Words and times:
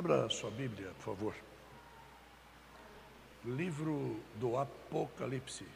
Abra 0.00 0.30
sua 0.30 0.50
Bíblia, 0.50 0.92
por 0.96 1.14
favor. 1.14 1.34
Livro 3.44 4.18
do 4.36 4.56
Apocalipse. 4.56 5.66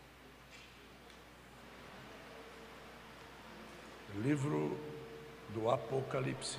Livro 4.23 4.79
do 5.51 5.69
Apocalipse. 5.69 6.59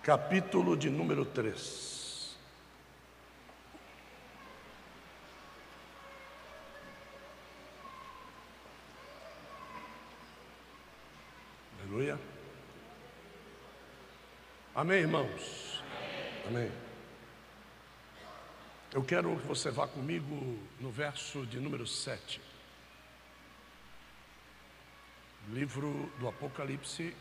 Capítulo 0.00 0.76
de 0.76 0.88
número 0.90 1.24
3. 1.24 1.88
Aleluia. 11.98 12.18
Amém, 14.78 15.00
irmãos? 15.00 15.82
Amém. 16.46 16.70
Eu 18.92 19.02
quero 19.02 19.36
que 19.36 19.44
você 19.44 19.72
vá 19.72 19.88
comigo 19.88 20.56
no 20.78 20.88
verso 20.88 21.44
de 21.46 21.58
número 21.58 21.84
7. 21.84 22.40
Livro 25.48 26.08
do 26.20 26.28
Apocalipse, 26.28 27.12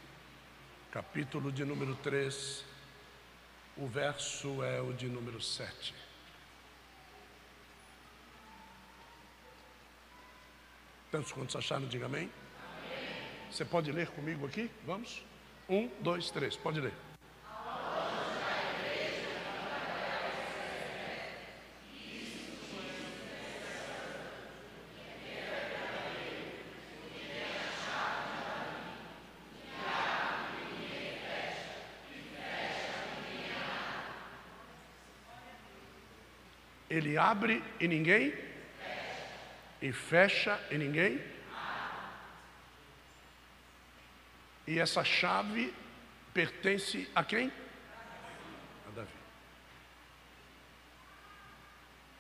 capítulo 0.92 1.52
de 1.52 1.66
número 1.66 1.96
3. 1.96 2.64
O 3.76 3.88
verso 3.88 4.62
é 4.62 4.80
o 4.80 4.94
de 4.94 5.08
número 5.08 5.42
7. 5.42 5.96
Tantos 11.10 11.32
quantos 11.32 11.56
acharam, 11.56 11.88
diga 11.88 12.06
amém. 12.06 12.30
Você 13.50 13.66
pode 13.66 13.92
ler 13.92 14.10
comigo 14.10 14.46
aqui? 14.46 14.70
Vamos? 14.86 15.26
Um, 15.68 15.90
dois, 16.04 16.30
três. 16.30 16.56
Pode 16.56 16.80
ler. 16.80 17.07
Ele 37.08 37.18
abre 37.18 37.64
e 37.80 37.88
ninguém? 37.88 38.34
E 39.82 39.94
fecha 39.94 40.60
e 40.70 40.78
ninguém? 40.78 41.24
E 44.68 44.78
essa 44.78 45.06
chave 45.06 45.74
pertence 46.34 47.10
a 47.16 47.24
quem? 47.24 47.50
A 48.90 48.92
Davi. 48.92 49.10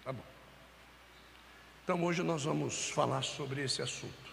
Tá 0.05 0.13
bom. 0.13 0.23
Então 1.83 2.01
hoje 2.05 2.23
nós 2.23 2.45
vamos 2.45 2.89
falar 2.89 3.23
sobre 3.23 3.61
esse 3.61 3.81
assunto. 3.81 4.31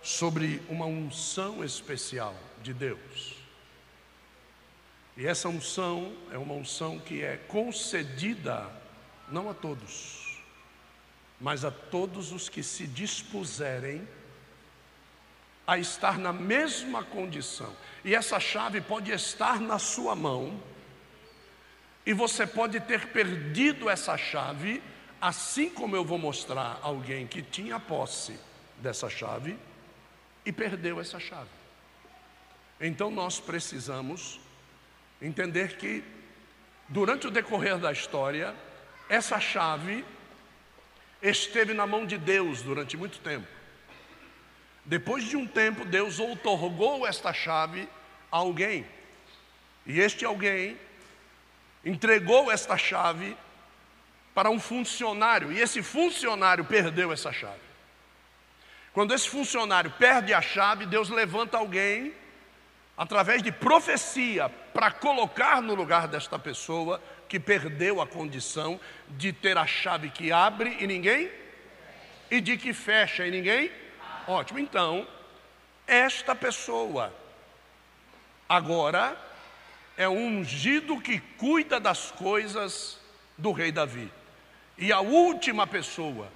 Sobre 0.00 0.62
uma 0.68 0.86
unção 0.86 1.64
especial 1.64 2.36
de 2.62 2.72
Deus. 2.72 3.47
E 5.18 5.26
essa 5.26 5.48
unção 5.48 6.16
é 6.30 6.38
uma 6.38 6.54
unção 6.54 6.96
que 7.00 7.24
é 7.24 7.36
concedida 7.36 8.70
não 9.28 9.50
a 9.50 9.52
todos, 9.52 10.40
mas 11.40 11.64
a 11.64 11.72
todos 11.72 12.30
os 12.30 12.48
que 12.48 12.62
se 12.62 12.86
dispuserem 12.86 14.06
a 15.66 15.76
estar 15.76 16.20
na 16.20 16.32
mesma 16.32 17.02
condição. 17.02 17.74
E 18.04 18.14
essa 18.14 18.38
chave 18.38 18.80
pode 18.80 19.10
estar 19.10 19.60
na 19.60 19.76
sua 19.80 20.14
mão, 20.14 20.62
e 22.06 22.12
você 22.12 22.46
pode 22.46 22.78
ter 22.78 23.08
perdido 23.08 23.90
essa 23.90 24.16
chave, 24.16 24.80
assim 25.20 25.68
como 25.68 25.96
eu 25.96 26.04
vou 26.04 26.16
mostrar 26.16 26.78
alguém 26.80 27.26
que 27.26 27.42
tinha 27.42 27.80
posse 27.80 28.38
dessa 28.76 29.10
chave 29.10 29.58
e 30.46 30.52
perdeu 30.52 31.00
essa 31.00 31.18
chave. 31.18 31.50
Então 32.80 33.10
nós 33.10 33.40
precisamos 33.40 34.38
entender 35.20 35.76
que, 35.76 36.04
durante 36.88 37.26
o 37.26 37.30
decorrer 37.30 37.78
da 37.78 37.92
história, 37.92 38.54
essa 39.08 39.40
chave 39.40 40.04
esteve 41.22 41.74
na 41.74 41.86
mão 41.86 42.06
de 42.06 42.16
Deus 42.16 42.62
durante 42.62 42.96
muito 42.96 43.18
tempo. 43.18 43.46
Depois 44.84 45.24
de 45.24 45.36
um 45.36 45.46
tempo, 45.46 45.84
Deus 45.84 46.18
outorgou 46.18 47.06
esta 47.06 47.32
chave 47.32 47.88
a 48.30 48.36
alguém. 48.36 48.86
E 49.84 50.00
este 50.00 50.24
alguém 50.24 50.78
entregou 51.84 52.50
esta 52.50 52.76
chave 52.76 53.36
para 54.34 54.50
um 54.50 54.60
funcionário. 54.60 55.52
E 55.52 55.60
esse 55.60 55.82
funcionário 55.82 56.64
perdeu 56.64 57.12
essa 57.12 57.32
chave. 57.32 57.68
Quando 58.92 59.12
esse 59.12 59.28
funcionário 59.28 59.90
perde 59.98 60.32
a 60.32 60.40
chave, 60.40 60.86
Deus 60.86 61.08
levanta 61.08 61.58
alguém, 61.58 62.14
através 62.98 63.42
de 63.42 63.50
profecia, 63.50 64.50
para 64.74 64.90
colocar 64.90 65.62
no 65.62 65.74
lugar 65.74 66.06
desta 66.06 66.38
pessoa 66.38 67.00
que 67.28 67.40
perdeu 67.40 68.02
a 68.02 68.06
condição 68.06 68.78
de 69.08 69.32
ter 69.32 69.56
a 69.56 69.66
chave 69.66 70.10
que 70.10 70.30
abre 70.30 70.76
e 70.80 70.86
ninguém, 70.86 71.30
e 72.30 72.40
de 72.40 72.58
que 72.58 72.74
fecha 72.74 73.26
e 73.26 73.30
ninguém 73.30 73.70
Ótimo, 74.28 74.58
então, 74.58 75.08
esta 75.86 76.34
pessoa 76.34 77.10
agora 78.46 79.18
é 79.96 80.06
um 80.06 80.40
ungido 80.40 81.00
que 81.00 81.18
cuida 81.38 81.80
das 81.80 82.10
coisas 82.10 83.00
do 83.38 83.52
rei 83.52 83.72
Davi. 83.72 84.12
E 84.76 84.92
a 84.92 85.00
última 85.00 85.66
pessoa, 85.66 86.30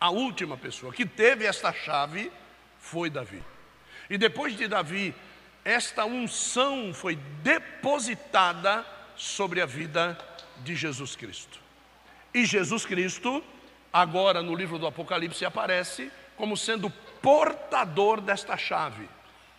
a 0.00 0.10
última 0.10 0.56
pessoa 0.56 0.92
que 0.92 1.06
teve 1.06 1.46
esta 1.46 1.72
chave 1.72 2.32
foi 2.80 3.08
Davi. 3.08 3.40
E 4.10 4.18
depois 4.18 4.56
de 4.56 4.66
Davi, 4.66 5.14
esta 5.64 6.04
unção 6.04 6.92
foi 6.92 7.16
depositada 7.42 8.84
sobre 9.16 9.60
a 9.60 9.66
vida 9.66 10.18
de 10.58 10.74
Jesus 10.76 11.16
Cristo. 11.16 11.58
E 12.32 12.44
Jesus 12.44 12.84
Cristo, 12.84 13.42
agora 13.92 14.42
no 14.42 14.54
livro 14.54 14.78
do 14.78 14.86
Apocalipse, 14.86 15.44
aparece 15.44 16.10
como 16.36 16.56
sendo 16.56 16.90
portador 17.22 18.20
desta 18.20 18.56
chave, 18.56 19.08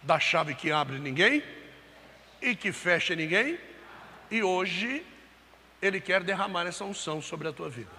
da 0.03 0.19
chave 0.19 0.53
que 0.53 0.71
abre 0.71 0.99
ninguém 0.99 1.43
e 2.41 2.55
que 2.55 2.71
fecha 2.71 3.15
ninguém, 3.15 3.57
e 4.29 4.43
hoje 4.43 5.05
ele 5.81 5.99
quer 5.99 6.23
derramar 6.23 6.67
essa 6.67 6.83
unção 6.83 7.21
sobre 7.21 7.47
a 7.47 7.53
tua 7.53 7.69
vida. 7.69 7.91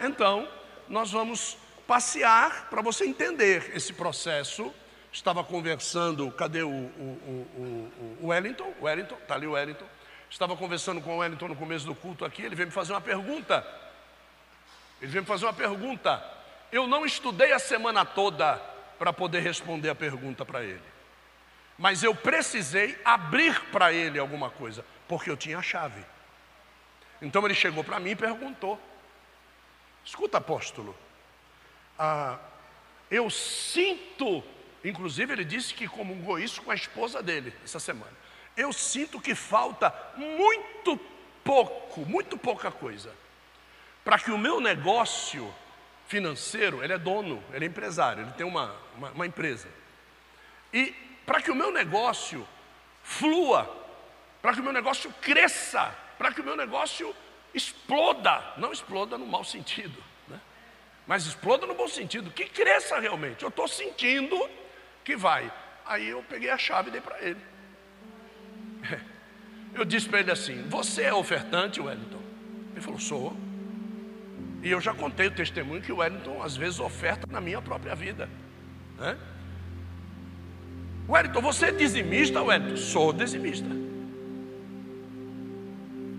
Então, 0.00 0.48
nós 0.88 1.10
vamos 1.10 1.56
passear 1.86 2.68
para 2.68 2.82
você 2.82 3.06
entender 3.06 3.72
esse 3.74 3.92
processo. 3.92 4.72
Estava 5.14 5.44
conversando, 5.44 6.28
cadê 6.32 6.64
o, 6.64 6.68
o, 6.68 7.48
o, 7.56 8.18
o 8.20 8.26
Wellington? 8.26 8.74
Wellington, 8.82 9.14
está 9.14 9.36
ali 9.36 9.46
o 9.46 9.52
Wellington. 9.52 9.86
Estava 10.28 10.56
conversando 10.56 11.00
com 11.00 11.14
o 11.14 11.18
Wellington 11.18 11.46
no 11.46 11.54
começo 11.54 11.86
do 11.86 11.94
culto 11.94 12.24
aqui, 12.24 12.42
ele 12.42 12.56
veio 12.56 12.66
me 12.66 12.74
fazer 12.74 12.92
uma 12.92 13.00
pergunta. 13.00 13.64
Ele 15.00 15.12
veio 15.12 15.22
me 15.22 15.28
fazer 15.28 15.44
uma 15.44 15.52
pergunta. 15.52 16.20
Eu 16.72 16.88
não 16.88 17.06
estudei 17.06 17.52
a 17.52 17.60
semana 17.60 18.04
toda 18.04 18.56
para 18.98 19.12
poder 19.12 19.38
responder 19.38 19.88
a 19.88 19.94
pergunta 19.94 20.44
para 20.44 20.64
ele. 20.64 20.82
Mas 21.78 22.02
eu 22.02 22.12
precisei 22.12 23.00
abrir 23.04 23.60
para 23.66 23.92
ele 23.92 24.18
alguma 24.18 24.50
coisa, 24.50 24.84
porque 25.06 25.30
eu 25.30 25.36
tinha 25.36 25.58
a 25.58 25.62
chave. 25.62 26.04
Então 27.22 27.44
ele 27.44 27.54
chegou 27.54 27.84
para 27.84 28.00
mim 28.00 28.10
e 28.10 28.16
perguntou: 28.16 28.80
Escuta, 30.04 30.38
apóstolo, 30.38 30.96
ah, 31.96 32.36
eu 33.08 33.30
sinto, 33.30 34.42
inclusive 34.84 35.32
ele 35.32 35.44
disse 35.44 35.72
que 35.74 35.88
comungou 35.88 36.38
isso 36.38 36.62
com 36.62 36.70
a 36.70 36.74
esposa 36.74 37.22
dele 37.22 37.52
essa 37.64 37.80
semana. 37.80 38.12
Eu 38.56 38.72
sinto 38.72 39.20
que 39.20 39.34
falta 39.34 39.92
muito 40.16 41.00
pouco, 41.42 42.06
muito 42.06 42.36
pouca 42.36 42.70
coisa, 42.70 43.12
para 44.04 44.18
que 44.18 44.30
o 44.30 44.38
meu 44.38 44.60
negócio 44.60 45.52
financeiro, 46.06 46.84
ele 46.84 46.92
é 46.92 46.98
dono, 46.98 47.42
ele 47.52 47.64
é 47.64 47.68
empresário, 47.68 48.22
ele 48.22 48.32
tem 48.32 48.46
uma, 48.46 48.74
uma, 48.96 49.10
uma 49.10 49.26
empresa. 49.26 49.68
E 50.72 50.94
para 51.24 51.40
que 51.40 51.50
o 51.50 51.54
meu 51.54 51.72
negócio 51.72 52.46
flua, 53.02 53.64
para 54.42 54.52
que 54.52 54.60
o 54.60 54.62
meu 54.62 54.72
negócio 54.72 55.12
cresça, 55.20 55.94
para 56.18 56.32
que 56.32 56.40
o 56.40 56.44
meu 56.44 56.56
negócio 56.56 57.14
exploda, 57.54 58.42
não 58.56 58.72
exploda 58.72 59.16
no 59.16 59.26
mau 59.26 59.44
sentido, 59.44 60.02
né? 60.28 60.40
mas 61.06 61.26
exploda 61.26 61.66
no 61.66 61.74
bom 61.74 61.88
sentido, 61.88 62.30
que 62.30 62.46
cresça 62.46 62.98
realmente. 62.98 63.42
Eu 63.42 63.48
estou 63.48 63.66
sentindo 63.66 64.36
que 65.04 65.16
vai. 65.16 65.52
Aí 65.86 66.08
eu 66.08 66.22
peguei 66.22 66.50
a 66.50 66.58
chave 66.58 66.88
e 66.88 66.92
dei 66.92 67.00
para 67.00 67.20
ele. 67.22 67.40
Eu 69.74 69.84
disse 69.84 70.08
para 70.08 70.20
ele 70.20 70.30
assim: 70.30 70.62
Você 70.68 71.02
é 71.02 71.12
ofertante, 71.12 71.80
Wellington? 71.80 72.22
Ele 72.72 72.80
falou: 72.80 73.00
Sou. 73.00 73.36
E 74.62 74.70
eu 74.70 74.80
já 74.80 74.94
contei 74.94 75.26
o 75.26 75.30
testemunho 75.30 75.82
que 75.82 75.92
o 75.92 75.96
Wellington 75.96 76.42
às 76.42 76.56
vezes 76.56 76.80
oferta 76.80 77.26
na 77.30 77.40
minha 77.40 77.60
própria 77.60 77.94
vida. 77.94 78.30
Né? 78.96 79.18
Wellington, 81.06 81.42
você 81.42 81.66
é 81.66 81.72
dizimista, 81.72 82.40
Wellington? 82.40 82.76
Sou 82.76 83.12
dizimista. 83.12 83.68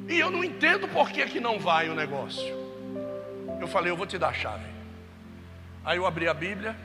E 0.08 0.20
eu 0.20 0.30
não 0.30 0.44
entendo 0.44 0.88
por 0.88 1.10
que, 1.10 1.26
que 1.26 1.40
não 1.40 1.58
vai 1.58 1.90
o 1.90 1.96
negócio. 1.96 2.54
Eu 3.60 3.68
falei, 3.68 3.92
eu 3.92 3.98
vou 3.98 4.06
te 4.06 4.18
dar 4.18 4.28
a 4.28 4.34
chave. 4.34 4.66
Aí 5.84 5.98
eu 5.98 6.06
abri 6.06 6.28
a 6.28 6.34
Bíblia 6.34 6.76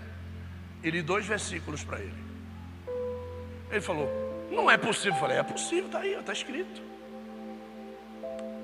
e 0.82 0.90
li 0.90 1.02
dois 1.02 1.26
versículos 1.26 1.84
para 1.84 2.00
ele. 2.00 2.30
Ele 3.70 3.80
falou, 3.80 4.08
não 4.50 4.70
é 4.70 4.76
possível. 4.76 5.12
Eu 5.12 5.20
falei, 5.20 5.38
é 5.38 5.42
possível, 5.42 5.86
está 5.86 6.00
aí, 6.00 6.14
está 6.14 6.32
escrito. 6.32 6.82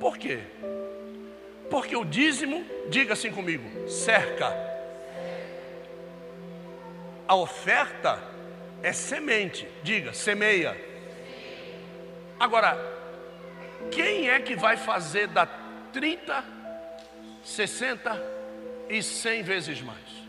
Por 0.00 0.18
quê? 0.18 0.40
Porque 1.70 1.96
o 1.96 2.04
dízimo, 2.04 2.64
diga 2.88 3.12
assim 3.12 3.30
comigo, 3.30 3.88
cerca. 3.88 4.52
A 7.26 7.34
oferta 7.34 8.22
é 8.82 8.92
semente, 8.92 9.66
diga, 9.82 10.12
semeia. 10.12 10.76
Agora, 12.38 12.76
quem 13.90 14.28
é 14.28 14.38
que 14.40 14.54
vai 14.54 14.76
fazer 14.76 15.26
da 15.28 15.46
30, 15.92 16.44
60 17.42 18.22
e 18.88 19.02
100 19.02 19.42
vezes 19.42 19.80
mais? 19.80 20.25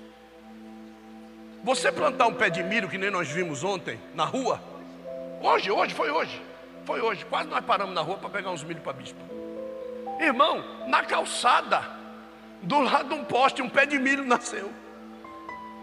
Você 1.67 1.91
plantar 1.91 2.27
um 2.27 2.33
pé 2.33 2.49
de 2.49 2.63
milho, 2.63 2.87
que 2.87 2.97
nem 2.97 3.11
nós 3.11 3.27
vimos 3.27 3.61
ontem, 3.61 3.99
na 4.15 4.23
rua, 4.23 4.61
hoje, 5.41 5.69
hoje, 5.69 5.93
foi 5.93 6.09
hoje, 6.09 6.41
foi 6.85 7.01
hoje, 7.01 7.25
quase 7.25 7.49
nós 7.49 7.59
paramos 7.65 7.93
na 7.93 7.99
rua 7.99 8.15
para 8.15 8.29
pegar 8.29 8.51
uns 8.51 8.63
milho 8.63 8.79
para 8.79 8.93
bispo. 8.93 9.19
Irmão, 10.17 10.63
na 10.87 11.03
calçada, 11.03 11.83
do 12.61 12.79
lado 12.79 13.09
de 13.09 13.15
um 13.15 13.25
poste, 13.25 13.61
um 13.61 13.67
pé 13.67 13.85
de 13.85 13.99
milho 13.99 14.23
nasceu. 14.23 14.71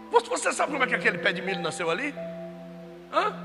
Você 0.09 0.51
sabe 0.53 0.71
como 0.71 0.83
é 0.83 0.87
que 0.87 0.95
aquele 0.95 1.19
pé 1.19 1.31
de 1.31 1.43
milho 1.43 1.61
nasceu 1.61 1.91
ali? 1.91 2.15
Hã? 3.13 3.35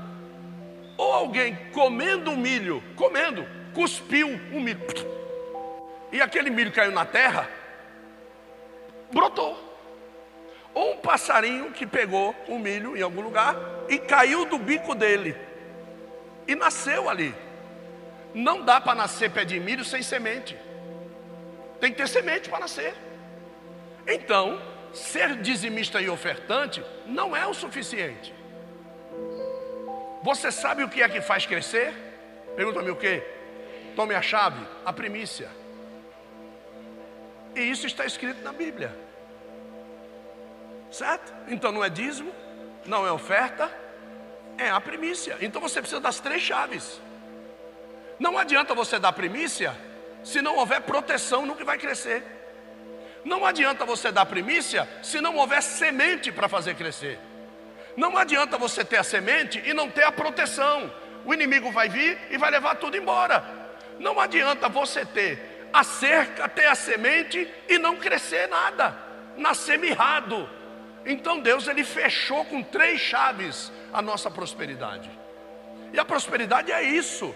Ou 0.97 1.13
alguém 1.13 1.55
comendo 1.71 2.31
um 2.31 2.37
milho, 2.37 2.83
comendo, 2.95 3.45
cuspiu 3.71 4.27
um 4.51 4.59
milho. 4.59 4.81
E 6.11 6.19
aquele 6.19 6.49
milho 6.49 6.71
caiu 6.71 6.91
na 6.91 7.05
terra, 7.05 7.47
brotou. 9.13 9.70
Um 10.75 10.97
passarinho 10.97 11.71
que 11.71 11.85
pegou 11.85 12.35
um 12.47 12.57
milho 12.57 12.95
em 12.95 13.01
algum 13.01 13.21
lugar 13.21 13.55
e 13.89 13.97
caiu 13.97 14.45
do 14.45 14.57
bico 14.57 14.95
dele. 14.95 15.35
E 16.47 16.55
nasceu 16.55 17.09
ali. 17.09 17.35
Não 18.33 18.63
dá 18.63 18.79
para 18.79 18.95
nascer 18.95 19.29
pé 19.31 19.43
de 19.43 19.59
milho 19.59 19.83
sem 19.83 20.01
semente. 20.01 20.57
Tem 21.79 21.91
que 21.91 21.97
ter 21.97 22.07
semente 22.07 22.49
para 22.49 22.59
nascer. 22.59 22.93
Então, 24.07 24.61
ser 24.93 25.37
dizimista 25.37 26.01
e 26.01 26.09
ofertante 26.09 26.83
não 27.05 27.35
é 27.35 27.45
o 27.45 27.53
suficiente. 27.53 28.33
Você 30.23 30.51
sabe 30.51 30.83
o 30.83 30.89
que 30.89 31.01
é 31.01 31.09
que 31.09 31.19
faz 31.19 31.45
crescer? 31.45 31.93
Pergunta-me 32.55 32.91
o 32.91 32.95
que? 32.95 33.23
Tome 33.95 34.13
a 34.13 34.21
chave, 34.21 34.65
a 34.85 34.93
primícia. 34.93 35.49
E 37.55 37.61
isso 37.61 37.87
está 37.87 38.05
escrito 38.05 38.41
na 38.41 38.53
Bíblia. 38.53 38.95
Certo? 40.91 41.33
Então 41.47 41.71
não 41.71 41.83
é 41.83 41.89
dízimo, 41.89 42.33
não 42.85 43.07
é 43.07 43.11
oferta, 43.11 43.71
é 44.57 44.69
a 44.69 44.79
primícia. 44.81 45.37
Então 45.39 45.61
você 45.61 45.79
precisa 45.79 46.01
das 46.01 46.19
três 46.19 46.41
chaves. 46.41 47.01
Não 48.19 48.37
adianta 48.37 48.75
você 48.75 48.99
dar 48.99 49.13
primícia 49.13 49.75
se 50.23 50.41
não 50.41 50.57
houver 50.57 50.81
proteção 50.81 51.45
no 51.45 51.55
que 51.55 51.63
vai 51.63 51.77
crescer. 51.77 52.23
Não 53.23 53.45
adianta 53.45 53.85
você 53.85 54.11
dar 54.11 54.25
primícia 54.25 54.87
se 55.01 55.21
não 55.21 55.37
houver 55.37 55.63
semente 55.63 56.31
para 56.31 56.49
fazer 56.49 56.75
crescer. 56.75 57.19
Não 57.95 58.17
adianta 58.17 58.57
você 58.57 58.83
ter 58.83 58.97
a 58.97 59.03
semente 59.03 59.61
e 59.65 59.73
não 59.73 59.89
ter 59.89 60.03
a 60.03 60.11
proteção. 60.11 60.91
O 61.25 61.33
inimigo 61.33 61.71
vai 61.71 61.87
vir 61.87 62.17
e 62.29 62.37
vai 62.37 62.51
levar 62.51 62.75
tudo 62.75 62.97
embora. 62.97 63.43
Não 63.99 64.19
adianta 64.19 64.67
você 64.67 65.05
ter 65.05 65.69
a 65.71 65.83
cerca, 65.83 66.49
ter 66.49 66.67
a 66.67 66.75
semente 66.75 67.47
e 67.69 67.77
não 67.77 67.95
crescer 67.95 68.47
nada, 68.47 68.95
nascer 69.37 69.77
mirrado. 69.77 70.49
Então 71.05 71.39
Deus 71.39 71.67
ele 71.67 71.83
fechou 71.83 72.45
com 72.45 72.61
três 72.61 72.99
chaves 72.99 73.71
a 73.91 74.01
nossa 74.01 74.29
prosperidade. 74.29 75.09
E 75.93 75.99
a 75.99 76.05
prosperidade 76.05 76.71
é 76.71 76.81
isso. 76.81 77.33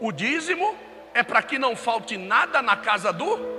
O 0.00 0.12
dízimo 0.12 0.76
é 1.14 1.22
para 1.22 1.42
que 1.42 1.58
não 1.58 1.74
falte 1.74 2.16
nada 2.16 2.60
na 2.60 2.76
casa 2.76 3.12
do 3.12 3.56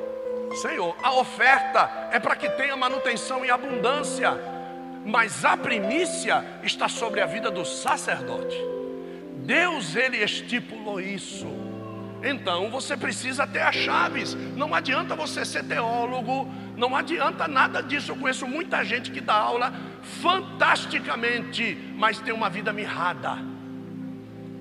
Senhor. 0.61 0.95
A 1.01 1.13
oferta 1.13 2.09
é 2.11 2.19
para 2.19 2.35
que 2.35 2.49
tenha 2.51 2.75
manutenção 2.75 3.43
e 3.43 3.49
abundância. 3.49 4.37
Mas 5.05 5.43
a 5.43 5.57
primícia 5.57 6.43
está 6.63 6.87
sobre 6.87 7.21
a 7.21 7.25
vida 7.25 7.49
do 7.49 7.65
sacerdote. 7.65 8.57
Deus 9.37 9.95
ele 9.95 10.17
estipulou 10.23 10.99
isso. 10.99 11.66
Então 12.23 12.69
você 12.69 12.97
precisa 12.97 13.45
ter 13.45 13.61
as 13.61 13.75
chaves. 13.75 14.35
Não 14.55 14.73
adianta 14.73 15.15
você 15.15 15.45
ser 15.45 15.63
teólogo, 15.63 16.51
não 16.75 16.95
adianta 16.95 17.47
nada 17.47 17.81
disso. 17.81 18.11
Eu 18.11 18.15
conheço 18.15 18.47
muita 18.47 18.83
gente 18.83 19.11
que 19.11 19.21
dá 19.21 19.35
aula 19.35 19.73
fantasticamente, 20.21 21.77
mas 21.95 22.19
tem 22.19 22.33
uma 22.33 22.49
vida 22.49 22.73
mirrada 22.73 23.57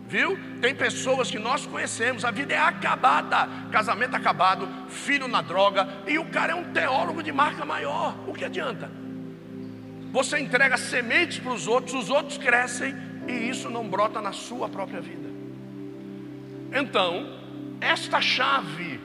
Viu? 0.09 0.39
Tem 0.61 0.75
pessoas 0.75 1.31
que 1.31 1.39
nós 1.39 1.67
conhecemos, 1.67 2.25
a 2.25 2.31
vida 2.31 2.55
é 2.55 2.59
acabada, 2.59 3.49
casamento 3.73 4.15
acabado, 4.15 4.69
filho 4.89 5.27
na 5.27 5.43
droga, 5.43 5.89
e 6.07 6.17
o 6.17 6.27
cara 6.27 6.53
é 6.53 6.55
um 6.55 6.73
teólogo 6.73 7.23
de 7.23 7.33
marca 7.33 7.65
maior. 7.65 8.15
O 8.27 8.33
que 8.33 8.45
adianta? 8.45 8.89
Você 10.13 10.39
entrega 10.39 10.77
sementes 10.77 11.41
para 11.41 11.53
os 11.53 11.67
outros, 11.67 11.95
os 11.95 12.09
outros 12.09 12.39
crescem 12.39 12.95
e 13.27 13.33
isso 13.33 13.69
não 13.69 13.89
brota 13.89 14.21
na 14.21 14.33
sua 14.33 14.69
própria 14.69 15.01
vida. 15.01 15.29
Então, 16.73 17.27
esta 17.81 18.21
chave, 18.21 19.01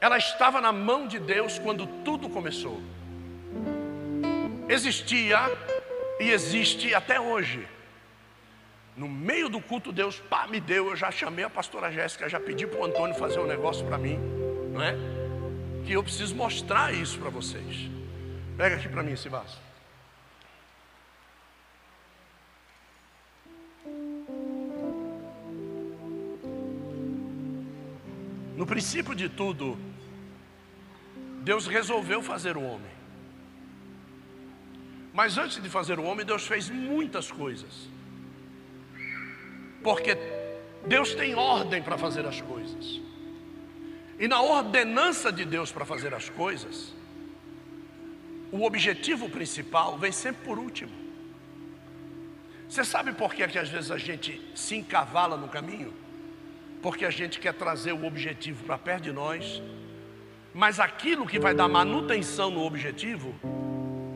ela 0.00 0.18
estava 0.18 0.60
na 0.60 0.72
mão 0.72 1.06
de 1.06 1.18
Deus 1.18 1.58
quando 1.58 1.86
tudo 2.04 2.28
começou. 2.28 2.80
Existia 4.68 5.38
e 6.20 6.30
existe 6.30 6.94
até 6.94 7.20
hoje 7.20 7.66
no 8.98 9.08
meio 9.08 9.48
do 9.48 9.60
culto, 9.60 9.92
Deus 9.92 10.18
pá, 10.18 10.48
me 10.48 10.58
deu. 10.58 10.88
Eu 10.88 10.96
já 10.96 11.10
chamei 11.10 11.44
a 11.44 11.50
pastora 11.50 11.90
Jéssica, 11.92 12.28
já 12.28 12.40
pedi 12.40 12.66
para 12.66 12.80
o 12.80 12.84
Antônio 12.84 13.14
fazer 13.14 13.38
um 13.38 13.46
negócio 13.46 13.86
para 13.86 13.96
mim, 13.96 14.18
não 14.72 14.82
é? 14.82 14.96
Que 15.86 15.92
eu 15.92 16.02
preciso 16.02 16.34
mostrar 16.34 16.92
isso 16.92 17.16
para 17.18 17.30
vocês. 17.30 17.88
Pega 18.56 18.74
aqui 18.74 18.88
para 18.88 19.02
mim 19.04 19.12
esse 19.12 19.28
vaso. 19.28 19.67
No 28.58 28.66
princípio 28.66 29.14
de 29.14 29.28
tudo, 29.28 29.78
Deus 31.44 31.68
resolveu 31.68 32.20
fazer 32.20 32.56
o 32.56 32.60
homem. 32.60 32.90
Mas 35.14 35.38
antes 35.38 35.62
de 35.62 35.68
fazer 35.68 36.00
o 36.00 36.02
homem, 36.02 36.26
Deus 36.26 36.44
fez 36.44 36.68
muitas 36.68 37.30
coisas. 37.30 37.88
Porque 39.80 40.18
Deus 40.84 41.14
tem 41.14 41.36
ordem 41.36 41.80
para 41.80 41.96
fazer 41.96 42.26
as 42.26 42.40
coisas. 42.40 43.00
E 44.18 44.26
na 44.26 44.42
ordenança 44.42 45.30
de 45.30 45.44
Deus 45.44 45.70
para 45.70 45.84
fazer 45.84 46.12
as 46.12 46.28
coisas, 46.28 46.92
o 48.50 48.64
objetivo 48.64 49.30
principal 49.30 49.96
vem 49.96 50.10
sempre 50.10 50.44
por 50.44 50.58
último. 50.58 50.90
Você 52.68 52.84
sabe 52.84 53.12
por 53.12 53.32
que, 53.32 53.44
é 53.44 53.46
que 53.46 53.56
às 53.56 53.68
vezes 53.68 53.92
a 53.92 53.98
gente 53.98 54.42
se 54.56 54.74
encavala 54.74 55.36
no 55.36 55.46
caminho? 55.46 56.07
Porque 56.82 57.04
a 57.04 57.10
gente 57.10 57.40
quer 57.40 57.54
trazer 57.54 57.92
o 57.92 58.06
objetivo 58.06 58.64
para 58.64 58.78
perto 58.78 59.04
de 59.04 59.12
nós, 59.12 59.62
mas 60.54 60.80
aquilo 60.80 61.26
que 61.26 61.38
vai 61.38 61.54
dar 61.54 61.68
manutenção 61.68 62.50
no 62.50 62.64
objetivo, 62.64 63.34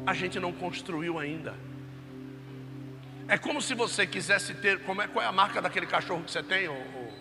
a 0.06 0.14
gente 0.14 0.38
não 0.38 0.52
construiu 0.52 1.18
ainda. 1.18 1.54
É 3.28 3.38
como 3.38 3.62
se 3.62 3.74
você 3.74 4.06
quisesse 4.06 4.54
ter. 4.54 4.80
Como 4.80 5.00
é, 5.00 5.08
qual 5.08 5.24
é 5.24 5.28
a 5.28 5.32
marca 5.32 5.62
daquele 5.62 5.86
cachorro 5.86 6.22
que 6.22 6.30
você 6.30 6.42
tem? 6.42 6.68
Ou, 6.68 6.76
ou, 6.76 7.12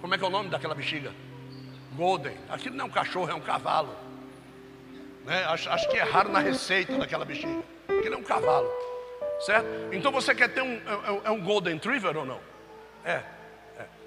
como 0.00 0.14
é 0.14 0.18
que 0.18 0.24
é 0.24 0.26
o 0.26 0.30
nome 0.30 0.48
daquela 0.48 0.74
bexiga? 0.74 1.12
Golden. 1.96 2.36
Aquilo 2.48 2.76
não 2.76 2.86
é 2.86 2.88
um 2.88 2.92
cachorro, 2.92 3.30
é 3.30 3.34
um 3.34 3.40
cavalo. 3.40 3.94
Né? 5.24 5.44
Acho, 5.44 5.68
acho 5.70 5.88
que 5.88 5.98
raro 5.98 6.30
na 6.30 6.40
receita 6.40 6.96
daquela 6.96 7.24
bexiga. 7.24 7.62
Aquilo 7.88 8.14
é 8.14 8.18
um 8.18 8.22
cavalo. 8.22 8.70
Certo? 9.40 9.66
Então 9.92 10.12
você 10.12 10.34
quer 10.34 10.48
ter 10.48 10.62
um. 10.62 10.74
É, 10.74 10.78
é, 10.78 11.20
é 11.24 11.30
um 11.30 11.42
Golden 11.42 11.74
Retriever 11.74 12.16
ou 12.16 12.24
não? 12.24 12.40
É. 13.04 13.22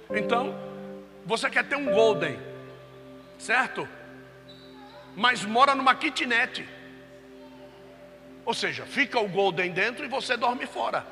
Então, 0.09 0.55
você 1.25 1.49
quer 1.49 1.63
ter 1.65 1.75
um 1.75 1.85
Golden. 1.85 2.39
Certo? 3.37 3.87
Mas 5.15 5.43
mora 5.43 5.75
numa 5.75 5.95
kitnet. 5.95 6.67
Ou 8.45 8.53
seja, 8.53 8.85
fica 8.85 9.19
o 9.19 9.27
golden 9.27 9.71
dentro 9.71 10.05
e 10.05 10.07
você 10.07 10.37
dorme 10.37 10.65
fora. 10.65 11.05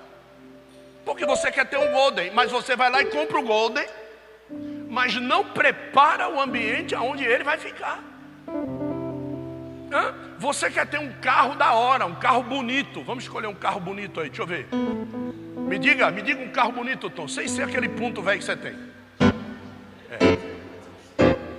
Porque 1.04 1.26
você 1.26 1.52
quer 1.52 1.66
ter 1.66 1.78
um 1.78 1.92
golden, 1.92 2.32
mas 2.32 2.50
você 2.50 2.76
vai 2.76 2.90
lá 2.90 3.02
e 3.02 3.08
compra 3.08 3.40
o 3.40 3.44
golden, 3.44 3.86
mas 4.90 5.16
não 5.16 5.44
prepara 5.44 6.30
o 6.30 6.40
ambiente 6.40 6.96
aonde 6.96 7.26
ele 7.26 7.44
vai 7.44 7.58
ficar. 7.58 8.02
Hã? 9.96 10.14
Você 10.38 10.70
quer 10.70 10.86
ter 10.86 11.00
um 11.00 11.10
carro 11.22 11.56
da 11.56 11.72
hora, 11.72 12.06
um 12.06 12.16
carro 12.16 12.44
bonito. 12.44 13.02
Vamos 13.02 13.24
escolher 13.24 13.48
um 13.48 13.56
carro 13.56 13.80
bonito 13.80 14.20
aí, 14.20 14.28
deixa 14.28 14.42
eu 14.42 14.48
ver. 14.48 14.68
Me 14.74 15.80
diga, 15.80 16.12
me 16.12 16.22
diga 16.22 16.44
um 16.44 16.50
carro 16.50 16.74
bonito, 16.74 17.10
Tom, 17.10 17.30
sem 17.30 17.48
ser 17.48 17.64
aquele 17.64 17.88
ponto 17.88 18.22
velho 18.22 18.38
que 18.38 18.44
você 18.44 18.58
tem. 18.58 18.78
É. 20.12 20.18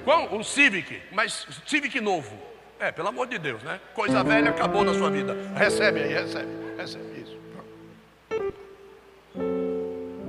Qual? 0.05 0.35
Um 0.35 0.45
Civic, 0.45 1.01
mas 1.11 1.47
Civic 1.67 1.99
novo. 1.99 2.39
É, 2.79 2.93
pelo 2.93 3.09
amor 3.09 3.27
de 3.27 3.39
Deus, 3.39 3.63
né? 3.63 3.81
Coisa 3.95 4.23
velha 4.23 4.51
acabou 4.51 4.85
na 4.85 4.93
sua 4.93 5.11
vida. 5.11 5.35
Recebe 5.55 6.01
aí, 6.03 6.13
recebe, 6.13 6.77
recebe 6.77 7.23
isso. 7.23 7.41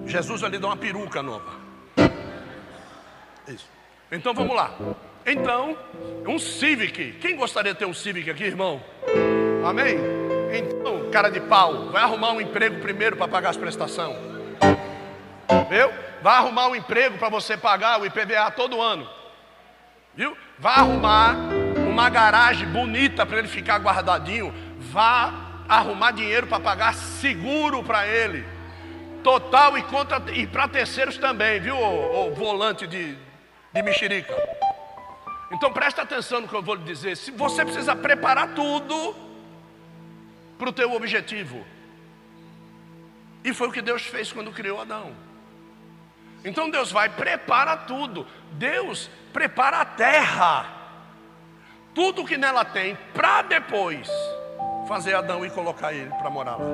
Jesus 0.05 0.41
lhe 0.43 0.57
dar 0.57 0.67
uma 0.67 0.77
peruca 0.77 1.21
nova. 1.21 1.59
Isso. 3.49 3.67
Então 4.09 4.33
vamos 4.33 4.55
lá. 4.55 4.71
Então, 5.29 5.77
um 6.25 6.39
Civic. 6.39 7.11
Quem 7.19 7.35
gostaria 7.35 7.73
de 7.73 7.79
ter 7.79 7.85
um 7.85 7.93
Civic 7.93 8.29
aqui, 8.29 8.45
irmão? 8.45 8.81
Amém? 9.67 9.97
Então, 10.53 11.11
cara 11.11 11.29
de 11.29 11.41
pau, 11.41 11.89
vai 11.89 12.01
arrumar 12.01 12.31
um 12.31 12.39
emprego 12.39 12.79
primeiro 12.79 13.17
para 13.17 13.27
pagar 13.27 13.49
as 13.49 13.57
prestações. 13.57 14.15
Viu? 15.69 15.91
Vai 16.21 16.35
arrumar 16.35 16.69
um 16.69 16.75
emprego 16.77 17.17
para 17.17 17.27
você 17.27 17.57
pagar 17.57 17.99
o 17.99 18.05
IPVA 18.05 18.49
todo 18.51 18.81
ano. 18.81 19.05
Viu? 20.15 20.35
Vai 20.57 20.75
arrumar 20.75 21.35
uma 21.75 22.09
garagem 22.09 22.65
bonita 22.69 23.25
para 23.25 23.39
ele 23.39 23.49
ficar 23.49 23.79
guardadinho. 23.79 24.53
Vá 24.79 25.33
arrumar 25.67 26.11
dinheiro 26.11 26.47
para 26.47 26.61
pagar 26.61 26.93
seguro 26.95 27.83
para 27.83 28.07
ele. 28.07 28.45
Total 29.21 29.77
e 29.77 29.83
contra 29.83 30.23
e 30.31 30.47
para 30.47 30.69
terceiros 30.69 31.17
também, 31.17 31.59
viu? 31.59 31.75
O, 31.75 32.29
o 32.29 32.33
volante 32.33 32.87
de, 32.87 33.13
de 33.73 33.81
mexerica. 33.83 34.33
Então 35.51 35.71
presta 35.71 36.01
atenção 36.01 36.41
no 36.41 36.47
que 36.47 36.55
eu 36.55 36.61
vou 36.61 36.75
lhe 36.75 36.83
dizer. 36.83 37.15
Se 37.15 37.31
você 37.31 37.63
precisa 37.63 37.95
preparar 37.95 38.53
tudo 38.53 39.15
para 40.57 40.69
o 40.69 40.73
teu 40.73 40.93
objetivo. 40.93 41.65
E 43.43 43.53
foi 43.53 43.67
o 43.67 43.71
que 43.71 43.81
Deus 43.81 44.01
fez 44.01 44.31
quando 44.31 44.51
criou 44.51 44.81
Adão. 44.81 45.13
Então 46.43 46.69
Deus 46.69 46.91
vai 46.91 47.09
prepara 47.09 47.77
tudo. 47.77 48.27
Deus 48.53 49.09
prepara 49.31 49.81
a 49.81 49.85
terra. 49.85 50.65
Tudo 51.93 52.25
que 52.25 52.37
nela 52.37 52.65
tem 52.65 52.97
para 53.13 53.41
depois 53.41 54.09
fazer 54.87 55.13
Adão 55.15 55.45
e 55.45 55.49
colocar 55.49 55.93
ele 55.93 56.09
para 56.11 56.29
morar 56.29 56.57
lá. 56.57 56.65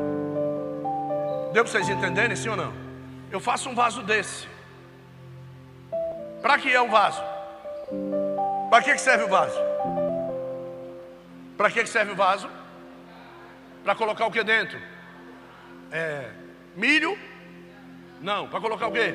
Deu 1.53 1.63
para 1.63 1.71
vocês 1.71 1.87
entenderem, 1.87 2.35
sim 2.35 2.49
ou 2.49 2.57
não? 2.57 2.73
Eu 3.31 3.39
faço 3.39 3.69
um 3.69 3.75
vaso 3.75 4.01
desse. 4.01 4.47
Para 6.41 6.57
que 6.57 6.71
é 6.71 6.81
o 6.81 6.89
vaso? 6.89 7.32
Para 8.73 8.81
que 8.81 8.97
serve 8.97 9.25
o 9.25 9.27
vaso? 9.27 9.59
Para 11.55 11.69
que 11.69 11.85
serve 11.85 12.13
o 12.13 12.15
vaso? 12.15 12.49
Para 13.83 13.93
colocar 13.93 14.25
o 14.25 14.31
que 14.31 14.43
dentro? 14.43 14.79
É, 15.91 16.31
milho? 16.75 17.15
Não, 18.19 18.47
para 18.47 18.59
colocar 18.59 18.87
o 18.87 18.91
quê? 18.91 19.13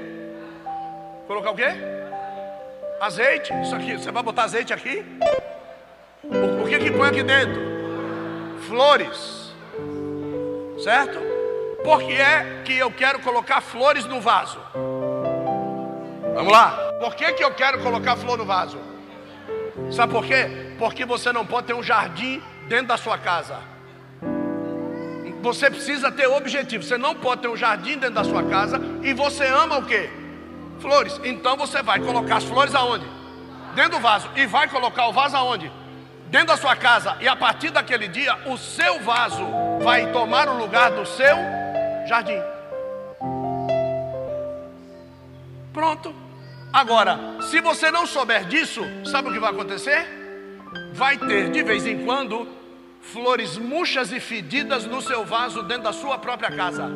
Colocar 1.26 1.50
o 1.50 1.56
quê? 1.56 1.70
Azeite? 3.00 3.52
Isso 3.60 3.74
aqui, 3.74 3.98
você 3.98 4.12
vai 4.12 4.22
botar 4.22 4.44
azeite 4.44 4.72
aqui? 4.72 5.04
O, 6.22 6.62
o 6.62 6.68
que 6.68 6.78
que 6.78 6.92
põe 6.92 7.08
aqui 7.08 7.24
dentro? 7.24 7.60
Flores. 8.68 9.52
Certo? 10.84 11.18
Por 11.82 11.98
que 12.04 12.12
é 12.12 12.62
que 12.64 12.78
eu 12.78 12.92
quero 12.92 13.18
colocar 13.22 13.60
flores 13.60 14.04
no 14.04 14.20
vaso? 14.20 14.60
Vamos 16.36 16.52
lá. 16.52 16.92
Por 17.00 17.16
que, 17.16 17.32
que 17.32 17.42
eu 17.42 17.52
quero 17.52 17.82
colocar 17.82 18.14
flor 18.14 18.38
no 18.38 18.44
vaso? 18.44 18.87
Sabe 19.90 20.12
por 20.12 20.24
quê? 20.24 20.74
Porque 20.78 21.04
você 21.04 21.32
não 21.32 21.46
pode 21.46 21.66
ter 21.66 21.74
um 21.74 21.82
jardim 21.82 22.42
dentro 22.68 22.88
da 22.88 22.96
sua 22.96 23.18
casa. 23.18 23.58
Você 25.42 25.70
precisa 25.70 26.10
ter 26.10 26.26
objetivo. 26.26 26.82
Você 26.82 26.98
não 26.98 27.14
pode 27.14 27.42
ter 27.42 27.48
um 27.48 27.56
jardim 27.56 27.98
dentro 27.98 28.16
da 28.16 28.24
sua 28.24 28.42
casa 28.42 28.80
e 29.02 29.12
você 29.12 29.46
ama 29.46 29.78
o 29.78 29.86
quê? 29.86 30.10
Flores. 30.80 31.20
Então 31.24 31.56
você 31.56 31.82
vai 31.82 32.00
colocar 32.00 32.36
as 32.36 32.44
flores 32.44 32.74
aonde? 32.74 33.06
Dentro 33.74 33.92
do 33.92 34.00
vaso. 34.00 34.28
E 34.36 34.46
vai 34.46 34.68
colocar 34.68 35.06
o 35.06 35.12
vaso 35.12 35.36
aonde? 35.36 35.70
Dentro 36.26 36.48
da 36.48 36.56
sua 36.56 36.76
casa. 36.76 37.16
E 37.20 37.28
a 37.28 37.34
partir 37.34 37.70
daquele 37.70 38.08
dia, 38.08 38.36
o 38.46 38.58
seu 38.58 39.00
vaso 39.00 39.44
vai 39.80 40.12
tomar 40.12 40.48
o 40.48 40.58
lugar 40.58 40.90
do 40.90 41.06
seu 41.06 41.36
jardim. 42.06 42.40
Pronto. 45.72 46.27
Agora, 46.72 47.18
se 47.42 47.60
você 47.60 47.90
não 47.90 48.06
souber 48.06 48.44
disso, 48.44 48.82
sabe 49.04 49.28
o 49.28 49.32
que 49.32 49.38
vai 49.38 49.50
acontecer? 49.50 50.06
Vai 50.92 51.16
ter 51.16 51.50
de 51.50 51.62
vez 51.62 51.86
em 51.86 52.04
quando 52.04 52.46
flores 53.00 53.56
murchas 53.56 54.12
e 54.12 54.20
fedidas 54.20 54.84
no 54.84 55.00
seu 55.00 55.24
vaso 55.24 55.62
dentro 55.62 55.84
da 55.84 55.92
sua 55.92 56.18
própria 56.18 56.50
casa. 56.50 56.90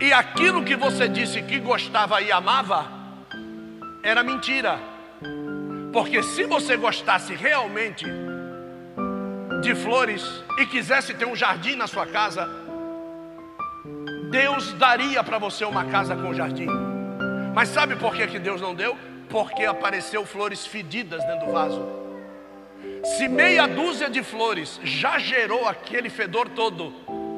E 0.00 0.12
aquilo 0.12 0.64
que 0.64 0.74
você 0.74 1.06
disse 1.08 1.42
que 1.42 1.60
gostava 1.60 2.20
e 2.20 2.32
amava 2.32 2.90
era 4.02 4.22
mentira. 4.22 4.80
Porque 5.92 6.22
se 6.22 6.44
você 6.44 6.76
gostasse 6.76 7.34
realmente 7.34 8.06
de 9.60 9.74
flores 9.74 10.42
e 10.58 10.66
quisesse 10.66 11.14
ter 11.14 11.26
um 11.26 11.36
jardim 11.36 11.76
na 11.76 11.86
sua 11.86 12.06
casa, 12.06 12.48
Deus 14.30 14.72
daria 14.72 15.22
para 15.22 15.38
você 15.38 15.64
uma 15.64 15.84
casa 15.84 16.16
com 16.16 16.32
jardim. 16.32 16.89
Mas 17.60 17.68
sabe 17.68 17.94
por 17.94 18.14
que, 18.14 18.26
que 18.26 18.38
Deus 18.38 18.58
não 18.58 18.74
deu? 18.74 18.96
Porque 19.28 19.66
apareceu 19.66 20.24
flores 20.24 20.66
fedidas 20.66 21.22
dentro 21.26 21.44
do 21.44 21.52
vaso. 21.52 21.86
Se 23.04 23.28
meia 23.28 23.66
dúzia 23.68 24.08
de 24.08 24.22
flores 24.22 24.80
já 24.82 25.18
gerou 25.18 25.68
aquele 25.68 26.08
fedor 26.08 26.48
todo, 26.48 26.90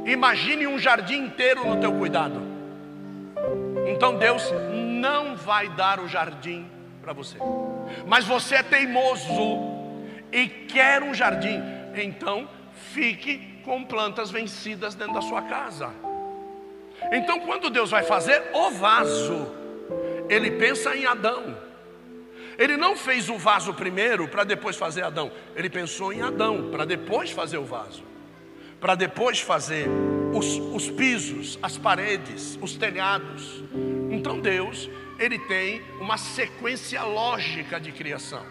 imagine 0.07 0.65
um 0.65 0.79
jardim 0.79 1.25
inteiro 1.25 1.67
no 1.67 1.81
teu 1.81 1.93
cuidado. 1.95 2.41
Então 3.89 4.17
Deus 4.17 4.49
não 4.73 5.35
vai 5.35 5.69
dar 5.71 5.99
o 5.99 6.07
jardim 6.07 6.71
para 7.03 7.13
você. 7.13 7.37
Mas 8.07 8.25
você 8.25 8.55
é 8.55 8.63
teimoso 8.63 9.59
e 10.31 10.47
quer 10.47 11.03
um 11.03 11.13
jardim, 11.13 11.61
então 11.97 12.49
fique 12.93 13.61
com 13.65 13.83
plantas 13.83 14.31
vencidas 14.31 14.95
dentro 14.95 15.15
da 15.15 15.21
sua 15.21 15.43
casa. 15.43 15.91
Então, 17.11 17.41
quando 17.41 17.69
Deus 17.69 17.91
vai 17.91 18.05
fazer 18.05 18.41
o 18.55 18.71
vaso, 18.71 19.62
Ele 20.33 20.51
pensa 20.53 20.97
em 20.97 21.05
Adão. 21.05 21.55
Ele 22.59 22.75
não 22.79 22.97
fez 22.97 23.29
o 23.29 23.37
vaso 23.37 23.75
primeiro 23.75 24.27
para 24.27 24.45
depois 24.45 24.77
fazer 24.77 25.03
Adão. 25.03 25.31
Ele 25.55 25.69
pensou 25.69 26.11
em 26.11 26.23
Adão 26.23 26.71
para 26.71 26.87
depois 26.87 27.31
fazer 27.31 27.59
o 27.59 27.67
vaso, 27.67 28.03
para 28.81 28.95
depois 28.95 29.41
fazer 29.41 29.87
os, 30.33 30.47
os 30.73 30.91
pisos, 30.91 31.59
as 31.63 31.77
paredes, 31.77 32.59
os 32.63 32.79
telhados. 32.79 33.63
Então 34.11 34.41
Deus, 34.41 34.89
ele 35.19 35.39
tem 35.39 35.83
uma 36.01 36.17
sequência 36.17 37.03
lógica 37.03 37.79
de 37.79 37.93
criação. 37.93 38.47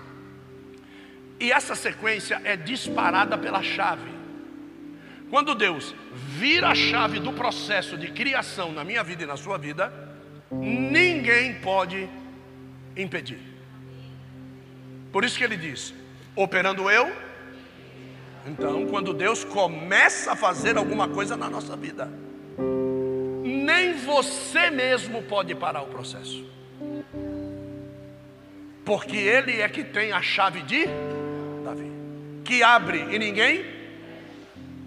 E 1.39 1.51
essa 1.51 1.73
sequência 1.73 2.39
é 2.43 2.55
disparada 2.55 3.39
pela 3.39 3.63
chave. 3.63 4.11
Quando 5.31 5.55
Deus 5.55 5.95
vira 6.13 6.69
a 6.69 6.75
chave 6.75 7.19
do 7.19 7.33
processo 7.33 7.97
de 7.97 8.11
criação 8.11 8.71
na 8.71 8.83
minha 8.83 9.03
vida 9.03 9.23
e 9.23 9.25
na 9.25 9.37
sua 9.37 9.57
vida, 9.57 9.91
ninguém 10.51 11.55
pode 11.55 12.09
impedir. 12.95 13.39
Por 15.11 15.23
isso 15.23 15.37
que 15.37 15.43
ele 15.43 15.57
diz: 15.57 15.93
operando 16.35 16.89
eu. 16.89 17.11
Então, 18.45 18.87
quando 18.87 19.13
Deus 19.13 19.43
começa 19.43 20.31
a 20.31 20.35
fazer 20.35 20.75
alguma 20.75 21.07
coisa 21.07 21.37
na 21.37 21.47
nossa 21.47 21.75
vida, 21.75 22.09
nem 23.43 23.93
você 23.93 24.71
mesmo 24.71 25.21
pode 25.21 25.53
parar 25.53 25.83
o 25.83 25.87
processo, 25.87 26.43
porque 28.83 29.15
Ele 29.15 29.61
é 29.61 29.69
que 29.69 29.83
tem 29.83 30.11
a 30.11 30.21
chave 30.23 30.63
de 30.63 30.87
Davi, 31.63 31.91
que 32.43 32.63
abre 32.63 33.05
e 33.11 33.19
ninguém, 33.19 33.63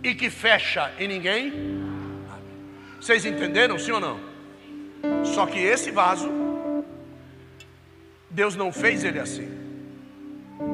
e 0.03 0.15
que 0.17 0.29
fecha 0.29 0.93
e 0.99 1.07
ninguém. 1.07 1.53
Abre. 2.29 3.01
Vocês 3.01 3.25
entenderam, 3.25 3.79
sim 3.79 3.93
ou 3.93 4.01
não? 4.01 4.34
Só 5.35 5.47
que 5.47 5.59
esse 5.59 5.91
vaso, 5.91 6.31
Deus 8.31 8.55
não 8.57 8.73
fez 8.73 9.03
ele 9.05 9.19
assim. 9.19 9.49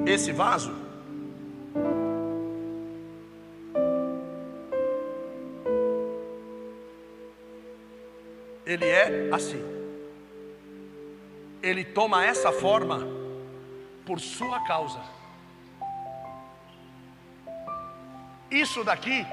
Esse 0.06 0.32
vaso, 0.32 0.75
ele 8.66 8.84
é 8.84 9.30
assim. 9.32 9.62
Ele 11.62 11.84
toma 11.84 12.25
essa 12.25 12.52
forma 12.52 13.06
por 14.04 14.20
sua 14.20 14.60
causa. 14.66 15.00
Isso 18.50 18.82
daqui, 18.82 19.26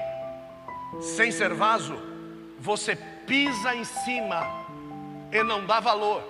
sem 1.00 1.30
ser 1.30 1.52
vaso, 1.52 1.96
você 2.58 2.96
pisa 3.26 3.74
em 3.74 3.84
cima 3.84 4.57
e 5.32 5.42
não 5.42 5.64
dá 5.64 5.80
valor. 5.80 6.22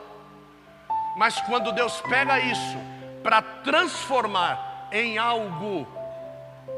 Mas 1.17 1.41
quando 1.43 1.73
Deus 1.73 2.01
pega 2.03 2.39
isso 2.39 2.79
para 3.23 3.43
transformar 3.43 4.89
em 4.93 5.19
algo 5.19 5.87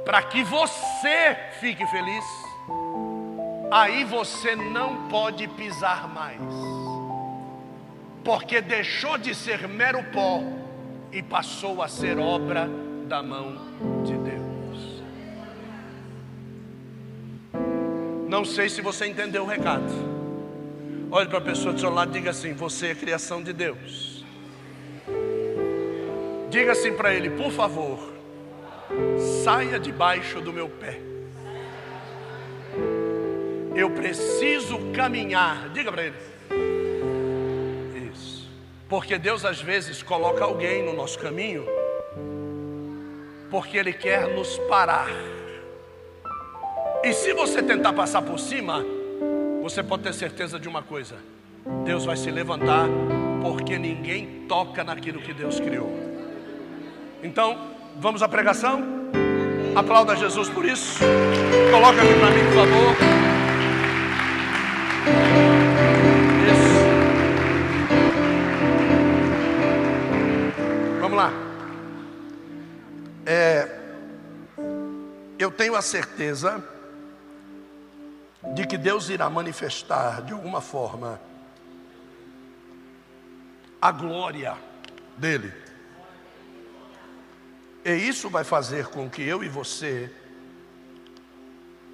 para 0.04 0.22
que 0.22 0.42
você 0.42 1.36
fique 1.60 1.86
feliz, 1.86 2.24
aí 3.70 4.04
você 4.04 4.56
não 4.56 5.08
pode 5.08 5.46
pisar 5.48 6.08
mais, 6.08 6.40
porque 8.24 8.60
deixou 8.60 9.18
de 9.18 9.34
ser 9.34 9.68
mero 9.68 10.02
pó 10.10 10.40
e 11.12 11.22
passou 11.22 11.82
a 11.82 11.88
ser 11.88 12.18
obra 12.18 12.68
da 13.06 13.22
mão 13.22 13.56
de 14.04 14.16
Deus. 14.16 15.02
Não 18.28 18.44
sei 18.44 18.68
se 18.68 18.80
você 18.80 19.06
entendeu 19.06 19.42
o 19.42 19.46
recado. 19.46 20.19
Olhe 21.12 21.28
para 21.28 21.38
a 21.38 21.40
pessoa 21.40 21.74
do 21.74 21.80
seu 21.80 21.90
lado 21.90 22.10
e 22.10 22.18
diga 22.20 22.30
assim: 22.30 22.52
Você 22.54 22.88
é 22.88 22.94
criação 22.94 23.42
de 23.42 23.52
Deus. 23.52 24.24
Diga 26.48 26.70
assim 26.72 26.92
para 26.92 27.12
ele, 27.12 27.30
por 27.30 27.50
favor, 27.50 27.98
saia 29.44 29.78
debaixo 29.78 30.40
do 30.40 30.52
meu 30.52 30.68
pé. 30.68 31.00
Eu 33.74 33.90
preciso 33.90 34.78
caminhar. 34.92 35.68
Diga 35.70 35.90
para 35.90 36.04
ele. 36.04 36.16
Isso. 38.12 38.48
Porque 38.88 39.18
Deus 39.18 39.44
às 39.44 39.60
vezes 39.60 40.04
coloca 40.04 40.44
alguém 40.44 40.84
no 40.84 40.92
nosso 40.92 41.18
caminho, 41.18 41.66
porque 43.50 43.76
Ele 43.76 43.92
quer 43.92 44.28
nos 44.28 44.58
parar. 44.68 45.10
E 47.02 47.12
se 47.12 47.32
você 47.32 47.62
tentar 47.62 47.92
passar 47.94 48.22
por 48.22 48.38
cima, 48.38 48.84
você 49.70 49.82
pode 49.84 50.02
ter 50.02 50.12
certeza 50.12 50.58
de 50.58 50.68
uma 50.68 50.82
coisa: 50.82 51.14
Deus 51.84 52.04
vai 52.04 52.16
se 52.16 52.28
levantar, 52.30 52.88
porque 53.40 53.78
ninguém 53.78 54.46
toca 54.48 54.82
naquilo 54.82 55.20
que 55.20 55.32
Deus 55.32 55.60
criou. 55.60 55.88
Então, 57.22 57.70
vamos 57.96 58.20
à 58.22 58.28
pregação? 58.28 58.82
Aplauda 59.76 60.16
Jesus 60.16 60.48
por 60.48 60.64
isso. 60.64 60.98
Coloca 61.70 62.02
aqui 62.02 62.14
para 62.14 62.30
mim, 62.30 62.44
por 62.46 62.54
favor. 62.54 62.96
Isso. 66.52 66.70
Vamos 71.00 71.16
lá. 71.16 71.32
É, 73.24 73.68
eu 75.38 75.52
tenho 75.52 75.76
a 75.76 75.82
certeza 75.82 76.60
de 78.54 78.66
que 78.66 78.78
Deus 78.78 79.08
irá 79.08 79.28
manifestar 79.28 80.22
de 80.22 80.32
alguma 80.32 80.60
forma 80.60 81.20
a 83.80 83.90
glória 83.90 84.56
dele 85.16 85.52
e 87.84 87.92
isso 87.92 88.28
vai 88.28 88.44
fazer 88.44 88.88
com 88.88 89.08
que 89.08 89.22
eu 89.22 89.42
e 89.42 89.48
você 89.48 90.12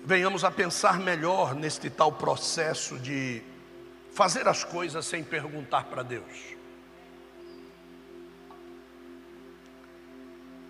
venhamos 0.04 0.42
a 0.42 0.50
pensar 0.50 0.98
melhor 0.98 1.54
neste 1.54 1.88
tal 1.88 2.10
processo 2.10 2.98
de 2.98 3.40
fazer 4.12 4.48
as 4.48 4.64
coisas 4.64 5.06
sem 5.06 5.22
perguntar 5.22 5.84
para 5.84 6.02
Deus. 6.02 6.56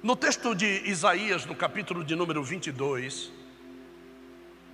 No 0.02 0.14
texto 0.14 0.54
de 0.54 0.88
Isaías, 0.88 1.46
no 1.46 1.54
capítulo 1.54 2.04
de 2.04 2.14
número 2.14 2.44
22, 2.44 3.32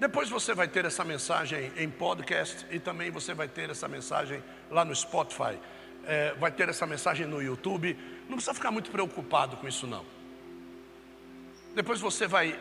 depois 0.02 0.28
você 0.28 0.52
vai 0.52 0.66
ter 0.66 0.84
essa 0.84 1.04
mensagem 1.04 1.70
em 1.76 1.88
podcast 1.88 2.66
e 2.72 2.80
também 2.80 3.08
você 3.08 3.34
vai 3.34 3.46
ter 3.46 3.70
essa 3.70 3.86
mensagem 3.86 4.42
lá 4.68 4.84
no 4.84 4.92
Spotify, 4.96 5.56
é, 6.04 6.34
vai 6.40 6.50
ter 6.50 6.68
essa 6.68 6.84
mensagem 6.84 7.24
no 7.24 7.40
YouTube. 7.40 7.96
Não 8.28 8.34
precisa 8.34 8.52
ficar 8.52 8.72
muito 8.72 8.90
preocupado 8.90 9.56
com 9.58 9.68
isso, 9.68 9.86
não. 9.86 10.04
Depois 11.72 12.00
você 12.00 12.26
vai 12.26 12.58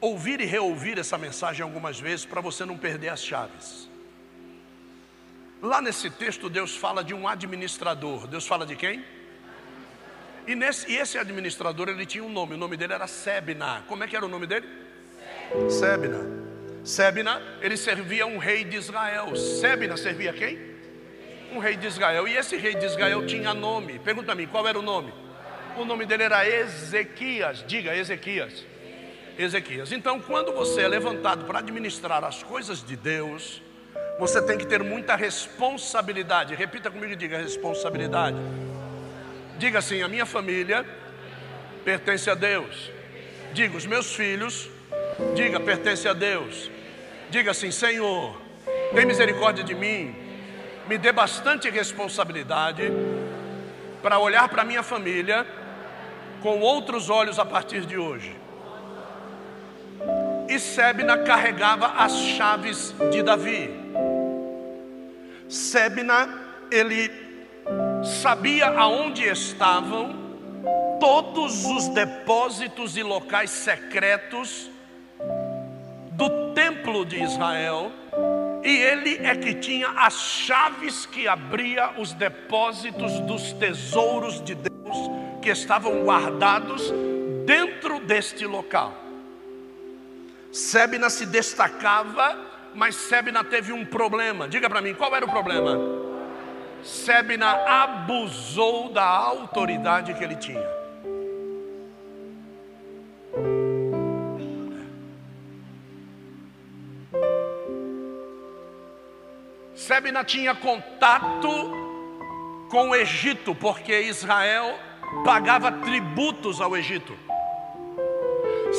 ouvir 0.00 0.40
e 0.40 0.44
reouvir 0.44 0.98
essa 0.98 1.16
mensagem 1.16 1.62
algumas 1.62 2.00
vezes 2.00 2.26
para 2.26 2.40
você 2.40 2.64
não 2.64 2.76
perder 2.76 3.10
as 3.10 3.22
chaves. 3.22 3.88
Lá 5.62 5.80
nesse 5.80 6.10
texto, 6.10 6.50
Deus 6.50 6.74
fala 6.76 7.04
de 7.04 7.14
um 7.14 7.28
administrador. 7.28 8.26
Deus 8.26 8.48
fala 8.48 8.66
de 8.66 8.74
quem? 8.74 9.04
E, 10.44 10.56
nesse, 10.56 10.90
e 10.90 10.96
esse 10.96 11.18
administrador, 11.18 11.88
ele 11.88 12.04
tinha 12.04 12.24
um 12.24 12.32
nome. 12.32 12.54
O 12.54 12.58
nome 12.58 12.76
dele 12.76 12.94
era 12.94 13.06
Sebna. 13.06 13.84
Como 13.86 14.02
é 14.02 14.08
que 14.08 14.16
era 14.16 14.26
o 14.26 14.28
nome 14.28 14.48
dele? 14.48 14.68
Sebna. 15.70 16.43
Sebna, 16.84 17.40
ele 17.62 17.76
servia 17.76 18.26
um 18.26 18.36
rei 18.36 18.62
de 18.62 18.76
Israel. 18.76 19.34
Sebna 19.34 19.96
servia 19.96 20.32
quem? 20.32 20.58
Um 21.52 21.58
rei 21.58 21.76
de 21.76 21.86
Israel. 21.86 22.28
E 22.28 22.36
esse 22.36 22.56
rei 22.56 22.74
de 22.74 22.84
Israel 22.84 23.26
tinha 23.26 23.54
nome. 23.54 23.98
Pergunta 23.98 24.32
a 24.32 24.34
mim, 24.34 24.46
qual 24.46 24.68
era 24.68 24.78
o 24.78 24.82
nome? 24.82 25.12
O 25.78 25.84
nome 25.84 26.04
dele 26.04 26.24
era 26.24 26.46
Ezequias. 26.46 27.64
Diga, 27.66 27.96
Ezequias. 27.96 28.64
Ezequias. 29.38 29.92
Então, 29.92 30.20
quando 30.20 30.52
você 30.52 30.82
é 30.82 30.88
levantado 30.88 31.46
para 31.46 31.58
administrar 31.60 32.22
as 32.22 32.42
coisas 32.42 32.84
de 32.84 32.96
Deus, 32.96 33.62
você 34.18 34.40
tem 34.42 34.58
que 34.58 34.66
ter 34.66 34.82
muita 34.82 35.16
responsabilidade. 35.16 36.54
Repita 36.54 36.90
comigo 36.90 37.12
e 37.12 37.16
diga 37.16 37.38
responsabilidade. 37.38 38.36
Diga 39.58 39.78
assim: 39.78 40.02
a 40.02 40.08
minha 40.08 40.26
família 40.26 40.86
pertence 41.84 42.30
a 42.30 42.34
Deus. 42.34 42.90
Diga, 43.52 43.76
os 43.76 43.86
meus 43.86 44.14
filhos, 44.14 44.68
diga, 45.34 45.58
pertence 45.58 46.06
a 46.08 46.12
Deus. 46.12 46.70
Diga 47.34 47.50
assim: 47.50 47.72
Senhor, 47.72 48.40
tem 48.94 49.04
misericórdia 49.04 49.64
de 49.64 49.74
mim, 49.74 50.14
me 50.86 50.96
dê 50.96 51.10
bastante 51.10 51.68
responsabilidade 51.68 52.84
para 54.00 54.20
olhar 54.20 54.48
para 54.48 54.64
minha 54.64 54.84
família 54.84 55.44
com 56.40 56.60
outros 56.60 57.10
olhos 57.10 57.40
a 57.40 57.44
partir 57.44 57.86
de 57.86 57.98
hoje. 57.98 58.36
E 60.48 60.60
Sebna 60.60 61.24
carregava 61.24 61.88
as 62.04 62.16
chaves 62.16 62.94
de 63.10 63.20
Davi. 63.20 63.68
Sebna, 65.48 66.40
ele 66.70 67.10
sabia 68.22 68.68
aonde 68.68 69.24
estavam 69.24 70.38
todos 71.00 71.64
os 71.64 71.88
depósitos 71.88 72.96
e 72.96 73.02
locais 73.02 73.50
secretos 73.50 74.70
do 76.14 76.52
templo 76.54 77.04
de 77.04 77.22
Israel, 77.22 77.92
e 78.62 78.70
ele 78.70 79.26
é 79.26 79.36
que 79.36 79.54
tinha 79.54 79.88
as 79.90 80.14
chaves 80.14 81.04
que 81.04 81.28
abria 81.28 81.92
os 81.98 82.12
depósitos 82.12 83.20
dos 83.20 83.52
tesouros 83.52 84.42
de 84.42 84.54
Deus 84.54 84.74
que 85.42 85.50
estavam 85.50 86.04
guardados 86.04 86.90
dentro 87.44 88.00
deste 88.00 88.46
local. 88.46 88.94
Sebna 90.50 91.10
se 91.10 91.26
destacava, 91.26 92.38
mas 92.74 92.94
Sebna 92.94 93.44
teve 93.44 93.72
um 93.72 93.84
problema. 93.84 94.48
Diga 94.48 94.70
para 94.70 94.80
mim, 94.80 94.94
qual 94.94 95.14
era 95.14 95.26
o 95.26 95.30
problema? 95.30 95.76
Sebna 96.82 97.50
abusou 97.66 98.88
da 98.90 99.04
autoridade 99.04 100.14
que 100.14 100.22
ele 100.22 100.36
tinha. 100.36 100.83
Sebna 109.86 110.24
tinha 110.24 110.54
contato 110.54 111.50
com 112.70 112.88
o 112.88 112.96
Egito, 112.96 113.54
porque 113.54 114.00
Israel 114.00 114.78
pagava 115.26 115.70
tributos 115.70 116.58
ao 116.58 116.74
Egito. 116.74 117.14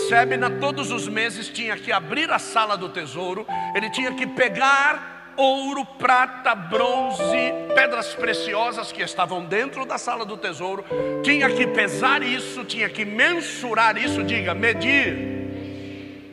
Sebna 0.10 0.50
todos 0.50 0.90
os 0.90 1.08
meses 1.08 1.48
tinha 1.48 1.78
que 1.78 1.92
abrir 1.92 2.32
a 2.32 2.40
sala 2.40 2.76
do 2.76 2.90
tesouro, 2.90 3.46
ele 3.76 3.88
tinha 3.92 4.14
que 4.14 4.26
pegar 4.26 5.34
ouro, 5.38 5.86
prata, 5.86 6.56
bronze, 6.56 7.54
pedras 7.76 8.16
preciosas 8.16 8.92
que 8.92 9.04
estavam 9.04 9.46
dentro 9.46 9.86
da 9.86 10.00
sala 10.00 10.26
do 10.26 10.36
tesouro, 10.36 10.84
tinha 11.24 11.52
que 11.52 11.68
pesar 11.68 12.24
isso, 12.24 12.66
tinha 12.66 12.90
que 12.90 13.06
mensurar 13.06 13.96
isso, 13.96 14.24
diga, 14.24 14.56
medir. 14.56 15.36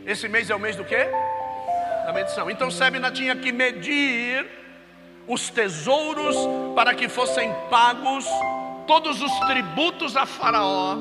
Esse 0.07 0.29
mês 0.29 0.49
é 0.49 0.55
o 0.55 0.59
mês 0.59 0.77
do 0.77 0.85
quê? 0.85 1.09
Da 2.07 2.13
medição. 2.15 2.51
Então 2.51 2.71
Sebna 2.71 3.11
tinha 3.11 3.37
que 3.37 3.53
medir 3.53 4.62
os 5.27 5.51
tesouros 5.51 6.37
para 6.75 6.95
que 6.95 7.09
fossem 7.09 7.53
pagos 7.71 8.27
todos 8.87 9.23
os 9.23 9.33
tributos 9.41 10.17
a 10.17 10.27
Faraó. 10.27 10.97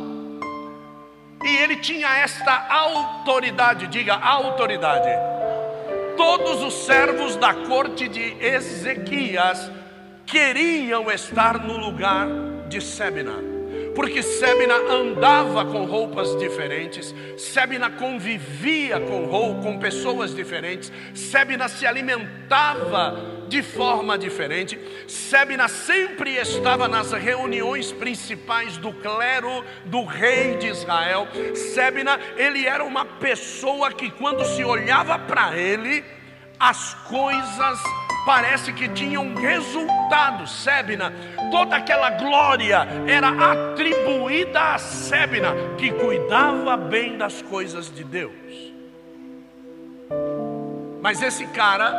E 1.44 1.58
ele 1.58 1.78
tinha 1.78 2.08
esta 2.18 2.68
autoridade, 2.70 3.88
diga 3.88 4.16
autoridade. 4.16 5.10
Todos 6.16 6.62
os 6.62 6.74
servos 6.86 7.36
da 7.36 7.54
corte 7.54 8.08
de 8.08 8.36
Ezequias 8.40 9.72
queriam 10.26 11.10
estar 11.10 11.60
no 11.60 11.78
lugar 11.78 12.28
de 12.70 12.80
Sebna, 12.80 13.34
porque 13.96 14.24
Sebna 14.24 14.76
andava 14.76 15.66
com 15.66 15.86
roupas 15.86 16.38
diferentes, 16.38 17.14
Sebna 17.38 17.90
convivia 17.90 19.00
com, 19.00 19.62
com 19.62 19.80
pessoas 19.80 20.34
diferentes, 20.34 20.92
Sebna 21.14 21.68
se 21.68 21.86
alimentava 21.86 23.42
de 23.48 23.62
forma 23.62 24.18
diferente. 24.18 24.80
Sebna 25.08 25.68
sempre 25.68 26.38
estava 26.38 26.88
nas 26.88 27.12
reuniões 27.12 27.92
principais 27.92 28.78
do 28.78 28.94
clero 28.94 29.64
do 29.86 30.06
rei 30.06 30.56
de 30.56 30.68
Israel. 30.68 31.28
Sebna, 31.54 32.18
ele 32.38 32.66
era 32.66 32.84
uma 32.84 33.04
pessoa 33.04 33.92
que 33.92 34.10
quando 34.10 34.46
se 34.46 34.64
olhava 34.64 35.20
para 35.20 35.58
ele, 35.58 36.04
as 36.62 36.94
coisas 37.10 37.80
parece 38.24 38.72
que 38.72 38.88
tinham 38.88 39.34
resultado. 39.34 40.46
Sebna, 40.48 41.12
toda 41.50 41.76
aquela 41.76 42.12
glória 42.12 42.88
era 43.08 43.30
atribuída 43.52 44.76
a 44.76 44.78
Sebna, 44.78 45.54
que 45.78 45.92
cuidava 45.92 46.78
bem 46.78 47.18
das 47.18 47.42
coisas 47.42 47.92
de 47.94 48.04
Deus. 48.04 48.32
Mas 51.02 51.20
esse 51.24 51.48
cara 51.48 51.92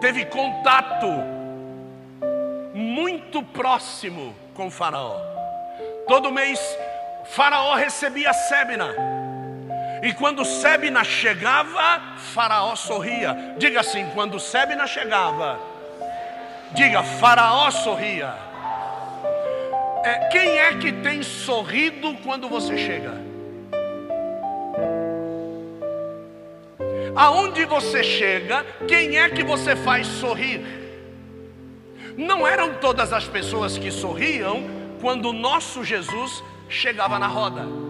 teve 0.00 0.24
contato 0.24 1.06
muito 2.74 3.40
próximo 3.40 4.34
com 4.52 4.68
Faraó. 4.68 5.16
Todo 6.08 6.32
mês, 6.32 6.58
Faraó 7.26 7.76
recebia 7.76 8.32
Sebna. 8.32 9.19
E 10.02 10.12
quando 10.14 10.44
Sebna 10.44 11.04
chegava, 11.04 12.00
Faraó 12.16 12.74
sorria. 12.74 13.36
Diga 13.58 13.80
assim: 13.80 14.06
quando 14.14 14.40
Sebna 14.40 14.86
chegava, 14.86 15.58
diga, 16.72 17.02
Faraó 17.02 17.70
sorria. 17.70 18.34
É, 20.02 20.28
quem 20.28 20.58
é 20.58 20.74
que 20.78 20.92
tem 20.92 21.22
sorrido 21.22 22.16
quando 22.24 22.48
você 22.48 22.78
chega? 22.78 23.30
Aonde 27.14 27.66
você 27.66 28.02
chega, 28.02 28.64
quem 28.88 29.18
é 29.18 29.28
que 29.28 29.42
você 29.42 29.76
faz 29.76 30.06
sorrir? 30.06 30.64
Não 32.16 32.46
eram 32.46 32.74
todas 32.74 33.12
as 33.12 33.26
pessoas 33.26 33.76
que 33.76 33.90
sorriam 33.90 34.62
quando 35.00 35.26
o 35.26 35.32
nosso 35.32 35.84
Jesus 35.84 36.42
chegava 36.68 37.18
na 37.18 37.26
roda. 37.26 37.89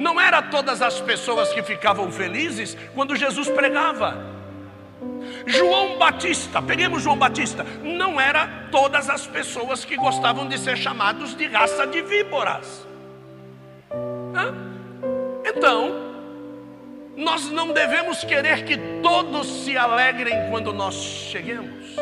Não 0.00 0.18
era 0.18 0.40
todas 0.40 0.80
as 0.80 0.98
pessoas 0.98 1.52
que 1.52 1.62
ficavam 1.62 2.10
felizes 2.10 2.74
quando 2.94 3.14
Jesus 3.14 3.50
pregava. 3.50 4.16
João 5.46 5.98
Batista, 5.98 6.62
peguemos 6.62 7.02
João 7.02 7.18
Batista, 7.18 7.66
não 7.82 8.18
era 8.18 8.48
todas 8.72 9.10
as 9.10 9.26
pessoas 9.26 9.84
que 9.84 9.96
gostavam 9.96 10.48
de 10.48 10.56
ser 10.56 10.78
chamados 10.78 11.36
de 11.36 11.46
raça 11.46 11.86
de 11.86 12.00
víboras. 12.00 12.86
Então, 15.44 15.92
nós 17.14 17.50
não 17.50 17.70
devemos 17.74 18.24
querer 18.24 18.64
que 18.64 18.78
todos 19.02 19.64
se 19.64 19.76
alegrem 19.76 20.48
quando 20.48 20.72
nós 20.72 20.94
cheguemos. 20.94 21.94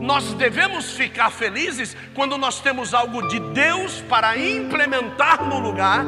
Nós 0.00 0.32
devemos 0.32 0.92
ficar 0.92 1.30
felizes 1.30 1.94
quando 2.14 2.38
nós 2.38 2.60
temos 2.60 2.94
algo 2.94 3.28
de 3.28 3.40
Deus 3.40 4.00
para 4.08 4.38
implementar 4.38 5.44
no 5.44 5.58
lugar 5.58 6.02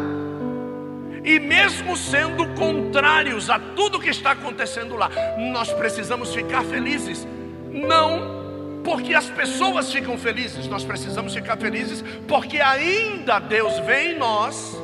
e 1.28 1.38
mesmo 1.38 1.94
sendo 1.94 2.46
contrários 2.54 3.50
a 3.50 3.58
tudo 3.58 4.00
que 4.00 4.08
está 4.08 4.30
acontecendo 4.30 4.96
lá, 4.96 5.10
nós 5.52 5.70
precisamos 5.74 6.34
ficar 6.34 6.64
felizes. 6.64 7.28
Não 7.70 8.80
porque 8.82 9.12
as 9.12 9.28
pessoas 9.28 9.92
ficam 9.92 10.16
felizes, 10.16 10.66
nós 10.66 10.84
precisamos 10.84 11.34
ficar 11.34 11.58
felizes 11.58 12.02
porque 12.26 12.58
ainda 12.62 13.38
Deus 13.40 13.78
vê 13.80 14.12
em 14.12 14.18
nós 14.18 14.74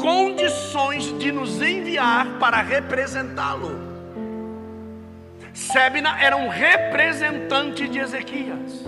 condições 0.00 1.18
de 1.18 1.32
nos 1.32 1.60
enviar 1.60 2.38
para 2.38 2.62
representá-lo. 2.62 3.80
Sebna 5.52 6.20
era 6.20 6.36
um 6.36 6.46
representante 6.46 7.88
de 7.88 7.98
Ezequias. 7.98 8.84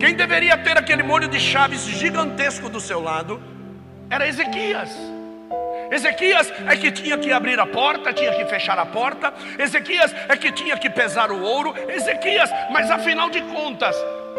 Quem 0.00 0.16
deveria 0.16 0.58
ter 0.58 0.76
aquele 0.76 1.04
molho 1.04 1.28
de 1.28 1.38
chaves 1.38 1.84
gigantesco 1.84 2.68
do 2.68 2.80
seu 2.80 3.00
lado 3.00 3.40
era 4.10 4.26
Ezequias. 4.28 4.90
Ezequias 5.90 6.52
é 6.66 6.76
que 6.76 6.90
tinha 6.90 7.16
que 7.16 7.30
abrir 7.30 7.58
a 7.60 7.66
porta, 7.66 8.12
tinha 8.12 8.32
que 8.34 8.44
fechar 8.46 8.78
a 8.78 8.86
porta. 8.86 9.32
Ezequias 9.58 10.12
é 10.28 10.36
que 10.36 10.50
tinha 10.50 10.76
que 10.76 10.90
pesar 10.90 11.30
o 11.30 11.42
ouro. 11.42 11.74
Ezequias, 11.88 12.50
mas 12.70 12.90
afinal 12.90 13.30
de 13.30 13.40
contas, 13.42 13.96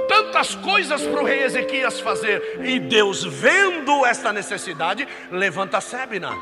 tantas 0.07 0.55
coisas 0.55 1.01
para 1.03 1.21
o 1.21 1.25
rei 1.25 1.43
Ezequias 1.43 1.99
fazer. 1.99 2.59
E 2.63 2.79
Deus, 2.79 3.23
vendo 3.23 4.05
esta 4.05 4.33
necessidade, 4.33 5.07
levanta 5.31 5.79
Sebna. 5.79 6.33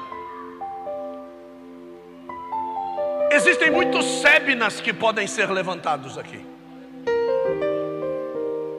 Existem 3.32 3.70
muitos 3.70 4.06
Sebnas 4.22 4.80
que 4.80 4.94
podem 4.94 5.28
ser 5.28 5.52
levantados 5.52 6.18
aqui. 6.18 6.44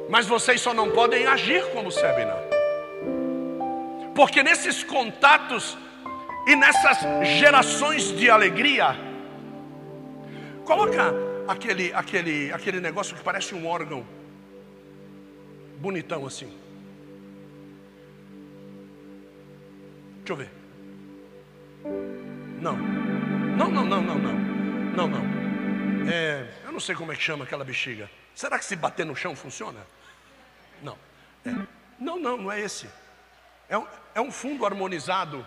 Mas 0.09 0.27
vocês 0.27 0.61
só 0.61 0.73
não 0.73 0.91
podem 0.91 1.27
agir 1.27 1.63
como 1.73 1.91
Sebna. 1.91 2.46
Porque 4.17 4.43
nesses 4.43 4.83
contatos 4.83 5.77
e 6.47 6.57
nessas 6.57 6.99
gerações 7.39 8.17
de 8.17 8.31
alegria, 8.31 8.97
coloca 10.65 11.13
aquele, 11.47 11.93
aquele, 11.93 12.51
aquele 12.51 12.81
negócio 12.81 13.15
que 13.15 13.23
parece 13.23 13.55
um 13.55 13.67
órgão 13.67 14.07
bonitão 15.79 16.25
assim. 16.25 16.47
Deixa 20.25 20.33
eu 20.33 20.37
ver. 20.37 20.51
Não. 22.59 22.77
Não, 23.57 23.71
não, 23.71 23.85
não, 23.85 24.03
não, 24.03 24.19
não. 24.19 24.33
Não, 24.97 25.09
não. 25.09 26.11
É, 26.11 26.49
eu 26.65 26.73
não 26.73 26.81
sei 26.81 26.95
como 26.95 27.13
é 27.13 27.17
que 27.17 27.23
chama 27.23 27.45
aquela 27.45 27.65
bexiga. 27.65 28.11
Será 28.35 28.59
que 28.59 28.65
se 28.65 28.77
bater 28.77 29.05
no 29.05 29.15
chão 29.15 29.37
funciona? 29.37 29.87
Não. 30.83 30.97
É. 31.45 31.51
Não, 31.99 32.19
não, 32.19 32.37
não 32.39 32.51
é 32.53 32.61
esse. 32.61 32.89
É 33.69 33.77
um, 33.77 33.87
é 34.17 34.21
um 34.21 34.33
fundo 34.33 34.65
harmonizado. 34.65 35.47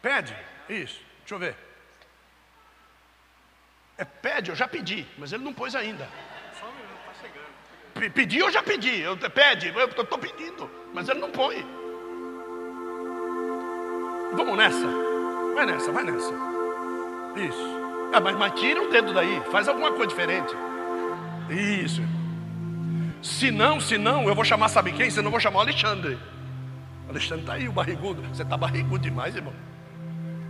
Pede, 0.00 0.36
isso, 0.68 1.00
deixa 1.18 1.34
eu 1.34 1.38
ver. 1.40 1.56
É 3.98 4.04
pede, 4.04 4.50
eu 4.50 4.56
já 4.56 4.68
pedi, 4.68 5.04
mas 5.18 5.32
ele 5.32 5.42
não 5.42 5.52
pôs 5.52 5.74
ainda. 5.74 6.08
Só 6.58 6.66
um 6.66 6.72
minuto, 6.72 6.92
está 7.10 7.26
chegando. 7.26 8.12
Pedi, 8.14 8.38
eu 8.38 8.52
já 8.52 8.62
pedi. 8.62 9.00
Eu, 9.00 9.16
pede, 9.16 9.66
eu 9.66 9.84
estou 9.88 10.16
pedindo, 10.16 10.70
mas 10.94 11.08
ele 11.08 11.18
não 11.18 11.32
põe. 11.32 11.66
Vamos 14.32 14.56
nessa. 14.56 14.86
Vai 15.56 15.66
nessa, 15.66 15.90
vai 15.90 16.04
nessa. 16.04 16.32
Isso. 17.34 17.80
Ah, 18.12 18.20
mas, 18.20 18.36
mas 18.36 18.60
tira 18.60 18.80
o 18.80 18.90
dedo 18.90 19.12
daí, 19.12 19.42
faz 19.50 19.66
alguma 19.66 19.90
coisa 19.90 20.06
diferente. 20.06 20.54
Isso. 21.50 22.00
Se 23.20 23.50
não, 23.50 23.80
se 23.80 23.98
não, 23.98 24.28
eu 24.28 24.36
vou 24.36 24.44
chamar, 24.44 24.68
sabe 24.68 24.92
quem? 24.92 25.10
Se 25.10 25.20
não, 25.20 25.32
vou 25.32 25.40
chamar 25.40 25.58
o 25.58 25.62
Alexandre. 25.62 26.16
Alexandre 27.10 27.40
está 27.42 27.54
aí, 27.54 27.68
o 27.68 27.72
barrigudo. 27.72 28.22
Você 28.32 28.42
está 28.42 28.56
barrigudo 28.56 29.02
demais, 29.02 29.34
irmão. 29.34 29.52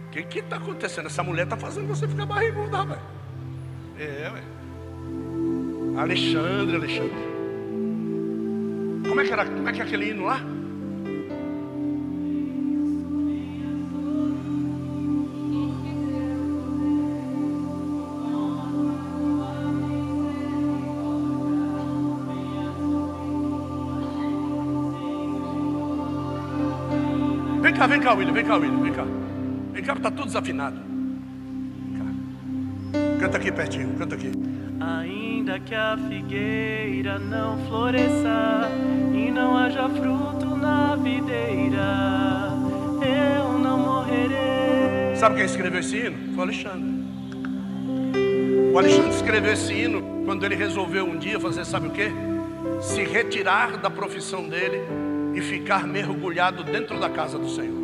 O 0.06 0.10
que 0.10 0.38
está 0.38 0.56
acontecendo? 0.56 1.06
Essa 1.06 1.22
mulher 1.22 1.44
está 1.44 1.56
fazendo 1.56 1.88
você 1.88 2.06
ficar 2.06 2.26
barrigudo, 2.26 2.76
rapaz. 2.76 3.00
É, 3.98 4.30
ué. 4.30 4.42
Alexandre, 5.98 6.76
Alexandre. 6.76 7.30
Como 9.08 9.20
é 9.20 9.24
que 9.24 9.32
era? 9.32 9.46
Como 9.46 9.68
é 9.68 9.72
que 9.72 9.80
é 9.80 9.84
aquele 9.84 10.10
hino 10.10 10.24
lá? 10.26 10.40
Cá, 27.80 27.86
vem 27.86 28.00
cá, 28.00 28.12
William, 28.12 28.34
vem 28.34 28.44
cá, 28.44 28.56
William, 28.56 28.82
vem 28.82 28.92
cá. 28.92 29.06
Vem 29.72 29.82
cá, 29.82 29.94
está 29.94 30.10
tudo 30.10 30.26
desafinado. 30.26 30.76
Canta 33.18 33.38
aqui 33.38 33.50
pertinho, 33.50 33.94
canta 33.96 34.16
aqui. 34.16 34.30
Ainda 34.78 35.58
que 35.60 35.74
a 35.74 35.96
figueira 35.96 37.18
não 37.18 37.56
floresça 37.68 38.68
e 39.14 39.30
não 39.30 39.56
haja 39.56 39.88
fruto 39.88 40.56
na 40.56 40.94
videira, 40.96 42.50
eu 43.02 43.58
não 43.58 43.78
morrerei. 43.78 45.16
Sabe 45.16 45.36
quem 45.36 45.46
escreveu 45.46 45.80
esse 45.80 45.96
hino? 45.96 46.34
Foi 46.34 46.38
o 46.38 46.42
Alexandre. 46.42 47.00
O 48.74 48.78
Alexandre 48.78 49.10
escreveu 49.10 49.52
esse 49.54 49.72
hino 49.72 50.22
quando 50.26 50.44
ele 50.44 50.54
resolveu 50.54 51.06
um 51.06 51.16
dia 51.16 51.40
fazer, 51.40 51.64
sabe 51.64 51.86
o 51.86 51.90
que? 51.90 52.10
Se 52.82 53.02
retirar 53.04 53.78
da 53.78 53.88
profissão 53.88 54.46
dele 54.46 54.82
e 55.34 55.40
ficar 55.40 55.86
mergulhado 55.86 56.64
dentro 56.64 56.98
da 56.98 57.08
casa 57.08 57.38
do 57.38 57.48
Senhor. 57.48 57.80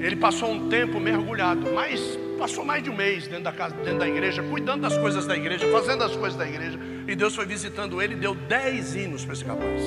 Ele 0.00 0.16
passou 0.16 0.50
um 0.50 0.68
tempo 0.68 0.98
mergulhado, 0.98 1.70
mas 1.74 2.18
passou 2.38 2.64
mais 2.64 2.82
de 2.82 2.88
um 2.88 2.96
mês 2.96 3.28
dentro 3.28 3.44
da 3.44 3.52
casa, 3.52 3.74
dentro 3.76 3.98
da 3.98 4.08
igreja, 4.08 4.42
cuidando 4.42 4.80
das 4.80 4.96
coisas 4.96 5.26
da 5.26 5.36
igreja, 5.36 5.70
fazendo 5.70 6.04
as 6.04 6.16
coisas 6.16 6.38
da 6.38 6.48
igreja, 6.48 6.78
e 7.06 7.14
Deus 7.14 7.34
foi 7.34 7.44
visitando 7.44 8.00
ele 8.00 8.14
e 8.14 8.16
deu 8.16 8.34
dez 8.34 8.94
hinos 8.94 9.24
para 9.24 9.34
esse 9.34 9.44
rapaz. 9.44 9.82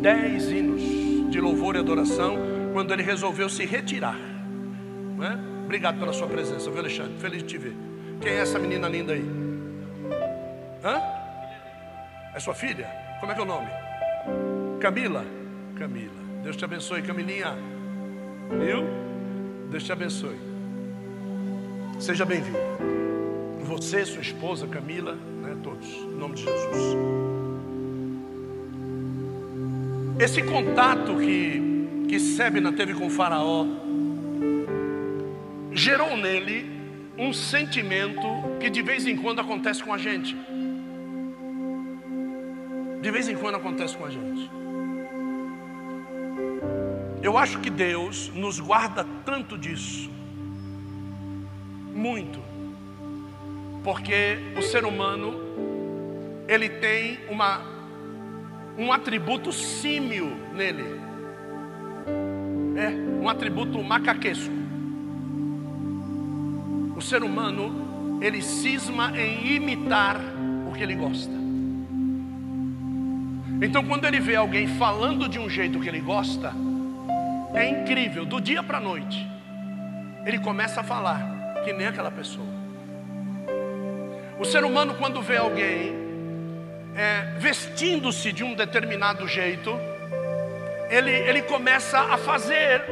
Dez 0.00 0.50
hinos 0.50 1.30
de 1.30 1.40
louvor 1.40 1.76
e 1.76 1.78
adoração, 1.78 2.38
quando 2.72 2.92
ele 2.92 3.02
resolveu 3.02 3.50
se 3.50 3.66
retirar. 3.66 4.16
Não 5.16 5.24
é? 5.24 5.38
Obrigado 5.64 5.98
pela 5.98 6.12
sua 6.12 6.26
presença, 6.26 6.70
viu 6.70 6.80
Alexandre? 6.80 7.18
Feliz 7.18 7.42
de 7.42 7.48
te 7.48 7.58
ver. 7.58 7.76
Quem 8.20 8.32
é 8.32 8.38
essa 8.38 8.58
menina 8.58 8.88
linda 8.88 9.12
aí? 9.12 9.24
Hã? 10.82 11.00
É 12.34 12.40
sua 12.40 12.54
filha? 12.54 12.88
Como 13.20 13.30
é 13.30 13.34
que 13.34 13.40
é 13.40 13.44
o 13.44 13.46
nome? 13.46 13.83
Camila? 14.84 15.24
Camila. 15.78 16.12
Deus 16.42 16.56
te 16.56 16.64
abençoe, 16.66 17.00
Camilinha. 17.00 17.56
Viu? 18.50 18.84
Deus 19.70 19.82
te 19.82 19.90
abençoe. 19.90 20.36
Seja 21.98 22.26
bem-vindo. 22.26 22.58
Você, 23.62 24.04
sua 24.04 24.20
esposa, 24.20 24.66
Camila, 24.66 25.14
né, 25.14 25.56
todos, 25.62 25.88
em 25.88 26.18
nome 26.18 26.34
de 26.34 26.42
Jesus. 26.42 26.96
Esse 30.20 30.42
contato 30.42 31.16
que, 31.16 32.06
que 32.06 32.20
Sebna 32.20 32.70
teve 32.70 32.92
com 32.92 33.08
Faraó 33.08 33.66
gerou 35.72 36.14
nele 36.14 36.70
um 37.16 37.32
sentimento 37.32 38.20
que 38.60 38.68
de 38.68 38.82
vez 38.82 39.06
em 39.06 39.16
quando 39.16 39.40
acontece 39.40 39.82
com 39.82 39.94
a 39.94 39.96
gente. 39.96 40.36
De 43.00 43.10
vez 43.10 43.30
em 43.30 43.34
quando 43.34 43.54
acontece 43.54 43.96
com 43.96 44.04
a 44.04 44.10
gente. 44.10 44.63
Eu 47.24 47.38
acho 47.38 47.58
que 47.58 47.70
Deus 47.70 48.30
nos 48.34 48.60
guarda 48.60 49.02
tanto 49.24 49.56
disso. 49.56 50.10
Muito. 51.94 52.38
Porque 53.82 54.36
o 54.58 54.60
ser 54.60 54.84
humano 54.84 55.32
ele 56.46 56.68
tem 56.68 57.20
uma 57.30 57.62
um 58.76 58.92
atributo 58.92 59.50
símio 59.52 60.36
nele. 60.52 60.84
É, 62.76 62.90
um 63.22 63.26
atributo 63.26 63.82
macaquesco. 63.82 64.52
O 66.94 67.00
ser 67.00 67.22
humano, 67.22 68.18
ele 68.20 68.42
cisma 68.42 69.18
em 69.18 69.54
imitar 69.54 70.20
o 70.68 70.74
que 70.74 70.82
ele 70.82 70.94
gosta. 70.94 71.32
Então, 73.62 73.82
quando 73.82 74.04
ele 74.04 74.20
vê 74.20 74.36
alguém 74.36 74.66
falando 74.66 75.26
de 75.26 75.38
um 75.38 75.48
jeito 75.48 75.80
que 75.80 75.88
ele 75.88 76.00
gosta, 76.00 76.52
é 77.54 77.68
incrível, 77.68 78.24
do 78.24 78.40
dia 78.40 78.62
para 78.62 78.78
a 78.78 78.80
noite, 78.80 79.26
ele 80.26 80.38
começa 80.38 80.80
a 80.80 80.84
falar 80.84 81.62
que 81.64 81.72
nem 81.72 81.86
aquela 81.86 82.10
pessoa. 82.10 82.46
O 84.38 84.44
ser 84.44 84.64
humano, 84.64 84.94
quando 84.96 85.22
vê 85.22 85.36
alguém 85.36 85.94
é, 86.96 87.34
vestindo-se 87.38 88.32
de 88.32 88.42
um 88.42 88.54
determinado 88.54 89.26
jeito, 89.28 89.70
ele, 90.90 91.10
ele 91.10 91.42
começa 91.42 91.98
a 92.00 92.18
fazer 92.18 92.82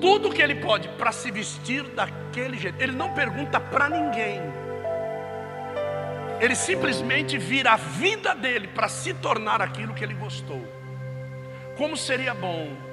tudo 0.00 0.28
o 0.28 0.32
que 0.32 0.40
ele 0.40 0.56
pode 0.56 0.88
para 0.90 1.10
se 1.10 1.30
vestir 1.30 1.82
daquele 1.82 2.56
jeito. 2.56 2.80
Ele 2.80 2.92
não 2.92 3.12
pergunta 3.14 3.58
para 3.58 3.88
ninguém. 3.88 4.40
Ele 6.40 6.54
simplesmente 6.54 7.38
vira 7.38 7.72
a 7.72 7.76
vida 7.76 8.34
dele 8.34 8.68
para 8.68 8.88
se 8.88 9.14
tornar 9.14 9.60
aquilo 9.60 9.94
que 9.94 10.04
ele 10.04 10.14
gostou. 10.14 10.62
Como 11.76 11.96
seria 11.96 12.34
bom 12.34 12.85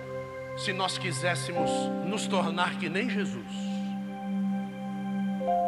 se 0.57 0.71
nós 0.71 0.97
quiséssemos 0.97 1.69
nos 2.05 2.27
tornar 2.27 2.77
que 2.77 2.89
nem 2.89 3.09
Jesus. 3.09 3.73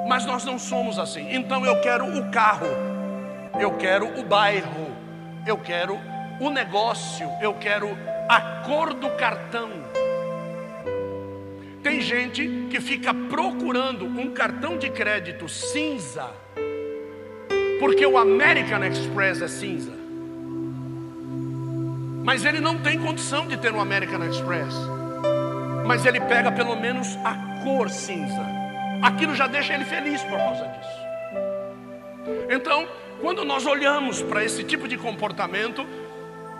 Mas 0.07 0.25
nós 0.25 0.45
não 0.45 0.59
somos 0.59 0.99
assim. 0.99 1.33
Então 1.33 1.65
eu 1.65 1.81
quero 1.81 2.05
o 2.05 2.29
carro, 2.31 2.67
eu 3.59 3.71
quero 3.77 4.19
o 4.19 4.23
bairro, 4.23 4.95
eu 5.45 5.57
quero 5.57 5.99
o 6.39 6.49
negócio, 6.49 7.27
eu 7.41 7.53
quero 7.55 7.89
a 8.29 8.63
cor 8.65 8.93
do 8.93 9.09
cartão. 9.11 9.69
Tem 11.81 12.01
gente 12.01 12.67
que 12.69 12.79
fica 12.79 13.13
procurando 13.13 14.05
um 14.05 14.33
cartão 14.33 14.77
de 14.77 14.89
crédito 14.89 15.47
cinza, 15.47 16.31
porque 17.79 18.05
o 18.05 18.17
American 18.17 18.83
Express 18.83 19.41
é 19.41 19.47
cinza. 19.47 20.04
Mas 22.25 22.43
ele 22.43 22.59
não 22.59 22.79
tem 22.79 22.97
condição 22.97 23.47
de 23.47 23.55
ter 23.55 23.71
um 23.71 23.79
American 23.79 24.23
Express. 24.23 24.73
Mas 25.85 26.07
ele 26.07 26.19
pega 26.21 26.51
pelo 26.51 26.75
menos 26.75 27.15
a 27.23 27.35
cor 27.63 27.87
cinza. 27.87 28.43
Aquilo 28.99 29.35
já 29.35 29.45
deixa 29.45 29.75
ele 29.75 29.85
feliz 29.85 30.23
por 30.23 30.35
causa 30.35 30.65
disso. 30.65 31.05
Então, 32.49 32.87
quando 33.21 33.45
nós 33.45 33.67
olhamos 33.67 34.23
para 34.23 34.43
esse 34.43 34.63
tipo 34.63 34.87
de 34.87 34.97
comportamento, 34.97 35.85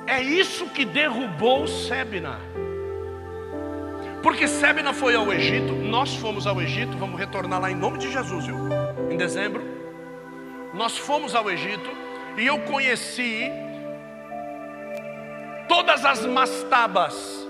é 0.05 0.21
isso 0.21 0.67
que 0.67 0.85
derrubou 0.85 1.65
Sebna. 1.65 2.39
Porque 4.21 4.47
Sebna 4.47 4.93
foi 4.93 5.15
ao 5.15 5.33
Egito, 5.33 5.73
nós 5.73 6.15
fomos 6.15 6.45
ao 6.45 6.61
Egito, 6.61 6.95
vamos 6.95 7.19
retornar 7.19 7.59
lá 7.59 7.71
em 7.71 7.75
nome 7.75 7.97
de 7.97 8.11
Jesus, 8.11 8.45
viu? 8.45 8.55
Em 9.09 9.17
dezembro. 9.17 9.63
Nós 10.75 10.95
fomos 10.95 11.33
ao 11.33 11.49
Egito 11.49 11.89
e 12.37 12.45
eu 12.45 12.59
conheci 12.59 13.51
todas 15.67 16.05
as 16.05 16.25
mastabas 16.25 17.45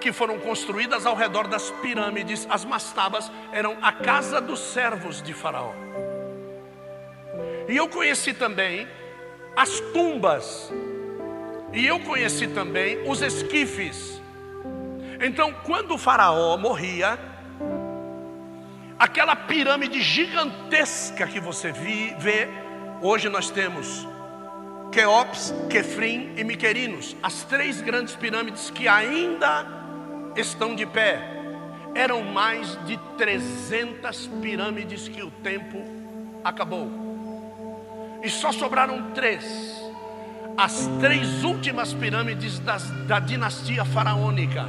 que 0.00 0.12
foram 0.12 0.38
construídas 0.38 1.06
ao 1.06 1.14
redor 1.14 1.48
das 1.48 1.70
pirâmides, 1.70 2.46
as 2.50 2.64
mastabas 2.64 3.32
eram 3.52 3.76
a 3.80 3.90
casa 3.90 4.40
dos 4.40 4.60
servos 4.60 5.22
de 5.22 5.32
Faraó. 5.32 5.72
E 7.68 7.76
eu 7.76 7.88
conheci 7.88 8.34
também 8.34 8.86
as 9.56 9.80
tumbas, 9.92 10.70
e 11.72 11.86
eu 11.86 11.98
conheci 12.00 12.46
também 12.48 13.08
os 13.08 13.22
esquifes. 13.22 14.22
Então, 15.20 15.52
quando 15.64 15.94
o 15.94 15.98
Faraó 15.98 16.56
morria, 16.58 17.18
aquela 18.98 19.34
pirâmide 19.34 20.02
gigantesca 20.02 21.26
que 21.26 21.40
você 21.40 21.72
vê, 21.72 22.48
hoje 23.00 23.28
nós 23.28 23.50
temos 23.50 24.06
Queops, 24.92 25.54
Quefrim 25.68 26.32
e 26.36 26.44
Miquerinos, 26.44 27.16
as 27.22 27.42
três 27.44 27.80
grandes 27.80 28.14
pirâmides 28.16 28.70
que 28.70 28.88
ainda 28.88 29.66
estão 30.36 30.74
de 30.74 30.86
pé. 30.86 31.34
Eram 31.94 32.22
mais 32.22 32.78
de 32.84 32.98
300 33.16 34.26
pirâmides 34.42 35.08
que 35.08 35.22
o 35.22 35.30
tempo 35.30 35.78
acabou. 36.44 36.90
E 38.22 38.30
só 38.30 38.52
sobraram 38.52 39.12
três. 39.12 39.44
As 40.56 40.88
três 41.00 41.42
últimas 41.44 41.92
pirâmides 41.92 42.58
das, 42.58 42.90
da 43.06 43.18
dinastia 43.18 43.84
faraônica. 43.84 44.68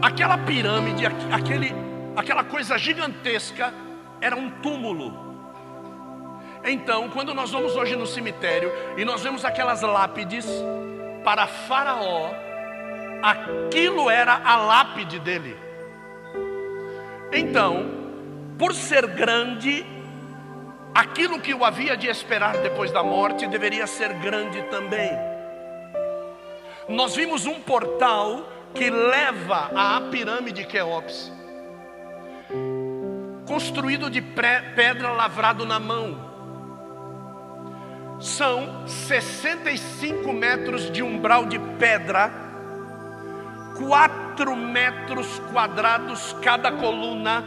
Aquela 0.00 0.38
pirâmide, 0.38 1.06
aquele, 1.06 1.74
aquela 2.16 2.44
coisa 2.44 2.78
gigantesca, 2.78 3.72
era 4.20 4.36
um 4.36 4.50
túmulo 4.62 5.27
então, 6.64 7.08
quando 7.10 7.34
nós 7.34 7.50
vamos 7.50 7.76
hoje 7.76 7.94
no 7.94 8.06
cemitério 8.06 8.72
e 8.96 9.04
nós 9.04 9.22
vemos 9.22 9.44
aquelas 9.44 9.82
lápides 9.82 10.46
para 11.24 11.46
Faraó, 11.46 12.30
aquilo 13.22 14.10
era 14.10 14.34
a 14.44 14.56
lápide 14.56 15.18
dele. 15.18 15.56
Então, 17.32 17.86
por 18.58 18.74
ser 18.74 19.06
grande, 19.06 19.86
aquilo 20.94 21.40
que 21.40 21.54
o 21.54 21.64
havia 21.64 21.96
de 21.96 22.08
esperar 22.08 22.56
depois 22.58 22.90
da 22.90 23.02
morte 23.02 23.46
deveria 23.46 23.86
ser 23.86 24.12
grande 24.14 24.62
também. 24.62 25.10
Nós 26.88 27.14
vimos 27.14 27.46
um 27.46 27.60
portal 27.60 28.48
que 28.74 28.90
leva 28.90 29.70
à 29.74 30.00
pirâmide 30.10 30.64
Queops, 30.64 31.32
construído 33.46 34.10
de 34.10 34.20
pedra 34.22 35.12
lavrado 35.12 35.64
na 35.64 35.78
mão 35.78 36.27
são 38.20 38.86
65 38.86 40.32
metros 40.32 40.90
de 40.90 41.02
umbral 41.02 41.46
de 41.46 41.58
pedra, 41.78 42.30
4 43.76 44.56
metros 44.56 45.40
quadrados 45.52 46.34
cada 46.42 46.72
coluna. 46.72 47.44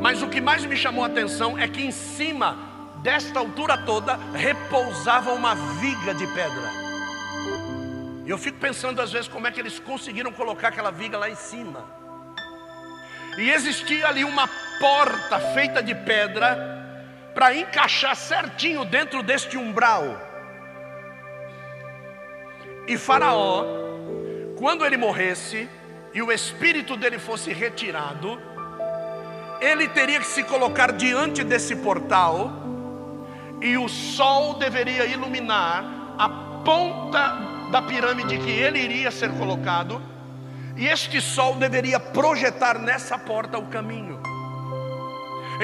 Mas 0.00 0.22
o 0.22 0.28
que 0.28 0.40
mais 0.40 0.64
me 0.64 0.76
chamou 0.76 1.04
a 1.04 1.06
atenção 1.06 1.58
é 1.58 1.68
que 1.68 1.84
em 1.84 1.90
cima 1.90 2.56
desta 3.02 3.38
altura 3.38 3.76
toda 3.78 4.18
repousava 4.32 5.32
uma 5.32 5.54
viga 5.54 6.14
de 6.14 6.26
pedra. 6.28 6.70
E 8.24 8.30
eu 8.30 8.38
fico 8.38 8.58
pensando 8.58 9.02
às 9.02 9.12
vezes 9.12 9.28
como 9.28 9.46
é 9.46 9.50
que 9.50 9.60
eles 9.60 9.78
conseguiram 9.78 10.32
colocar 10.32 10.68
aquela 10.68 10.90
viga 10.90 11.18
lá 11.18 11.28
em 11.28 11.34
cima. 11.34 11.84
E 13.36 13.50
existia 13.50 14.06
ali 14.08 14.24
uma 14.24 14.48
porta 14.78 15.38
feita 15.52 15.82
de 15.82 15.94
pedra 15.94 16.81
para 17.34 17.54
encaixar 17.54 18.14
certinho 18.16 18.84
dentro 18.84 19.22
deste 19.22 19.56
umbral. 19.56 20.20
E 22.86 22.96
Faraó, 22.96 23.64
quando 24.56 24.84
ele 24.84 24.96
morresse, 24.96 25.68
e 26.14 26.20
o 26.20 26.30
espírito 26.30 26.96
dele 26.96 27.18
fosse 27.18 27.52
retirado, 27.52 28.38
ele 29.60 29.88
teria 29.88 30.20
que 30.20 30.26
se 30.26 30.42
colocar 30.44 30.92
diante 30.92 31.42
desse 31.42 31.76
portal 31.76 32.62
e 33.62 33.78
o 33.78 33.88
sol 33.88 34.54
deveria 34.54 35.06
iluminar 35.06 35.84
a 36.18 36.28
ponta 36.64 37.52
da 37.70 37.80
pirâmide 37.80 38.38
que 38.38 38.50
ele 38.50 38.78
iria 38.78 39.10
ser 39.10 39.30
colocado, 39.38 40.02
e 40.76 40.86
este 40.86 41.20
sol 41.20 41.56
deveria 41.56 41.98
projetar 41.98 42.78
nessa 42.78 43.18
porta 43.18 43.58
o 43.58 43.66
caminho. 43.66 44.21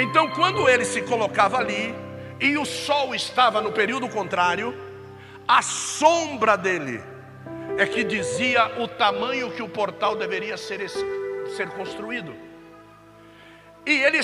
Então, 0.01 0.31
quando 0.31 0.69
ele 0.69 0.85
se 0.85 1.03
colocava 1.03 1.59
ali, 1.59 1.95
e 2.41 2.57
o 2.57 2.65
sol 2.65 3.15
estava 3.15 3.61
no 3.61 3.73
período 3.73 4.09
contrário, 4.09 4.73
a 5.47 5.61
sombra 5.61 6.57
dele 6.57 7.03
é 7.77 7.85
que 7.85 8.05
dizia 8.05 8.81
o 8.81 8.87
tamanho 8.87 9.51
que 9.51 9.63
o 9.63 9.69
portal 9.69 10.15
deveria 10.15 10.57
ser, 10.57 10.89
ser 10.89 11.71
construído. 11.71 12.33
E 13.85 13.91
ele 13.91 14.19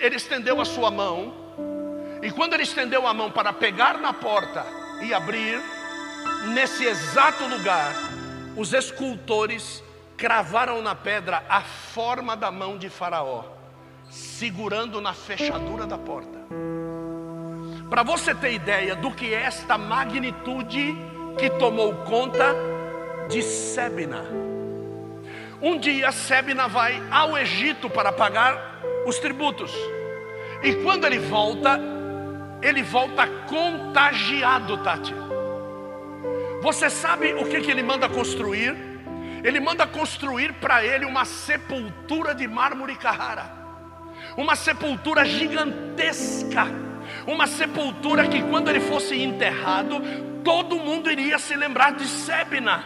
ele 0.00 0.16
estendeu 0.16 0.60
a 0.60 0.64
sua 0.64 0.90
mão, 0.90 1.32
e 2.20 2.30
quando 2.32 2.54
ele 2.54 2.64
estendeu 2.64 3.06
a 3.06 3.14
mão 3.14 3.30
para 3.30 3.52
pegar 3.52 3.98
na 3.98 4.12
porta 4.12 4.66
e 5.00 5.14
abrir, 5.14 5.62
nesse 6.54 6.84
exato 6.84 7.44
lugar, 7.46 7.94
os 8.56 8.72
escultores 8.72 9.80
cravaram 10.16 10.82
na 10.82 10.94
pedra 10.94 11.44
a 11.48 11.60
forma 11.60 12.36
da 12.36 12.50
mão 12.50 12.78
de 12.78 12.88
Faraó, 12.88 13.53
segurando 14.14 15.00
na 15.00 15.12
fechadura 15.12 15.86
da 15.86 15.98
porta. 15.98 16.38
Para 17.90 18.02
você 18.02 18.34
ter 18.34 18.52
ideia 18.52 18.94
do 18.94 19.10
que 19.10 19.34
é 19.34 19.42
esta 19.42 19.76
magnitude 19.76 20.96
que 21.36 21.50
tomou 21.50 21.92
conta 22.04 22.54
de 23.28 23.42
Sebna. 23.42 24.24
Um 25.60 25.78
dia 25.78 26.12
Sebna 26.12 26.68
vai 26.68 27.02
ao 27.10 27.36
Egito 27.36 27.90
para 27.90 28.12
pagar 28.12 28.80
os 29.04 29.18
tributos. 29.18 29.72
E 30.62 30.74
quando 30.76 31.06
ele 31.06 31.18
volta, 31.18 31.80
ele 32.62 32.82
volta 32.82 33.26
contagiado, 33.48 34.78
Tati. 34.78 35.14
Você 36.62 36.88
sabe 36.88 37.34
o 37.34 37.46
que, 37.46 37.60
que 37.60 37.70
ele 37.70 37.82
manda 37.82 38.08
construir? 38.08 38.74
Ele 39.42 39.60
manda 39.60 39.86
construir 39.86 40.52
para 40.54 40.84
ele 40.84 41.04
uma 41.04 41.24
sepultura 41.24 42.34
de 42.34 42.48
mármore 42.48 42.96
Carrara, 42.96 43.63
uma 44.36 44.56
sepultura 44.56 45.24
gigantesca, 45.24 46.66
uma 47.26 47.46
sepultura 47.46 48.26
que 48.28 48.42
quando 48.42 48.68
ele 48.68 48.80
fosse 48.80 49.20
enterrado, 49.20 50.00
todo 50.44 50.76
mundo 50.76 51.10
iria 51.10 51.38
se 51.38 51.56
lembrar 51.56 51.92
de 51.92 52.06
Sebna. 52.06 52.84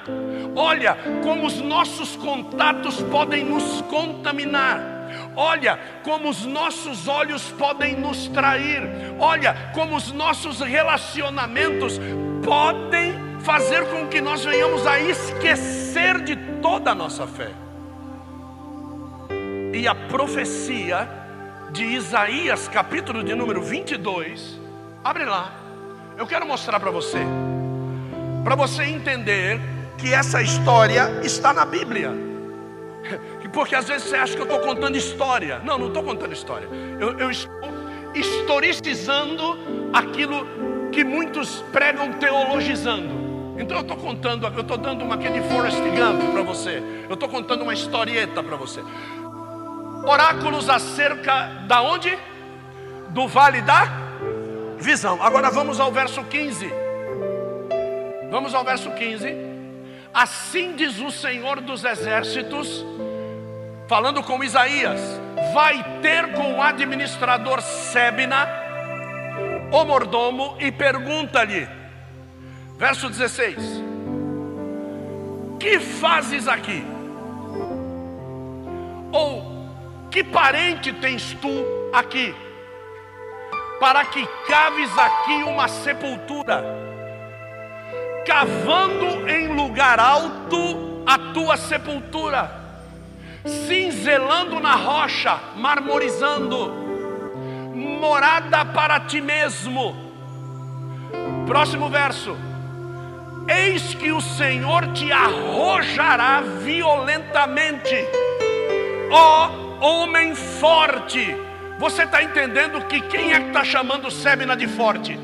Olha 0.55 0.97
como 1.23 1.47
os 1.47 1.61
nossos 1.61 2.17
contatos 2.17 3.03
podem 3.03 3.45
nos 3.45 3.83
contaminar. 3.83 4.81
Olha 5.35 5.79
como 6.03 6.29
os 6.29 6.45
nossos 6.45 7.09
olhos 7.09 7.51
podem 7.53 7.97
nos 7.97 8.29
trair. 8.29 8.83
Olha 9.19 9.71
como 9.75 9.97
os 9.97 10.13
nossos 10.13 10.61
relacionamentos 10.61 12.01
podem 12.45 13.15
fazer 13.41 13.87
com 13.87 14.07
que 14.09 14.21
nós 14.21 14.45
venhamos 14.45 14.87
a 14.87 15.01
esquecer 15.01 16.21
de 16.23 16.37
toda 16.61 16.93
a 16.93 16.95
nossa 16.95 17.27
fé. 17.27 17.51
E 19.73 19.87
a 19.87 19.95
profecia 19.95 21.09
de 21.71 21.85
Isaías, 21.85 22.69
capítulo 22.69 23.23
de 23.23 23.35
número 23.35 23.63
22, 23.63 24.59
abre 25.05 25.25
lá. 25.25 25.53
Eu 26.17 26.27
quero 26.27 26.47
mostrar 26.47 26.81
para 26.81 26.91
você, 26.91 27.19
para 28.43 28.55
você 28.55 28.85
entender 28.85 29.61
que 29.97 30.13
essa 30.13 30.41
história 30.43 31.21
está 31.23 31.53
na 31.53 31.65
Bíblia. 31.65 32.13
Porque 33.53 33.75
às 33.75 33.89
vezes 33.89 34.09
você 34.09 34.17
acha 34.17 34.35
que 34.35 34.41
eu 34.41 34.45
estou 34.45 34.61
contando 34.61 34.97
história. 34.97 35.61
Não, 35.65 35.79
não 35.79 35.89
estou 35.89 36.03
contando 36.03 36.33
história. 36.33 36.69
Eu, 37.01 37.19
eu 37.19 37.31
estou 37.31 37.69
historicizando 38.15 39.59
aquilo 39.93 40.47
que 40.91 41.05
muitos 41.05 41.63
pregam 41.73 42.13
teologizando. 42.15 43.29
Então 43.59 43.79
eu 43.79 43.83
estou 43.83 43.97
contando, 43.97 44.47
eu 44.47 44.61
estou 44.61 44.79
dando 44.79 45.05
uma 45.05 45.17
aquele 45.17 45.43
Forrest 45.43 45.79
Gump 45.79 46.33
para 46.33 46.43
você. 46.43 46.83
Eu 47.09 47.15
estou 47.15 47.29
contando 47.29 47.63
uma 47.63 47.75
historieta 47.75 48.43
para 48.43 48.57
você. 48.57 48.81
Oráculos 50.05 50.69
acerca 50.69 51.65
da 51.67 51.83
onde? 51.83 52.17
Do 53.11 53.27
vale 53.29 53.61
da 53.63 53.87
visão. 54.79 55.23
Agora 55.23 55.51
vamos 55.51 55.81
ao 55.81 55.93
verso 55.93 56.23
15. 56.25 56.71
Vamos 58.31 58.55
ao 58.55 58.65
verso 58.65 58.91
15. 58.91 59.35
Assim 60.13 60.75
diz 60.77 60.99
o 60.99 61.11
Senhor 61.11 61.61
dos 61.61 61.85
exércitos 61.85 62.85
falando 63.89 64.23
com 64.23 64.45
Isaías, 64.45 65.01
vai 65.55 65.83
ter 66.03 66.33
com 66.33 66.59
o 66.59 66.63
administrador 66.63 67.63
Sebna, 67.63 68.47
o 69.73 69.85
mordomo, 69.85 70.55
e 70.61 70.71
pergunta-lhe, 70.71 71.67
verso 72.77 73.09
16: 73.09 73.57
Que 75.59 75.81
fazes 75.81 76.47
aqui? 76.47 76.85
Ou 79.11 79.48
que 80.11 80.25
parente 80.25 80.93
tens 80.93 81.35
tu 81.41 81.65
aqui? 81.93 82.35
Para 83.81 84.05
que 84.07 84.27
caves 84.47 84.97
aqui 84.99 85.43
uma 85.45 85.69
sepultura, 85.69 86.65
cavando 88.27 89.29
em 89.29 89.55
lugar 89.55 90.01
alto 90.01 91.03
a 91.07 91.33
tua 91.33 91.57
sepultura 91.57 92.69
cinzelando 93.47 94.61
na 94.61 94.75
rocha, 94.75 95.39
marmorizando, 95.57 96.73
morada 97.75 98.65
para 98.65 99.01
ti 99.01 99.21
mesmo. 99.21 99.95
Próximo 101.47 101.89
verso. 101.89 102.37
Eis 103.49 103.95
que 103.95 104.13
o 104.13 104.21
Senhor 104.21 104.93
te 104.93 105.11
arrojará 105.11 106.43
violentamente, 106.43 107.97
ó 109.11 109.68
homem 109.81 110.35
forte. 110.35 111.37
Você 111.79 112.03
está 112.03 112.23
entendendo 112.23 112.85
que 112.87 113.01
quem 113.03 113.33
é 113.33 113.41
que 113.41 113.49
está 113.49 113.65
chamando 113.65 114.11
Sebna 114.11 114.57
de 114.57 114.67
forte? 114.67 115.19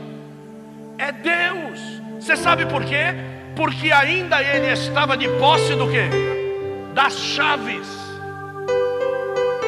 É 0.99 1.11
Deus. 1.11 1.81
Você 2.21 2.37
sabe 2.37 2.65
por 2.67 2.85
quê? 2.85 3.15
Porque 3.57 3.93
ainda 3.93 4.43
ele 4.43 4.73
estava 4.73 5.17
de 5.17 5.29
posse 5.39 5.75
do 5.75 5.89
que? 5.89 6.09
Das 6.95 7.19
chaves. 7.19 7.89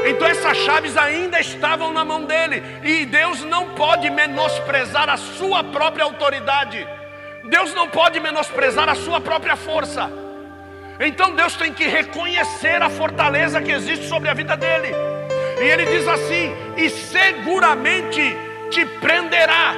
Então 0.07 0.29
essas 0.29 0.57
chaves 0.59 0.97
ainda 0.97 1.41
estavam 1.41 1.93
na 1.93 2.05
mão 2.05 2.25
dele, 2.25 2.63
e 2.85 3.05
Deus 3.07 3.43
não 3.43 3.71
pode 3.71 4.09
menosprezar 4.09 5.11
a 5.11 5.17
sua 5.17 5.65
própria 5.65 6.05
autoridade. 6.05 6.87
Deus 7.49 7.75
não 7.75 7.89
pode 7.89 8.21
menosprezar 8.21 8.89
a 8.89 8.95
sua 8.95 9.21
própria 9.21 9.57
força. 9.57 10.09
Então 10.99 11.35
Deus 11.35 11.55
tem 11.57 11.73
que 11.73 11.85
reconhecer 11.85 12.81
a 12.83 12.89
fortaleza 12.89 13.61
que 13.61 13.71
existe 13.71 14.07
sobre 14.07 14.29
a 14.29 14.35
vida 14.35 14.57
dele. 14.57 14.95
E 15.61 15.65
ele 15.65 15.87
diz 15.87 16.07
assim: 16.09 16.55
"E 16.77 16.89
seguramente 16.91 18.37
te 18.71 18.85
prenderá". 19.01 19.75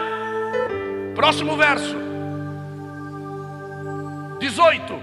Próximo 1.14 1.57
verso. 1.57 1.96
18. 4.38 5.02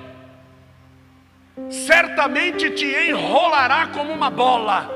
Certamente 1.70 2.70
te 2.72 2.86
enrolará 2.86 3.88
como 3.88 4.12
uma 4.12 4.30
bola 4.30 4.96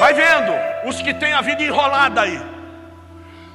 Vai 0.00 0.14
vendo 0.14 0.52
os 0.88 1.02
que 1.02 1.12
têm 1.12 1.34
a 1.34 1.42
vida 1.42 1.62
enrolada 1.62 2.22
aí. 2.22 2.40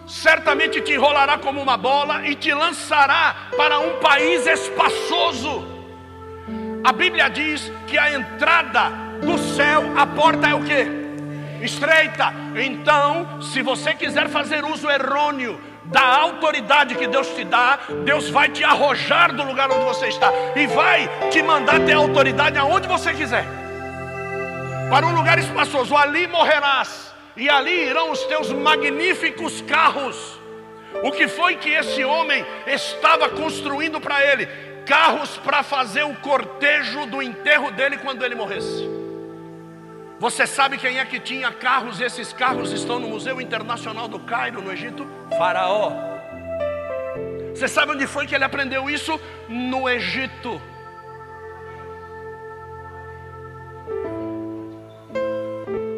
Certamente 0.05 0.79
te 0.79 0.93
enrolará 0.93 1.39
como 1.39 1.59
uma 1.59 1.75
bola 1.75 2.27
e 2.27 2.35
te 2.35 2.53
lançará 2.53 3.35
para 3.57 3.79
um 3.79 3.99
país 3.99 4.45
espaçoso. 4.45 5.74
A 6.85 6.91
Bíblia 6.91 7.29
diz 7.29 7.71
que 7.87 7.97
a 7.97 8.13
entrada 8.13 8.91
do 9.23 9.39
céu, 9.39 9.83
a 9.97 10.05
porta 10.05 10.47
é 10.47 10.53
o 10.53 10.61
que? 10.61 11.65
Estreita. 11.65 12.31
Então, 12.55 13.41
se 13.41 13.63
você 13.63 13.95
quiser 13.95 14.29
fazer 14.29 14.63
uso 14.63 14.87
errôneo 14.87 15.59
da 15.85 16.05
autoridade 16.05 16.93
que 16.93 17.07
Deus 17.07 17.27
te 17.29 17.43
dá, 17.43 17.79
Deus 18.03 18.29
vai 18.29 18.49
te 18.49 18.63
arrojar 18.63 19.33
do 19.33 19.41
lugar 19.43 19.71
onde 19.71 19.83
você 19.85 20.09
está 20.09 20.31
e 20.55 20.67
vai 20.67 21.09
te 21.31 21.41
mandar 21.41 21.79
ter 21.79 21.93
autoridade 21.93 22.57
aonde 22.59 22.87
você 22.87 23.13
quiser 23.13 23.43
para 24.89 25.07
um 25.07 25.15
lugar 25.15 25.39
espaçoso, 25.39 25.97
ali 25.97 26.27
morrerás, 26.27 27.11
e 27.35 27.49
ali 27.49 27.89
irão 27.89 28.11
os 28.11 28.23
teus 28.25 28.51
magníficos 28.51 29.61
carros. 29.61 30.39
O 31.03 31.11
que 31.11 31.27
foi 31.27 31.55
que 31.55 31.69
esse 31.69 32.03
homem 32.03 32.45
estava 32.67 33.27
construindo 33.29 33.99
para 33.99 34.23
ele? 34.23 34.47
carros 34.85 35.37
para 35.37 35.63
fazer 35.63 36.03
o 36.03 36.15
cortejo 36.15 37.05
do 37.07 37.21
enterro 37.21 37.71
dele 37.71 37.97
quando 37.97 38.23
ele 38.23 38.35
morresse. 38.35 38.87
Você 40.19 40.47
sabe 40.47 40.77
quem 40.77 40.99
é 40.99 41.05
que 41.05 41.19
tinha 41.19 41.51
carros? 41.51 41.99
Esses 41.99 42.31
carros 42.31 42.71
estão 42.71 42.99
no 42.99 43.09
Museu 43.09 43.41
Internacional 43.41 44.07
do 44.07 44.19
Cairo, 44.19 44.61
no 44.61 44.71
Egito? 44.71 45.05
Faraó. 45.37 45.91
Você 47.53 47.67
sabe 47.67 47.91
onde 47.91 48.07
foi 48.07 48.25
que 48.25 48.33
ele 48.33 48.43
aprendeu 48.43 48.89
isso? 48.89 49.19
No 49.49 49.89
Egito. 49.89 50.61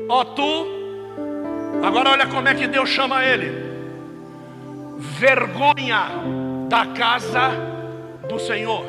Ó 0.10 0.24
tu, 0.24 0.68
agora 1.84 2.12
olha 2.12 2.28
como 2.28 2.48
é 2.48 2.56
que 2.56 2.66
Deus 2.68 2.90
chama 2.90 3.24
ele: 3.24 3.52
vergonha 4.98 6.08
da 6.70 6.88
casa 6.88 7.77
do 8.28 8.40
Senhor. 8.40 8.86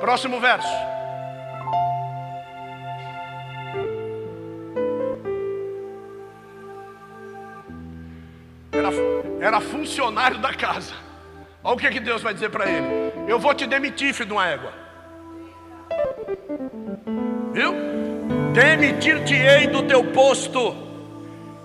Próximo 0.00 0.40
verso. 0.40 0.68
Era, 8.72 8.90
era 9.40 9.60
funcionário 9.60 10.38
da 10.38 10.54
casa. 10.54 10.94
Olha 11.62 11.74
o 11.74 11.78
que, 11.78 11.90
que 11.90 12.00
Deus 12.00 12.22
vai 12.22 12.32
dizer 12.32 12.50
para 12.50 12.70
ele: 12.70 12.86
Eu 13.26 13.38
vou 13.38 13.54
te 13.54 13.66
demitir, 13.66 14.14
filho 14.14 14.26
de 14.26 14.32
uma 14.32 14.46
égua. 14.46 14.72
Viu? 17.52 17.74
Demitir-te-ei 18.52 19.66
do 19.66 19.82
teu 19.82 20.04
posto, 20.12 20.76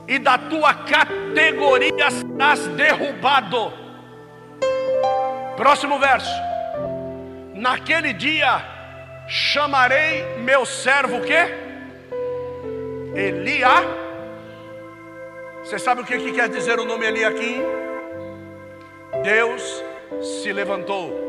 e 0.08 0.20
da 0.20 0.38
tua 0.38 0.74
categoria 0.74 2.10
serás 2.12 2.68
derrubado. 2.70 3.82
Próximo 5.56 5.99
verso. 5.99 6.34
Naquele 7.54 8.14
dia 8.14 8.62
chamarei 9.28 10.38
meu 10.39 10.66
servo 10.66 11.18
o 11.18 11.22
quê? 11.22 11.45
Elia. 13.16 13.70
Você 15.64 15.78
sabe 15.78 16.01
o 16.01 16.06
que, 16.06 16.18
que 16.18 16.32
quer 16.34 16.49
dizer 16.49 16.80
o 16.80 16.86
nome 16.86 17.06
Eliakim? 17.06 17.62
Deus 19.24 19.84
se 20.22 20.51
levantou. 20.51 21.22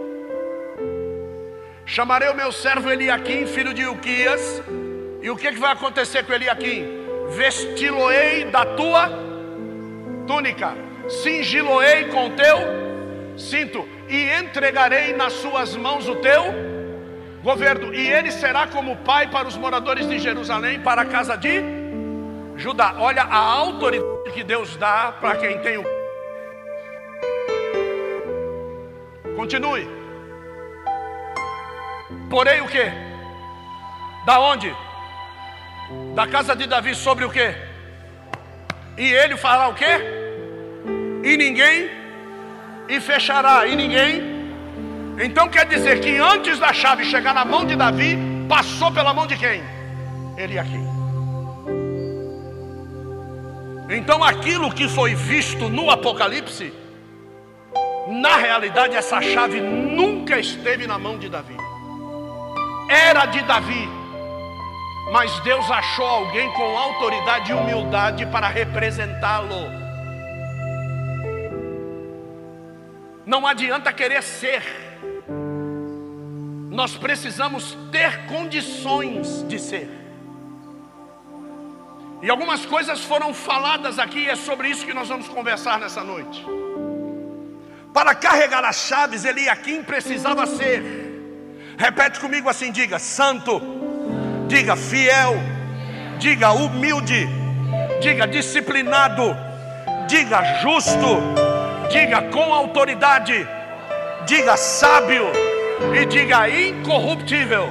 Chamarei 1.86 2.30
o 2.30 2.34
meu 2.34 2.50
servo 2.50 2.90
Eliakim, 2.90 3.46
filho 3.46 3.74
de 3.74 3.86
Uquias. 3.86 4.62
E 5.20 5.30
o 5.30 5.36
que, 5.36 5.52
que 5.52 5.58
vai 5.58 5.72
acontecer 5.72 6.24
com 6.24 6.32
Eliakim? 6.32 7.04
Vesti-lo-ei 7.28 8.46
da 8.46 8.64
tua 8.64 9.10
túnica, 10.26 10.74
cingi-lo-ei 11.08 12.06
com 12.06 12.30
teu 12.30 12.83
cinto, 13.36 13.88
e 14.08 14.30
entregarei 14.30 15.12
nas 15.14 15.32
suas 15.34 15.76
mãos 15.76 16.08
o 16.08 16.16
teu 16.16 16.42
governo, 17.42 17.94
e 17.94 18.10
ele 18.10 18.30
será 18.30 18.66
como 18.66 18.96
pai 18.96 19.28
para 19.30 19.46
os 19.46 19.56
moradores 19.56 20.08
de 20.08 20.18
Jerusalém, 20.18 20.80
para 20.80 21.02
a 21.02 21.04
casa 21.04 21.36
de 21.36 21.62
Judá. 22.56 22.96
Olha 22.98 23.22
a 23.22 23.36
autoridade 23.36 24.32
que 24.32 24.42
Deus 24.42 24.76
dá 24.76 25.12
para 25.20 25.36
quem 25.36 25.58
tem 25.58 25.78
o. 25.78 25.84
Continue. 29.36 29.88
Porém 32.30 32.60
o 32.62 32.66
que? 32.66 32.84
Da 34.26 34.40
onde? 34.40 34.74
Da 36.14 36.26
casa 36.26 36.56
de 36.56 36.66
Davi 36.66 36.94
sobre 36.94 37.24
o 37.24 37.30
que? 37.30 37.54
E 38.96 39.12
ele 39.12 39.36
fará 39.36 39.68
o 39.68 39.74
que? 39.74 39.84
E 41.24 41.36
ninguém 41.36 42.03
e 42.88 43.00
fechará 43.00 43.66
e 43.66 43.76
ninguém. 43.76 44.34
Então 45.22 45.48
quer 45.48 45.66
dizer 45.66 46.00
que 46.00 46.16
antes 46.16 46.58
da 46.58 46.72
chave 46.72 47.04
chegar 47.04 47.34
na 47.34 47.44
mão 47.44 47.64
de 47.64 47.76
Davi, 47.76 48.18
passou 48.48 48.90
pela 48.92 49.14
mão 49.14 49.26
de 49.26 49.36
quem? 49.36 49.62
Ele 50.36 50.58
aqui. 50.58 50.80
Então 53.88 54.24
aquilo 54.24 54.72
que 54.72 54.88
foi 54.88 55.14
visto 55.14 55.68
no 55.68 55.90
Apocalipse, 55.90 56.72
na 58.08 58.36
realidade 58.36 58.96
essa 58.96 59.20
chave 59.20 59.60
nunca 59.60 60.38
esteve 60.38 60.86
na 60.86 60.98
mão 60.98 61.18
de 61.18 61.28
Davi. 61.28 61.56
Era 62.88 63.26
de 63.26 63.42
Davi, 63.42 63.88
mas 65.12 65.38
Deus 65.40 65.70
achou 65.70 66.06
alguém 66.06 66.50
com 66.52 66.76
autoridade 66.76 67.50
e 67.50 67.54
humildade 67.54 68.26
para 68.26 68.48
representá-lo. 68.48 69.83
Não 73.26 73.46
adianta 73.46 73.92
querer 73.92 74.22
ser, 74.22 74.62
nós 76.70 76.96
precisamos 76.96 77.76
ter 77.90 78.26
condições 78.26 79.42
de 79.48 79.58
ser. 79.58 79.88
E 82.20 82.28
algumas 82.28 82.66
coisas 82.66 83.02
foram 83.04 83.32
faladas 83.32 83.98
aqui, 83.98 84.20
e 84.20 84.28
é 84.28 84.36
sobre 84.36 84.68
isso 84.68 84.84
que 84.84 84.92
nós 84.92 85.08
vamos 85.08 85.28
conversar 85.28 85.78
nessa 85.78 86.02
noite. 86.02 86.44
Para 87.94 88.14
carregar 88.14 88.64
as 88.64 88.76
chaves, 88.76 89.24
Eliakim 89.24 89.82
precisava 89.82 90.46
ser, 90.46 90.82
repete 91.78 92.20
comigo 92.20 92.48
assim: 92.48 92.72
diga 92.72 92.98
santo, 92.98 93.60
diga 94.48 94.74
fiel, 94.74 95.34
diga 96.18 96.50
humilde, 96.52 97.28
diga 98.02 98.26
disciplinado, 98.26 99.34
diga 100.08 100.42
justo, 100.60 101.43
diga 101.94 102.22
com 102.32 102.52
autoridade, 102.52 103.46
diga 104.26 104.56
sábio 104.56 105.26
e 105.96 106.04
diga 106.04 106.48
incorruptível. 106.50 107.70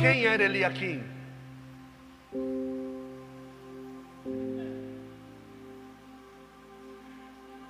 Quem 0.00 0.24
era 0.24 0.44
Eliakim? 0.44 1.04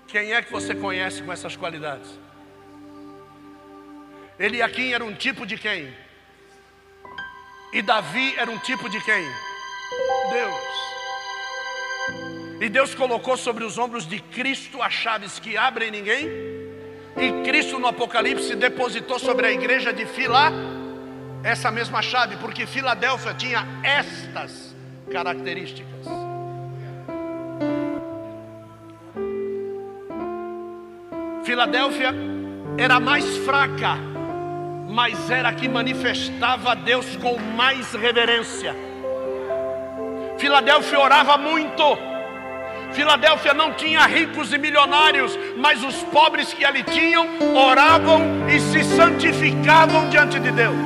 Quem 0.06 0.32
é 0.32 0.42
que 0.42 0.52
você 0.52 0.76
conhece 0.76 1.20
com 1.24 1.32
essas 1.32 1.56
qualidades? 1.56 2.08
Eliakim 4.38 4.92
era 4.92 5.04
um 5.04 5.12
tipo 5.12 5.44
de 5.44 5.58
quem? 5.58 5.92
E 7.72 7.82
Davi 7.82 8.32
era 8.36 8.48
um 8.48 8.58
tipo 8.58 8.88
de 8.88 9.00
quem? 9.00 9.26
Deus. 10.34 10.74
E 12.60 12.68
Deus 12.68 12.94
colocou 12.94 13.36
sobre 13.36 13.62
os 13.62 13.78
ombros 13.78 14.06
de 14.06 14.18
Cristo 14.18 14.82
as 14.82 14.92
chaves 14.92 15.38
que 15.38 15.56
abrem 15.56 15.90
ninguém. 15.92 16.26
E 17.16 17.44
Cristo 17.44 17.78
no 17.78 17.86
Apocalipse 17.86 18.56
depositou 18.56 19.18
sobre 19.20 19.46
a 19.46 19.52
igreja 19.52 19.92
de 19.92 20.04
Fila 20.04 20.52
essa 21.44 21.70
mesma 21.70 22.02
chave, 22.02 22.36
porque 22.38 22.66
Filadélfia 22.66 23.34
tinha 23.34 23.64
estas 23.82 24.74
características. 25.12 26.06
Filadélfia 31.44 32.12
era 32.78 32.98
mais 32.98 33.36
fraca, 33.38 33.96
mas 34.88 35.30
era 35.30 35.50
a 35.50 35.52
que 35.52 35.68
manifestava 35.68 36.72
a 36.72 36.74
Deus 36.74 37.14
com 37.16 37.38
mais 37.38 37.92
reverência. 37.92 38.83
Filadélfia 40.38 40.98
orava 40.98 41.36
muito. 41.36 41.82
Filadélfia 42.92 43.52
não 43.52 43.74
tinha 43.74 44.06
ricos 44.06 44.52
e 44.52 44.58
milionários, 44.58 45.36
mas 45.56 45.82
os 45.82 46.02
pobres 46.04 46.52
que 46.52 46.64
ali 46.64 46.84
tinham 46.84 47.26
oravam 47.54 48.48
e 48.48 48.60
se 48.60 48.84
santificavam 48.96 50.08
diante 50.10 50.38
de 50.38 50.52
Deus. 50.52 50.76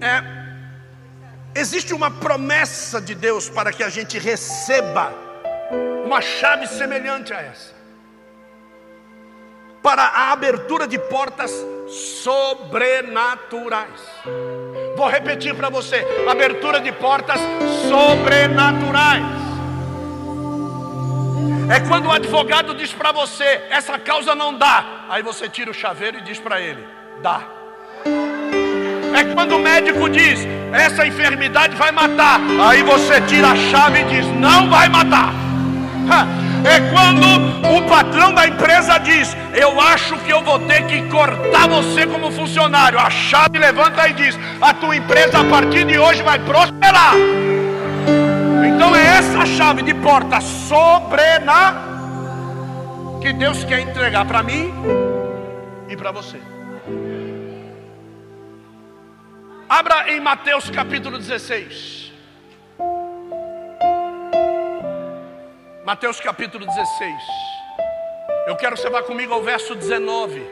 É, 0.00 1.58
existe 1.58 1.92
uma 1.92 2.10
promessa 2.10 3.00
de 3.00 3.14
Deus 3.14 3.48
para 3.48 3.72
que 3.72 3.82
a 3.82 3.88
gente 3.88 4.18
receba 4.18 5.12
uma 6.04 6.20
chave 6.20 6.68
semelhante 6.68 7.34
a 7.34 7.40
essa 7.40 7.76
para 9.86 10.02
a 10.02 10.32
abertura 10.32 10.88
de 10.88 10.98
portas 10.98 11.52
sobrenaturais. 11.88 14.00
Vou 14.96 15.08
repetir 15.08 15.54
para 15.54 15.68
você: 15.68 16.06
abertura 16.28 16.80
de 16.80 16.90
portas 16.90 17.38
sobrenaturais. 17.88 19.22
É 21.68 21.80
quando 21.80 22.06
o 22.06 22.12
advogado 22.12 22.74
diz 22.74 22.92
para 22.92 23.12
você: 23.12 23.60
essa 23.68 23.98
causa 23.98 24.34
não 24.34 24.56
dá. 24.56 25.04
Aí 25.08 25.22
você 25.22 25.48
tira 25.48 25.70
o 25.70 25.74
chaveiro 25.74 26.18
e 26.18 26.22
diz 26.22 26.38
para 26.38 26.60
ele: 26.60 26.82
dá. 27.22 27.42
É 29.14 29.34
quando 29.34 29.56
o 29.56 29.58
médico 29.58 30.08
diz: 30.08 30.40
essa 30.72 31.06
enfermidade 31.06 31.76
vai 31.76 31.92
matar. 31.92 32.40
Aí 32.68 32.82
você 32.82 33.20
tira 33.20 33.48
a 33.48 33.56
chave 33.56 34.00
e 34.00 34.04
diz: 34.04 34.26
não 34.26 34.70
vai 34.70 34.88
matar. 34.88 35.34
É 36.66 36.80
quando 36.90 37.76
o 37.76 37.88
patrão 37.88 38.32
da 38.34 38.46
empresa 38.46 38.98
diz: 38.98 39.36
Eu 39.54 39.80
acho 39.80 40.18
que 40.18 40.30
eu 40.30 40.42
vou 40.42 40.58
ter 40.60 40.84
que 40.86 41.02
cortar 41.08 41.68
você 41.68 42.06
como 42.06 42.30
funcionário. 42.32 42.98
A 42.98 43.08
chave 43.08 43.58
levanta 43.58 44.08
e 44.08 44.12
diz: 44.14 44.38
A 44.60 44.74
tua 44.74 44.96
empresa 44.96 45.40
a 45.40 45.44
partir 45.44 45.84
de 45.86 45.98
hoje 45.98 46.22
vai 46.22 46.38
prosperar. 46.40 47.14
Então 48.66 48.94
é 48.94 49.18
essa 49.18 49.46
chave 49.46 49.82
de 49.82 49.94
porta 49.94 50.40
sobrena 50.40 51.74
que 53.20 53.32
Deus 53.32 53.64
quer 53.64 53.80
entregar 53.80 54.24
para 54.24 54.42
mim 54.42 54.72
e 55.88 55.96
para 55.96 56.10
você. 56.10 56.40
Abra 59.68 60.12
em 60.12 60.20
Mateus 60.20 60.70
capítulo 60.70 61.18
16. 61.18 62.05
Mateus 65.86 66.18
capítulo 66.18 66.66
16. 66.66 67.14
Eu 68.48 68.56
quero 68.56 68.74
que 68.74 68.82
você 68.82 68.90
vá 68.90 69.04
comigo 69.04 69.32
ao 69.32 69.40
verso 69.40 69.72
19. 69.72 70.44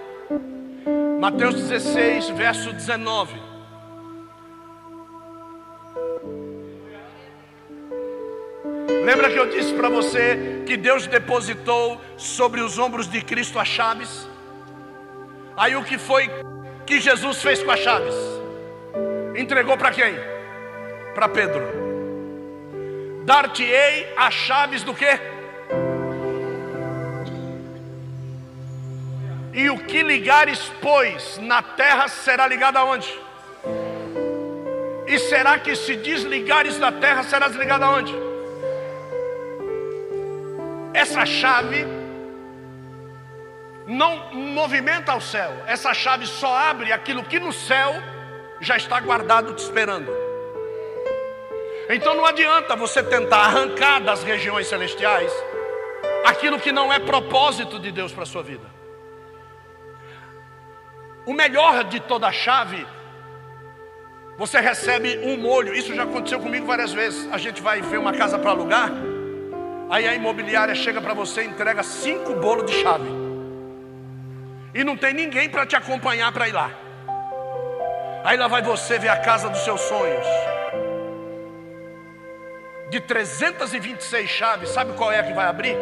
Mateus 1.18 1.57
16, 1.57 2.28
verso 2.28 2.72
19. 2.72 3.35
Lembra 9.05 9.28
que 9.28 9.37
eu 9.37 9.51
disse 9.51 9.74
para 9.74 9.89
você 9.89 10.62
que 10.64 10.76
Deus 10.76 11.09
depositou 11.09 12.01
sobre 12.16 12.61
os 12.61 12.78
ombros 12.78 13.09
de 13.09 13.20
Cristo 13.20 13.59
as 13.59 13.66
chaves? 13.66 14.28
Aí 15.57 15.74
o 15.74 15.82
que 15.82 15.99
foi 15.99 16.30
que 16.87 17.01
Jesus 17.01 17.43
fez 17.43 17.61
com 17.61 17.72
as 17.72 17.80
chaves? 17.80 18.14
Entregou 19.35 19.76
para 19.76 19.91
quem? 19.91 20.14
Para 21.12 21.28
Pedro. 21.28 21.84
Dar-te-ei 23.25 24.12
as 24.16 24.35
chaves 24.35 24.83
do 24.83 24.95
quê? 24.95 25.18
E 29.53 29.70
o 29.70 29.79
que 29.79 30.03
ligares, 30.03 30.70
pois, 30.83 31.39
na 31.39 31.62
terra 31.62 32.09
será 32.09 32.47
ligado 32.47 32.77
aonde? 32.77 33.09
E 35.07 35.18
será 35.18 35.59
que 35.59 35.75
se 35.75 35.97
desligares 35.97 36.79
da 36.79 36.91
terra 36.91 37.22
será 37.22 37.49
desligado 37.49 37.85
aonde? 37.85 38.14
Essa 40.93 41.25
chave 41.25 41.87
não 43.87 44.35
movimenta 44.35 45.14
o 45.14 45.20
céu. 45.20 45.53
Essa 45.66 45.95
chave 45.95 46.27
só 46.27 46.55
abre 46.57 46.93
aquilo 46.93 47.25
que 47.25 47.39
no 47.39 47.53
céu 47.53 47.95
já 48.61 48.77
está 48.77 49.01
guardado 49.01 49.55
te 49.55 49.62
esperando. 49.62 50.34
Então 51.89 52.14
não 52.14 52.24
adianta 52.24 52.74
você 52.74 53.03
tentar 53.03 53.39
arrancar 53.39 54.01
das 54.01 54.22
regiões 54.22 54.66
celestiais 54.66 55.32
aquilo 56.24 56.59
que 56.59 56.72
não 56.72 56.93
é 56.93 56.99
propósito 56.99 57.78
de 57.78 57.93
Deus 57.93 58.12
para 58.12 58.22
a 58.22 58.26
sua 58.26 58.43
vida. 58.43 58.66
O 61.26 61.32
melhor 61.32 61.85
de 61.85 62.01
toda 62.01 62.30
chave, 62.32 62.87
você 64.37 64.61
recebe 64.61 65.18
um 65.18 65.37
molho. 65.37 65.74
Isso 65.74 65.95
já 65.95 66.03
aconteceu 66.05 66.41
comigo 66.41 66.66
várias 66.66 66.93
vezes. 66.93 67.30
A 67.32 67.39
gente 67.39 67.62
vai 67.62 67.80
ver 67.82 67.99
uma 67.99 68.12
casa 68.12 68.39
para 68.39 68.51
alugar, 68.51 68.91
aí 69.91 70.09
a 70.09 70.14
imobiliária 70.14 70.74
chega 70.74 71.01
para 71.01 71.14
você 71.14 71.43
e 71.43 71.47
entrega 71.47 71.82
cinco 71.82 72.35
bolos 72.35 72.70
de 72.70 72.82
chave. 72.82 73.09
E 74.74 74.82
não 74.82 74.97
tem 74.97 75.14
ninguém 75.14 75.49
para 75.49 75.64
te 75.64 75.76
acompanhar 75.76 76.32
para 76.32 76.49
ir 76.49 76.53
lá. 76.53 76.70
Aí 78.24 78.37
lá 78.37 78.49
vai 78.49 78.62
você 78.62 78.99
ver 78.99 79.09
a 79.09 79.16
casa 79.16 79.49
dos 79.49 79.61
seus 79.61 79.80
sonhos. 79.82 80.26
De 82.91 83.01
326 83.01 84.28
chaves, 84.28 84.68
sabe 84.70 84.93
qual 84.95 85.11
é 85.11 85.18
a 85.18 85.24
que 85.24 85.32
vai 85.32 85.47
abrir? 85.47 85.76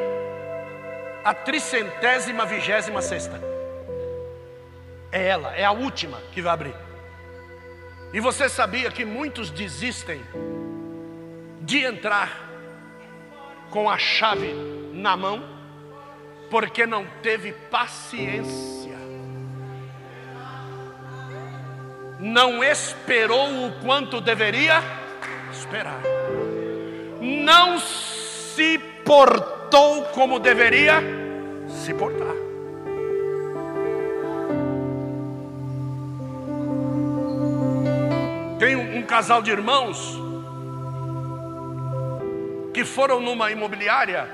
A 1.24 1.34
tricentésima 1.34 2.46
vigésima 2.46 3.02
sexta. 3.02 3.40
É 5.10 5.26
ela, 5.26 5.54
é 5.54 5.64
a 5.64 5.72
última 5.72 6.18
que 6.32 6.40
vai 6.40 6.52
abrir. 6.52 6.74
E 8.12 8.20
você 8.20 8.48
sabia 8.48 8.90
que 8.90 9.04
muitos 9.04 9.50
desistem 9.50 10.22
de 11.62 11.84
entrar 11.84 12.50
com 13.70 13.88
a 13.88 13.96
chave 13.98 14.52
na 14.92 15.16
mão, 15.16 15.42
porque 16.50 16.84
não 16.84 17.06
teve 17.22 17.52
paciência, 17.70 18.92
não 22.20 22.62
esperou 22.62 23.66
o 23.66 23.72
quanto 23.82 24.20
deveria 24.20 24.82
esperar, 25.50 26.00
não 27.22 27.78
se 27.78 28.78
portou 29.04 30.02
como 30.06 30.40
deveria 30.40 31.00
se 31.68 31.94
portar. 31.94 32.34
Tem 38.58 38.76
um, 38.76 39.02
casal 39.02 39.42
de 39.42 39.50
irmãos 39.50 40.18
que 42.74 42.84
foram 42.84 43.20
numa 43.20 43.50
imobiliária 43.50 44.28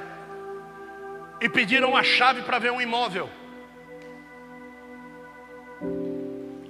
e 1.40 1.48
pediram 1.48 1.96
a 1.96 2.02
chave 2.02 2.42
para 2.42 2.58
ver 2.58 2.70
um 2.70 2.80
imóvel. 2.80 3.28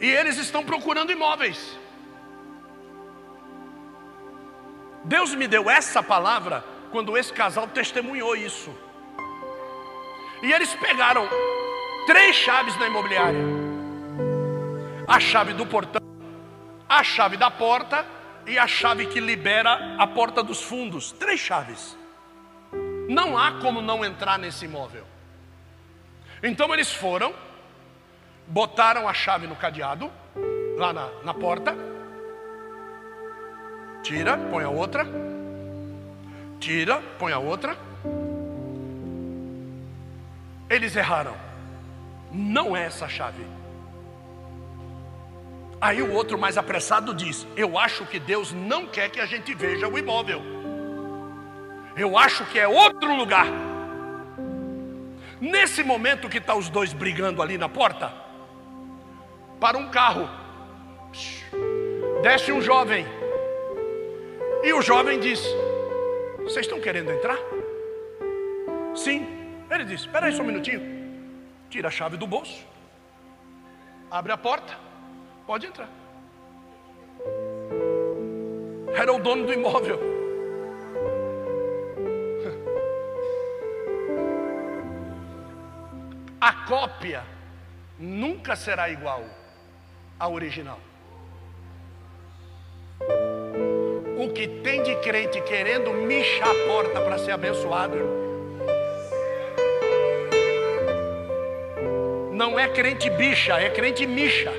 E 0.01 0.09
eles 0.11 0.39
estão 0.39 0.65
procurando 0.65 1.13
imóveis. 1.13 1.79
Deus 5.05 5.35
me 5.35 5.47
deu 5.47 5.71
essa 5.71 6.03
palavra 6.03 6.65
quando 6.91 7.17
esse 7.17 7.33
casal 7.33 7.67
testemunhou 7.69 8.37
isso. 8.37 8.75
E 10.43 10.53
eles 10.53 10.75
pegaram 10.75 11.29
três 12.07 12.37
chaves 12.37 12.77
na 12.77 12.87
imobiliária: 12.87 13.41
a 15.07 15.19
chave 15.19 15.53
do 15.53 15.67
portão 15.67 16.09
a 16.89 17.05
chave 17.05 17.37
da 17.37 17.51
porta 17.51 18.05
e 18.47 18.59
a 18.59 18.67
chave 18.67 19.07
que 19.07 19.21
libera 19.21 19.97
a 19.99 20.07
porta 20.07 20.43
dos 20.43 20.63
fundos. 20.63 21.13
Três 21.13 21.39
chaves. 21.39 21.97
Não 23.09 23.37
há 23.37 23.61
como 23.61 23.83
não 23.83 24.05
entrar 24.05 24.39
nesse 24.39 24.65
imóvel. 24.65 25.05
Então 26.43 26.73
eles 26.73 26.93
foram, 26.93 27.35
botaram 28.47 29.09
a 29.09 29.13
chave 29.13 29.47
no 29.47 29.57
cadeado, 29.57 30.11
lá 30.79 30.93
na, 30.93 31.09
na 31.25 31.35
porta, 31.35 31.77
tira, 34.03 34.37
põe 34.37 34.65
a 34.65 34.69
outra, 34.71 35.07
tira, 36.59 37.01
põe 37.19 37.33
a 37.33 37.39
outra. 37.39 37.77
Eles 40.69 40.95
erraram. 40.97 41.35
Não 42.31 42.77
é 42.77 42.85
essa 42.85 43.09
chave. 43.09 43.45
Aí 45.81 46.03
o 46.03 46.13
outro 46.13 46.37
mais 46.39 46.59
apressado 46.59 47.15
diz: 47.15 47.47
Eu 47.57 47.79
acho 47.79 48.05
que 48.05 48.19
Deus 48.19 48.53
não 48.53 48.87
quer 48.87 49.11
que 49.11 49.21
a 49.21 49.27
gente 49.27 49.55
veja 49.55 49.89
o 49.89 49.99
imóvel. 49.99 50.43
Eu 51.97 52.19
acho 52.19 52.45
que 52.47 52.59
é 52.59 52.69
outro 52.69 53.15
lugar. 53.17 53.47
Nesse 55.41 55.85
momento 55.85 56.29
que 56.29 56.39
está 56.39 56.55
os 56.55 56.69
dois 56.69 56.93
brigando 56.93 57.41
ali 57.41 57.57
na 57.57 57.69
porta, 57.69 58.13
para 59.61 59.79
um 59.79 59.89
carro, 59.89 60.29
desce 62.23 62.53
um 62.53 62.61
jovem. 62.61 63.07
E 64.63 64.73
o 64.73 64.83
jovem 64.83 65.21
diz: 65.21 65.41
Vocês 66.39 66.67
estão 66.67 66.81
querendo 66.81 67.11
entrar? 67.11 67.39
Sim. 68.95 69.27
Ele 69.71 69.85
diz: 69.85 70.01
Espera 70.01 70.27
aí 70.27 70.33
só 70.33 70.43
um 70.43 70.47
minutinho. 70.47 70.99
Tira 71.71 71.89
a 71.89 71.91
chave 71.91 72.17
do 72.17 72.27
bolso, 72.27 72.67
abre 74.11 74.33
a 74.33 74.39
porta 74.39 74.89
Pode 75.49 75.67
entrar. 75.67 75.89
Era 78.95 79.13
o 79.15 79.19
dono 79.19 79.47
do 79.47 79.53
imóvel. 79.55 79.99
A 86.39 86.53
cópia 86.67 87.25
nunca 87.99 88.55
será 88.57 88.91
igual 88.91 89.25
à 90.21 90.29
original. 90.29 90.79
O 94.19 94.29
que 94.31 94.47
tem 94.49 94.83
de 94.83 94.97
crente 94.97 95.41
querendo 95.41 95.93
michar 95.95 96.49
a 96.49 96.67
porta 96.67 97.01
para 97.01 97.19
ser 97.19 97.31
abençoado, 97.31 97.97
não 102.33 102.59
é 102.59 102.69
crente 102.69 103.09
bicha, 103.11 103.55
é 103.55 103.71
crente 103.71 104.07
micha 104.07 104.53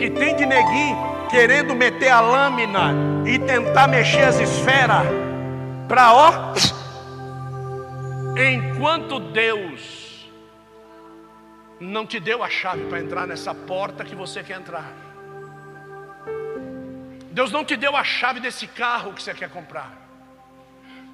que 0.00 0.08
tem 0.08 0.34
de 0.34 0.46
neguinho 0.46 0.96
querendo 1.28 1.74
meter 1.74 2.08
a 2.08 2.20
lâmina 2.20 2.94
e 3.26 3.38
tentar 3.38 3.86
mexer 3.86 4.22
as 4.22 4.40
esferas 4.40 5.06
para 5.86 6.14
ó. 6.14 6.54
Enquanto 8.34 9.20
Deus 9.20 10.26
não 11.78 12.06
te 12.06 12.18
deu 12.18 12.42
a 12.42 12.48
chave 12.48 12.86
para 12.86 12.98
entrar 12.98 13.26
nessa 13.26 13.54
porta 13.54 14.02
que 14.02 14.14
você 14.14 14.42
quer 14.42 14.56
entrar. 14.56 15.09
Deus 17.30 17.52
não 17.52 17.64
te 17.64 17.76
deu 17.76 17.96
a 17.96 18.02
chave 18.02 18.40
desse 18.40 18.66
carro 18.66 19.12
que 19.12 19.22
você 19.22 19.32
quer 19.32 19.48
comprar. 19.48 19.92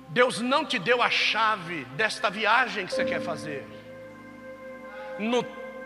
Deus 0.08 0.40
não 0.40 0.64
te 0.64 0.78
deu 0.78 1.02
a 1.02 1.10
chave 1.10 1.84
desta 1.96 2.30
viagem 2.30 2.86
que 2.86 2.94
você 2.94 3.04
quer 3.04 3.20
fazer. 3.20 3.66
No 5.18 5.42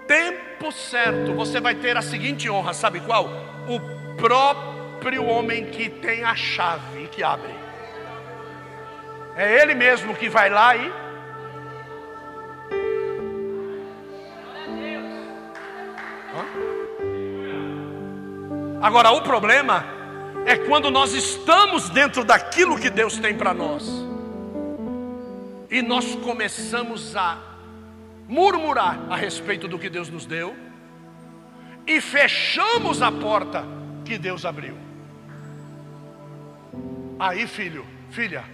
tempo 0.06 0.70
certo, 0.70 1.34
você 1.34 1.60
vai 1.60 1.74
ter 1.74 1.96
a 1.96 2.02
seguinte 2.02 2.48
honra: 2.48 2.72
sabe 2.72 3.00
qual? 3.00 3.28
O 3.68 4.16
próprio 4.16 5.24
homem 5.24 5.66
que 5.66 5.88
tem 5.88 6.22
a 6.22 6.36
chave 6.36 7.08
que 7.08 7.22
abre. 7.22 7.54
É 9.36 9.62
ele 9.62 9.74
mesmo 9.74 10.14
que 10.14 10.28
vai 10.28 10.48
lá 10.48 10.76
e. 10.76 10.92
Agora, 18.82 19.10
o 19.10 19.20
problema 19.22 19.99
é 20.46 20.56
quando 20.56 20.90
nós 20.90 21.12
estamos 21.12 21.90
dentro 21.90 22.24
daquilo 22.24 22.78
que 22.78 22.90
Deus 22.90 23.18
tem 23.18 23.36
para 23.36 23.52
nós 23.52 23.88
e 25.70 25.82
nós 25.82 26.14
começamos 26.16 27.14
a 27.16 27.38
murmurar 28.28 29.00
a 29.10 29.16
respeito 29.16 29.68
do 29.68 29.78
que 29.78 29.88
Deus 29.88 30.08
nos 30.08 30.26
deu 30.26 30.56
e 31.86 32.00
fechamos 32.00 33.02
a 33.02 33.10
porta 33.10 33.64
que 34.04 34.18
Deus 34.18 34.44
abriu. 34.44 34.76
Aí, 37.18 37.46
filho, 37.46 37.86
filha, 38.10 38.44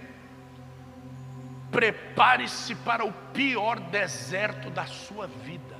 prepare-se 1.71 2.75
para 2.75 3.05
o 3.05 3.11
pior 3.33 3.79
deserto 3.79 4.69
da 4.69 4.85
sua 4.85 5.27
vida. 5.27 5.77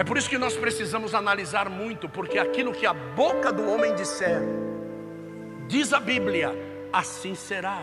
É 0.00 0.02
por 0.02 0.16
isso 0.16 0.30
que 0.30 0.38
nós 0.38 0.56
precisamos 0.56 1.14
analisar 1.14 1.68
muito, 1.68 2.08
porque 2.08 2.38
aquilo 2.38 2.72
que 2.72 2.86
a 2.86 2.94
boca 2.94 3.52
do 3.52 3.70
homem 3.70 3.94
disser, 3.94 4.40
diz 5.68 5.92
a 5.92 6.00
Bíblia, 6.00 6.54
assim 6.90 7.34
será. 7.34 7.82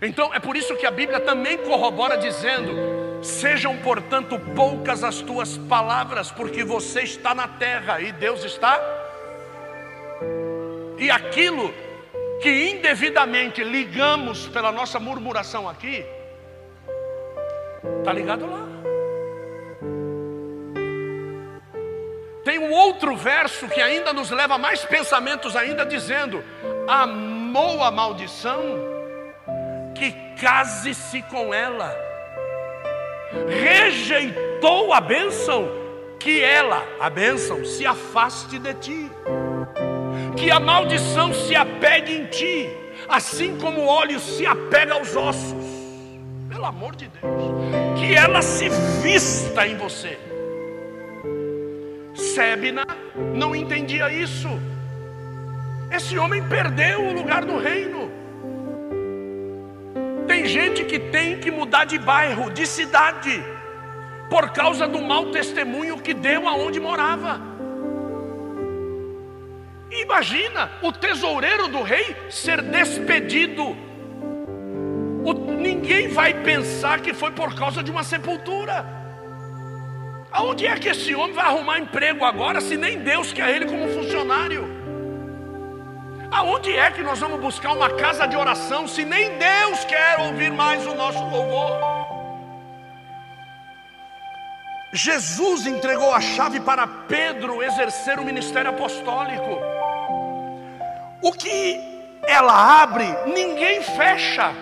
Então 0.00 0.32
é 0.32 0.38
por 0.38 0.56
isso 0.56 0.76
que 0.76 0.86
a 0.86 0.90
Bíblia 0.92 1.18
também 1.18 1.58
corrobora 1.58 2.16
dizendo: 2.16 2.70
sejam 3.24 3.76
portanto 3.78 4.38
poucas 4.54 5.02
as 5.02 5.20
tuas 5.20 5.58
palavras, 5.58 6.30
porque 6.30 6.62
você 6.62 7.00
está 7.00 7.34
na 7.34 7.48
terra 7.48 8.00
e 8.00 8.12
Deus 8.12 8.44
está. 8.44 8.80
E 10.96 11.10
aquilo 11.10 11.74
que 12.40 12.70
indevidamente 12.70 13.64
ligamos 13.64 14.46
pela 14.46 14.70
nossa 14.70 15.00
murmuração 15.00 15.68
aqui, 15.68 16.06
está 17.98 18.12
ligado 18.12 18.48
lá. 18.48 18.81
Tem 22.44 22.58
um 22.58 22.72
outro 22.72 23.16
verso 23.16 23.68
que 23.68 23.80
ainda 23.80 24.12
nos 24.12 24.30
leva 24.30 24.54
a 24.54 24.58
mais 24.58 24.84
pensamentos 24.84 25.54
ainda 25.54 25.86
dizendo: 25.86 26.42
amou 26.88 27.82
a 27.84 27.90
maldição, 27.90 28.60
que 29.94 30.10
case-se 30.36 31.22
com 31.22 31.54
ela. 31.54 31.94
Rejeitou 33.48 34.92
a 34.92 35.00
bênção, 35.00 35.68
que 36.18 36.42
ela, 36.42 36.84
a 37.00 37.08
bênção, 37.08 37.64
se 37.64 37.86
afaste 37.86 38.58
de 38.58 38.74
ti. 38.74 39.10
Que 40.36 40.50
a 40.50 40.58
maldição 40.58 41.32
se 41.32 41.54
apegue 41.54 42.12
em 42.12 42.26
ti, 42.26 42.68
assim 43.08 43.56
como 43.58 43.82
o 43.82 43.86
óleo 43.86 44.18
se 44.18 44.44
apega 44.44 44.94
aos 44.94 45.14
ossos. 45.14 45.64
Pelo 46.48 46.64
amor 46.66 46.96
de 46.96 47.06
Deus. 47.06 47.22
Que 47.98 48.14
ela 48.14 48.42
se 48.42 48.68
vista 49.00 49.66
em 49.66 49.76
você 49.76 50.31
Sebna 52.34 52.86
não 53.34 53.54
entendia 53.54 54.10
isso. 54.10 54.48
Esse 55.90 56.16
homem 56.16 56.42
perdeu 56.48 57.04
o 57.04 57.12
lugar 57.12 57.44
no 57.44 57.58
reino. 57.58 58.10
Tem 60.26 60.46
gente 60.46 60.84
que 60.84 60.98
tem 60.98 61.38
que 61.38 61.50
mudar 61.50 61.84
de 61.84 61.98
bairro, 61.98 62.50
de 62.50 62.66
cidade, 62.66 63.44
por 64.30 64.50
causa 64.50 64.88
do 64.88 65.02
mau 65.02 65.30
testemunho 65.30 65.98
que 65.98 66.14
deu 66.14 66.48
aonde 66.48 66.80
morava. 66.80 67.38
Imagina 69.90 70.70
o 70.80 70.90
tesoureiro 70.90 71.68
do 71.68 71.82
rei 71.82 72.16
ser 72.30 72.62
despedido. 72.62 73.76
O, 75.22 75.34
ninguém 75.34 76.08
vai 76.08 76.32
pensar 76.32 77.00
que 77.00 77.12
foi 77.12 77.30
por 77.30 77.54
causa 77.54 77.82
de 77.82 77.90
uma 77.90 78.02
sepultura. 78.02 79.01
Aonde 80.32 80.66
é 80.66 80.76
que 80.76 80.88
esse 80.88 81.14
homem 81.14 81.34
vai 81.34 81.44
arrumar 81.44 81.78
emprego 81.78 82.24
agora 82.24 82.60
se 82.60 82.76
nem 82.76 82.98
Deus 82.98 83.32
quer 83.32 83.50
ele 83.54 83.66
como 83.66 83.88
funcionário? 83.88 84.66
Aonde 86.30 86.74
é 86.74 86.90
que 86.90 87.02
nós 87.02 87.18
vamos 87.18 87.38
buscar 87.38 87.72
uma 87.72 87.90
casa 87.90 88.26
de 88.26 88.34
oração 88.34 88.88
se 88.88 89.04
nem 89.04 89.36
Deus 89.36 89.84
quer 89.84 90.20
ouvir 90.20 90.50
mais 90.50 90.86
o 90.86 90.94
nosso 90.94 91.22
louvor? 91.22 91.78
Jesus 94.94 95.66
entregou 95.66 96.12
a 96.14 96.20
chave 96.20 96.60
para 96.60 96.86
Pedro 96.86 97.62
exercer 97.62 98.18
o 98.18 98.24
ministério 98.24 98.70
apostólico. 98.70 99.60
O 101.22 101.32
que 101.32 101.78
ela 102.26 102.82
abre, 102.82 103.04
ninguém 103.26 103.82
fecha. 103.82 104.54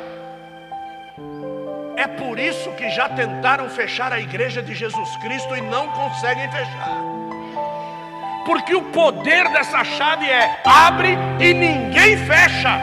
É 2.00 2.06
por 2.06 2.38
isso 2.38 2.70
que 2.78 2.88
já 2.88 3.10
tentaram 3.10 3.68
fechar 3.68 4.10
a 4.10 4.18
igreja 4.18 4.62
de 4.62 4.74
Jesus 4.74 5.16
Cristo 5.18 5.54
e 5.54 5.60
não 5.60 5.86
conseguem 5.88 6.50
fechar. 6.50 6.96
Porque 8.46 8.74
o 8.74 8.80
poder 8.84 9.46
dessa 9.50 9.84
chave 9.84 10.24
é 10.24 10.62
abre 10.64 11.10
e 11.38 11.52
ninguém 11.52 12.16
fecha. 12.16 12.80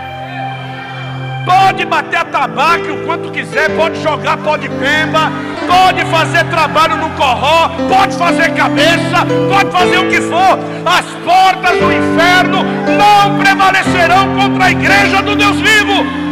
Pode 1.44 1.84
bater 1.86 2.26
tabaco 2.26 2.92
o 2.92 3.06
quanto 3.08 3.32
quiser, 3.32 3.76
pode 3.76 4.00
jogar 4.04 4.38
pó 4.38 4.56
de 4.56 4.70
pemba, 4.70 5.32
pode 5.66 6.06
fazer 6.12 6.44
trabalho 6.52 6.98
no 6.98 7.10
corró, 7.16 7.72
pode 7.90 8.16
fazer 8.20 8.54
cabeça, 8.54 9.26
pode 9.50 9.72
fazer 9.72 9.98
o 9.98 10.10
que 10.12 10.22
for. 10.22 10.60
As 10.86 11.06
portas 11.26 11.80
do 11.80 11.92
inferno 11.92 12.64
não 12.96 13.36
prevalecerão 13.40 14.36
contra 14.36 14.66
a 14.66 14.72
igreja 14.72 15.24
do 15.24 15.36
Deus 15.36 15.60
vivo. 15.60 16.27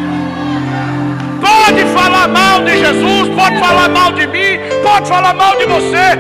Pode 1.46 1.86
falar 1.94 2.28
mal 2.28 2.64
de 2.64 2.76
Jesus, 2.76 3.30
pode 3.36 3.60
falar 3.60 3.88
mal 3.88 4.12
de 4.14 4.26
mim, 4.26 4.58
pode 4.82 5.08
falar 5.08 5.32
mal 5.36 5.56
de 5.60 5.66
você. 5.68 6.18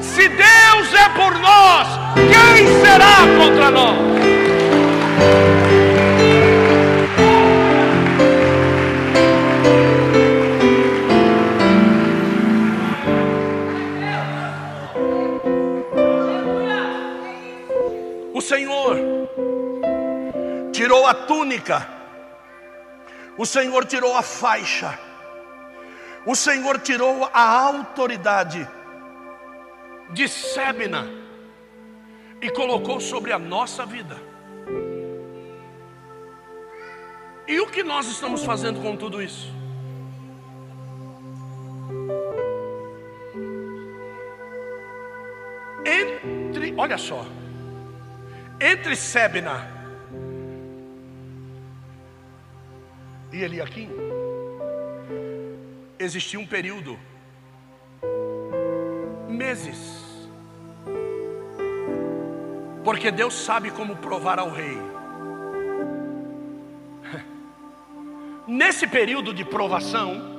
Se 0.00 0.28
Deus 0.28 0.94
é 0.94 1.08
por 1.16 1.36
nós, 1.40 1.88
quem 2.14 2.64
será 2.80 3.26
contra 3.36 3.72
nós? 3.72 3.98
O 18.32 18.40
Senhor 18.40 18.96
tirou 20.72 21.04
a 21.04 21.14
túnica 21.14 21.97
o 23.38 23.46
Senhor 23.46 23.84
tirou 23.84 24.16
a 24.16 24.22
faixa, 24.22 24.98
o 26.26 26.34
Senhor 26.34 26.80
tirou 26.80 27.30
a 27.32 27.40
autoridade 27.40 28.68
de 30.10 30.26
Sebna 30.26 31.06
e 32.42 32.50
colocou 32.50 33.00
sobre 33.00 33.32
a 33.32 33.38
nossa 33.38 33.86
vida. 33.86 34.18
E 37.46 37.60
o 37.60 37.68
que 37.68 37.84
nós 37.84 38.08
estamos 38.08 38.44
fazendo 38.44 38.82
com 38.82 38.96
tudo 38.96 39.22
isso? 39.22 39.50
Entre, 45.86 46.74
olha 46.76 46.98
só, 46.98 47.24
entre 48.60 48.96
Sebna 48.96 49.77
e 53.32 53.42
Eliakim, 53.42 53.90
existia 55.98 56.38
um 56.38 56.46
período, 56.46 56.98
meses, 59.28 60.28
porque 62.82 63.10
Deus 63.10 63.34
sabe 63.34 63.70
como 63.70 63.96
provar 63.96 64.38
ao 64.38 64.50
rei. 64.50 64.78
Nesse 68.46 68.86
período 68.86 69.34
de 69.34 69.44
provação, 69.44 70.38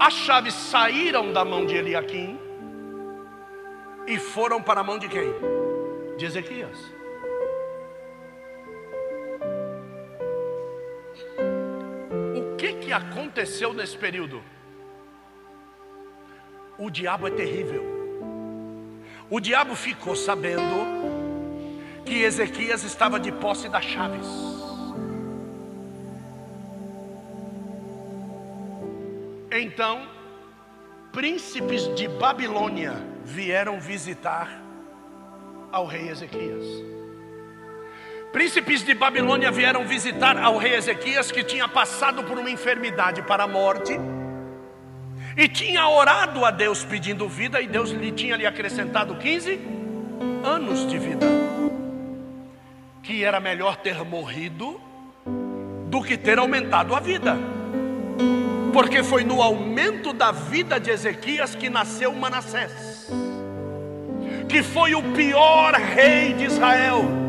as 0.00 0.14
chaves 0.14 0.54
saíram 0.54 1.32
da 1.32 1.44
mão 1.44 1.64
de 1.64 1.76
Eliakim 1.76 2.38
e 4.06 4.18
foram 4.18 4.60
para 4.60 4.80
a 4.80 4.84
mão 4.84 4.98
de 4.98 5.08
quem? 5.08 5.32
De 6.16 6.24
Ezequias. 6.24 6.97
Que 12.88 12.92
aconteceu 12.94 13.74
nesse 13.74 13.98
período? 13.98 14.42
O 16.78 16.88
diabo 16.88 17.28
é 17.28 17.30
terrível. 17.30 17.84
O 19.28 19.38
diabo 19.40 19.74
ficou 19.74 20.16
sabendo 20.16 20.86
que 22.06 22.22
Ezequias 22.22 22.84
estava 22.84 23.20
de 23.20 23.30
posse 23.30 23.68
das 23.68 23.84
chaves. 23.84 24.26
Então, 29.50 30.08
príncipes 31.12 31.94
de 31.94 32.08
Babilônia 32.08 32.94
vieram 33.22 33.78
visitar 33.78 34.48
ao 35.70 35.84
rei 35.84 36.08
Ezequias. 36.08 36.64
Príncipes 38.32 38.84
de 38.84 38.92
Babilônia 38.92 39.50
vieram 39.50 39.86
visitar 39.86 40.36
ao 40.36 40.58
rei 40.58 40.74
Ezequias, 40.74 41.32
que 41.32 41.42
tinha 41.42 41.66
passado 41.66 42.22
por 42.24 42.38
uma 42.38 42.50
enfermidade 42.50 43.22
para 43.22 43.44
a 43.44 43.48
morte, 43.48 43.98
e 45.36 45.48
tinha 45.48 45.88
orado 45.88 46.44
a 46.44 46.50
Deus 46.50 46.84
pedindo 46.84 47.28
vida, 47.28 47.60
e 47.60 47.66
Deus 47.66 47.90
lhe 47.90 48.12
tinha 48.12 48.36
lhe 48.36 48.44
acrescentado 48.44 49.14
15 49.14 49.58
anos 50.44 50.86
de 50.86 50.98
vida. 50.98 51.26
Que 53.02 53.24
era 53.24 53.40
melhor 53.40 53.76
ter 53.76 54.04
morrido 54.04 54.78
do 55.86 56.02
que 56.02 56.18
ter 56.18 56.38
aumentado 56.38 56.94
a 56.94 57.00
vida. 57.00 57.36
Porque 58.74 59.02
foi 59.02 59.24
no 59.24 59.40
aumento 59.40 60.12
da 60.12 60.30
vida 60.30 60.78
de 60.78 60.90
Ezequias 60.90 61.54
que 61.54 61.70
nasceu 61.70 62.12
Manassés, 62.12 63.10
que 64.48 64.62
foi 64.62 64.94
o 64.94 65.02
pior 65.14 65.72
rei 65.72 66.34
de 66.34 66.44
Israel, 66.44 67.27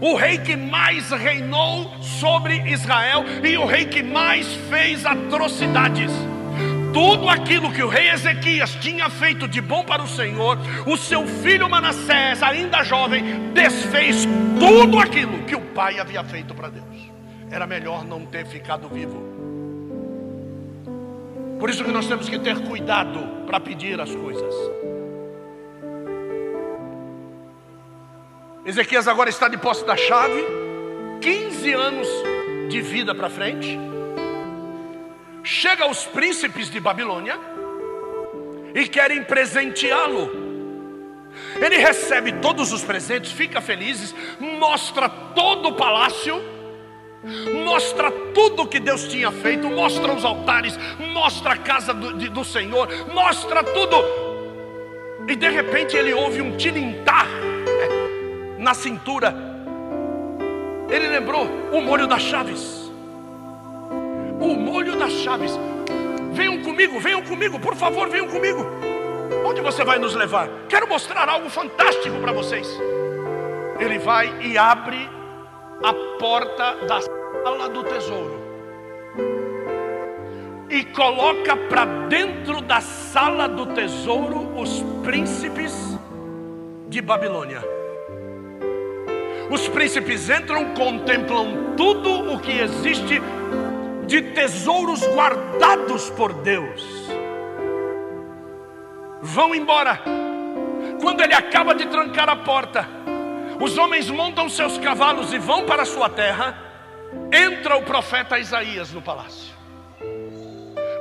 o 0.00 0.14
rei 0.14 0.38
que 0.38 0.56
mais 0.56 1.10
reinou 1.10 1.90
sobre 2.00 2.60
Israel 2.70 3.24
e 3.42 3.56
o 3.56 3.64
rei 3.64 3.86
que 3.86 4.02
mais 4.02 4.46
fez 4.68 5.04
atrocidades 5.04 6.10
tudo 6.94 7.28
aquilo 7.28 7.72
que 7.72 7.82
o 7.82 7.88
rei 7.88 8.08
Ezequias 8.10 8.76
tinha 8.76 9.10
feito 9.10 9.48
de 9.48 9.60
bom 9.60 9.82
para 9.82 10.00
o 10.00 10.06
Senhor, 10.06 10.56
o 10.86 10.96
seu 10.96 11.26
filho 11.26 11.68
Manassés, 11.68 12.40
ainda 12.40 12.84
jovem, 12.84 13.50
desfez 13.52 14.24
tudo 14.60 15.00
aquilo 15.00 15.42
que 15.42 15.56
o 15.56 15.60
pai 15.60 15.98
havia 15.98 16.22
feito 16.22 16.54
para 16.54 16.68
Deus. 16.68 16.84
Era 17.50 17.66
melhor 17.66 18.04
não 18.04 18.24
ter 18.24 18.46
ficado 18.46 18.88
vivo. 18.88 19.20
Por 21.58 21.68
isso 21.68 21.82
que 21.82 21.90
nós 21.90 22.06
temos 22.06 22.28
que 22.28 22.38
ter 22.38 22.60
cuidado 22.60 23.18
para 23.44 23.58
pedir 23.58 24.00
as 24.00 24.14
coisas. 24.14 24.54
Ezequias 28.64 29.06
agora 29.06 29.30
está 29.30 29.48
de 29.48 29.58
posse 29.58 29.84
da 29.84 29.96
chave, 29.96 30.44
15 31.20 31.72
anos 31.72 32.08
de 32.68 32.80
vida 32.80 33.14
para 33.14 33.28
frente 33.28 33.78
chega 35.44 35.84
aos 35.84 36.06
príncipes 36.06 36.70
de 36.70 36.80
Babilônia 36.80 37.38
e 38.74 38.88
querem 38.88 39.22
presenteá-lo. 39.22 40.42
Ele 41.60 41.76
recebe 41.76 42.32
todos 42.32 42.72
os 42.72 42.82
presentes, 42.82 43.30
fica 43.30 43.60
feliz, 43.60 44.14
mostra 44.40 45.08
todo 45.08 45.68
o 45.68 45.74
palácio, 45.74 46.40
mostra 47.64 48.10
tudo 48.32 48.66
que 48.66 48.80
Deus 48.80 49.06
tinha 49.06 49.30
feito, 49.30 49.68
mostra 49.68 50.12
os 50.12 50.24
altares, 50.24 50.78
mostra 51.12 51.52
a 51.52 51.56
casa 51.58 51.92
do, 51.92 52.16
de, 52.16 52.28
do 52.28 52.44
Senhor, 52.44 52.88
mostra 53.12 53.62
tudo. 53.62 53.96
E 55.28 55.36
de 55.36 55.48
repente 55.48 55.96
ele 55.96 56.12
ouve 56.12 56.40
um 56.40 56.56
tilintar 56.56 57.26
na 58.64 58.74
cintura. 58.74 59.32
Ele 60.90 61.06
lembrou 61.06 61.46
o 61.72 61.80
molho 61.80 62.08
das 62.08 62.22
chaves 62.22 62.84
o 64.44 64.54
molho 64.54 64.96
das 64.96 65.12
chaves. 65.12 65.58
Venham 66.32 66.62
comigo, 66.62 67.00
venham 67.00 67.22
comigo, 67.22 67.58
por 67.58 67.74
favor, 67.74 68.08
venham 68.08 68.28
comigo. 68.28 68.66
Onde 69.44 69.60
você 69.60 69.84
vai 69.84 69.98
nos 69.98 70.14
levar? 70.14 70.48
Quero 70.68 70.88
mostrar 70.88 71.28
algo 71.28 71.48
fantástico 71.48 72.18
para 72.20 72.32
vocês. 72.32 72.68
Ele 73.78 73.98
vai 73.98 74.32
e 74.42 74.58
abre 74.58 75.08
a 75.82 75.92
porta 76.18 76.76
da 76.86 77.00
sala 77.00 77.68
do 77.68 77.82
tesouro 77.84 78.44
e 80.70 80.84
coloca 80.84 81.56
para 81.56 81.84
dentro 81.84 82.60
da 82.60 82.80
sala 82.80 83.48
do 83.48 83.66
tesouro 83.66 84.58
os 84.58 84.82
príncipes 85.02 85.98
de 86.88 87.00
Babilônia. 87.00 87.73
Os 89.50 89.68
príncipes 89.68 90.30
entram, 90.30 90.74
contemplam 90.74 91.74
tudo 91.76 92.32
o 92.32 92.40
que 92.40 92.60
existe 92.60 93.20
de 94.06 94.22
tesouros 94.22 95.02
guardados 95.06 96.10
por 96.10 96.32
Deus. 96.32 96.82
Vão 99.22 99.54
embora. 99.54 100.02
Quando 101.00 101.22
ele 101.22 101.34
acaba 101.34 101.74
de 101.74 101.86
trancar 101.86 102.28
a 102.28 102.36
porta, 102.36 102.86
os 103.60 103.76
homens 103.78 104.10
montam 104.10 104.48
seus 104.48 104.78
cavalos 104.78 105.32
e 105.32 105.38
vão 105.38 105.64
para 105.64 105.82
a 105.82 105.86
sua 105.86 106.08
terra. 106.08 106.58
Entra 107.32 107.76
o 107.76 107.82
profeta 107.82 108.38
Isaías 108.38 108.92
no 108.92 109.00
palácio. 109.00 109.53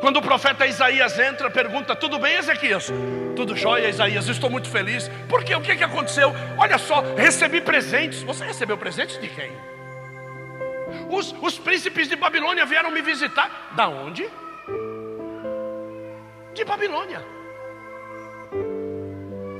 Quando 0.03 0.17
o 0.17 0.21
profeta 0.21 0.67
Isaías 0.67 1.17
entra, 1.17 1.49
pergunta: 1.49 1.95
Tudo 1.95 2.19
bem, 2.19 2.35
Ezequias? 2.35 2.91
Tudo 3.37 3.55
jóia, 3.55 3.87
Isaías. 3.87 4.27
Estou 4.27 4.49
muito 4.49 4.69
feliz. 4.69 5.09
Por 5.29 5.45
quê? 5.45 5.55
O 5.55 5.61
que, 5.61 5.77
que 5.77 5.83
aconteceu? 5.83 6.33
Olha 6.57 6.77
só, 6.77 7.01
recebi 7.15 7.61
presentes. 7.61 8.21
Você 8.21 8.43
recebeu 8.43 8.77
presentes 8.77 9.17
de 9.17 9.29
quem? 9.29 9.53
Os, 11.09 11.33
os 11.41 11.57
príncipes 11.57 12.09
de 12.09 12.17
Babilônia 12.17 12.65
vieram 12.65 12.91
me 12.91 13.01
visitar. 13.01 13.71
Da 13.77 13.87
onde? 13.87 14.29
De 16.53 16.65
Babilônia. 16.65 17.25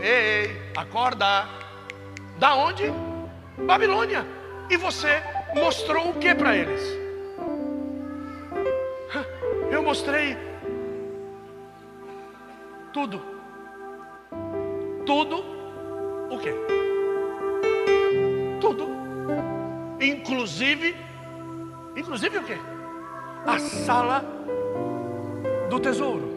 Ei, 0.01 0.11
ei, 0.11 0.61
acorda. 0.75 1.47
Da 2.37 2.53
onde? 2.53 2.91
Babilônia. 3.59 4.27
E 4.69 4.75
você 4.75 5.23
mostrou 5.55 6.09
o 6.09 6.15
que 6.15 6.35
para 6.35 6.53
eles? 6.53 7.02
Eu 9.73 9.81
mostrei 9.81 10.37
tudo. 12.93 13.19
Tudo 15.03 15.37
o 16.29 16.37
que? 16.37 16.53
Tudo. 18.61 18.87
Inclusive 19.99 20.95
Inclusive 21.95 22.37
o 22.37 22.43
quê? 22.43 22.57
A 23.47 23.57
sala 23.57 24.23
do 25.71 25.79
tesouro. 25.79 26.31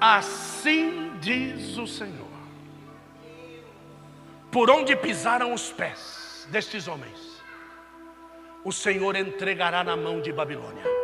Assim 0.00 1.12
diz 1.20 1.76
o 1.76 1.86
Senhor. 1.86 2.30
Por 4.50 4.70
onde 4.70 4.96
pisaram 4.96 5.52
os 5.52 5.70
pés 5.70 6.48
destes 6.50 6.88
homens, 6.88 7.42
o 8.64 8.72
Senhor 8.72 9.14
entregará 9.14 9.84
na 9.84 9.94
mão 9.94 10.22
de 10.22 10.32
Babilônia 10.32 10.99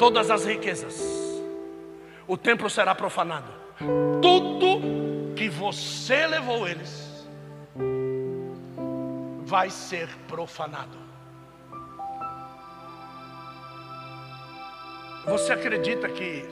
todas 0.00 0.30
as 0.30 0.46
riquezas. 0.46 0.98
O 2.26 2.34
templo 2.34 2.70
será 2.70 2.94
profanado. 2.94 3.52
Tudo 4.22 5.34
que 5.36 5.50
você 5.50 6.26
levou 6.26 6.66
eles 6.66 7.28
vai 9.44 9.68
ser 9.68 10.08
profanado. 10.26 10.96
Você 15.26 15.52
acredita 15.52 16.08
que 16.08 16.48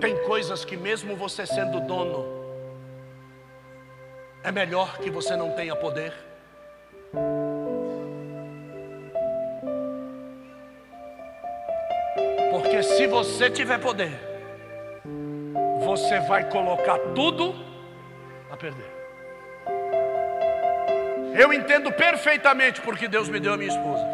tem 0.00 0.16
coisas 0.24 0.64
que, 0.64 0.76
mesmo 0.76 1.14
você 1.14 1.46
sendo 1.46 1.78
dono, 1.86 2.26
é 4.42 4.50
melhor 4.50 4.98
que 4.98 5.10
você 5.10 5.36
não 5.36 5.52
tenha 5.52 5.76
poder? 5.76 6.12
Porque 12.62 12.80
se 12.84 13.08
você 13.08 13.50
tiver 13.50 13.78
poder, 13.78 14.12
você 15.84 16.20
vai 16.20 16.48
colocar 16.48 16.96
tudo 17.12 17.52
a 18.50 18.56
perder. 18.56 18.86
Eu 21.34 21.52
entendo 21.52 21.90
perfeitamente 21.90 22.80
porque 22.80 23.08
Deus 23.08 23.28
me 23.28 23.40
deu 23.40 23.54
a 23.54 23.56
minha 23.56 23.68
esposa. 23.68 24.06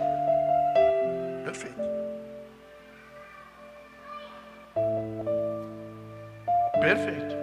Perfeito. 1.45 1.79
Perfeito. 6.81 7.37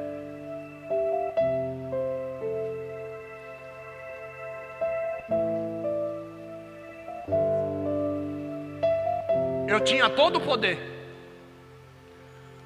Eu 9.68 9.80
tinha 9.82 10.10
todo 10.10 10.38
o 10.38 10.42
poder. 10.42 10.95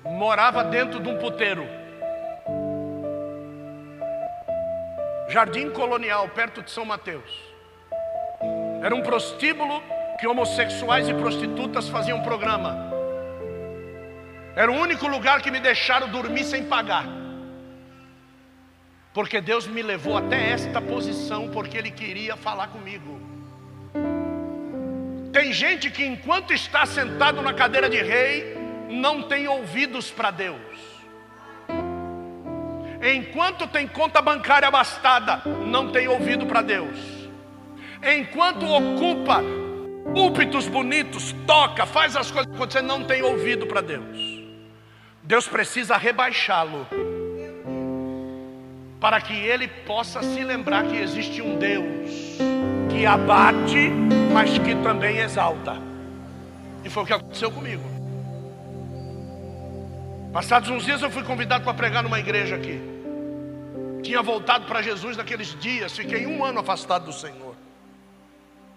Morava 0.04 0.64
dentro 0.64 1.00
de 1.00 1.10
um 1.10 1.18
puteiro. 1.18 1.66
Jardim 5.28 5.70
Colonial, 5.70 6.28
perto 6.30 6.62
de 6.62 6.72
São 6.72 6.86
Mateus. 6.86 7.30
Era 8.82 8.96
um 8.96 9.02
prostíbulo 9.02 9.84
que 10.20 10.28
homossexuais 10.28 11.08
e 11.08 11.14
prostitutas 11.14 11.90
faziam 11.90 12.22
programa. 12.22 12.90
Era 14.56 14.72
o 14.72 14.76
único 14.76 15.08
lugar 15.08 15.42
que 15.42 15.52
me 15.52 15.60
deixaram 15.60 16.10
dormir 16.10 16.44
sem 16.44 16.66
pagar. 16.66 17.06
Porque 19.14 19.42
Deus 19.42 19.68
me 19.68 19.82
levou 19.82 20.18
até 20.18 20.52
esta 20.52 20.82
posição 20.82 21.50
porque 21.50 21.78
Ele 21.78 21.92
queria 21.92 22.36
falar 22.36 22.68
comigo. 22.68 23.20
Tem 25.32 25.54
gente 25.54 25.92
que 25.92 26.06
enquanto 26.06 26.54
está 26.54 26.86
sentado 26.86 27.42
na 27.42 27.54
cadeira 27.54 27.90
de 27.90 28.02
rei, 28.02 28.59
não 28.90 29.22
tem 29.22 29.48
ouvidos 29.48 30.10
para 30.10 30.32
Deus. 30.32 30.58
Enquanto 33.02 33.68
tem 33.68 33.88
conta 33.88 34.22
bancária 34.22 34.68
abastada, 34.68 35.44
não 35.66 35.92
tem 35.92 36.08
ouvido 36.08 36.46
para 36.46 36.62
Deus. 36.62 36.98
Enquanto 38.04 38.66
ocupa 38.66 39.42
púlpitos 40.14 40.68
bonitos, 40.68 41.34
toca, 41.46 41.86
faz 41.86 42.16
as 42.16 42.32
coisas 42.32 42.54
acontecer, 42.54 42.82
não 42.82 43.04
tem 43.04 43.22
ouvido 43.22 43.68
para 43.68 43.82
Deus. 43.82 44.40
Deus 45.24 45.48
precisa 45.48 45.96
rebaixá-lo 45.96 46.88
para 49.00 49.22
que 49.22 49.34
ele 49.34 49.68
possa 49.68 50.22
se 50.22 50.44
lembrar 50.44 50.86
que 50.86 50.98
existe 50.98 51.42
um 51.42 51.58
Deus 51.58 52.10
que 52.90 53.06
abate, 53.06 53.92
mas 54.34 54.58
que 54.58 54.76
também 54.76 55.20
exalta. 55.20 55.78
E 56.84 56.90
foi 56.90 57.04
o 57.04 57.06
que 57.06 57.14
aconteceu 57.14 57.52
comigo. 57.52 57.99
Passados 60.32 60.70
uns 60.70 60.86
dias 60.86 61.02
eu 61.02 61.10
fui 61.10 61.24
convidado 61.24 61.64
para 61.64 61.74
pregar 61.74 62.04
numa 62.04 62.20
igreja 62.20 62.56
aqui. 62.56 62.80
Tinha 64.04 64.22
voltado 64.22 64.66
para 64.68 64.82
Jesus 64.82 65.18
naqueles 65.18 65.60
dias, 65.60 65.96
fiquei 65.96 66.28
um 66.28 66.44
ano 66.46 66.60
afastado 66.60 67.06
do 67.06 67.14
Senhor. 67.14 67.56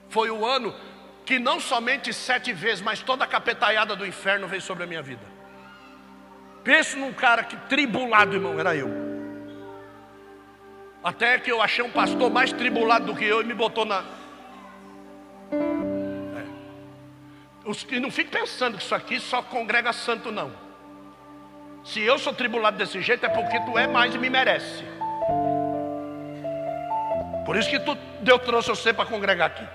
Foi 0.08 0.30
o 0.30 0.46
ano 0.46 0.74
que 1.26 1.38
não 1.38 1.60
somente 1.60 2.12
sete 2.12 2.52
vezes, 2.52 2.80
mas 2.80 3.02
toda 3.02 3.24
a 3.24 3.26
capetaiada 3.26 3.94
do 3.94 4.06
inferno 4.06 4.48
veio 4.48 4.62
sobre 4.62 4.84
a 4.84 4.86
minha 4.86 5.02
vida. 5.02 5.24
Penso 6.64 6.96
num 6.96 7.12
cara 7.12 7.44
que 7.44 7.56
tribulado, 7.68 8.34
irmão, 8.34 8.58
era 8.58 8.74
eu. 8.74 8.90
Até 11.04 11.38
que 11.38 11.52
eu 11.52 11.60
achei 11.60 11.84
um 11.84 11.90
pastor 11.90 12.30
mais 12.30 12.52
tribulado 12.52 13.06
do 13.06 13.14
que 13.14 13.24
eu 13.24 13.42
e 13.42 13.44
me 13.44 13.54
botou 13.54 13.84
na. 13.84 14.04
É. 16.36 17.94
E 17.94 18.00
não 18.00 18.10
fique 18.10 18.30
pensando 18.30 18.78
que 18.78 18.84
isso 18.84 18.94
aqui 18.94 19.20
só 19.20 19.42
congrega 19.42 19.92
santo, 19.92 20.32
não. 20.32 20.71
Se 21.84 22.00
eu 22.00 22.18
sou 22.18 22.32
tribulado 22.32 22.76
desse 22.76 23.00
jeito, 23.02 23.26
é 23.26 23.28
porque 23.28 23.58
tu 23.60 23.76
é 23.76 23.86
mais 23.86 24.14
e 24.14 24.18
me 24.18 24.30
merece. 24.30 24.84
Por 27.44 27.56
isso 27.56 27.68
que 27.68 27.80
tu, 27.80 27.96
Deus 28.20 28.40
trouxe 28.42 28.68
você 28.68 28.92
para 28.92 29.04
congregar 29.04 29.48
aqui. 29.48 29.66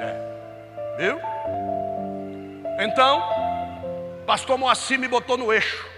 É. 0.00 0.96
Viu? 0.98 1.20
Então, 2.78 3.22
pastor 4.26 4.58
Moacir 4.58 4.98
me 4.98 5.08
botou 5.08 5.38
no 5.38 5.52
eixo. 5.52 5.88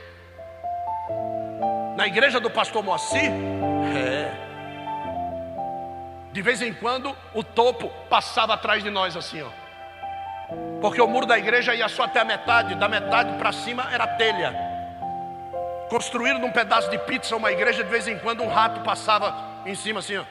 Na 1.96 2.06
igreja 2.06 2.40
do 2.40 2.50
pastor 2.50 2.82
Moacir, 2.82 3.30
é. 3.96 4.32
De 6.32 6.40
vez 6.40 6.62
em 6.62 6.72
quando 6.72 7.14
o 7.34 7.44
topo 7.44 7.90
passava 8.08 8.54
atrás 8.54 8.82
de 8.82 8.90
nós 8.90 9.16
assim, 9.16 9.42
ó. 9.42 9.61
Porque 10.80 11.00
o 11.00 11.06
muro 11.06 11.26
da 11.26 11.38
igreja 11.38 11.74
ia 11.74 11.88
só 11.88 12.04
até 12.04 12.20
a 12.20 12.24
metade, 12.24 12.74
da 12.74 12.88
metade 12.88 13.38
para 13.38 13.52
cima 13.52 13.88
era 13.92 14.06
telha. 14.06 14.52
Construíram 15.88 16.38
num 16.38 16.50
pedaço 16.50 16.90
de 16.90 16.98
pizza 16.98 17.36
uma 17.36 17.52
igreja, 17.52 17.84
de 17.84 17.90
vez 17.90 18.08
em 18.08 18.18
quando 18.18 18.42
um 18.42 18.48
rato 18.48 18.80
passava 18.80 19.34
em 19.64 19.74
cima 19.74 20.00
assim, 20.00 20.16
ó. 20.16 20.24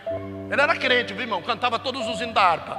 Ele 0.52 0.62
era 0.62 0.76
crente, 0.76 1.14
viu, 1.14 1.22
irmão? 1.22 1.42
Cantava 1.42 1.80
todos 1.80 2.08
os 2.08 2.20
hinos 2.20 2.34
da 2.34 2.42
harpa. 2.42 2.78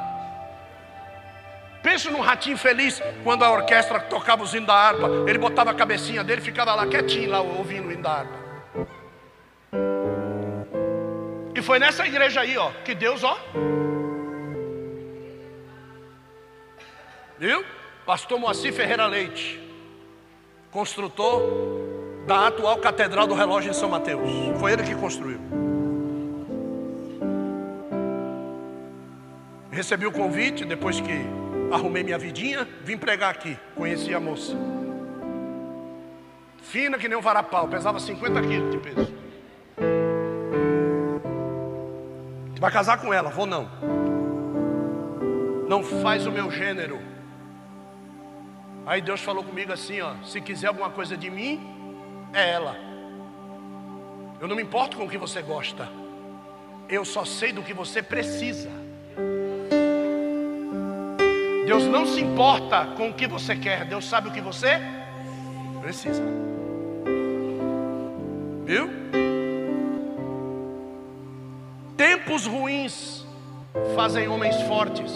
Pense 1.82 2.10
num 2.10 2.20
ratinho 2.20 2.56
feliz 2.58 3.02
quando 3.24 3.44
a 3.44 3.50
orquestra 3.50 3.98
tocava 4.00 4.42
os 4.42 4.52
hinos 4.52 4.66
da 4.66 4.74
harpa. 4.74 5.08
Ele 5.26 5.38
botava 5.38 5.70
a 5.70 5.74
cabecinha 5.74 6.22
dele, 6.22 6.40
ficava 6.40 6.74
lá 6.74 6.86
quietinho, 6.86 7.30
lá 7.30 7.40
ouvindo 7.40 7.88
o 7.88 7.92
hino 7.92 8.02
da 8.02 8.10
harpa. 8.10 8.42
E 11.54 11.62
foi 11.62 11.78
nessa 11.78 12.06
igreja 12.06 12.40
aí, 12.40 12.56
ó, 12.56 12.70
que 12.84 12.94
Deus, 12.94 13.24
ó. 13.24 13.36
Viu? 17.42 17.64
Pastor 18.06 18.38
Moacir 18.38 18.72
Ferreira 18.72 19.04
Leite, 19.04 19.60
construtor 20.70 21.42
da 22.24 22.46
atual 22.46 22.78
Catedral 22.78 23.26
do 23.26 23.34
Relógio 23.34 23.68
em 23.68 23.74
São 23.74 23.88
Mateus. 23.88 24.30
Foi 24.60 24.70
ele 24.70 24.84
que 24.84 24.94
construiu. 24.94 25.40
Recebi 29.72 30.06
o 30.06 30.12
convite 30.12 30.64
depois 30.64 31.00
que 31.00 31.26
arrumei 31.72 32.04
minha 32.04 32.16
vidinha, 32.16 32.64
vim 32.84 32.96
pregar 32.96 33.32
aqui. 33.32 33.58
Conheci 33.74 34.14
a 34.14 34.20
moça. 34.20 34.56
Fina 36.62 36.96
que 36.96 37.08
nem 37.08 37.18
um 37.18 37.20
varapau, 37.20 37.66
pesava 37.66 37.98
50 37.98 38.40
quilos 38.40 38.70
de 38.70 38.78
peso. 38.78 39.12
Vai 42.60 42.70
casar 42.70 43.00
com 43.00 43.12
ela, 43.12 43.30
vou 43.30 43.46
não. 43.46 43.68
Não 45.68 45.82
faz 45.82 46.24
o 46.24 46.30
meu 46.30 46.48
gênero. 46.48 47.11
Aí 48.84 49.00
Deus 49.00 49.20
falou 49.20 49.44
comigo 49.44 49.72
assim, 49.72 50.00
ó, 50.00 50.14
se 50.24 50.40
quiser 50.40 50.68
alguma 50.68 50.90
coisa 50.90 51.16
de 51.16 51.30
mim, 51.30 51.60
é 52.32 52.50
ela. 52.50 52.76
Eu 54.40 54.48
não 54.48 54.56
me 54.56 54.62
importo 54.62 54.96
com 54.96 55.04
o 55.04 55.08
que 55.08 55.18
você 55.18 55.40
gosta. 55.40 55.88
Eu 56.88 57.04
só 57.04 57.24
sei 57.24 57.52
do 57.52 57.62
que 57.62 57.72
você 57.72 58.02
precisa. 58.02 58.68
Deus 61.64 61.86
não 61.86 62.04
se 62.04 62.20
importa 62.20 62.86
com 62.96 63.10
o 63.10 63.14
que 63.14 63.26
você 63.26 63.54
quer, 63.54 63.84
Deus 63.84 64.04
sabe 64.04 64.28
o 64.28 64.32
que 64.32 64.40
você 64.40 64.80
precisa. 65.80 66.22
Viu? 68.64 68.90
Tempos 71.96 72.46
ruins 72.46 73.24
fazem 73.94 74.26
homens 74.28 74.60
fortes. 74.62 75.12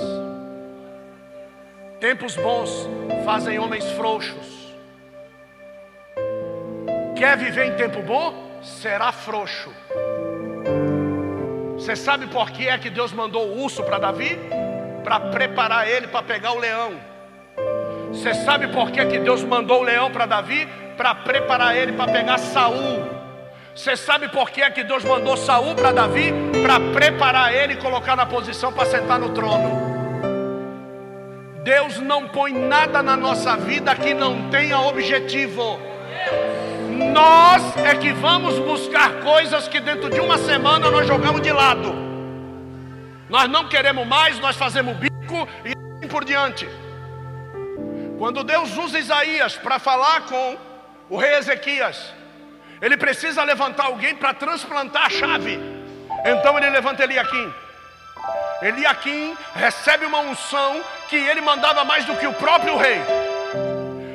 Tempos 2.00 2.36
bons 2.36 2.86
fazem 3.24 3.58
homens 3.58 3.90
frouxos. 3.92 4.74
Quer 7.16 7.38
viver 7.38 7.68
em 7.68 7.76
tempo 7.76 8.02
bom? 8.02 8.60
Será 8.62 9.12
frouxo. 9.12 9.72
Você 11.74 11.96
sabe 11.96 12.26
por 12.26 12.50
que 12.50 12.68
é 12.68 12.76
que 12.76 12.90
Deus 12.90 13.12
mandou 13.12 13.46
o 13.46 13.62
urso 13.62 13.82
para 13.82 13.98
Davi? 13.98 14.38
Para 15.02 15.20
preparar 15.20 15.88
ele 15.88 16.06
para 16.08 16.22
pegar 16.22 16.52
o 16.52 16.58
leão. 16.58 17.00
Você 18.10 18.34
sabe 18.34 18.68
por 18.68 18.90
que, 18.90 19.00
é 19.00 19.06
que 19.06 19.18
Deus 19.18 19.42
mandou 19.42 19.80
o 19.80 19.82
leão 19.82 20.10
para 20.10 20.26
Davi? 20.26 20.68
Para 20.98 21.14
preparar 21.14 21.74
ele 21.76 21.92
para 21.92 22.12
pegar 22.12 22.36
Saul. 22.36 23.08
Você 23.74 23.96
sabe 23.96 24.28
por 24.28 24.50
que, 24.50 24.60
é 24.62 24.70
que 24.70 24.84
Deus 24.84 25.02
mandou 25.02 25.36
Saul 25.36 25.74
para 25.74 25.92
Davi? 25.92 26.32
Para 26.62 26.78
preparar 26.92 27.54
ele 27.54 27.72
e 27.74 27.76
colocar 27.76 28.16
na 28.16 28.26
posição 28.26 28.70
para 28.70 28.84
sentar 28.84 29.18
no 29.18 29.30
trono. 29.30 29.95
Deus 31.66 31.98
não 31.98 32.28
põe 32.28 32.52
nada 32.52 33.02
na 33.02 33.16
nossa 33.16 33.56
vida 33.56 33.92
que 33.96 34.14
não 34.14 34.48
tenha 34.50 34.78
objetivo. 34.78 35.80
Nós 37.12 37.76
é 37.78 37.92
que 37.96 38.12
vamos 38.12 38.56
buscar 38.60 39.14
coisas 39.14 39.66
que 39.66 39.80
dentro 39.80 40.08
de 40.08 40.20
uma 40.20 40.38
semana 40.38 40.88
nós 40.88 41.08
jogamos 41.08 41.40
de 41.40 41.50
lado. 41.50 41.92
Nós 43.28 43.50
não 43.50 43.68
queremos 43.68 44.06
mais, 44.06 44.38
nós 44.38 44.54
fazemos 44.54 44.96
bico 44.96 45.48
e 45.64 45.74
assim 45.96 46.06
por 46.06 46.24
diante. 46.24 46.68
Quando 48.16 48.44
Deus 48.44 48.76
usa 48.76 49.00
Isaías 49.00 49.56
para 49.56 49.80
falar 49.80 50.20
com 50.20 50.56
o 51.10 51.16
rei 51.16 51.34
Ezequias, 51.34 52.14
ele 52.80 52.96
precisa 52.96 53.42
levantar 53.42 53.86
alguém 53.86 54.14
para 54.14 54.32
transplantar 54.32 55.06
a 55.06 55.10
chave. 55.10 55.58
Então 56.24 56.56
ele 56.58 56.70
levanta 56.70 57.02
Eliakim. 57.02 57.52
Eliakim 58.62 59.36
recebe 59.52 60.06
uma 60.06 60.20
unção 60.20 60.80
que 61.08 61.16
ele 61.16 61.40
mandava 61.40 61.84
mais 61.84 62.04
do 62.04 62.16
que 62.16 62.26
o 62.26 62.34
próprio 62.34 62.76
rei. 62.76 63.00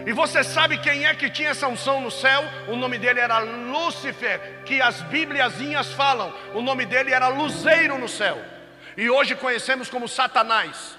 E 0.06 0.14
você 0.14 0.44
sabe 0.44 0.78
quem 0.78 1.06
é 1.06 1.14
que 1.14 1.30
tinha 1.30 1.50
essa 1.50 1.68
unção 1.68 2.02
no 2.02 2.12
céu? 2.12 2.44
O 2.68 2.76
nome 2.76 2.98
dele 2.98 3.20
era 3.20 3.40
Lúcifer, 3.40 4.64
que 4.66 4.82
as 4.82 5.02
Bibliazinhas 5.04 5.94
falam. 5.94 6.34
O 6.54 6.62
nome 6.62 6.86
dele 6.86 7.14
era 7.14 7.28
Luzeiro 7.28 7.98
no 7.98 8.10
céu. 8.10 8.38
E 8.98 9.10
hoje 9.10 9.36
conhecemos 9.36 9.90
como 9.90 10.08
Satanás. 10.08 10.98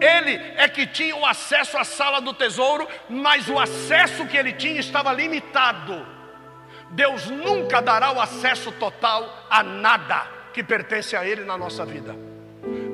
Ele 0.00 0.34
é 0.56 0.68
que 0.68 0.86
tinha 0.86 1.16
o 1.16 1.24
acesso 1.24 1.78
à 1.78 1.84
sala 1.84 2.20
do 2.20 2.34
tesouro, 2.34 2.86
mas 3.08 3.48
o 3.48 3.58
acesso 3.58 4.26
que 4.26 4.36
ele 4.36 4.52
tinha 4.52 4.80
estava 4.80 5.12
limitado. 5.12 6.06
Deus 6.90 7.26
nunca 7.26 7.80
dará 7.80 8.12
o 8.12 8.20
acesso 8.20 8.70
total 8.72 9.46
a 9.48 9.62
nada 9.62 10.26
que 10.52 10.62
pertence 10.62 11.16
a 11.16 11.26
Ele 11.26 11.42
na 11.42 11.56
nossa 11.56 11.86
vida. 11.86 12.14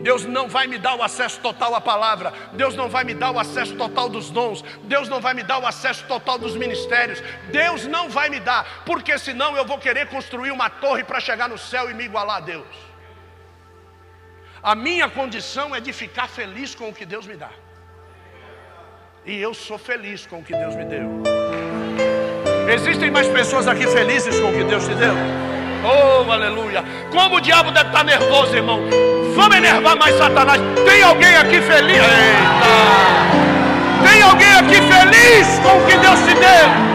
Deus 0.08 0.24
não 0.24 0.48
vai 0.48 0.66
me 0.66 0.78
dar 0.78 0.94
o 0.94 1.02
acesso 1.02 1.38
total 1.40 1.74
à 1.74 1.82
palavra, 1.82 2.32
Deus 2.54 2.74
não 2.74 2.88
vai 2.88 3.04
me 3.04 3.12
dar 3.12 3.30
o 3.30 3.38
acesso 3.38 3.74
total 3.76 4.08
dos 4.08 4.30
dons, 4.30 4.64
Deus 4.84 5.06
não 5.06 5.20
vai 5.20 5.34
me 5.34 5.42
dar 5.42 5.58
o 5.58 5.66
acesso 5.66 6.02
total 6.06 6.38
dos 6.38 6.56
ministérios, 6.56 7.22
Deus 7.52 7.86
não 7.86 8.08
vai 8.08 8.30
me 8.30 8.40
dar, 8.40 8.84
porque 8.86 9.18
senão 9.18 9.54
eu 9.54 9.66
vou 9.66 9.76
querer 9.76 10.08
construir 10.08 10.50
uma 10.50 10.70
torre 10.70 11.04
para 11.04 11.20
chegar 11.20 11.46
no 11.46 11.58
céu 11.58 11.90
e 11.90 11.94
me 11.94 12.04
igualar 12.04 12.38
a 12.38 12.40
Deus. 12.40 12.74
A 14.62 14.74
minha 14.74 15.10
condição 15.10 15.76
é 15.76 15.80
de 15.80 15.92
ficar 15.92 16.26
feliz 16.26 16.74
com 16.74 16.88
o 16.88 16.94
que 16.94 17.04
Deus 17.04 17.26
me 17.26 17.36
dá, 17.36 17.50
e 19.26 19.36
eu 19.38 19.52
sou 19.52 19.76
feliz 19.76 20.26
com 20.26 20.38
o 20.38 20.42
que 20.42 20.54
Deus 20.56 20.74
me 20.74 20.86
deu. 20.86 21.22
Existem 22.72 23.10
mais 23.10 23.28
pessoas 23.28 23.68
aqui 23.68 23.86
felizes 23.86 24.40
com 24.40 24.48
o 24.48 24.54
que 24.54 24.64
Deus 24.64 24.84
te 24.86 24.94
deu? 24.94 25.47
Oh, 25.84 26.30
aleluia. 26.30 26.84
Como 27.10 27.36
o 27.36 27.40
diabo 27.40 27.70
deve 27.70 27.88
estar 27.88 28.04
nervoso, 28.04 28.54
irmão. 28.54 28.80
Vamos 29.34 29.56
enervar 29.56 29.96
mais 29.96 30.16
Satanás. 30.16 30.60
Tem 30.84 31.02
alguém 31.02 31.36
aqui 31.36 31.60
feliz? 31.60 31.96
Eita! 31.96 33.38
Tem 34.10 34.22
alguém 34.22 34.52
aqui 34.54 34.76
feliz 34.76 35.58
com 35.60 35.78
o 35.78 35.86
que 35.86 35.96
Deus 35.98 36.18
te 36.20 36.34
deu? 36.34 36.88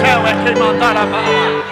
céu 0.00 0.26
é 0.26 0.44
quem 0.44 0.56
mandar 0.56 0.96
a 0.96 1.06
bala. 1.06 1.62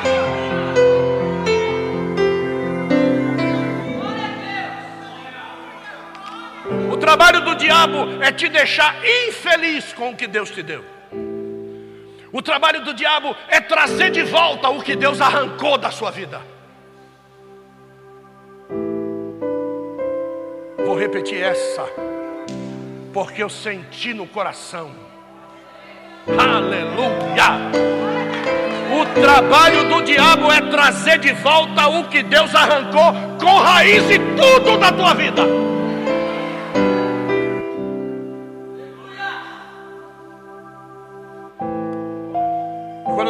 O 6.91 6.97
trabalho 6.97 7.41
do 7.43 7.55
diabo 7.57 8.23
é 8.23 8.31
te 8.33 8.49
deixar 8.49 8.97
infeliz 9.29 9.93
com 9.93 10.11
o 10.11 10.17
que 10.17 10.27
Deus 10.27 10.51
te 10.51 10.63
deu. 10.63 11.00
O 12.33 12.41
trabalho 12.41 12.85
do 12.85 12.95
diabo 12.95 13.35
é 13.49 13.61
trazer 13.61 14.11
de 14.11 14.23
volta 14.23 14.69
o 14.69 14.83
que 14.83 14.95
Deus 14.95 15.21
arrancou 15.21 15.77
da 15.77 15.91
sua 15.91 16.11
vida. 16.11 16.41
Vou 20.85 20.99
repetir 20.99 21.43
essa. 21.43 21.89
porque 23.13 23.43
eu 23.43 23.49
senti 23.49 24.15
no 24.15 24.27
coração. 24.27 24.91
Aleluia! 26.39 27.71
O 28.93 29.21
trabalho 29.21 29.89
do 29.89 30.03
diabo 30.03 30.51
é 30.51 30.61
trazer 30.61 31.19
de 31.19 31.33
volta 31.33 31.89
o 31.89 32.05
que 32.09 32.23
Deus 32.23 32.55
arrancou 32.55 33.13
com 33.41 33.59
raiz 33.59 34.05
e 34.11 34.19
tudo 34.19 34.77
da 34.79 34.93
tua 34.93 35.15
vida. 35.15 35.43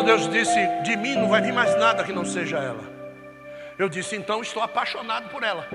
Quando 0.00 0.16
Deus 0.16 0.30
disse: 0.30 0.58
De 0.82 0.96
mim 0.96 1.14
não 1.14 1.28
vai 1.28 1.42
vir 1.42 1.52
mais 1.52 1.76
nada 1.76 2.02
que 2.02 2.10
não 2.10 2.24
seja 2.24 2.56
ela. 2.56 2.82
Eu 3.78 3.86
disse: 3.86 4.16
Então 4.16 4.40
estou 4.40 4.62
apaixonado 4.62 5.28
por 5.28 5.42
ela. 5.42 5.68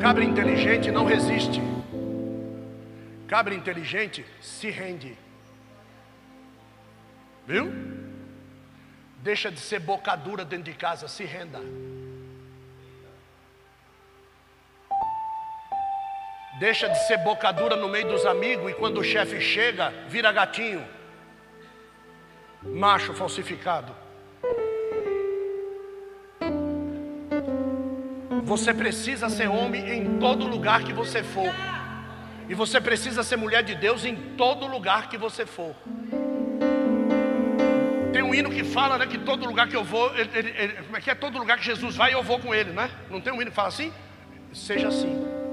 Cabra 0.00 0.22
inteligente 0.22 0.92
não 0.92 1.04
resiste. 1.04 1.60
Cabra 3.26 3.52
inteligente 3.52 4.24
se 4.40 4.70
rende. 4.70 5.18
Viu? 7.48 7.72
Deixa 9.24 9.50
de 9.50 9.58
ser 9.58 9.80
bocadura 9.80 10.44
dentro 10.44 10.70
de 10.70 10.78
casa, 10.78 11.08
se 11.08 11.24
renda. 11.24 11.58
Deixa 16.58 16.88
de 16.88 16.98
ser 17.06 17.18
bocadura 17.18 17.76
no 17.76 17.86
meio 17.86 18.08
dos 18.08 18.24
amigos 18.24 18.70
e 18.70 18.74
quando 18.74 18.98
o 18.98 19.04
chefe 19.04 19.40
chega, 19.42 19.92
vira 20.08 20.32
gatinho. 20.32 20.82
Macho 22.62 23.12
falsificado. 23.12 23.94
Você 28.42 28.72
precisa 28.72 29.28
ser 29.28 29.48
homem 29.48 29.86
em 29.86 30.18
todo 30.18 30.46
lugar 30.46 30.82
que 30.82 30.94
você 30.94 31.22
for. 31.22 31.52
E 32.48 32.54
você 32.54 32.80
precisa 32.80 33.22
ser 33.22 33.36
mulher 33.36 33.62
de 33.62 33.74
Deus 33.74 34.06
em 34.06 34.16
todo 34.36 34.66
lugar 34.66 35.10
que 35.10 35.18
você 35.18 35.44
for. 35.44 35.74
Tem 38.14 38.22
um 38.22 38.34
hino 38.34 38.50
que 38.50 38.64
fala 38.64 38.96
né, 38.96 39.06
que 39.06 39.18
todo 39.18 39.44
lugar 39.44 39.68
que 39.68 39.76
eu 39.76 39.84
vou, 39.84 40.16
ele, 40.16 40.30
ele, 40.32 40.54
ele, 40.56 40.72
como 40.84 40.96
é 40.96 41.00
que 41.02 41.10
é? 41.10 41.14
Todo 41.14 41.36
lugar 41.36 41.58
que 41.58 41.64
Jesus 41.66 41.96
vai, 41.96 42.14
eu 42.14 42.22
vou 42.22 42.38
com 42.38 42.54
ele, 42.54 42.70
né? 42.70 42.90
Não 43.10 43.20
tem 43.20 43.30
um 43.30 43.42
hino 43.42 43.50
que 43.50 43.56
fala 43.56 43.68
assim? 43.68 43.92
Seja 44.54 44.88
assim 44.88 45.45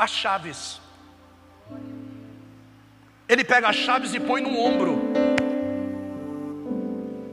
as 0.00 0.10
chaves. 0.10 0.80
Ele 3.28 3.44
pega 3.44 3.68
as 3.68 3.76
chaves 3.76 4.14
e 4.14 4.18
põe 4.18 4.40
no 4.40 4.58
ombro. 4.58 4.98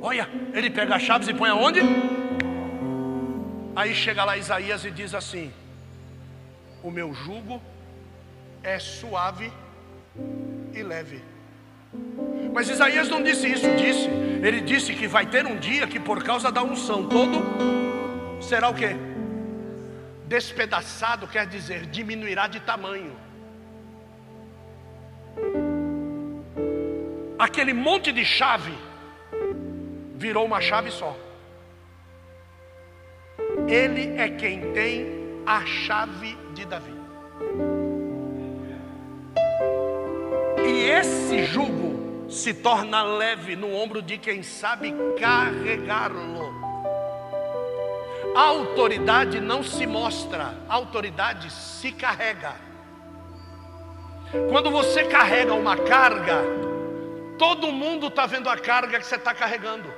Olha, 0.01 0.27
ele 0.53 0.69
pega 0.69 0.97
as 0.97 1.01
chaves 1.01 1.29
e 1.29 1.33
põe 1.33 1.49
aonde? 1.49 1.79
Aí 3.73 3.95
chega 3.95 4.25
lá 4.25 4.37
Isaías 4.37 4.83
e 4.83 4.91
diz 4.91 5.15
assim: 5.15 5.51
O 6.83 6.91
meu 6.91 7.13
jugo 7.13 7.61
é 8.61 8.77
suave 8.79 9.49
e 10.73 10.83
leve. 10.83 11.23
Mas 12.53 12.69
Isaías 12.69 13.07
não 13.07 13.23
disse 13.23 13.47
isso, 13.47 13.65
disse. 13.77 14.09
Ele 14.45 14.59
disse 14.59 14.93
que 14.93 15.07
vai 15.07 15.25
ter 15.25 15.45
um 15.45 15.57
dia 15.57 15.87
que 15.87 16.01
por 16.01 16.21
causa 16.21 16.51
da 16.51 16.61
unção 16.61 17.07
todo 17.07 18.41
será 18.41 18.67
o 18.67 18.73
quê? 18.73 19.06
Despedaçado 20.27 21.27
quer 21.27 21.47
dizer 21.47 21.85
diminuirá 21.85 22.47
de 22.47 22.59
tamanho. 22.59 23.15
Aquele 27.39 27.73
monte 27.73 28.11
de 28.11 28.25
chave 28.25 28.73
virou 30.15 30.45
uma 30.45 30.59
chave 30.59 30.91
só. 30.91 31.15
Ele 33.67 34.19
é 34.19 34.29
quem 34.29 34.73
tem 34.73 35.05
a 35.45 35.65
chave 35.65 36.37
de 36.53 36.65
Davi. 36.65 36.93
E 40.65 40.89
esse 40.89 41.45
jugo 41.45 42.29
se 42.29 42.53
torna 42.53 43.01
leve 43.01 43.55
no 43.55 43.73
ombro 43.73 44.01
de 44.01 44.17
quem 44.17 44.43
sabe 44.43 44.93
carregá-lo. 45.17 46.46
A 48.37 48.43
autoridade 48.43 49.39
não 49.41 49.63
se 49.63 49.87
mostra, 49.87 50.53
a 50.69 50.75
autoridade 50.75 51.51
se 51.51 51.91
carrega. 51.91 52.53
Quando 54.51 54.69
você 54.69 55.05
carrega 55.05 55.55
uma 55.55 55.75
carga, 55.75 56.43
todo 57.39 57.71
mundo 57.71 58.09
está 58.09 58.27
vendo 58.27 58.47
a 58.47 58.55
carga 58.55 58.99
que 58.99 59.07
você 59.07 59.15
está 59.15 59.33
carregando. 59.33 59.91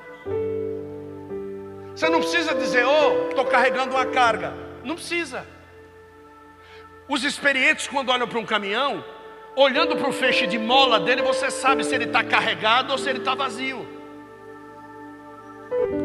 Você 1.93 2.07
não 2.07 2.21
precisa 2.21 2.55
dizer, 2.55 2.85
oh, 2.85 3.27
estou 3.27 3.43
carregando 3.43 3.93
uma 3.93 4.05
carga. 4.05 4.53
Não 4.85 4.95
precisa. 4.95 5.45
Os 7.09 7.25
experientes, 7.25 7.89
quando 7.89 8.07
olham 8.07 8.25
para 8.25 8.39
um 8.39 8.45
caminhão, 8.45 9.03
olhando 9.53 9.97
para 9.97 10.07
o 10.07 10.13
feixe 10.13 10.47
de 10.47 10.57
mola 10.57 10.97
dele, 10.97 11.21
você 11.21 11.51
sabe 11.51 11.83
se 11.83 11.93
ele 11.93 12.05
está 12.05 12.23
carregado 12.23 12.93
ou 12.93 12.97
se 12.97 13.09
ele 13.09 13.19
está 13.19 13.35
vazio. 13.35 13.85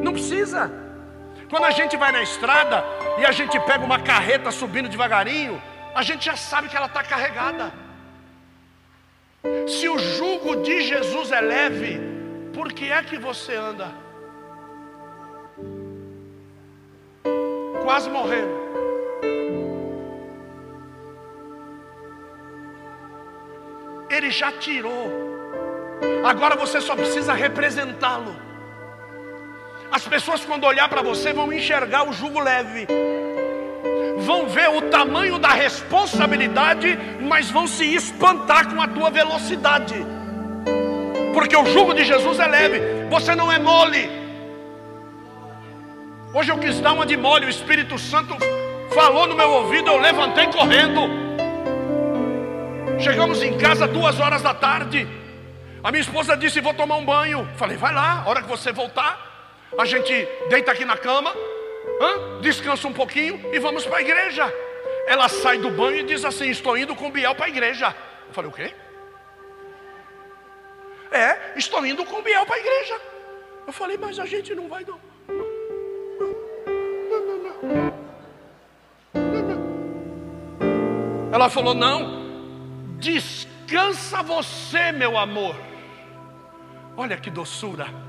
Não 0.02 0.12
precisa. 0.12 0.83
Quando 1.54 1.66
a 1.66 1.70
gente 1.70 1.96
vai 1.96 2.10
na 2.10 2.20
estrada 2.20 2.84
e 3.16 3.24
a 3.24 3.30
gente 3.30 3.60
pega 3.60 3.84
uma 3.84 4.00
carreta 4.00 4.50
subindo 4.50 4.88
devagarinho, 4.88 5.62
a 5.94 6.02
gente 6.02 6.24
já 6.24 6.34
sabe 6.34 6.68
que 6.68 6.76
ela 6.76 6.86
está 6.86 7.04
carregada. 7.04 7.72
Se 9.68 9.88
o 9.88 9.96
jugo 9.96 10.56
de 10.64 10.80
Jesus 10.82 11.30
é 11.30 11.40
leve, 11.40 12.00
por 12.52 12.72
que 12.72 12.90
é 12.90 13.00
que 13.04 13.16
você 13.16 13.54
anda? 13.54 13.86
Quase 17.84 18.10
morrendo. 18.10 18.56
Ele 24.10 24.32
já 24.32 24.50
tirou. 24.50 25.08
Agora 26.24 26.56
você 26.56 26.80
só 26.80 26.96
precisa 26.96 27.32
representá-lo. 27.32 28.53
As 29.94 30.04
pessoas, 30.08 30.44
quando 30.44 30.64
olhar 30.64 30.88
para 30.88 31.02
você, 31.02 31.32
vão 31.32 31.52
enxergar 31.52 32.02
o 32.02 32.12
jugo 32.12 32.40
leve, 32.40 32.84
vão 34.26 34.48
ver 34.48 34.68
o 34.68 34.82
tamanho 34.90 35.38
da 35.38 35.50
responsabilidade, 35.50 36.98
mas 37.20 37.48
vão 37.48 37.64
se 37.64 37.94
espantar 37.94 38.74
com 38.74 38.82
a 38.82 38.88
tua 38.88 39.08
velocidade, 39.08 39.94
porque 41.32 41.56
o 41.56 41.64
jugo 41.66 41.94
de 41.94 42.02
Jesus 42.02 42.40
é 42.40 42.46
leve, 42.48 42.80
você 43.08 43.36
não 43.36 43.52
é 43.52 43.60
mole. 43.60 44.10
Hoje 46.34 46.50
eu 46.50 46.58
quis 46.58 46.80
dar 46.80 46.92
uma 46.92 47.06
de 47.06 47.16
mole, 47.16 47.46
o 47.46 47.48
Espírito 47.48 47.96
Santo 47.96 48.36
falou 48.92 49.28
no 49.28 49.36
meu 49.36 49.48
ouvido, 49.48 49.90
eu 49.90 49.98
levantei 49.98 50.48
correndo. 50.48 51.02
Chegamos 52.98 53.40
em 53.44 53.56
casa 53.58 53.86
duas 53.86 54.18
horas 54.18 54.42
da 54.42 54.54
tarde. 54.54 55.06
A 55.84 55.92
minha 55.92 56.00
esposa 56.00 56.36
disse: 56.36 56.60
Vou 56.60 56.74
tomar 56.74 56.96
um 56.96 57.04
banho. 57.04 57.48
Falei: 57.56 57.76
Vai 57.76 57.92
lá, 57.92 58.22
a 58.24 58.28
hora 58.28 58.42
que 58.42 58.48
você 58.48 58.72
voltar 58.72 59.33
a 59.78 59.84
gente 59.84 60.28
deita 60.48 60.72
aqui 60.72 60.84
na 60.84 60.96
cama, 60.96 61.34
descansa 62.40 62.86
um 62.86 62.92
pouquinho 62.92 63.40
e 63.52 63.58
vamos 63.58 63.86
para 63.86 63.98
a 63.98 64.00
igreja. 64.00 64.52
Ela 65.06 65.28
sai 65.28 65.58
do 65.58 65.70
banho 65.70 65.98
e 65.98 66.02
diz 66.02 66.24
assim: 66.24 66.48
Estou 66.48 66.76
indo 66.76 66.94
com 66.94 67.10
Biel 67.10 67.34
para 67.34 67.46
a 67.46 67.48
igreja. 67.48 67.94
Eu 68.28 68.34
falei: 68.34 68.50
O 68.50 68.54
quê? 68.54 68.72
É, 71.10 71.52
estou 71.56 71.84
indo 71.84 72.04
com 72.04 72.22
Biel 72.22 72.46
para 72.46 72.56
a 72.56 72.58
igreja. 72.58 73.00
Eu 73.66 73.72
falei: 73.72 73.98
Mas 73.98 74.18
a 74.18 74.26
gente 74.26 74.54
não 74.54 74.68
vai, 74.68 74.84
não. 74.84 75.00
Ela 81.32 81.50
falou: 81.50 81.74
Não, 81.74 82.96
descansa 82.98 84.22
você, 84.22 84.92
meu 84.92 85.18
amor. 85.18 85.56
Olha 86.96 87.16
que 87.16 87.28
doçura. 87.28 88.03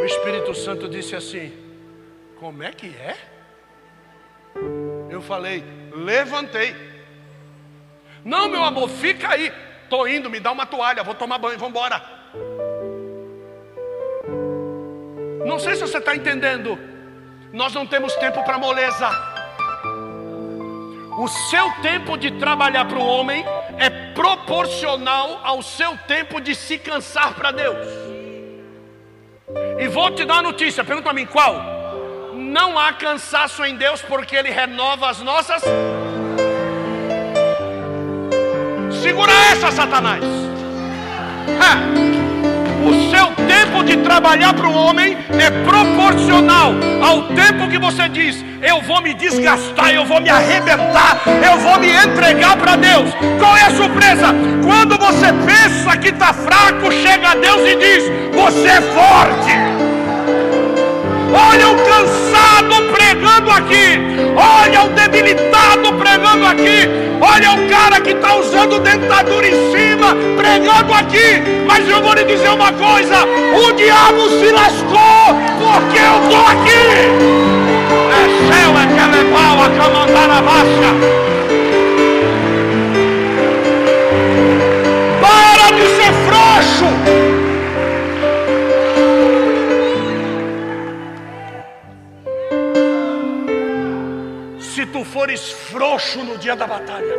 O 0.00 0.04
Espírito 0.04 0.54
Santo 0.54 0.88
disse 0.88 1.14
assim: 1.14 1.52
Como 2.38 2.62
é 2.62 2.72
que 2.72 2.86
é? 2.86 3.16
Eu 5.10 5.20
falei: 5.20 5.62
Levantei. 5.92 6.74
Não, 8.24 8.48
meu 8.48 8.64
amor, 8.64 8.88
fica 8.88 9.28
aí. 9.28 9.52
Estou 9.84 10.08
indo, 10.08 10.30
me 10.30 10.40
dá 10.40 10.52
uma 10.52 10.64
toalha, 10.64 11.02
vou 11.02 11.14
tomar 11.14 11.36
banho, 11.36 11.58
vamos 11.58 11.76
embora. 11.76 12.02
Não 15.44 15.58
sei 15.58 15.74
se 15.74 15.82
você 15.82 15.98
está 15.98 16.16
entendendo. 16.16 16.78
Nós 17.52 17.74
não 17.74 17.86
temos 17.86 18.14
tempo 18.14 18.42
para 18.42 18.56
moleza. 18.56 19.10
O 21.18 21.28
seu 21.28 21.70
tempo 21.82 22.16
de 22.16 22.30
trabalhar 22.38 22.86
para 22.86 22.98
o 22.98 23.06
homem 23.06 23.44
é 23.76 23.90
proporcional 24.14 25.40
ao 25.44 25.60
seu 25.60 25.94
tempo 26.08 26.40
de 26.40 26.54
se 26.54 26.78
cansar 26.78 27.34
para 27.34 27.50
Deus. 27.50 28.09
E 29.80 29.88
vou 29.88 30.10
te 30.10 30.26
dar 30.26 30.40
a 30.40 30.42
notícia, 30.42 30.84
pergunta 30.84 31.08
a 31.08 31.12
mim 31.14 31.24
qual? 31.24 31.54
Não 32.34 32.78
há 32.78 32.92
cansaço 32.92 33.64
em 33.64 33.76
Deus 33.76 34.02
porque 34.02 34.36
Ele 34.36 34.50
renova 34.50 35.08
as 35.08 35.22
nossas. 35.22 35.62
Segura 39.02 39.32
essa, 39.50 39.72
Satanás. 39.72 40.22
É. 41.48 42.20
O 42.86 43.10
seu 43.10 43.26
tempo 43.46 43.82
de 43.82 43.96
trabalhar 43.98 44.52
para 44.52 44.68
o 44.68 44.74
homem 44.74 45.16
é 45.38 45.50
proporcional 45.64 46.74
ao 47.02 47.28
tempo 47.28 47.66
que 47.70 47.78
você 47.78 48.06
diz: 48.10 48.44
eu 48.62 48.82
vou 48.82 49.00
me 49.00 49.14
desgastar, 49.14 49.94
eu 49.94 50.04
vou 50.04 50.20
me 50.20 50.28
arrebentar, 50.28 51.22
eu 51.42 51.58
vou 51.58 51.78
me 51.78 51.90
entregar 51.90 52.54
para 52.58 52.76
Deus. 52.76 53.10
Qual 53.38 53.56
é 53.56 53.62
a 53.62 53.70
surpresa? 53.70 54.34
Quando 54.62 54.98
você 54.98 55.32
pensa 55.46 55.96
que 55.96 56.08
está 56.08 56.34
fraco, 56.34 56.92
chega 56.92 57.30
a 57.30 57.34
Deus 57.34 57.66
e 57.66 57.76
diz: 57.76 58.04
você 58.34 58.68
é 58.68 58.80
forte. 58.82 59.69
Olha 61.32 61.68
o 61.68 61.76
cansado 61.76 62.82
pregando 62.92 63.50
aqui. 63.50 64.00
Olha 64.36 64.82
o 64.84 64.88
debilitado 64.90 65.92
pregando 65.94 66.46
aqui. 66.46 66.88
Olha 67.20 67.52
o 67.52 67.68
cara 67.68 68.00
que 68.00 68.10
está 68.10 68.36
usando 68.36 68.78
dentadura 68.80 69.46
em 69.46 69.70
cima 69.70 70.16
pregando 70.36 70.92
aqui. 70.92 71.42
Mas 71.66 71.88
eu 71.88 72.02
vou 72.02 72.14
lhe 72.14 72.24
dizer 72.24 72.50
uma 72.50 72.72
coisa: 72.72 73.24
o 73.24 73.72
diabo 73.72 74.28
se 74.30 74.50
lascou 74.50 75.34
porque 75.58 75.98
eu 75.98 76.22
estou 76.24 76.46
aqui. 76.46 77.50
É 78.10 78.30
céu, 78.52 78.72
é 78.78 78.86
que 78.86 79.00
é 79.00 79.24
pau, 79.32 79.62
a 79.62 79.70
camandara 79.70 80.42
baixa. 80.42 81.29
Fores 95.20 95.52
frouxo 95.52 96.24
no 96.24 96.38
dia 96.38 96.56
da 96.56 96.66
batalha, 96.66 97.14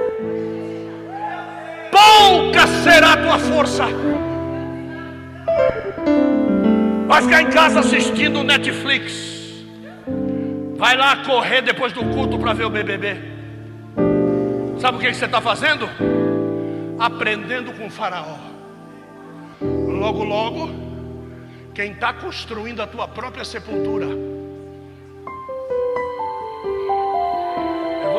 pouca 1.92 2.66
será 2.84 3.14
a 3.14 3.18
tua 3.18 3.38
força. 3.38 3.84
Vai 7.06 7.22
ficar 7.22 7.42
em 7.44 7.50
casa 7.52 7.82
assistindo 7.82 8.44
Netflix. 8.44 9.14
Vai 10.78 10.98
lá 10.98 11.18
correr 11.18 11.62
depois 11.62 11.94
do 11.94 12.04
culto 12.06 12.40
para 12.40 12.54
ver 12.54 12.66
o 12.66 12.72
BBB. 12.72 13.18
Sabe 14.80 14.98
o 14.98 15.00
que 15.00 15.14
você 15.14 15.26
está 15.26 15.40
fazendo? 15.40 15.88
Aprendendo 16.98 17.72
com 17.74 17.86
o 17.86 17.92
Faraó. 17.92 18.40
Logo, 19.62 20.24
logo, 20.24 20.72
quem 21.76 21.92
está 21.92 22.14
construindo 22.14 22.82
a 22.82 22.88
tua 22.88 23.08
própria 23.08 23.46
sepultura 23.46 24.08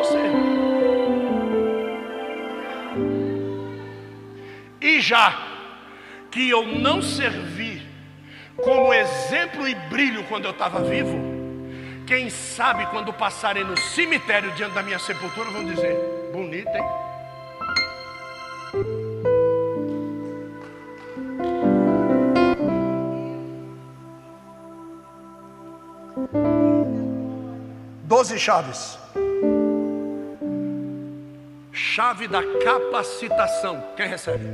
você. 0.03 0.19
E 4.81 4.99
já 4.99 5.33
que 6.29 6.49
eu 6.49 6.65
não 6.67 7.01
servi 7.01 7.81
como 8.57 8.93
exemplo 8.93 9.67
e 9.67 9.73
brilho 9.75 10.23
quando 10.25 10.45
eu 10.45 10.51
estava 10.51 10.81
vivo, 10.81 11.17
quem 12.05 12.29
sabe 12.29 12.85
quando 12.87 13.13
passarem 13.13 13.63
no 13.63 13.77
cemitério 13.77 14.51
diante 14.51 14.73
da 14.73 14.83
minha 14.83 14.99
sepultura 14.99 15.49
vão 15.51 15.65
dizer: 15.65 15.95
bonita, 16.33 16.77
hein? 16.77 16.83
Doze 28.03 28.37
chaves 28.37 28.99
chave 31.73 32.27
da 32.27 32.43
capacitação. 32.63 33.83
Quem 33.97 34.07
recebe? 34.07 34.45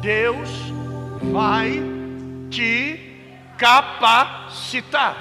Deus 0.00 0.48
vai 1.30 1.82
te 2.48 2.98
capacitar. 3.58 5.14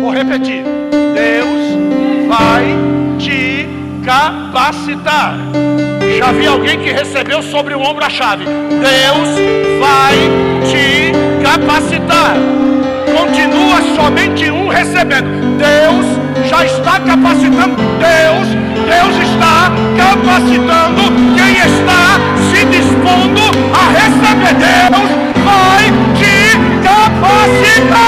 Vou 0.00 0.10
repetir. 0.10 0.64
Deus 1.14 2.28
vai 2.28 2.64
te 3.18 3.68
capacitar. 4.04 5.34
Já 6.18 6.32
vi 6.32 6.46
alguém 6.46 6.80
que 6.80 6.90
recebeu 6.90 7.42
sobre 7.42 7.74
o 7.74 7.80
ombro 7.80 8.04
a 8.04 8.10
chave. 8.10 8.44
Deus 8.44 9.28
vai 9.78 10.16
te 10.64 11.12
capacitar 11.44 12.34
continua 13.16 13.80
somente 13.94 14.50
um 14.50 14.68
recebendo. 14.68 15.28
Deus 15.56 16.06
já 16.48 16.64
está 16.64 17.00
capacitando. 17.00 17.76
Deus, 17.98 18.48
Deus 18.86 19.16
está 19.30 19.72
capacitando 19.96 21.02
quem 21.34 21.56
está 21.56 22.20
se 22.50 22.64
dispondo 22.66 23.40
a 23.72 23.88
receber. 23.92 24.54
Deus 24.54 25.08
vai 25.44 25.84
te 26.14 26.36
capacitar. 26.82 28.06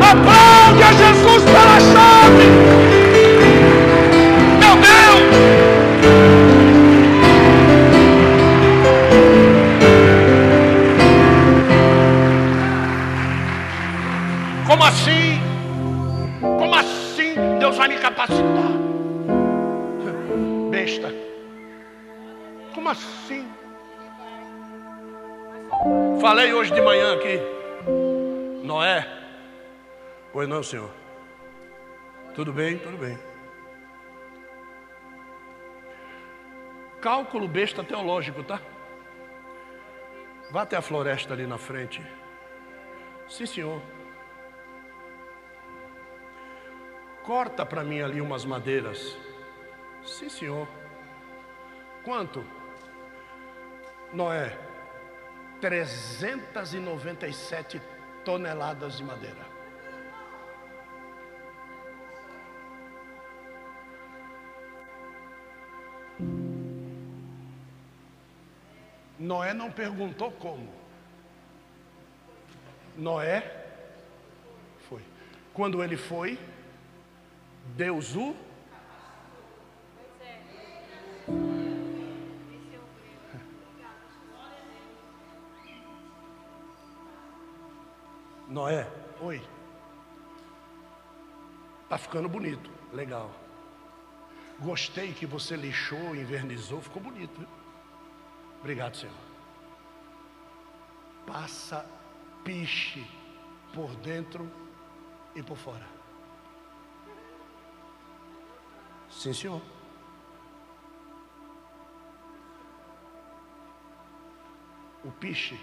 Aplaude 0.00 0.82
a 0.82 0.92
Jesus 0.92 1.42
pela 1.42 1.80
chave. 1.80 2.75
Capacitar. 18.26 18.72
Besta. 20.70 21.08
Como 22.74 22.88
assim? 22.88 23.48
Falei 26.20 26.52
hoje 26.52 26.72
de 26.72 26.80
manhã 26.80 27.14
aqui. 27.14 27.40
Noé. 28.64 29.06
Pois 30.32 30.48
não, 30.48 30.62
senhor. 30.62 30.90
Tudo 32.34 32.52
bem, 32.52 32.78
tudo 32.78 32.98
bem. 32.98 33.18
Cálculo 37.00 37.46
besta 37.46 37.84
teológico, 37.84 38.42
tá? 38.42 38.60
Vá 40.50 40.62
até 40.62 40.76
a 40.76 40.82
floresta 40.82 41.32
ali 41.32 41.46
na 41.46 41.58
frente. 41.58 42.02
Sim, 43.28 43.46
senhor. 43.46 43.95
Corta 47.26 47.66
para 47.66 47.82
mim 47.82 48.00
ali 48.00 48.20
umas 48.20 48.44
madeiras. 48.44 49.18
Sim, 50.04 50.28
senhor. 50.28 50.68
Quanto? 52.04 52.44
Noé, 54.12 54.56
397 55.60 57.82
toneladas 58.24 58.96
de 58.96 59.02
madeira. 59.02 59.44
Noé 69.18 69.52
não 69.52 69.72
perguntou 69.72 70.30
como. 70.30 70.72
Noé 72.96 73.66
foi. 74.88 75.02
Quando 75.52 75.82
ele 75.82 75.96
foi, 75.96 76.38
Deus 77.74 78.14
o 78.14 78.36
Noé, 88.48 88.88
oi. 89.20 89.42
Tá 91.88 91.98
ficando 91.98 92.28
bonito, 92.28 92.70
legal. 92.92 93.32
Gostei 94.58 95.12
que 95.12 95.26
você 95.26 95.54
lixou, 95.56 96.14
invernizou, 96.14 96.80
ficou 96.80 97.02
bonito. 97.02 97.38
Viu? 97.38 97.48
Obrigado, 98.60 98.96
Senhor. 98.96 99.14
Passa 101.26 101.84
piche 102.44 103.04
por 103.74 103.94
dentro 103.96 104.50
e 105.34 105.42
por 105.42 105.56
fora. 105.56 105.95
Sim, 109.16 109.32
senhor. 109.32 109.62
O 115.02 115.10
piche 115.10 115.58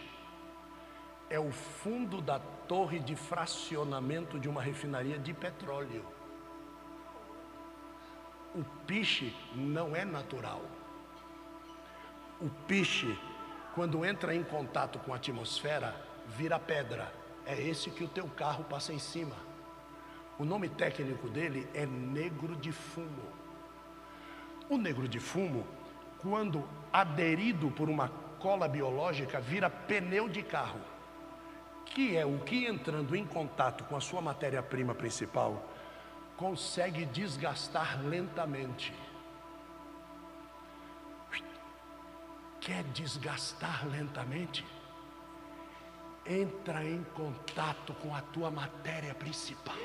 é 1.30 1.40
o 1.40 1.52
fundo 1.52 2.20
da 2.20 2.40
torre 2.40 3.00
de 3.00 3.16
fracionamento 3.16 4.40
de 4.40 4.50
uma 4.50 4.60
refinaria 4.60 5.20
de 5.20 5.34
petróleo. 5.36 6.04
O 8.56 8.64
piche 8.88 9.36
não 9.56 9.96
é 9.96 10.04
natural. 10.04 10.62
O 12.42 12.50
piche, 12.68 13.16
quando 13.76 14.04
entra 14.04 14.34
em 14.34 14.44
contato 14.44 14.98
com 14.98 15.14
a 15.14 15.18
atmosfera, 15.18 15.96
vira 16.28 16.60
pedra. 16.60 17.14
É 17.46 17.62
esse 17.62 17.92
que 17.92 18.04
o 18.04 18.10
teu 18.10 18.28
carro 18.30 18.64
passa 18.64 18.92
em 18.92 19.00
cima. 19.00 19.36
O 20.40 20.44
nome 20.44 20.70
técnico 20.70 21.30
dele 21.30 21.68
é 21.76 21.86
negro 21.86 22.56
de 22.56 22.72
fumo. 22.72 23.43
O 24.70 24.78
negro 24.78 25.08
de 25.08 25.20
fumo, 25.20 25.66
quando 26.20 26.64
aderido 26.92 27.70
por 27.72 27.90
uma 27.90 28.10
cola 28.40 28.68
biológica, 28.68 29.40
vira 29.40 29.70
pneu 29.70 30.28
de 30.28 30.42
carro, 30.42 30.80
que 31.86 32.18
é 32.18 32.26
o 32.26 32.40
que 32.40 32.66
entrando 32.66 33.16
em 33.16 33.26
contato 33.26 33.84
com 33.84 33.96
a 33.96 34.02
sua 34.02 34.22
matéria-prima 34.22 34.96
principal, 34.96 35.70
consegue 36.38 37.06
desgastar 37.06 38.02
lentamente. 38.04 38.94
Quer 42.60 42.84
desgastar 42.86 43.86
lentamente? 43.88 44.66
Entra 46.26 46.86
em 46.86 47.04
contato 47.14 47.94
com 47.96 48.16
a 48.16 48.22
tua 48.22 48.50
matéria 48.50 49.14
principal. 49.14 49.76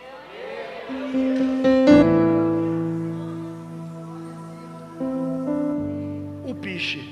Piche, 6.61 7.03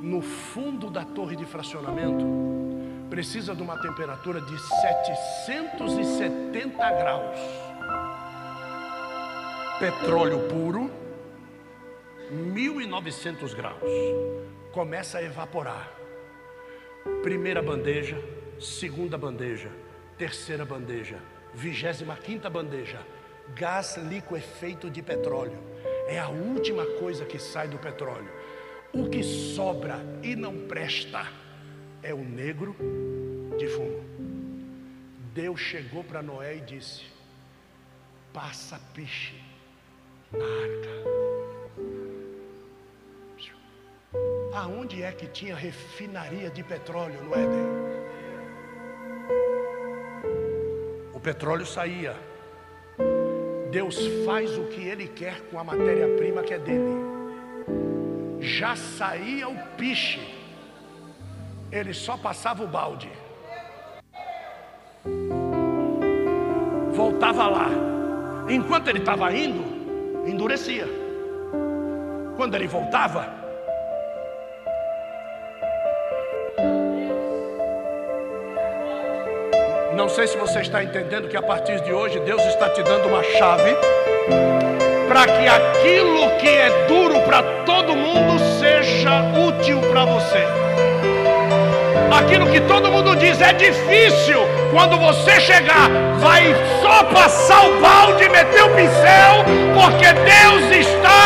no 0.00 0.20
fundo 0.20 0.90
da 0.90 1.04
torre 1.04 1.36
de 1.36 1.44
fracionamento, 1.44 2.24
precisa 3.10 3.54
de 3.54 3.62
uma 3.62 3.80
temperatura 3.80 4.40
de 4.40 4.58
770 4.58 6.90
graus. 6.92 7.38
Petróleo 9.78 10.48
puro, 10.48 10.90
1900 12.30 13.54
graus. 13.54 13.82
Começa 14.72 15.18
a 15.18 15.22
evaporar. 15.22 15.92
Primeira 17.22 17.62
bandeja, 17.62 18.20
segunda 18.60 19.16
bandeja, 19.16 19.70
terceira 20.18 20.64
bandeja, 20.64 21.18
vigésima 21.54 22.16
quinta 22.16 22.50
bandeja, 22.50 22.98
gás 23.54 23.96
liquefeito 23.96 24.90
de 24.90 25.02
petróleo. 25.02 25.58
É 26.06 26.18
a 26.18 26.28
última 26.28 26.84
coisa 26.98 27.24
que 27.24 27.38
sai 27.38 27.68
do 27.68 27.78
petróleo. 27.78 28.30
O 28.92 29.08
que 29.08 29.22
sobra 29.22 29.98
e 30.22 30.34
não 30.34 30.66
presta 30.66 31.26
é 32.02 32.14
o 32.14 32.24
negro 32.24 32.74
de 33.58 33.66
fumo. 33.68 34.02
Deus 35.34 35.60
chegou 35.60 36.02
para 36.02 36.22
Noé 36.22 36.56
e 36.56 36.60
disse: 36.60 37.02
Passa 38.32 38.80
piche 38.94 39.34
na 40.32 40.44
arca. 40.44 41.08
Aonde 44.54 45.02
é 45.02 45.12
que 45.12 45.26
tinha 45.26 45.54
refinaria 45.54 46.50
de 46.50 46.64
petróleo 46.64 47.22
no 47.22 47.34
Éden? 47.34 47.68
O 51.14 51.20
petróleo 51.20 51.66
saía. 51.66 52.16
Deus 53.70 53.98
faz 54.24 54.56
o 54.56 54.64
que 54.64 54.80
Ele 54.80 55.08
quer 55.08 55.40
com 55.50 55.58
a 55.58 55.64
matéria-prima 55.64 56.42
que 56.42 56.54
é 56.54 56.58
dele. 56.58 57.07
Já 58.48 58.74
saía 58.74 59.46
o 59.46 59.54
piche, 59.76 60.20
ele 61.70 61.92
só 61.92 62.16
passava 62.16 62.64
o 62.64 62.66
balde. 62.66 63.10
Voltava 66.94 67.46
lá. 67.46 67.68
Enquanto 68.48 68.88
ele 68.88 69.00
estava 69.00 69.30
indo, 69.34 70.26
endurecia. 70.26 70.86
Quando 72.36 72.54
ele 72.54 72.66
voltava, 72.66 73.36
Não 79.94 80.08
sei 80.08 80.28
se 80.28 80.36
você 80.38 80.60
está 80.60 80.82
entendendo 80.82 81.28
que 81.28 81.36
a 81.36 81.42
partir 81.42 81.80
de 81.80 81.92
hoje 81.92 82.20
Deus 82.20 82.40
está 82.44 82.70
te 82.70 82.80
dando 82.84 83.08
uma 83.08 83.20
chave 83.24 83.74
para 85.08 85.26
que 85.26 85.48
aquilo 85.48 86.30
que 86.38 86.48
é 86.48 86.86
duro 86.86 87.20
para 87.22 87.42
todo 87.64 87.96
mundo 87.96 88.38
seja 88.60 89.22
útil 89.48 89.80
para 89.90 90.04
você. 90.04 90.46
Aquilo 92.16 92.46
que 92.46 92.60
todo 92.60 92.90
mundo 92.90 93.16
diz 93.16 93.40
é 93.40 93.52
difícil, 93.54 94.40
quando 94.70 94.98
você 94.98 95.40
chegar, 95.40 95.88
vai 96.18 96.54
só 96.82 97.04
passar 97.04 97.66
o 97.68 97.80
balde 97.80 98.28
meter 98.28 98.64
o 98.64 98.68
pincel, 98.70 99.44
porque 99.74 100.12
Deus 100.12 100.86
está. 100.86 101.18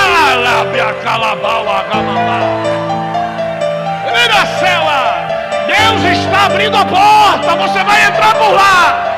Vira 4.06 4.46
cela! 4.60 5.26
Deus 5.66 6.18
está 6.18 6.46
abrindo 6.46 6.76
a 6.76 6.84
porta, 6.84 7.56
você 7.56 7.82
vai 7.84 8.06
entrar 8.06 8.34
por 8.34 8.52
lá. 8.52 9.11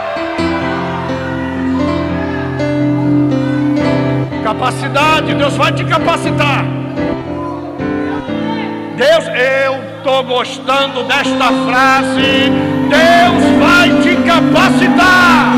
Capacidade, 4.54 5.34
Deus 5.34 5.56
vai 5.56 5.72
te 5.72 5.84
capacitar. 5.84 6.64
Deus, 8.96 9.24
eu 9.26 9.96
estou 9.96 10.22
gostando 10.22 11.02
desta 11.02 11.46
frase. 11.66 12.52
Deus 12.88 13.58
vai 13.60 13.90
te 14.00 14.16
capacitar. 14.22 15.54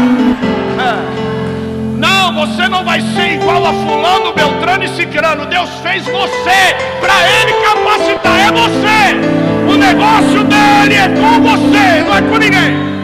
É. 0.81 1.98
Não, 1.98 2.35
você 2.35 2.68
não 2.68 2.85
vai 2.85 3.01
ser 3.01 3.35
igual 3.35 3.66
a 3.66 3.73
fulano, 3.74 4.32
Beltrano 4.32 4.85
e 4.85 4.89
Cicrano. 4.89 5.44
Deus 5.44 5.68
fez 5.82 6.02
você 6.06 6.74
para 6.98 7.14
ele 7.40 7.52
capacitar. 7.52 8.48
É 8.48 8.51
você. 8.51 9.70
O 9.70 9.77
negócio 9.77 10.43
dele 10.44 10.94
é 10.94 11.09
com 11.09 11.43
você, 11.43 12.02
não 12.02 12.16
é 12.16 12.23
com 12.23 12.39
ninguém. 12.39 12.95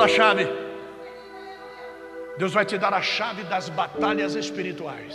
Segunda 0.00 0.08
chave. 0.08 0.48
Deus 2.38 2.52
vai 2.52 2.64
te 2.64 2.78
dar 2.78 2.94
a 2.94 3.02
chave 3.02 3.42
das 3.44 3.68
batalhas 3.68 4.34
espirituais. 4.34 5.14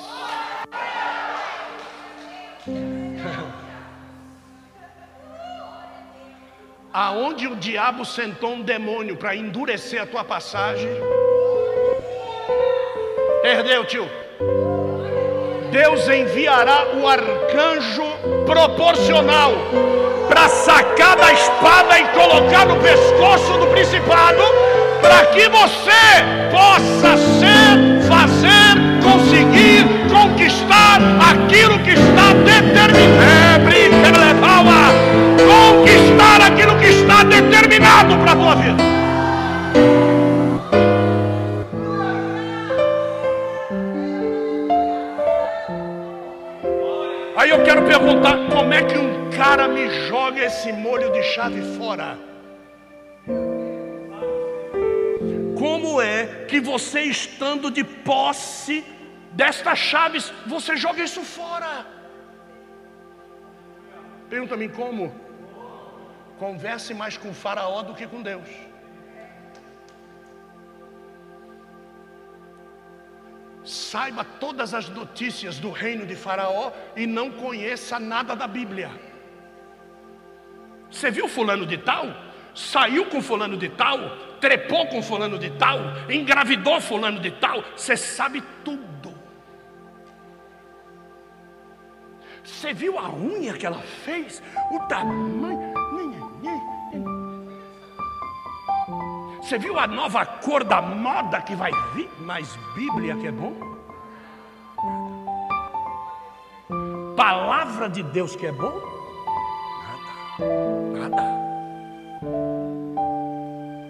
aonde 6.97 7.45
o 7.45 7.57
diabo 7.57 8.05
sentou 8.05 8.53
um 8.53 8.61
demônio 8.61 9.17
para 9.17 9.35
endurecer 9.35 10.01
a 10.01 10.05
tua 10.05 10.23
passagem, 10.23 10.87
perdeu, 13.41 13.83
tio. 13.83 14.09
Deus 15.73 16.07
enviará 16.07 16.95
o 16.95 17.05
arcanjo 17.05 18.01
proporcional 18.45 19.51
para 20.29 20.47
sacar 20.47 21.17
da 21.17 21.33
espada 21.33 21.99
e 21.99 22.07
colocar 22.13 22.65
no 22.65 22.81
pescoço 22.81 23.57
do 23.59 23.67
principado, 23.67 24.41
para 25.01 25.25
que 25.27 25.47
você 25.49 26.23
possa 26.51 27.17
ser, 27.17 28.07
fazer, 28.07 28.75
conseguir 29.03 29.85
conquistar 30.09 30.99
aquilo 31.31 31.79
que 31.79 31.91
está 31.91 32.33
determinado. 32.33 33.15
Conquistar 35.45 36.41
aquilo 36.41 36.77
que 36.79 36.87
está 36.87 37.23
determinado 37.23 38.17
para 38.17 38.31
a 38.31 38.35
tua 38.35 38.55
vida. 38.55 38.83
Aí 47.37 47.49
eu 47.49 47.63
quero 47.63 47.83
perguntar: 47.83 48.37
como 48.51 48.73
é 48.73 48.81
que 48.83 48.97
um 48.97 49.29
cara 49.31 49.67
me 49.67 50.07
joga 50.07 50.43
esse 50.43 50.71
molho 50.71 51.11
de 51.11 51.21
chave 51.23 51.61
fora? 51.77 52.17
Como 55.65 55.99
é 55.99 56.45
que 56.49 56.59
você 56.61 57.01
estando 57.01 57.71
de 57.71 57.83
posse 57.83 58.85
destas 59.31 59.79
chaves, 59.79 60.31
você 60.45 60.77
joga 60.77 61.03
isso 61.03 61.21
fora? 61.21 61.87
Pergunta-me 64.29 64.69
como? 64.69 65.03
Converse 66.37 66.93
mais 66.93 67.17
com 67.17 67.33
Faraó 67.33 67.81
do 67.81 67.95
que 67.95 68.05
com 68.05 68.21
Deus. 68.21 68.47
Saiba 73.63 74.23
todas 74.23 74.75
as 74.75 74.87
notícias 74.87 75.57
do 75.57 75.71
reino 75.71 76.05
de 76.05 76.15
Faraó 76.15 76.71
e 76.95 77.07
não 77.07 77.31
conheça 77.31 77.99
nada 77.99 78.35
da 78.35 78.47
Bíblia. 78.47 78.91
Você 80.91 81.09
viu 81.09 81.27
Fulano 81.27 81.65
de 81.65 81.79
Tal? 81.79 82.05
Saiu 82.53 83.07
com 83.07 83.19
Fulano 83.19 83.57
de 83.57 83.69
Tal? 83.69 84.24
Trepou 84.39 84.87
com 84.87 85.01
Fulano 85.01 85.37
de 85.37 85.49
Tal? 85.51 85.79
Engravidou 86.09 86.79
Fulano 86.81 87.19
de 87.19 87.31
Tal? 87.31 87.63
Você 87.75 87.95
sabe 87.95 88.41
tudo. 88.63 89.13
Você 92.43 92.73
viu 92.73 92.99
a 92.99 93.09
unha 93.09 93.53
que 93.53 93.65
ela 93.65 93.81
fez? 94.03 94.41
O 94.71 94.79
tamanho. 94.87 95.73
Você 99.41 99.59
viu 99.59 99.77
a 99.77 99.85
nova 99.85 100.25
cor 100.25 100.63
da 100.63 100.81
moda 100.81 101.41
que 101.41 101.55
vai 101.55 101.71
vir? 101.93 102.09
Mas 102.19 102.57
Bíblia 102.75 103.15
que 103.15 103.27
é 103.27 103.31
bom? 103.31 103.75
palavra 107.15 107.89
de 107.89 108.03
Deus 108.03 108.35
que 108.35 108.45
é 108.45 108.51
bom? 108.51 108.81
Nada, 110.37 111.09
nada. 111.09 111.44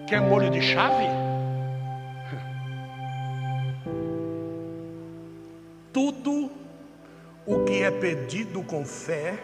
Quer 0.06 0.20
molho 0.20 0.48
de 0.50 0.62
chave? 0.62 1.04
Tudo 5.92 6.48
o 7.44 7.64
que 7.64 7.82
é 7.82 7.90
pedido 7.90 8.62
com 8.62 8.84
fé, 8.84 9.36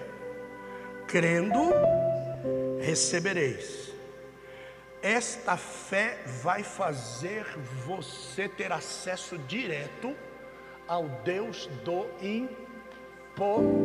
crendo, 1.09 1.73
recebereis. 2.81 3.93
Esta 5.03 5.57
fé 5.57 6.19
vai 6.45 6.63
fazer 6.63 7.45
você 7.85 8.49
ter 8.49 8.71
acesso 8.71 9.37
direto 9.39 10.15
ao 10.87 11.09
Deus 11.25 11.69
do 11.85 12.07
impossível. 13.37 13.83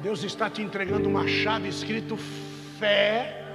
Deus 0.00 0.22
está 0.24 0.48
te 0.48 0.62
entregando 0.62 1.10
uma 1.10 1.28
chave 1.28 1.68
escrito 1.68 2.16
fé 2.78 3.47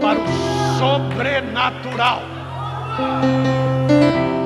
para 0.00 0.18
o 0.18 0.78
sobrenatural. 0.78 2.22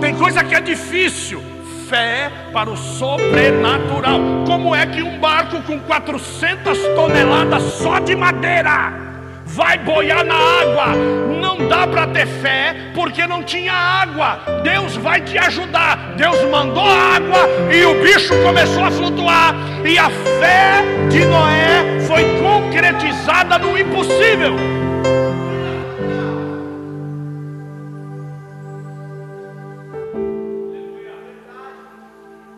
Tem 0.00 0.14
coisa 0.14 0.44
que 0.44 0.54
é 0.54 0.60
difícil, 0.60 1.42
fé 1.88 2.30
para 2.52 2.70
o 2.70 2.76
sobrenatural. 2.76 4.20
Como 4.46 4.74
é 4.74 4.86
que 4.86 5.02
um 5.02 5.18
barco 5.18 5.62
com 5.62 5.78
400 5.80 6.78
toneladas 6.94 7.62
só 7.62 7.98
de 7.98 8.14
madeira 8.14 9.05
vai 9.46 9.78
boiar 9.78 10.24
na 10.24 10.34
água. 10.34 10.94
Não 11.40 11.68
dá 11.68 11.86
para 11.86 12.08
ter 12.08 12.26
fé 12.26 12.74
porque 12.94 13.26
não 13.26 13.42
tinha 13.42 13.72
água. 13.72 14.40
Deus 14.62 14.96
vai 14.96 15.20
te 15.20 15.38
ajudar. 15.38 16.14
Deus 16.16 16.42
mandou 16.50 16.84
água 16.84 17.48
e 17.72 17.84
o 17.84 18.02
bicho 18.02 18.34
começou 18.42 18.84
a 18.84 18.90
flutuar. 18.90 19.54
E 19.84 19.96
a 19.96 20.10
fé 20.10 20.82
de 21.08 21.24
Noé 21.24 22.00
foi 22.06 22.24
concretizada 22.40 23.58
no 23.58 23.78
impossível. 23.78 24.56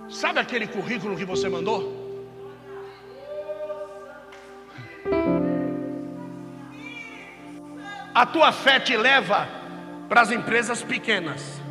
Sabe 0.09 0.41
aquele 0.41 0.67
currículo 0.67 1.17
que 1.17 1.25
você 1.25 1.49
mandou? 1.49 1.98
A 8.19 8.27
tua 8.27 8.51
fé 8.51 8.81
te 8.81 8.97
leva 8.97 9.47
para 10.09 10.23
as 10.23 10.33
empresas 10.33 10.83
pequenas. 10.83 11.63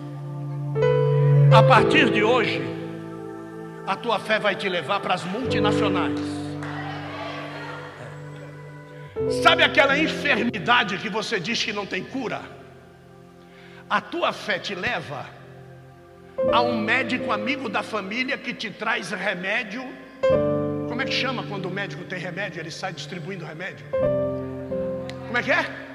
A 1.53 1.61
partir 1.61 2.09
de 2.09 2.23
hoje, 2.23 2.61
a 3.85 3.97
tua 3.97 4.17
fé 4.17 4.39
vai 4.39 4.55
te 4.55 4.69
levar 4.69 5.01
para 5.01 5.13
as 5.13 5.25
multinacionais. 5.25 6.21
Sabe 9.43 9.61
aquela 9.61 9.99
enfermidade 9.99 10.97
que 10.99 11.09
você 11.09 11.37
diz 11.37 11.61
que 11.61 11.73
não 11.73 11.85
tem 11.85 12.01
cura? 12.01 12.39
A 13.89 13.99
tua 13.99 14.31
fé 14.31 14.57
te 14.57 14.73
leva 14.73 15.25
a 16.49 16.61
um 16.61 16.79
médico 16.79 17.29
amigo 17.33 17.67
da 17.67 17.83
família 17.83 18.37
que 18.37 18.53
te 18.53 18.69
traz 18.71 19.11
remédio. 19.11 19.83
Como 20.87 21.01
é 21.01 21.03
que 21.03 21.11
chama 21.11 21.43
quando 21.43 21.65
o 21.65 21.69
médico 21.69 22.05
tem 22.05 22.19
remédio? 22.19 22.61
Ele 22.61 22.71
sai 22.71 22.93
distribuindo 22.93 23.43
remédio. 23.43 23.85
Como 25.27 25.37
é 25.37 25.43
que 25.43 25.51
é? 25.51 25.87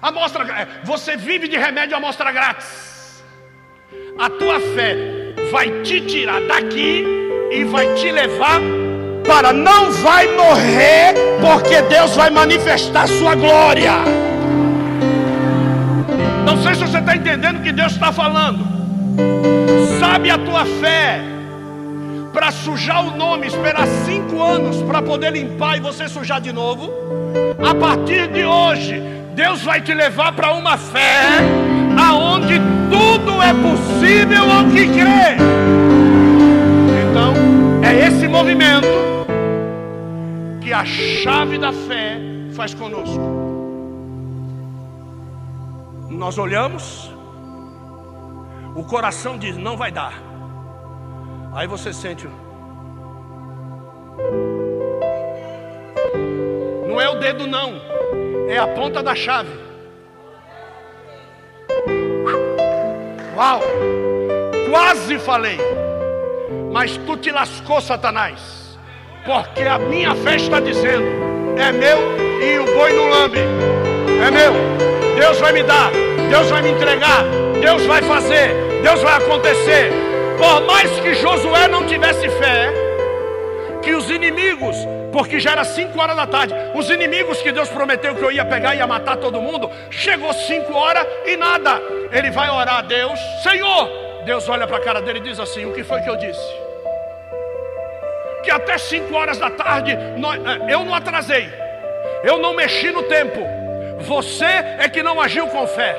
Amostra, 0.00 0.68
você 0.84 1.16
vive 1.16 1.48
de 1.48 1.56
remédio 1.56 1.96
amostra 1.96 2.30
grátis. 2.30 3.22
A 4.18 4.30
tua 4.30 4.60
fé 4.60 4.96
vai 5.50 5.82
te 5.82 6.00
tirar 6.02 6.40
daqui 6.42 7.04
e 7.50 7.64
vai 7.64 7.94
te 7.94 8.10
levar 8.12 8.60
para 9.26 9.52
não 9.52 9.90
vai 9.90 10.26
morrer, 10.34 11.14
porque 11.40 11.82
Deus 11.82 12.14
vai 12.14 12.30
manifestar 12.30 13.08
sua 13.08 13.34
glória. 13.34 13.92
Não 16.46 16.62
sei 16.62 16.74
se 16.74 16.80
você 16.80 16.98
está 16.98 17.16
entendendo 17.16 17.58
o 17.58 17.62
que 17.62 17.72
Deus 17.72 17.92
está 17.92 18.12
falando. 18.12 18.66
Sabe 19.98 20.30
a 20.30 20.38
tua 20.38 20.64
fé 20.64 21.20
para 22.32 22.52
sujar 22.52 23.04
o 23.04 23.16
nome, 23.16 23.48
esperar 23.48 23.86
cinco 24.06 24.40
anos 24.40 24.80
para 24.82 25.02
poder 25.02 25.32
limpar 25.32 25.76
e 25.76 25.80
você 25.80 26.08
sujar 26.08 26.40
de 26.40 26.52
novo. 26.52 26.90
A 27.68 27.74
partir 27.74 28.28
de 28.28 28.44
hoje, 28.44 29.17
Deus 29.38 29.62
vai 29.62 29.80
te 29.80 29.94
levar 29.94 30.32
para 30.32 30.52
uma 30.52 30.76
fé 30.76 31.22
aonde 31.96 32.54
tudo 32.90 33.40
é 33.40 33.54
possível 33.54 34.50
ao 34.50 34.64
que 34.64 34.84
crê. 34.88 35.36
Então, 37.08 37.34
é 37.84 38.08
esse 38.08 38.26
movimento 38.26 38.88
que 40.60 40.72
a 40.72 40.84
chave 40.84 41.56
da 41.56 41.72
fé 41.72 42.18
faz 42.52 42.74
conosco. 42.74 43.22
Nós 46.10 46.36
olhamos, 46.36 47.08
o 48.74 48.82
coração 48.82 49.38
diz: 49.38 49.56
não 49.56 49.76
vai 49.76 49.92
dar. 49.92 50.14
Aí 51.52 51.68
você 51.68 51.92
sente. 51.92 52.26
Não 56.88 57.00
é 57.00 57.08
o 57.08 57.20
dedo, 57.20 57.46
não 57.46 57.97
é 58.48 58.58
a 58.58 58.66
ponta 58.66 59.02
da 59.02 59.14
chave. 59.14 59.50
Uau! 63.36 63.60
Quase 64.70 65.18
falei, 65.18 65.58
mas 66.72 66.96
tu 66.98 67.16
te 67.16 67.30
lascou, 67.30 67.80
Satanás, 67.80 68.78
porque 69.24 69.62
a 69.62 69.78
minha 69.78 70.14
fé 70.16 70.36
está 70.36 70.60
dizendo: 70.60 71.06
é 71.56 71.70
meu 71.72 71.98
e 72.42 72.58
o 72.58 72.64
boi 72.64 72.92
no 72.92 73.08
lambe, 73.08 73.38
é 73.38 74.30
meu. 74.30 74.52
Deus 75.16 75.38
vai 75.40 75.52
me 75.52 75.62
dar, 75.62 75.90
Deus 76.30 76.48
vai 76.48 76.62
me 76.62 76.70
entregar, 76.70 77.24
Deus 77.60 77.84
vai 77.86 78.02
fazer, 78.02 78.54
Deus 78.82 79.02
vai 79.02 79.16
acontecer. 79.18 79.92
Por 80.38 80.64
mais 80.66 80.90
que 81.00 81.14
Josué 81.14 81.66
não 81.68 81.86
tivesse 81.86 82.28
fé, 82.28 82.72
que 83.82 83.94
os 83.94 84.08
inimigos 84.10 84.76
porque 85.12 85.40
já 85.40 85.52
era 85.52 85.64
5 85.64 85.98
horas 86.00 86.16
da 86.16 86.26
tarde. 86.26 86.54
Os 86.74 86.88
inimigos 86.90 87.40
que 87.40 87.52
Deus 87.52 87.68
prometeu 87.68 88.14
que 88.14 88.22
eu 88.22 88.30
ia 88.30 88.44
pegar 88.44 88.74
e 88.74 88.78
ia 88.78 88.86
matar 88.86 89.16
todo 89.16 89.40
mundo, 89.40 89.70
chegou 89.90 90.32
5 90.32 90.72
horas 90.74 91.06
e 91.26 91.36
nada. 91.36 91.80
Ele 92.12 92.30
vai 92.30 92.50
orar 92.50 92.78
a 92.78 92.82
Deus, 92.82 93.18
Senhor. 93.42 93.88
Deus 94.24 94.48
olha 94.48 94.66
para 94.66 94.76
a 94.76 94.80
cara 94.80 95.00
dele 95.00 95.18
e 95.18 95.22
diz 95.22 95.40
assim: 95.40 95.64
O 95.64 95.72
que 95.72 95.82
foi 95.82 96.00
que 96.02 96.10
eu 96.10 96.16
disse? 96.16 96.54
Que 98.42 98.50
até 98.50 98.78
5 98.78 99.14
horas 99.14 99.38
da 99.38 99.50
tarde 99.50 99.92
eh, 99.92 100.72
eu 100.72 100.84
não 100.84 100.94
atrasei, 100.94 101.48
eu 102.22 102.38
não 102.38 102.54
mexi 102.54 102.90
no 102.90 103.02
tempo. 103.04 103.40
Você 104.00 104.44
é 104.44 104.88
que 104.88 105.02
não 105.02 105.20
agiu 105.20 105.46
com 105.48 105.66
fé. 105.66 105.96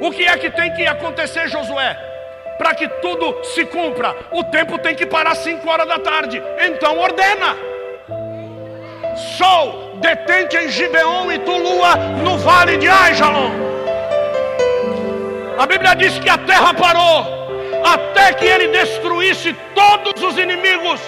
O 0.00 0.10
que 0.10 0.26
é 0.26 0.36
que 0.36 0.50
tem 0.50 0.72
que 0.74 0.86
acontecer, 0.86 1.48
Josué? 1.48 1.96
Para 2.58 2.74
que 2.74 2.86
tudo 2.88 3.42
se 3.44 3.64
cumpra, 3.64 4.14
o 4.32 4.44
tempo 4.44 4.78
tem 4.78 4.94
que 4.94 5.06
parar 5.06 5.34
5 5.34 5.68
horas 5.68 5.88
da 5.88 5.98
tarde. 5.98 6.42
Então 6.58 6.98
ordena. 6.98 7.69
Sol, 9.38 9.98
detente 10.00 10.56
em 10.56 10.68
Gibeon 10.68 11.30
e 11.32 11.38
Tulua, 11.40 11.96
no 12.22 12.38
vale 12.38 12.76
de 12.76 12.88
Aijalon. 12.88 13.50
A 15.58 15.66
Bíblia 15.66 15.94
diz 15.94 16.18
que 16.18 16.28
a 16.28 16.38
terra 16.38 16.72
parou 16.72 17.40
até 17.84 18.32
que 18.32 18.44
ele 18.44 18.68
destruísse 18.68 19.54
todos 19.74 20.22
os 20.22 20.38
inimigos. 20.38 21.00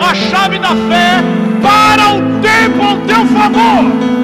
A 0.00 0.14
chave 0.14 0.58
da 0.58 0.68
fé 0.68 1.22
para 1.62 2.10
o 2.14 2.40
tempo 2.40 2.82
ao 2.82 2.96
teu 3.06 3.26
favor. 3.26 4.18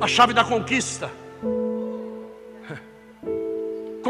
A 0.00 0.06
chave 0.06 0.32
da 0.32 0.44
conquista 0.44 1.10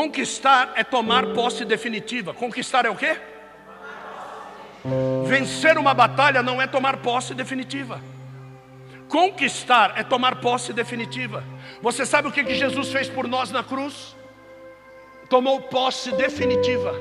Conquistar 0.09 0.73
é 0.75 0.83
tomar 0.83 1.27
posse 1.35 1.67
definitiva. 1.67 2.33
Conquistar 2.33 2.87
é 2.87 2.91
o 2.91 2.97
quê? 2.97 3.15
Vencer 5.27 5.77
uma 5.77 5.93
batalha 5.93 6.43
não 6.43 6.63
é 6.63 6.67
tomar 6.67 6.97
posse 6.97 7.35
definitiva. 7.35 8.01
Conquistar 9.07 9.93
é 9.97 10.03
tomar 10.03 10.37
posse 10.37 10.73
definitiva. 10.73 11.45
Você 11.83 12.07
sabe 12.07 12.27
o 12.27 12.33
que, 12.33 12.43
que 12.43 12.55
Jesus 12.55 12.91
fez 12.91 13.11
por 13.11 13.29
nós 13.29 13.51
na 13.51 13.63
cruz? 13.63 14.17
Tomou 15.29 15.61
posse 15.61 16.11
definitiva. 16.13 16.95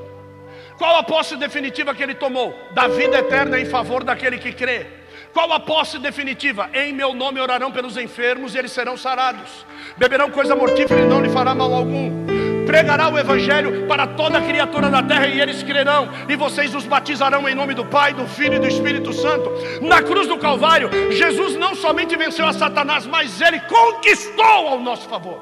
Qual 0.78 0.98
a 0.98 1.04
posse 1.04 1.38
definitiva 1.38 1.96
que 1.96 2.04
ele 2.04 2.14
tomou? 2.14 2.54
Da 2.74 2.90
vida 2.90 3.20
eterna 3.20 3.58
em 3.58 3.66
favor 3.66 4.04
daquele 4.04 4.38
que 4.38 4.52
crê. 4.52 4.86
Qual 5.32 5.50
a 5.54 5.62
posse 5.62 5.98
definitiva? 5.98 6.70
Em 6.74 6.92
meu 6.92 7.14
nome 7.14 7.40
orarão 7.40 7.72
pelos 7.72 7.96
enfermos 7.96 8.54
e 8.54 8.58
eles 8.58 8.74
serão 8.74 8.98
sarados. 8.98 9.66
Beberão 9.96 10.30
coisa 10.30 10.58
mortífera 10.58 11.02
e 11.02 11.06
não 11.06 11.22
lhe 11.22 11.30
fará 11.30 11.56
mal 11.56 11.74
algum 11.74 12.37
pregará 12.68 13.10
o 13.10 13.18
Evangelho 13.18 13.88
para 13.88 14.06
toda 14.06 14.42
criatura 14.42 14.90
da 14.90 15.02
terra 15.02 15.26
e 15.28 15.40
eles 15.40 15.64
crerão, 15.64 16.10
e 16.28 16.36
vocês 16.36 16.76
os 16.76 16.86
batizarão 16.86 17.48
em 17.48 17.56
nome 17.56 17.74
do 17.74 17.86
Pai, 17.86 18.14
do 18.14 18.28
Filho 18.28 18.56
e 18.56 18.60
do 18.60 18.68
Espírito 18.68 19.14
Santo. 19.14 19.50
Na 19.82 20.02
cruz 20.02 20.28
do 20.28 20.38
Calvário, 20.38 20.90
Jesus 21.12 21.56
não 21.56 21.74
somente 21.74 22.16
venceu 22.16 22.46
a 22.46 22.54
Satanás, 22.54 23.08
mas 23.08 23.42
ele 23.42 23.60
conquistou 23.62 24.44
ao 24.44 24.80
nosso 24.80 25.08
favor. 25.08 25.40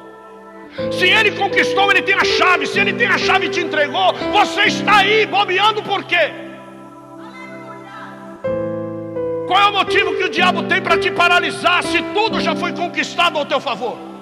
Se 0.92 1.08
ele 1.08 1.32
conquistou, 1.32 1.90
ele 1.92 2.02
tem 2.02 2.16
a 2.16 2.24
chave. 2.24 2.68
Se 2.68 2.80
ele 2.80 2.94
tem 2.94 3.08
a 3.08 3.18
chave 3.18 3.48
e 3.48 3.50
te 3.50 3.62
entregou, 3.62 4.14
você 4.32 4.64
está 4.64 4.98
aí 4.98 5.26
bobeando 5.26 5.82
por 5.82 6.04
quê? 6.04 6.32
Qual 9.48 9.60
é 9.60 9.66
o 9.68 9.74
motivo 9.74 10.16
que 10.16 10.24
o 10.24 10.30
diabo 10.30 10.64
tem 10.64 10.82
para 10.82 10.98
te 10.98 11.10
paralisar 11.12 11.82
se 11.84 12.02
tudo 12.14 12.42
já 12.42 12.56
foi 12.56 12.74
conquistado 12.74 13.38
ao 13.38 13.46
teu 13.46 13.60
favor? 13.60 14.15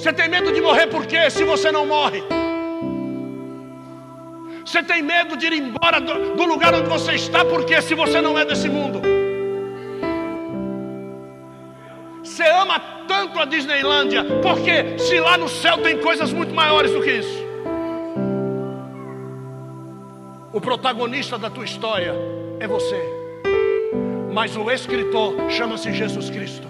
Você 0.00 0.14
tem 0.14 0.30
medo 0.30 0.50
de 0.50 0.62
morrer 0.62 0.86
por 0.86 1.04
quê? 1.04 1.28
Se 1.28 1.44
você 1.44 1.70
não 1.70 1.84
morre. 1.84 2.22
Você 4.64 4.82
tem 4.82 5.02
medo 5.02 5.36
de 5.36 5.44
ir 5.44 5.52
embora 5.52 6.00
do, 6.00 6.36
do 6.36 6.44
lugar 6.46 6.72
onde 6.72 6.88
você 6.88 7.12
está 7.12 7.44
porque 7.44 7.82
se 7.82 7.94
você 7.94 8.18
não 8.18 8.38
é 8.38 8.46
desse 8.46 8.66
mundo. 8.66 9.02
Você 12.22 12.44
ama 12.44 12.80
tanto 13.06 13.38
a 13.38 13.44
Disneylândia 13.44 14.24
porque 14.40 14.98
se 14.98 15.20
lá 15.20 15.36
no 15.36 15.50
céu 15.50 15.76
tem 15.82 15.98
coisas 15.98 16.32
muito 16.32 16.54
maiores 16.54 16.92
do 16.92 17.02
que 17.02 17.10
isso. 17.10 17.44
O 20.50 20.62
protagonista 20.62 21.36
da 21.36 21.50
tua 21.50 21.66
história 21.66 22.14
é 22.58 22.66
você. 22.66 22.98
Mas 24.32 24.56
o 24.56 24.70
escritor 24.70 25.34
chama-se 25.50 25.92
Jesus 25.92 26.30
Cristo. 26.30 26.69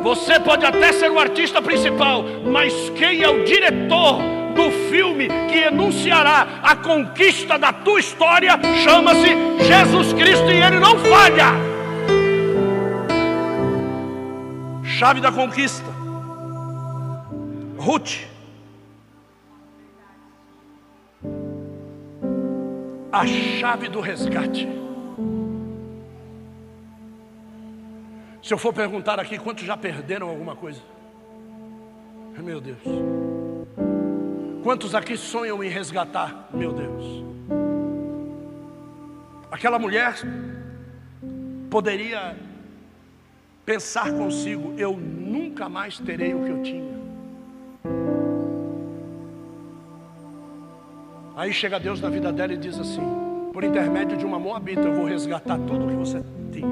Você 0.00 0.40
pode 0.40 0.64
até 0.64 0.92
ser 0.92 1.10
o 1.10 1.18
artista 1.18 1.60
principal, 1.60 2.24
mas 2.44 2.90
quem 2.90 3.22
é 3.22 3.28
o 3.28 3.44
diretor 3.44 4.18
do 4.54 4.70
filme 4.90 5.28
que 5.50 5.58
enunciará 5.58 6.60
a 6.62 6.76
conquista 6.76 7.58
da 7.58 7.72
tua 7.72 8.00
história 8.00 8.58
chama-se 8.82 9.28
Jesus 9.64 10.12
Cristo 10.14 10.50
e 10.50 10.62
ele 10.62 10.78
não 10.78 10.98
falha. 10.98 11.52
Chave 14.82 15.20
da 15.20 15.30
conquista. 15.30 15.88
Ruth 17.78 18.30
a 23.12 23.26
chave 23.26 23.88
do 23.88 24.00
resgate. 24.00 24.68
Se 28.42 28.54
eu 28.54 28.58
for 28.58 28.72
perguntar 28.72 29.20
aqui 29.20 29.38
quantos 29.38 29.64
já 29.64 29.76
perderam 29.76 30.28
alguma 30.28 30.56
coisa? 30.56 30.80
Meu 32.38 32.60
Deus. 32.60 32.78
Quantos 34.62 34.94
aqui 34.94 35.16
sonham 35.16 35.62
em 35.62 35.68
resgatar? 35.68 36.48
Meu 36.52 36.72
Deus. 36.72 37.24
Aquela 39.50 39.78
mulher 39.78 40.14
poderia 41.68 42.36
pensar 43.66 44.10
consigo: 44.12 44.74
eu 44.78 44.96
nunca 44.96 45.68
mais 45.68 45.98
terei 45.98 46.34
o 46.34 46.44
que 46.44 46.50
eu 46.50 46.62
tinha. 46.62 47.00
Aí 51.36 51.52
chega 51.52 51.78
Deus 51.78 52.00
na 52.00 52.08
vida 52.08 52.32
dela 52.32 52.52
e 52.54 52.56
diz 52.56 52.78
assim: 52.78 53.02
por 53.52 53.64
intermédio 53.64 54.16
de 54.16 54.24
uma 54.24 54.38
moabita, 54.38 54.82
eu 54.82 54.94
vou 54.94 55.04
resgatar 55.04 55.58
tudo 55.58 55.86
o 55.86 55.88
que 55.88 55.96
você 55.96 56.22
tinha. 56.52 56.68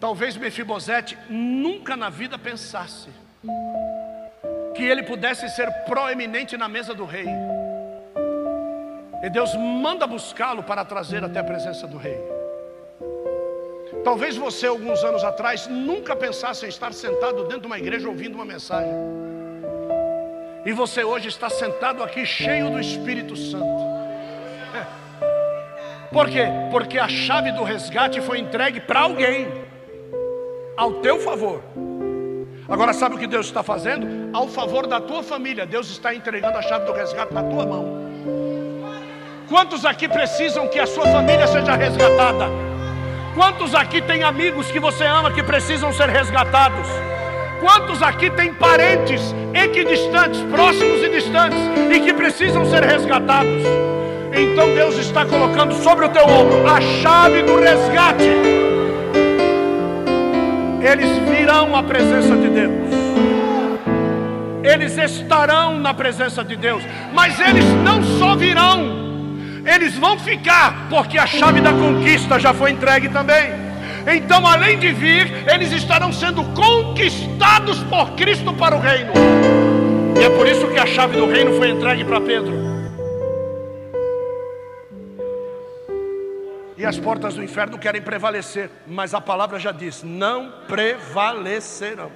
Talvez 0.00 0.34
Mefibosete 0.36 1.16
nunca 1.28 1.94
na 1.94 2.08
vida 2.08 2.38
pensasse 2.38 3.10
que 4.74 4.82
ele 4.82 5.02
pudesse 5.02 5.46
ser 5.50 5.70
proeminente 5.84 6.56
na 6.56 6.68
mesa 6.68 6.94
do 6.94 7.04
rei. 7.04 7.26
E 9.22 9.28
Deus 9.28 9.54
manda 9.54 10.06
buscá-lo 10.06 10.62
para 10.62 10.82
trazer 10.86 11.22
até 11.22 11.40
a 11.40 11.44
presença 11.44 11.86
do 11.86 11.98
rei. 11.98 12.18
Talvez 14.02 14.36
você, 14.36 14.66
alguns 14.66 15.04
anos 15.04 15.22
atrás, 15.22 15.66
nunca 15.66 16.16
pensasse 16.16 16.64
em 16.64 16.70
estar 16.70 16.94
sentado 16.94 17.42
dentro 17.42 17.60
de 17.60 17.66
uma 17.66 17.78
igreja 17.78 18.08
ouvindo 18.08 18.36
uma 18.36 18.46
mensagem. 18.46 18.94
E 20.64 20.72
você 20.72 21.04
hoje 21.04 21.28
está 21.28 21.50
sentado 21.50 22.02
aqui 22.02 22.24
cheio 22.24 22.70
do 22.70 22.80
Espírito 22.80 23.36
Santo. 23.36 23.66
É. 24.74 26.08
Por 26.10 26.30
quê? 26.30 26.46
Porque 26.70 26.98
a 26.98 27.08
chave 27.08 27.52
do 27.52 27.62
resgate 27.62 28.22
foi 28.22 28.38
entregue 28.38 28.80
para 28.80 29.00
alguém, 29.00 29.48
ao 30.80 30.94
teu 30.94 31.20
favor. 31.20 31.60
Agora, 32.66 32.94
sabe 32.94 33.14
o 33.14 33.18
que 33.18 33.26
Deus 33.26 33.44
está 33.44 33.62
fazendo? 33.62 34.06
Ao 34.32 34.48
favor 34.48 34.86
da 34.86 34.98
tua 34.98 35.22
família, 35.22 35.66
Deus 35.66 35.90
está 35.90 36.14
entregando 36.14 36.56
a 36.56 36.62
chave 36.62 36.86
do 36.86 36.92
resgate 36.94 37.34
na 37.34 37.42
tua 37.42 37.66
mão. 37.66 38.00
Quantos 39.46 39.84
aqui 39.84 40.08
precisam 40.08 40.66
que 40.68 40.78
a 40.78 40.86
sua 40.86 41.06
família 41.08 41.46
seja 41.46 41.76
resgatada? 41.76 42.46
Quantos 43.34 43.74
aqui 43.74 44.00
têm 44.00 44.22
amigos 44.22 44.70
que 44.70 44.80
você 44.80 45.04
ama 45.04 45.30
que 45.30 45.42
precisam 45.42 45.92
ser 45.92 46.08
resgatados? 46.08 46.88
Quantos 47.60 48.02
aqui 48.02 48.30
têm 48.30 48.54
parentes 48.54 49.20
equidistantes, 49.52 50.40
próximos 50.44 51.02
e 51.02 51.10
distantes, 51.10 51.58
e 51.94 52.00
que 52.00 52.14
precisam 52.14 52.64
ser 52.64 52.82
resgatados? 52.84 53.62
Então 54.32 54.74
Deus 54.74 54.96
está 54.96 55.26
colocando 55.26 55.74
sobre 55.74 56.06
o 56.06 56.08
teu 56.08 56.24
ombro 56.24 56.66
a 56.66 56.80
chave 56.80 57.42
do 57.42 57.60
resgate. 57.60 58.59
Eles 60.80 61.10
virão 61.28 61.76
à 61.76 61.82
presença 61.82 62.36
de 62.36 62.48
Deus. 62.48 62.90
Eles 64.62 64.96
estarão 64.96 65.78
na 65.78 65.92
presença 65.92 66.44
de 66.44 66.56
Deus, 66.56 66.82
mas 67.12 67.38
eles 67.40 67.64
não 67.84 68.02
só 68.18 68.36
virão, 68.36 69.00
eles 69.64 69.96
vão 69.96 70.18
ficar, 70.18 70.86
porque 70.88 71.18
a 71.18 71.26
chave 71.26 71.60
da 71.60 71.72
conquista 71.72 72.38
já 72.38 72.52
foi 72.54 72.70
entregue 72.70 73.08
também. 73.08 73.50
Então, 74.06 74.46
além 74.46 74.78
de 74.78 74.92
vir, 74.92 75.30
eles 75.52 75.72
estarão 75.72 76.12
sendo 76.12 76.42
conquistados 76.54 77.82
por 77.84 78.12
Cristo 78.12 78.52
para 78.54 78.76
o 78.76 78.80
reino. 78.80 79.12
E 80.18 80.24
é 80.24 80.30
por 80.30 80.46
isso 80.46 80.66
que 80.68 80.78
a 80.78 80.86
chave 80.86 81.16
do 81.16 81.26
reino 81.26 81.56
foi 81.56 81.70
entregue 81.70 82.04
para 82.04 82.20
Pedro. 82.20 82.69
E 86.80 86.86
as 86.86 86.98
portas 86.98 87.34
do 87.34 87.42
inferno 87.42 87.78
querem 87.78 88.00
prevalecer, 88.00 88.70
mas 88.86 89.12
a 89.12 89.20
palavra 89.20 89.58
já 89.58 89.70
diz: 89.70 90.02
não 90.02 90.50
prevalecerão. 90.66 92.10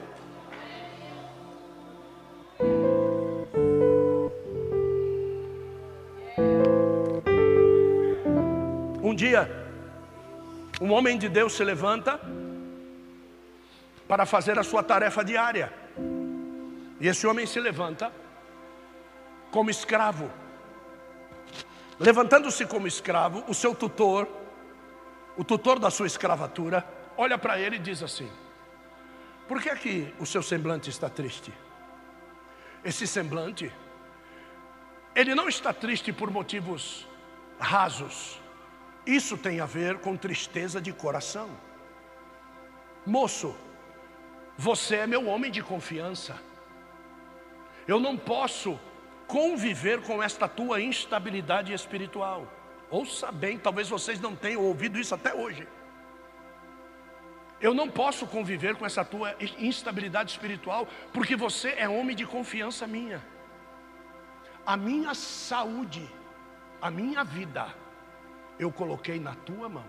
Um 9.03 9.15
dia, 9.15 9.69
um 10.81 10.93
homem 10.93 11.19
de 11.19 11.29
Deus 11.29 11.53
se 11.53 11.63
levanta 11.63 12.19
para 14.09 14.25
fazer 14.25 14.59
a 14.59 14.63
sua 14.63 14.83
tarefa 14.83 15.23
diária. 15.23 15.71
E 16.99 17.07
esse 17.07 17.27
homem 17.27 17.45
se 17.45 17.61
levanta 17.61 18.11
como 19.51 19.69
escravo. 19.69 20.31
Levantando-se 22.01 22.65
como 22.65 22.87
escravo, 22.87 23.45
o 23.47 23.53
seu 23.53 23.75
tutor, 23.75 24.27
o 25.37 25.45
tutor 25.45 25.79
da 25.79 25.91
sua 25.91 26.07
escravatura, 26.07 26.87
olha 27.17 27.37
para 27.37 27.59
ele 27.59 27.77
e 27.77 27.79
diz 27.79 28.03
assim: 28.03 28.31
Por 29.49 29.61
que 29.61 29.69
é 29.69 29.77
que 29.77 30.15
o 30.19 30.27
seu 30.27 30.43
semblante 30.43 30.91
está 30.91 31.09
triste? 31.09 31.53
Esse 32.85 33.07
semblante, 33.07 33.73
ele 35.15 35.35
não 35.35 35.49
está 35.49 35.73
triste 35.73 36.13
por 36.13 36.31
motivos 36.31 37.07
rasos, 37.59 38.41
isso 39.07 39.37
tem 39.37 39.61
a 39.61 39.67
ver 39.67 39.99
com 39.99 40.17
tristeza 40.17 40.81
de 40.81 40.93
coração. 40.93 41.51
Moço, 43.07 43.55
você 44.57 44.97
é 44.97 45.07
meu 45.07 45.27
homem 45.27 45.51
de 45.51 45.63
confiança. 45.63 46.41
Eu 47.87 48.01
não 48.01 48.17
posso 48.17 48.79
conviver 49.27 50.01
com 50.03 50.23
esta 50.23 50.49
tua 50.49 50.81
instabilidade 50.81 51.73
espiritual. 51.73 52.47
Ouça 52.91 53.33
bem, 53.33 53.59
talvez 53.59 53.89
vocês 53.89 54.21
não 54.21 54.37
tenham 54.37 54.63
ouvido 54.63 54.99
isso 54.99 55.15
até 55.15 55.35
hoje. 55.35 55.67
Eu 57.61 57.73
não 57.73 57.89
posso 57.89 58.27
conviver 58.27 58.77
com 58.77 58.85
essa 58.85 59.05
tua 59.05 59.35
instabilidade 59.59 60.31
espiritual, 60.31 60.87
porque 61.13 61.35
você 61.35 61.75
é 61.79 61.89
homem 61.89 62.15
de 62.15 62.27
confiança 62.27 62.87
minha. 62.87 63.25
A 64.67 64.77
minha 64.77 65.15
saúde, 65.15 66.09
a 66.81 66.91
minha 66.91 67.25
vida, 67.25 67.75
eu 68.59 68.71
coloquei 68.71 69.19
na 69.19 69.35
tua 69.35 69.69
mão. 69.69 69.87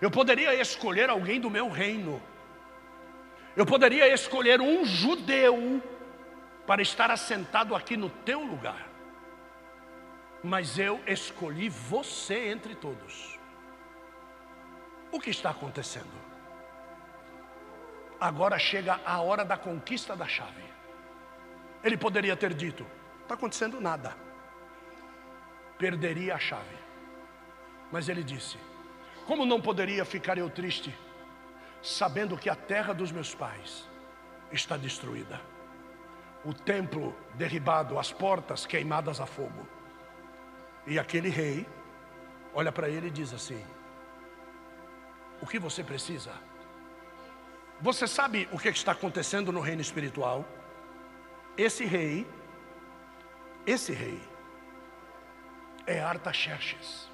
Eu 0.00 0.10
poderia 0.10 0.54
escolher 0.54 1.10
alguém 1.10 1.40
do 1.40 1.50
meu 1.50 1.68
reino. 1.68 2.20
Eu 3.56 3.64
poderia 3.64 4.12
escolher 4.12 4.60
um 4.60 4.84
judeu 4.84 5.82
para 6.66 6.82
estar 6.82 7.10
assentado 7.10 7.74
aqui 7.74 7.96
no 7.96 8.10
teu 8.10 8.42
lugar. 8.42 8.93
Mas 10.44 10.78
eu 10.78 11.02
escolhi 11.06 11.68
você 11.68 12.50
entre 12.50 12.76
todos. 12.76 13.40
O 15.10 15.18
que 15.18 15.30
está 15.30 15.50
acontecendo? 15.50 16.24
agora 18.24 18.58
chega 18.58 18.98
a 19.04 19.20
hora 19.20 19.44
da 19.44 19.56
conquista 19.56 20.16
da 20.16 20.26
chave. 20.26 20.64
Ele 21.82 21.96
poderia 21.96 22.34
ter 22.34 22.54
dito: 22.54 22.86
está 23.22 23.34
acontecendo 23.34 23.80
nada, 23.80 24.16
perderia 25.78 26.34
a 26.34 26.38
chave. 26.38 26.76
Mas 27.92 28.08
ele 28.08 28.24
disse: 28.24 28.58
como 29.26 29.44
não 29.44 29.60
poderia 29.60 30.04
ficar 30.06 30.38
eu 30.38 30.48
triste, 30.48 30.96
sabendo 31.82 32.38
que 32.38 32.48
a 32.48 32.56
terra 32.56 32.94
dos 32.94 33.12
meus 33.12 33.34
pais 33.34 33.86
está 34.50 34.76
destruída, 34.76 35.38
o 36.44 36.54
templo 36.54 37.14
derribado, 37.34 37.98
as 37.98 38.10
portas 38.10 38.64
queimadas 38.64 39.20
a 39.20 39.26
fogo. 39.26 39.73
E 40.86 40.98
aquele 40.98 41.28
rei 41.28 41.66
olha 42.52 42.70
para 42.70 42.88
ele 42.88 43.08
e 43.08 43.10
diz 43.10 43.32
assim: 43.32 43.64
O 45.40 45.46
que 45.46 45.58
você 45.58 45.82
precisa? 45.82 46.32
Você 47.80 48.06
sabe 48.06 48.48
o 48.52 48.58
que 48.58 48.68
está 48.68 48.92
acontecendo 48.92 49.50
no 49.50 49.60
reino 49.60 49.80
espiritual? 49.80 50.44
Esse 51.56 51.84
rei, 51.84 52.26
esse 53.66 53.92
rei, 53.92 54.20
é 55.86 56.00
Artaxerxes. 56.00 57.08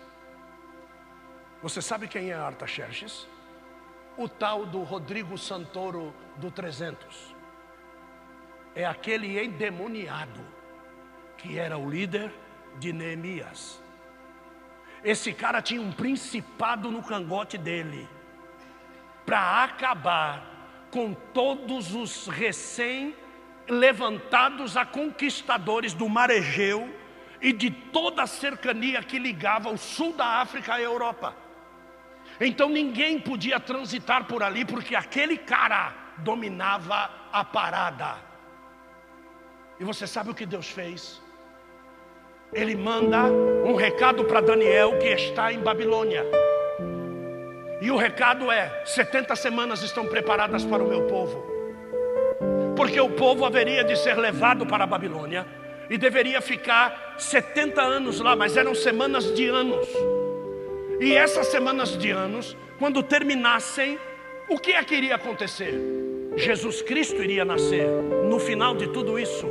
Você 1.62 1.82
sabe 1.82 2.08
quem 2.08 2.30
é 2.30 2.34
Artaxerxes? 2.34 3.28
O 4.16 4.28
tal 4.28 4.66
do 4.66 4.82
Rodrigo 4.82 5.36
Santoro 5.36 6.14
do 6.36 6.50
300. 6.50 7.34
É 8.74 8.84
aquele 8.84 9.42
endemoniado 9.42 10.40
que 11.36 11.58
era 11.58 11.76
o 11.76 11.90
líder 11.90 12.32
de 12.78 12.92
Neemias. 12.92 13.80
Esse 15.02 15.32
cara 15.32 15.62
tinha 15.62 15.80
um 15.80 15.92
principado 15.92 16.90
no 16.90 17.02
cangote 17.02 17.56
dele 17.56 18.08
para 19.24 19.64
acabar 19.64 20.88
com 20.90 21.14
todos 21.14 21.94
os 21.94 22.26
recém 22.26 23.14
levantados 23.68 24.76
a 24.76 24.84
conquistadores 24.84 25.94
do 25.94 26.08
mar 26.08 26.30
Egeu 26.30 26.92
e 27.40 27.52
de 27.52 27.70
toda 27.70 28.24
a 28.24 28.26
cercania 28.26 29.02
que 29.02 29.18
ligava 29.18 29.70
o 29.70 29.78
sul 29.78 30.12
da 30.12 30.26
África 30.40 30.74
à 30.74 30.80
Europa. 30.80 31.34
Então 32.40 32.68
ninguém 32.68 33.20
podia 33.20 33.58
transitar 33.58 34.24
por 34.24 34.42
ali 34.42 34.64
porque 34.64 34.94
aquele 34.94 35.38
cara 35.38 35.94
dominava 36.18 37.10
a 37.32 37.44
parada. 37.44 38.16
E 39.78 39.84
você 39.84 40.06
sabe 40.06 40.30
o 40.30 40.34
que 40.34 40.44
Deus 40.44 40.68
fez? 40.68 41.22
Ele 42.52 42.74
manda 42.74 43.24
um 43.64 43.74
recado 43.74 44.24
para 44.24 44.40
Daniel 44.40 44.98
que 44.98 45.06
está 45.06 45.52
em 45.52 45.60
Babilônia. 45.60 46.24
E 47.80 47.90
o 47.90 47.96
recado 47.96 48.50
é: 48.50 48.82
70 48.84 49.36
semanas 49.36 49.82
estão 49.82 50.06
preparadas 50.06 50.64
para 50.64 50.82
o 50.82 50.88
meu 50.88 51.02
povo. 51.06 51.44
Porque 52.76 53.00
o 53.00 53.10
povo 53.10 53.44
haveria 53.44 53.84
de 53.84 53.94
ser 53.96 54.16
levado 54.16 54.66
para 54.66 54.84
a 54.84 54.86
Babilônia 54.86 55.46
e 55.88 55.96
deveria 55.96 56.40
ficar 56.40 57.14
70 57.18 57.80
anos 57.80 58.20
lá, 58.20 58.34
mas 58.34 58.56
eram 58.56 58.74
semanas 58.74 59.32
de 59.34 59.46
anos. 59.46 59.86
E 61.00 61.14
essas 61.14 61.46
semanas 61.48 61.96
de 61.96 62.10
anos, 62.10 62.56
quando 62.78 63.02
terminassem, 63.02 63.98
o 64.48 64.58
que 64.58 64.72
é 64.72 64.82
que 64.82 64.94
iria 64.94 65.14
acontecer? 65.14 65.74
Jesus 66.36 66.82
Cristo 66.82 67.22
iria 67.22 67.44
nascer 67.44 67.86
no 68.28 68.38
final 68.38 68.74
de 68.74 68.88
tudo 68.88 69.18
isso. 69.18 69.48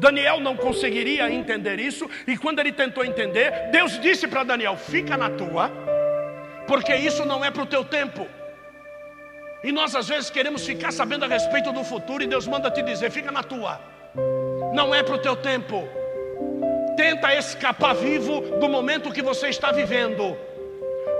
Daniel 0.00 0.40
não 0.40 0.56
conseguiria 0.56 1.30
entender 1.30 1.78
isso, 1.78 2.08
e 2.26 2.34
quando 2.34 2.58
ele 2.58 2.72
tentou 2.72 3.04
entender, 3.04 3.68
Deus 3.70 4.00
disse 4.00 4.26
para 4.26 4.42
Daniel: 4.42 4.74
Fica 4.74 5.14
na 5.14 5.28
tua, 5.28 5.70
porque 6.66 6.94
isso 6.96 7.22
não 7.26 7.44
é 7.44 7.50
para 7.50 7.62
o 7.62 7.66
teu 7.66 7.84
tempo. 7.84 8.26
E 9.62 9.70
nós 9.70 9.94
às 9.94 10.08
vezes 10.08 10.30
queremos 10.30 10.64
ficar 10.64 10.90
sabendo 10.90 11.26
a 11.26 11.28
respeito 11.28 11.70
do 11.70 11.84
futuro, 11.84 12.22
e 12.22 12.26
Deus 12.26 12.46
manda 12.46 12.70
te 12.70 12.80
dizer: 12.80 13.10
Fica 13.10 13.30
na 13.30 13.42
tua, 13.42 13.78
não 14.72 14.94
é 14.94 15.02
para 15.02 15.16
o 15.16 15.18
teu 15.18 15.36
tempo. 15.36 15.86
Tenta 16.96 17.34
escapar 17.34 17.94
vivo 17.94 18.40
do 18.58 18.70
momento 18.70 19.12
que 19.12 19.20
você 19.20 19.48
está 19.48 19.70
vivendo. 19.70 20.34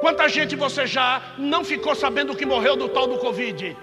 Quanta 0.00 0.26
gente 0.26 0.56
você 0.56 0.86
já 0.86 1.34
não 1.36 1.62
ficou 1.62 1.94
sabendo 1.94 2.34
que 2.34 2.46
morreu 2.46 2.76
do 2.76 2.88
tal 2.88 3.06
do 3.06 3.18
Covid? 3.18 3.76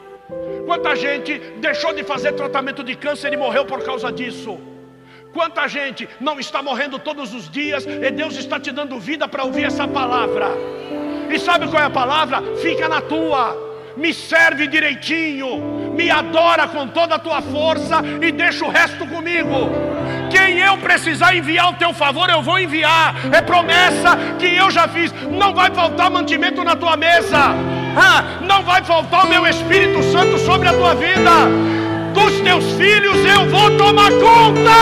Quanta 0.65 0.95
gente 0.95 1.37
deixou 1.57 1.93
de 1.93 2.03
fazer 2.03 2.31
tratamento 2.33 2.83
de 2.83 2.95
câncer 2.95 3.31
e 3.31 3.37
morreu 3.37 3.63
por 3.63 3.83
causa 3.83 4.11
disso? 4.11 4.59
Quanta 5.37 5.67
gente 5.67 6.09
não 6.19 6.39
está 6.39 6.63
morrendo 6.63 6.97
todos 6.97 7.31
os 7.31 7.47
dias 7.47 7.85
e 7.85 8.09
Deus 8.09 8.35
está 8.35 8.59
te 8.59 8.71
dando 8.71 8.99
vida 8.99 9.27
para 9.27 9.43
ouvir 9.43 9.65
essa 9.65 9.87
palavra? 9.87 10.49
E 11.29 11.37
sabe 11.37 11.67
qual 11.67 11.79
é 11.79 11.85
a 11.85 11.91
palavra? 11.91 12.41
Fica 12.59 12.89
na 12.89 13.01
tua, 13.01 13.55
me 13.95 14.15
serve 14.15 14.65
direitinho, 14.65 15.93
me 15.93 16.09
adora 16.09 16.67
com 16.67 16.87
toda 16.87 17.13
a 17.13 17.19
tua 17.19 17.39
força 17.43 18.01
e 18.19 18.31
deixa 18.31 18.65
o 18.65 18.71
resto 18.71 19.05
comigo. 19.05 19.69
Quem 20.31 20.57
eu 20.57 20.75
precisar 20.79 21.35
enviar 21.35 21.69
o 21.69 21.75
teu 21.75 21.93
favor, 21.93 22.27
eu 22.31 22.41
vou 22.41 22.57
enviar. 22.57 23.13
É 23.31 23.39
promessa 23.39 24.17
que 24.39 24.55
eu 24.55 24.71
já 24.71 24.87
fiz. 24.87 25.13
Não 25.29 25.53
vai 25.53 25.69
faltar 25.69 26.09
mantimento 26.09 26.63
na 26.63 26.75
tua 26.75 26.97
mesa. 26.97 27.53
Ah, 27.95 28.41
não 28.41 28.63
vai 28.63 28.83
faltar 28.83 29.23
o 29.23 29.29
meu 29.29 29.45
Espírito 29.45 30.01
Santo 30.01 30.39
sobre 30.39 30.67
a 30.67 30.73
tua 30.73 30.95
vida. 30.95 31.86
Dos 32.17 32.41
teus 32.41 32.65
filhos 32.73 33.17
eu 33.25 33.49
vou 33.49 33.77
tomar 33.77 34.11
conta. 34.11 34.77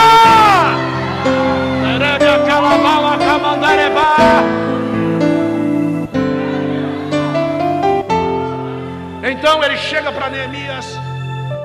Então 9.22 9.62
ele 9.62 9.76
chega 9.76 10.10
para 10.10 10.30
Neemias, 10.30 10.86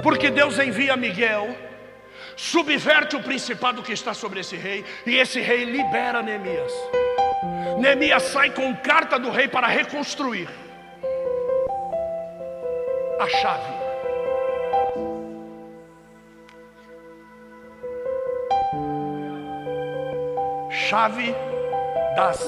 porque 0.03 0.30
Deus 0.30 0.60
envia 0.60 0.98
Miguel 0.98 1.56
subverte 2.35 3.15
o 3.15 3.23
principado 3.23 3.81
que 3.81 3.93
está 3.93 4.14
sobre 4.14 4.41
esse 4.41 4.56
rei, 4.56 4.84
e 5.06 5.15
esse 5.15 5.39
rei 5.39 5.64
libera 5.64 6.22
Neemias. 6.22 6.73
Neemias 7.80 8.23
sai 8.23 8.49
com 8.52 8.76
carta 8.76 9.18
do 9.18 9.31
rei 9.31 9.48
para 9.48 9.68
reconstruir 9.68 10.49
a 13.19 13.27
chave. 13.41 13.80
Chave 20.72 21.35
das 22.15 22.39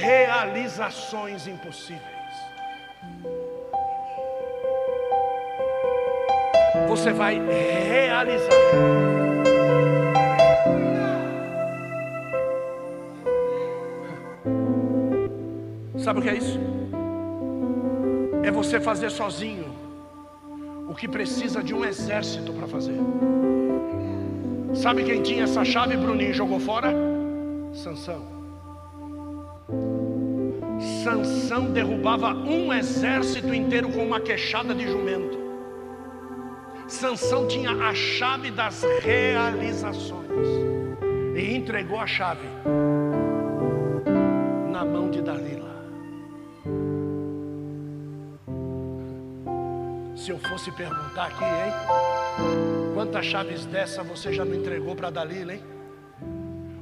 realizações 0.00 1.46
impossíveis. 1.46 2.02
Você 6.88 7.12
vai 7.12 7.40
realizar. 7.40 8.50
Sabe 15.98 16.18
o 16.18 16.22
que 16.22 16.28
é 16.30 16.34
isso? 16.34 16.58
É 18.42 18.50
você 18.50 18.80
fazer 18.80 19.10
sozinho 19.10 19.72
o 20.88 20.94
que 20.94 21.06
precisa 21.06 21.62
de 21.62 21.72
um 21.72 21.84
exército 21.84 22.52
para 22.52 22.66
fazer. 22.66 22.98
Sabe 24.74 25.04
quem 25.04 25.22
tinha 25.22 25.44
essa 25.44 25.64
chave, 25.64 25.96
Bruninho, 25.96 26.34
jogou 26.34 26.58
fora? 26.58 27.11
Sansão. 27.72 28.22
Sansão 31.02 31.72
derrubava 31.72 32.34
um 32.34 32.72
exército 32.72 33.52
inteiro 33.54 33.90
com 33.90 34.04
uma 34.04 34.20
queixada 34.20 34.74
de 34.74 34.86
jumento. 34.86 35.38
Sansão 36.86 37.48
tinha 37.48 37.70
a 37.70 37.94
chave 37.94 38.50
das 38.50 38.84
realizações 39.00 40.48
e 41.34 41.56
entregou 41.56 41.98
a 41.98 42.06
chave 42.06 42.46
na 44.70 44.84
mão 44.84 45.10
de 45.10 45.22
Dalila. 45.22 45.72
Se 50.14 50.30
eu 50.30 50.38
fosse 50.38 50.70
perguntar 50.72 51.28
aqui, 51.28 51.44
hein? 51.44 52.92
Quantas 52.94 53.24
chaves 53.24 53.64
dessa 53.64 54.02
você 54.02 54.32
já 54.32 54.44
não 54.44 54.54
entregou 54.54 54.94
para 54.94 55.10
Dalila, 55.10 55.54
hein? 55.54 55.62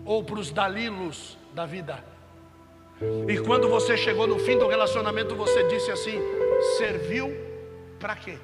Ou 0.05 0.24
para 0.24 0.39
os 0.39 0.51
Dalilos 0.51 1.36
da 1.55 1.66
vida? 1.66 2.02
E 3.28 3.39
quando 3.39 3.68
você 3.68 3.97
chegou 3.97 4.27
no 4.27 4.39
fim 4.39 4.59
do 4.59 4.68
relacionamento, 4.68 5.35
você 5.35 5.66
disse 5.68 5.90
assim: 5.90 6.20
serviu 6.78 7.35
para 7.98 8.14
quê? 8.14 8.39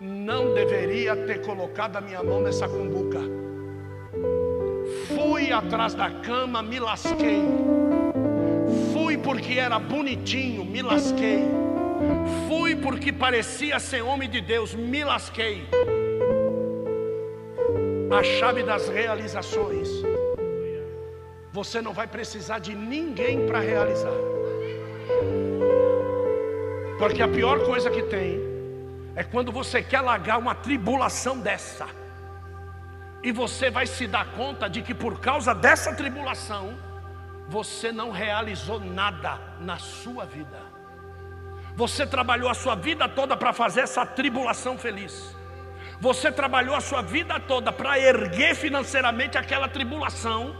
Não 0.00 0.52
deveria 0.52 1.14
ter 1.14 1.40
colocado 1.42 1.96
a 1.96 2.00
minha 2.00 2.22
mão 2.22 2.40
nessa 2.40 2.68
cumbuca. 2.68 3.20
Fui 5.08 5.52
atrás 5.52 5.94
da 5.94 6.10
cama, 6.10 6.62
me 6.62 6.78
lasquei. 6.78 7.42
Fui 8.92 9.16
porque 9.16 9.54
era 9.54 9.78
bonitinho, 9.78 10.64
me 10.64 10.82
lasquei. 10.82 11.44
Fui 12.48 12.74
porque 12.76 13.12
parecia 13.12 13.78
ser 13.78 14.02
homem 14.02 14.28
de 14.28 14.40
Deus, 14.40 14.74
me 14.74 15.04
lasquei. 15.04 15.66
A 18.14 18.22
chave 18.22 18.62
das 18.62 18.88
realizações. 18.88 19.88
Você 21.50 21.80
não 21.80 21.94
vai 21.94 22.06
precisar 22.06 22.58
de 22.58 22.74
ninguém 22.74 23.46
para 23.46 23.58
realizar. 23.58 24.12
Porque 26.98 27.22
a 27.22 27.28
pior 27.28 27.64
coisa 27.64 27.90
que 27.90 28.02
tem 28.02 28.38
é 29.16 29.24
quando 29.24 29.50
você 29.50 29.82
quer 29.82 30.02
largar 30.02 30.38
uma 30.38 30.54
tribulação 30.54 31.38
dessa. 31.38 31.86
E 33.22 33.32
você 33.32 33.70
vai 33.70 33.86
se 33.86 34.06
dar 34.06 34.32
conta 34.32 34.68
de 34.68 34.82
que 34.82 34.94
por 34.94 35.18
causa 35.18 35.54
dessa 35.54 35.94
tribulação, 35.94 36.76
você 37.48 37.90
não 37.90 38.10
realizou 38.10 38.78
nada 38.78 39.40
na 39.58 39.78
sua 39.78 40.26
vida. 40.26 40.60
Você 41.74 42.06
trabalhou 42.06 42.50
a 42.50 42.54
sua 42.54 42.74
vida 42.74 43.08
toda 43.08 43.38
para 43.38 43.54
fazer 43.54 43.80
essa 43.80 44.04
tribulação 44.04 44.76
feliz. 44.76 45.34
Você 46.02 46.32
trabalhou 46.32 46.74
a 46.74 46.80
sua 46.80 47.00
vida 47.00 47.38
toda 47.38 47.70
para 47.70 47.96
erguer 47.96 48.56
financeiramente 48.56 49.38
aquela 49.38 49.68
tribulação. 49.68 50.52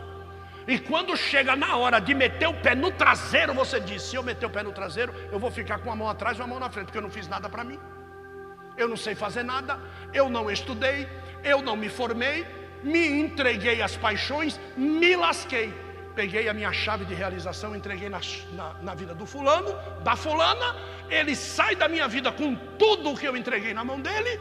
E 0.69 0.79
quando 0.79 1.17
chega 1.17 1.57
na 1.57 1.77
hora 1.77 1.99
de 1.99 2.15
meter 2.15 2.47
o 2.49 2.55
pé 2.55 2.77
no 2.77 2.93
traseiro, 2.93 3.53
você 3.53 3.81
diz: 3.81 4.03
se 4.03 4.15
eu 4.15 4.23
meter 4.23 4.47
o 4.47 4.51
pé 4.51 4.63
no 4.63 4.71
traseiro, 4.71 5.13
eu 5.33 5.41
vou 5.41 5.51
ficar 5.51 5.79
com 5.81 5.91
a 5.91 5.97
mão 5.97 6.09
atrás 6.09 6.39
e 6.39 6.41
uma 6.41 6.47
mão 6.47 6.61
na 6.61 6.71
frente, 6.71 6.87
porque 6.87 6.99
eu 6.99 7.03
não 7.03 7.11
fiz 7.11 7.27
nada 7.27 7.49
para 7.49 7.65
mim. 7.65 7.77
Eu 8.77 8.87
não 8.87 8.97
sei 8.97 9.17
fazer 9.17 9.43
nada, 9.43 9.81
eu 10.15 10.31
não 10.31 10.49
estudei, 10.49 11.09
eu 11.43 11.61
não 11.61 11.75
me 11.75 11.89
formei, 11.89 12.47
me 12.85 13.05
entreguei 13.09 13.83
às 13.83 13.97
paixões, 13.97 14.61
me 14.77 15.17
lasquei. 15.17 15.75
Peguei 16.15 16.49
a 16.49 16.55
minha 16.55 16.73
chave 16.73 17.05
de 17.05 17.15
realização, 17.15 17.75
entreguei 17.75 18.09
na, 18.09 18.21
na, 18.53 18.75
na 18.75 18.95
vida 18.95 19.13
do 19.13 19.27
fulano, 19.27 19.75
da 20.05 20.15
fulana, 20.15 20.77
ele 21.11 21.35
sai 21.35 21.75
da 21.75 21.89
minha 21.89 22.07
vida 22.07 22.31
com 22.31 22.55
tudo 22.79 23.11
o 23.11 23.17
que 23.17 23.27
eu 23.27 23.37
entreguei 23.37 23.75
na 23.75 23.83
mão 23.83 23.99
dele, 23.99 24.39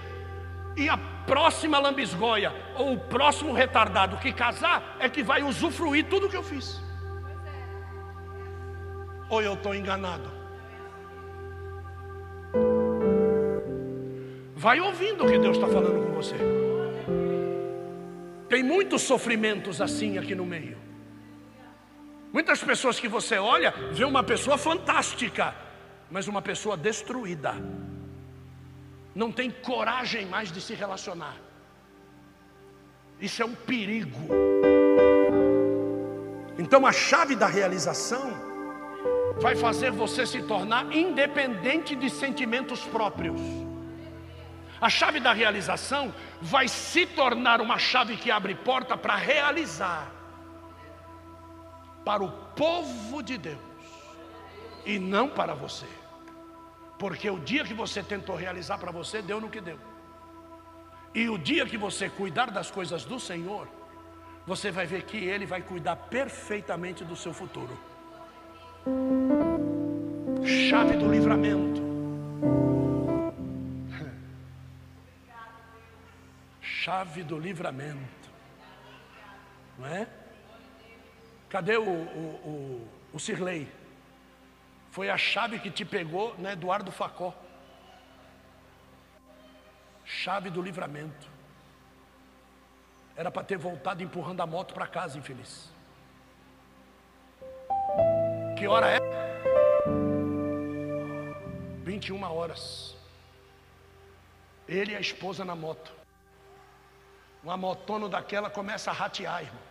e 0.76 0.90
a 0.90 0.98
próxima 1.26 1.80
lambisgoia 1.80 2.54
ou 2.76 2.94
o 2.94 3.00
próximo 3.00 3.54
retardado 3.54 4.18
que 4.18 4.32
casar 4.32 4.98
é 5.00 5.10
que 5.10 5.24
vai 5.24 5.44
usufruir 5.44 6.06
tudo 6.06 6.30
que 6.30 6.36
eu 6.36 6.44
fiz. 6.44 6.82
Ou 9.30 9.42
eu 9.42 9.54
estou 9.54 9.74
enganado? 9.74 10.30
Vai 14.56 14.80
ouvindo 14.80 15.26
o 15.26 15.28
que 15.28 15.40
Deus 15.40 15.58
está 15.58 15.68
falando 15.68 16.06
com 16.06 16.14
você. 16.14 16.36
Tem 18.48 18.64
muitos 18.64 19.02
sofrimentos 19.02 19.82
assim 19.82 20.18
aqui 20.18 20.36
no 20.36 20.46
meio. 20.46 20.78
Muitas 22.34 22.64
pessoas 22.64 23.00
que 23.00 23.08
você 23.08 23.38
olha, 23.38 23.74
vê 23.92 24.06
uma 24.06 24.24
pessoa 24.24 24.58
fantástica, 24.58 25.54
mas 26.10 26.28
uma 26.28 26.42
pessoa 26.42 26.78
destruída 26.78 27.56
não 29.14 29.32
tem 29.32 29.50
coragem 29.52 30.26
mais 30.26 30.52
de 30.52 30.62
se 30.62 30.74
relacionar. 30.74 31.36
Isso 33.20 33.42
é 33.42 33.46
um 33.46 33.54
perigo. 33.54 34.28
Então 36.58 36.86
a 36.86 36.92
chave 36.92 37.36
da 37.36 37.48
realização 37.48 38.32
vai 39.40 39.56
fazer 39.56 39.92
você 39.92 40.26
se 40.26 40.42
tornar 40.44 40.92
independente 40.96 41.96
de 41.96 42.10
sentimentos 42.10 42.82
próprios. 42.82 43.40
A 44.80 44.90
chave 44.90 45.20
da 45.20 45.34
realização 45.34 46.14
vai 46.42 46.68
se 46.68 47.06
tornar 47.06 47.62
uma 47.62 47.78
chave 47.78 48.18
que 48.18 48.32
abre 48.32 48.56
porta 48.56 48.98
para 48.98 49.16
realizar 49.16 50.12
para 52.04 52.24
o 52.24 52.32
povo 52.56 53.22
de 53.22 53.38
Deus 53.38 53.60
e 54.86 54.98
não 54.98 55.30
para 55.30 55.54
você. 55.54 56.01
Porque 57.02 57.28
o 57.32 57.40
dia 57.40 57.64
que 57.64 57.74
você 57.74 58.04
tentou 58.04 58.36
realizar 58.36 58.78
para 58.78 58.92
você, 58.92 59.24
deu 59.24 59.42
no 59.42 59.50
que 59.50 59.60
deu. 59.60 59.80
E 61.16 61.28
o 61.30 61.36
dia 61.36 61.66
que 61.66 61.76
você 61.76 62.08
cuidar 62.08 62.52
das 62.52 62.70
coisas 62.70 63.04
do 63.04 63.20
Senhor, 63.20 63.68
você 64.46 64.70
vai 64.70 64.86
ver 64.86 65.02
que 65.02 65.18
Ele 65.18 65.48
vai 65.48 65.64
cuidar 65.64 65.96
perfeitamente 65.96 67.04
do 67.04 67.16
seu 67.16 67.34
futuro. 67.34 67.76
Chave 70.46 70.96
do 70.96 71.12
livramento. 71.12 71.82
Chave 76.62 77.24
do 77.24 77.40
livramento. 77.40 78.30
Não 79.80 79.88
é? 79.88 80.08
Cadê 81.50 81.78
o, 81.78 81.82
o, 81.82 82.26
o, 82.46 82.88
o 83.12 83.20
Cirlei? 83.20 83.81
Foi 84.92 85.10
a 85.10 85.18
chave 85.18 85.58
que 85.58 85.72
te 85.72 85.86
pegou, 85.86 86.36
né, 86.38 86.52
Eduardo 86.52 86.92
Facó. 86.92 87.34
Chave 90.04 90.50
do 90.50 90.62
livramento. 90.62 91.28
Era 93.16 93.32
para 93.32 93.44
ter 93.44 93.58
voltado 93.58 94.04
empurrando 94.04 94.42
a 94.42 94.46
moto 94.46 94.74
para 94.74 94.86
casa, 94.86 95.18
infeliz. 95.18 95.72
Que 98.58 98.68
hora 98.68 98.88
é? 98.90 99.00
21 101.86 102.22
horas. 102.24 102.96
Ele 104.68 104.92
e 104.92 104.96
a 104.96 105.00
esposa 105.00 105.46
na 105.46 105.56
moto. 105.56 105.92
Uma 107.42 107.56
motona 107.56 108.10
daquela 108.10 108.50
começa 108.50 108.92
a 108.92 108.94
ratear, 108.94 109.44
irmão. 109.44 109.64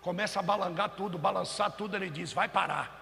Começa 0.00 0.40
a 0.40 0.42
balangar 0.42 0.90
tudo, 0.90 1.18
balançar 1.18 1.70
tudo. 1.70 1.96
Ele 1.96 2.08
diz: 2.08 2.32
Vai 2.32 2.48
parar. 2.48 2.97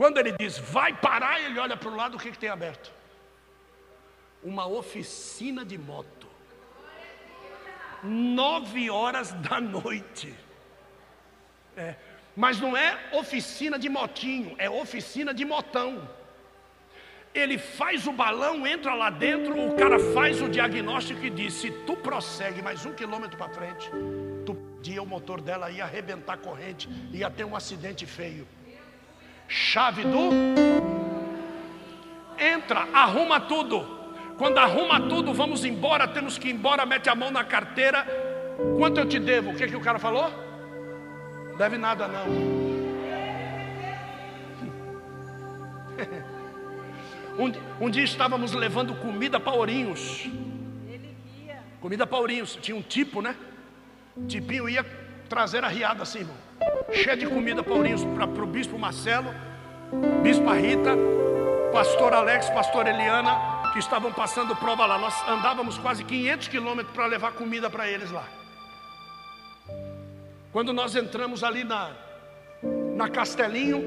Quando 0.00 0.16
ele 0.16 0.32
diz 0.32 0.56
vai 0.58 0.94
parar, 0.94 1.38
ele 1.42 1.58
olha 1.58 1.76
para 1.76 1.90
o 1.90 1.94
lado, 1.94 2.16
o 2.16 2.18
que, 2.18 2.30
que 2.30 2.38
tem 2.38 2.48
aberto? 2.48 2.90
Uma 4.42 4.66
oficina 4.66 5.62
de 5.62 5.76
moto. 5.76 6.26
Nove 8.02 8.88
horas 8.88 9.32
da 9.32 9.60
noite. 9.60 10.34
É, 11.76 11.96
mas 12.34 12.58
não 12.58 12.74
é 12.74 12.98
oficina 13.12 13.78
de 13.78 13.90
motinho, 13.90 14.54
é 14.56 14.70
oficina 14.70 15.34
de 15.34 15.44
motão. 15.44 16.08
Ele 17.34 17.58
faz 17.58 18.06
o 18.06 18.12
balão, 18.12 18.66
entra 18.66 18.94
lá 18.94 19.10
dentro, 19.10 19.52
o 19.68 19.76
cara 19.76 19.98
faz 20.14 20.40
o 20.40 20.48
diagnóstico 20.48 21.22
e 21.26 21.28
diz: 21.28 21.52
se 21.52 21.70
tu 21.84 21.94
prossegue 21.94 22.62
mais 22.62 22.86
um 22.86 22.94
quilômetro 22.94 23.36
para 23.36 23.50
frente, 23.50 23.90
tu 24.46 24.56
dia 24.80 25.02
o 25.02 25.06
motor 25.06 25.42
dela 25.42 25.70
ia 25.70 25.84
arrebentar 25.84 26.38
corrente, 26.38 26.88
ia 27.12 27.30
ter 27.30 27.44
um 27.44 27.54
acidente 27.54 28.06
feio 28.06 28.48
chave 29.50 30.04
do. 30.04 30.30
Entra, 32.38 32.88
arruma 32.94 33.40
tudo. 33.40 33.98
Quando 34.38 34.56
arruma 34.56 35.00
tudo, 35.00 35.34
vamos 35.34 35.64
embora, 35.64 36.08
temos 36.08 36.38
que 36.38 36.48
ir 36.48 36.52
embora, 36.52 36.86
mete 36.86 37.10
a 37.10 37.14
mão 37.14 37.30
na 37.30 37.44
carteira. 37.44 38.06
Quanto 38.78 39.00
eu 39.00 39.06
te 39.06 39.18
devo? 39.18 39.50
O 39.50 39.54
que, 39.54 39.66
que 39.66 39.76
o 39.76 39.80
cara 39.80 39.98
falou? 39.98 40.32
Deve 41.58 41.76
nada 41.76 42.08
não. 42.08 42.24
Um, 47.38 47.86
um 47.86 47.88
dia 47.88 48.02
estávamos 48.02 48.52
levando 48.52 48.94
comida 48.96 49.40
para 49.40 49.54
Ourinhos. 49.54 50.28
Comida 51.80 52.06
para 52.06 52.18
Ourinhos. 52.18 52.58
Tinha 52.60 52.76
um 52.76 52.82
tipo, 52.82 53.22
né? 53.22 53.34
Tipinho 54.28 54.68
ia 54.68 54.84
trazer 55.26 55.64
a 55.64 55.68
riada 55.68 56.02
assim, 56.02 56.18
irmão 56.18 56.36
cheia 56.92 57.16
de 57.16 57.26
comida 57.26 57.62
para 57.62 57.74
o 57.74 58.46
bispo 58.46 58.78
Marcelo, 58.78 59.32
bispa 60.22 60.54
Rita, 60.54 60.96
pastor 61.72 62.12
Alex, 62.12 62.50
pastor 62.50 62.86
Eliana, 62.86 63.70
que 63.72 63.78
estavam 63.78 64.12
passando 64.12 64.54
prova 64.56 64.86
lá. 64.86 64.98
Nós 64.98 65.28
andávamos 65.28 65.78
quase 65.78 66.04
500 66.04 66.48
quilômetros 66.48 66.94
para 66.94 67.06
levar 67.06 67.32
comida 67.32 67.70
para 67.70 67.88
eles 67.88 68.10
lá. 68.10 68.26
Quando 70.52 70.72
nós 70.72 70.96
entramos 70.96 71.44
ali 71.44 71.62
na, 71.62 71.92
na 72.96 73.08
Castelinho, 73.08 73.84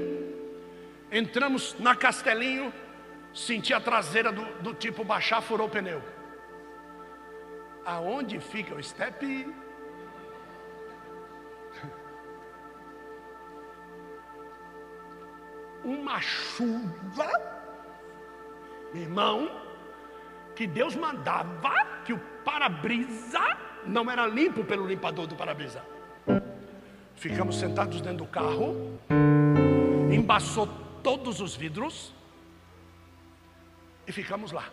entramos 1.11 1.75
na 1.77 1.95
Castelinho, 1.95 2.73
senti 3.33 3.73
a 3.73 3.81
traseira 3.81 4.31
do, 4.31 4.45
do 4.61 4.73
tipo 4.73 5.03
baixar, 5.03 5.41
furou 5.41 5.67
o 5.67 5.69
pneu. 5.69 6.01
Aonde 7.85 8.39
fica 8.39 8.73
o 8.73 8.81
step? 8.81 9.53
Uma 15.83 16.19
chuva, 16.21 17.29
irmão, 18.93 19.49
que 20.55 20.65
Deus 20.67 20.95
mandava 20.95 21.73
que 22.05 22.13
o 22.13 22.19
para-brisa 22.45 23.39
não 23.85 24.09
era 24.09 24.25
limpo 24.25 24.63
pelo 24.63 24.85
limpador 24.85 25.27
do 25.27 25.35
para-brisa. 25.35 25.83
Ficamos 27.15 27.57
sentados 27.57 28.01
dentro 28.01 28.19
do 28.19 28.25
carro, 28.25 28.99
embaçou 30.11 30.67
todos 31.01 31.39
os 31.41 31.55
vidros 31.55 32.13
e 34.07 34.11
ficamos 34.11 34.51
lá, 34.51 34.69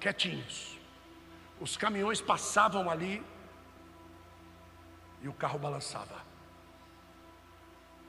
quietinhos. 0.00 0.78
Os 1.60 1.76
caminhões 1.76 2.20
passavam 2.20 2.90
ali 2.90 3.22
e 5.22 5.28
o 5.28 5.32
carro 5.32 5.58
balançava. 5.58 6.22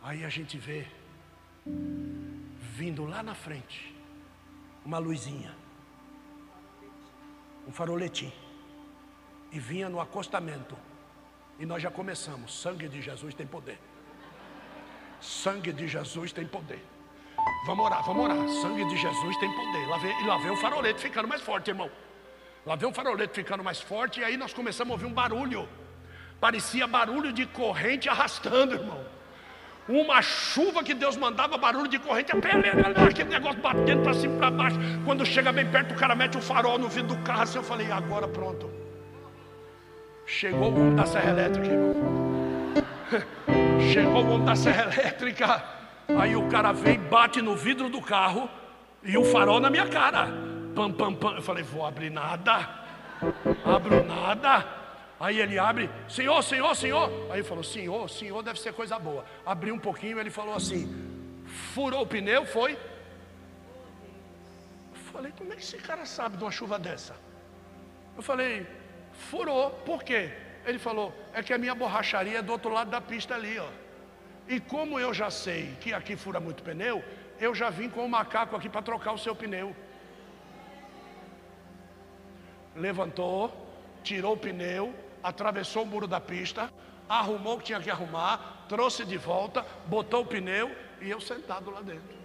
Aí 0.01 0.23
a 0.25 0.29
gente 0.29 0.57
vê 0.57 0.85
vindo 1.65 3.05
lá 3.05 3.23
na 3.23 3.33
frente 3.33 3.95
uma 4.85 4.99
luzinha, 4.99 5.55
um 7.67 7.71
faroletim, 7.71 8.31
e 9.51 9.59
vinha 9.59 9.89
no 9.89 9.99
acostamento. 9.99 10.77
E 11.57 11.65
nós 11.65 11.81
já 11.81 11.89
começamos. 11.89 12.61
Sangue 12.61 12.87
de 12.87 13.01
Jesus 13.01 13.33
tem 13.33 13.47
poder. 13.47 13.79
Sangue 15.21 15.71
de 15.71 15.87
Jesus 15.87 16.31
tem 16.31 16.45
poder. 16.45 16.83
Vamos 17.65 17.85
orar, 17.85 18.03
vamos 18.03 18.25
orar. 18.25 18.47
Sangue 18.61 18.85
de 18.85 18.97
Jesus 18.97 19.37
tem 19.37 19.51
poder. 19.55 19.87
Lá 19.87 19.97
vem, 19.97 20.21
e 20.21 20.27
lá 20.27 20.37
vem 20.37 20.51
o 20.51 20.57
faroleto 20.57 20.99
ficando 20.99 21.27
mais 21.27 21.41
forte, 21.41 21.69
irmão. 21.69 21.89
Lá 22.65 22.75
vem 22.75 22.89
o 22.89 22.93
faroleto 22.93 23.33
ficando 23.33 23.63
mais 23.63 23.79
forte. 23.79 24.19
E 24.19 24.23
aí 24.23 24.37
nós 24.37 24.53
começamos 24.53 24.91
a 24.91 24.93
ouvir 24.95 25.05
um 25.05 25.13
barulho. 25.13 25.67
Parecia 26.39 26.85
barulho 26.85 27.31
de 27.31 27.45
corrente 27.45 28.09
arrastando, 28.09 28.75
irmão. 28.75 29.14
Uma 29.87 30.19
chuva 30.21 30.83
que 30.83 30.95
Deus 30.95 31.15
mandava, 31.15 31.57
barulho 31.57 31.87
de 31.87 31.99
corrente, 31.99 32.31
aquele 32.31 33.29
negócio 33.29 33.61
batendo 33.61 34.01
para 34.01 34.13
cima 34.15 34.35
e 34.35 34.37
para 34.39 34.51
baixo. 34.51 34.77
Quando 35.05 35.23
chega 35.23 35.51
bem 35.51 35.65
perto, 35.67 35.93
o 35.93 35.97
cara 35.97 36.15
mete 36.15 36.37
o 36.37 36.41
farol 36.41 36.79
no 36.79 36.89
vidro 36.89 37.15
do 37.15 37.21
carro. 37.23 37.43
Assim 37.43 37.57
eu 37.57 37.63
falei, 37.63 37.91
agora 37.91 38.27
pronto. 38.27 38.69
Chegou 40.25 40.71
o 40.71 40.75
homem 40.75 40.95
da 40.95 41.05
serra 41.05 41.29
elétrica, 41.29 41.67
irmão. 41.67 41.93
Chegou 43.93 44.23
o 44.23 44.31
homem 44.31 44.45
da 44.45 44.55
serra 44.55 44.91
elétrica. 44.91 45.63
Aí 46.19 46.35
o 46.35 46.47
cara 46.47 46.71
vem, 46.71 46.99
bate 46.99 47.39
no 47.41 47.55
vidro 47.55 47.87
do 47.87 48.01
carro 48.01 48.49
e 49.03 49.15
o 49.15 49.23
farol 49.23 49.59
na 49.59 49.69
minha 49.69 49.87
cara. 49.87 50.29
Pam, 50.73 50.91
pam, 50.91 51.13
pam. 51.13 51.35
Eu 51.35 51.43
falei, 51.43 51.63
vou 51.63 51.85
abrir 51.85 52.09
nada. 52.09 52.67
Abro 53.63 54.03
nada. 54.03 54.65
Aí 55.19 55.39
ele 55.39 55.57
abre, 55.57 55.89
Senhor, 56.09 56.41
Senhor, 56.43 56.75
Senhor. 56.75 57.09
Aí 57.31 57.41
falou, 57.43 57.63
Senhor, 57.63 58.09
Senhor 58.09 58.43
deve 58.43 58.59
ser 58.59 58.73
coisa 58.73 58.99
boa. 58.99 59.25
Abriu 59.45 59.73
um 59.73 59.79
pouquinho, 59.79 60.19
ele 60.19 60.29
falou 60.29 60.55
assim: 60.55 60.83
furou 61.73 62.01
o 62.01 62.07
pneu, 62.07 62.45
foi? 62.45 62.73
Eu 62.73 62.79
falei, 65.11 65.31
como 65.37 65.53
é 65.53 65.55
que 65.55 65.61
esse 65.61 65.77
cara 65.77 66.05
sabe 66.05 66.37
de 66.37 66.43
uma 66.43 66.51
chuva 66.51 66.77
dessa? 66.77 67.15
Eu 68.17 68.21
falei, 68.21 68.67
furou, 69.13 69.71
por 69.71 70.03
quê? 70.03 70.31
Ele 70.65 70.79
falou, 70.79 71.13
é 71.33 71.41
que 71.41 71.53
a 71.53 71.57
minha 71.57 71.75
borracharia 71.75 72.39
é 72.39 72.41
do 72.41 72.51
outro 72.51 72.71
lado 72.71 72.89
da 72.89 72.99
pista 72.99 73.35
ali, 73.35 73.57
ó. 73.57 73.69
E 74.47 74.59
como 74.59 74.99
eu 74.99 75.13
já 75.13 75.31
sei 75.31 75.75
que 75.79 75.93
aqui 75.93 76.15
fura 76.15 76.39
muito 76.39 76.61
pneu, 76.61 77.03
eu 77.39 77.55
já 77.55 77.69
vim 77.69 77.89
com 77.89 78.01
o 78.01 78.05
um 78.05 78.09
macaco 78.09 78.55
aqui 78.55 78.67
para 78.69 78.81
trocar 78.81 79.13
o 79.13 79.17
seu 79.17 79.35
pneu. 79.35 79.75
Levantou, 82.75 83.51
tirou 84.03 84.33
o 84.33 84.37
pneu, 84.37 84.93
atravessou 85.25 85.81
o 85.83 85.85
muro 85.87 86.07
da 86.07 86.21
pista, 86.21 86.71
arrumou 87.09 87.55
o 87.55 87.57
que 87.57 87.65
tinha 87.65 87.79
que 87.79 87.89
arrumar, 87.89 88.65
trouxe 88.69 89.03
de 89.03 89.17
volta, 89.17 89.65
botou 89.87 90.21
o 90.21 90.25
pneu 90.25 90.67
e 91.01 91.09
eu 91.09 91.19
sentado 91.19 91.71
lá 91.71 91.81
dentro. 91.81 92.15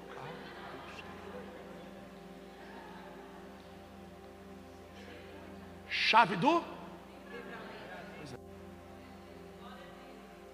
Chave 5.88 6.36
do? 6.36 6.62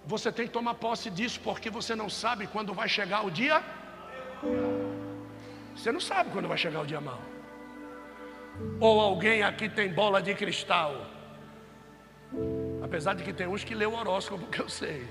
Você 0.05 0.31
tem 0.31 0.47
que 0.47 0.53
tomar 0.53 0.75
posse 0.75 1.11
disso 1.11 1.41
porque 1.41 1.69
você 1.69 1.97
não 1.97 2.09
sabe 2.09 2.47
quando 2.47 2.73
vai 2.73 2.89
chegar 2.89 3.27
o 3.27 3.31
dia. 3.31 3.61
Você 5.75 5.91
não 5.91 6.01
sabe 6.01 6.31
quando 6.31 6.47
vai 6.47 6.57
chegar 6.57 6.83
o 6.83 6.87
dia 6.87 7.01
mau. 7.01 7.21
Ou 8.81 9.01
alguém 9.01 9.43
aqui 9.43 9.69
tem 9.69 9.93
bola 9.93 10.23
de 10.23 10.33
cristal 10.35 11.17
Apesar 12.97 13.15
de 13.15 13.25
que 13.25 13.33
tem 13.35 13.47
uns 13.47 13.63
que 13.63 13.75
lê 13.75 13.85
o 13.85 13.93
horóscopo 13.93 14.47
que 14.47 14.59
eu 14.59 14.71
sei. 14.71 15.07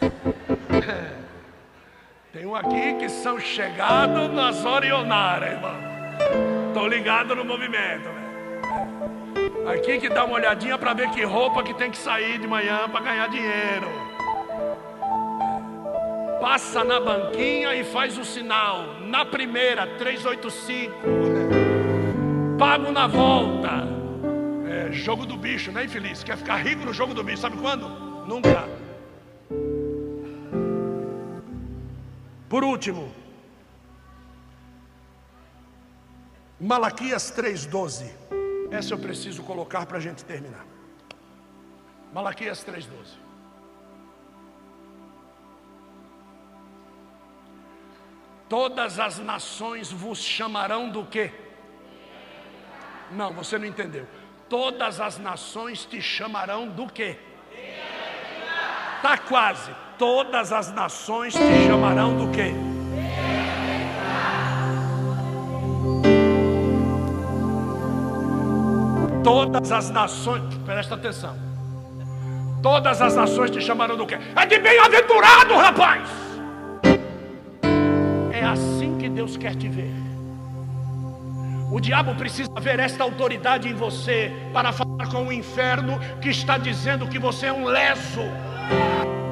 Tem 2.32 2.46
um 2.46 2.56
aqui 2.56 2.94
que 2.94 3.10
são 3.10 3.38
chegados 3.38 4.32
nas 4.32 4.64
orionárias, 4.64 5.52
irmão. 5.52 5.76
Estou 6.68 6.88
ligado 6.88 7.36
no 7.36 7.44
movimento, 7.44 8.04
velho. 8.04 9.68
Aqui 9.68 9.98
que 9.98 10.08
dá 10.08 10.24
uma 10.24 10.36
olhadinha 10.36 10.78
para 10.78 10.94
ver 10.94 11.10
que 11.10 11.22
roupa 11.22 11.62
que 11.62 11.74
tem 11.74 11.90
que 11.90 11.98
sair 11.98 12.38
de 12.38 12.46
manhã 12.46 12.88
para 12.88 13.04
ganhar 13.04 13.28
dinheiro. 13.28 13.88
Passa 16.40 16.82
na 16.82 17.00
banquinha 17.00 17.74
e 17.74 17.84
faz 17.84 18.16
o 18.16 18.24
sinal. 18.24 18.98
Na 19.00 19.26
primeira, 19.26 19.86
385. 19.98 20.94
Pago 22.56 22.90
na 22.90 23.06
volta 23.06 23.89
jogo 24.92 25.26
do 25.26 25.36
bicho, 25.36 25.72
né, 25.72 25.84
infeliz? 25.84 26.22
Quer 26.22 26.36
ficar 26.36 26.56
rico 26.56 26.84
no 26.84 26.92
jogo 26.92 27.14
do 27.14 27.22
bicho, 27.22 27.38
sabe 27.38 27.56
quando? 27.56 27.88
Nunca. 28.26 28.68
Por 32.48 32.64
último, 32.64 33.14
Malaquias 36.58 37.32
3,12. 37.32 38.10
Essa 38.70 38.94
eu 38.94 38.98
preciso 38.98 39.42
colocar 39.42 39.86
para 39.86 39.98
a 39.98 40.00
gente 40.00 40.24
terminar. 40.24 40.64
Malaquias 42.12 42.64
3,12. 42.64 43.18
Todas 48.48 48.98
as 48.98 49.18
nações 49.18 49.92
vos 49.92 50.18
chamarão 50.18 50.90
do 50.90 51.04
quê? 51.06 51.32
Não, 53.12 53.32
você 53.32 53.56
não 53.58 53.66
entendeu 53.66 54.06
todas 54.50 55.00
as 55.00 55.16
nações 55.16 55.86
te 55.86 56.02
chamarão 56.02 56.66
do 56.68 56.86
quê? 56.88 57.16
Está 58.96 59.16
quase. 59.16 59.70
Todas 59.96 60.52
as 60.52 60.72
nações 60.72 61.32
te 61.32 61.66
chamarão 61.66 62.16
do 62.16 62.30
quê? 62.32 62.52
Todas 69.22 69.70
as 69.70 69.90
nações, 69.90 70.42
presta 70.66 70.96
atenção. 70.96 71.36
Todas 72.60 73.00
as 73.00 73.14
nações 73.14 73.50
te 73.50 73.60
chamarão 73.60 73.96
do 73.96 74.06
quê? 74.06 74.18
É 74.34 74.46
de 74.46 74.58
bem-aventurado, 74.58 75.54
rapaz. 75.54 76.08
É 78.32 78.44
assim 78.44 78.98
que 78.98 79.08
Deus 79.08 79.36
quer 79.36 79.54
te 79.54 79.68
ver. 79.68 79.99
O 81.70 81.80
diabo 81.80 82.16
precisa 82.16 82.50
ver 82.60 82.80
esta 82.80 83.04
autoridade 83.04 83.68
em 83.68 83.74
você 83.74 84.32
para 84.52 84.72
falar 84.72 85.06
com 85.08 85.28
o 85.28 85.32
inferno 85.32 86.00
que 86.20 86.28
está 86.28 86.58
dizendo 86.58 87.06
que 87.06 87.16
você 87.16 87.46
é 87.46 87.52
um 87.52 87.64
leso, 87.64 88.22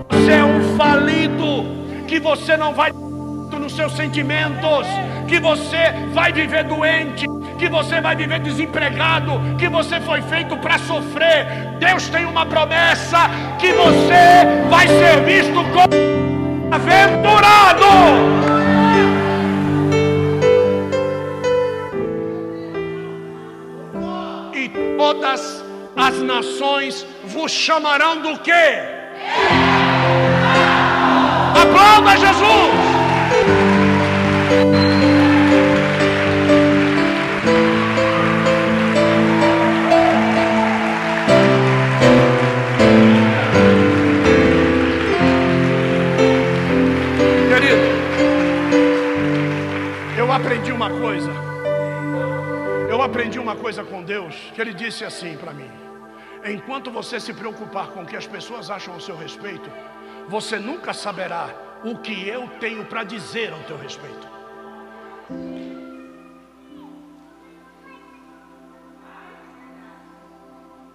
você 0.09 0.33
é 0.33 0.45
um 0.45 0.77
falido, 0.77 2.05
que 2.07 2.21
você 2.21 2.57
não 2.57 2.73
vai 2.73 2.93
nos 3.59 3.75
seus 3.75 3.93
sentimentos, 3.97 4.87
que 5.27 5.41
você 5.41 5.93
vai 6.13 6.33
viver 6.33 6.63
doente, 6.63 7.27
que 7.59 7.69
você 7.69 8.01
vai 8.01 8.15
viver 8.15 8.39
desempregado, 8.39 9.33
que 9.59 9.69
você 9.69 10.01
foi 10.01 10.23
feito 10.23 10.57
para 10.59 10.79
sofrer. 10.79 11.45
Deus 11.81 12.09
tem 12.09 12.25
uma 12.25 12.47
promessa 12.47 13.29
que 13.59 13.73
você 13.73 14.47
vai 14.71 14.87
ser 14.87 15.25
visto 15.25 15.55
como 15.73 16.73
aventurado. 16.73 18.58
Todas 24.99 25.65
as 25.97 26.21
nações 26.23 27.07
vos 27.25 27.53
chamarão 27.53 28.21
do 28.21 28.37
quê? 28.41 28.53
Aplauda 31.55 32.17
Jesus! 32.17 32.89
Aprendi 50.39 50.71
uma 50.71 50.89
coisa 50.89 51.48
eu 52.99 53.03
aprendi 53.03 53.39
uma 53.39 53.55
coisa 53.55 53.85
com 53.85 54.03
Deus, 54.03 54.35
que 54.53 54.61
Ele 54.61 54.75
disse 54.75 55.05
assim 55.05 55.37
para 55.37 55.53
mim: 55.55 55.71
enquanto 56.45 56.91
você 56.91 57.21
se 57.21 57.33
preocupar 57.33 57.93
com 57.93 58.03
o 58.03 58.07
que 58.07 58.17
as 58.17 58.27
pessoas 58.27 58.71
acham 58.71 58.93
ao 58.95 59.01
seu 59.01 59.17
respeito, 59.17 59.71
você 60.29 60.59
nunca 60.59 60.93
saberá 60.93 61.49
o 61.85 61.97
que 61.99 62.27
eu 62.27 62.49
tenho 62.59 62.85
para 62.87 63.05
dizer 63.05 63.53
ao 63.53 63.61
teu 63.61 63.79
respeito. 63.79 64.27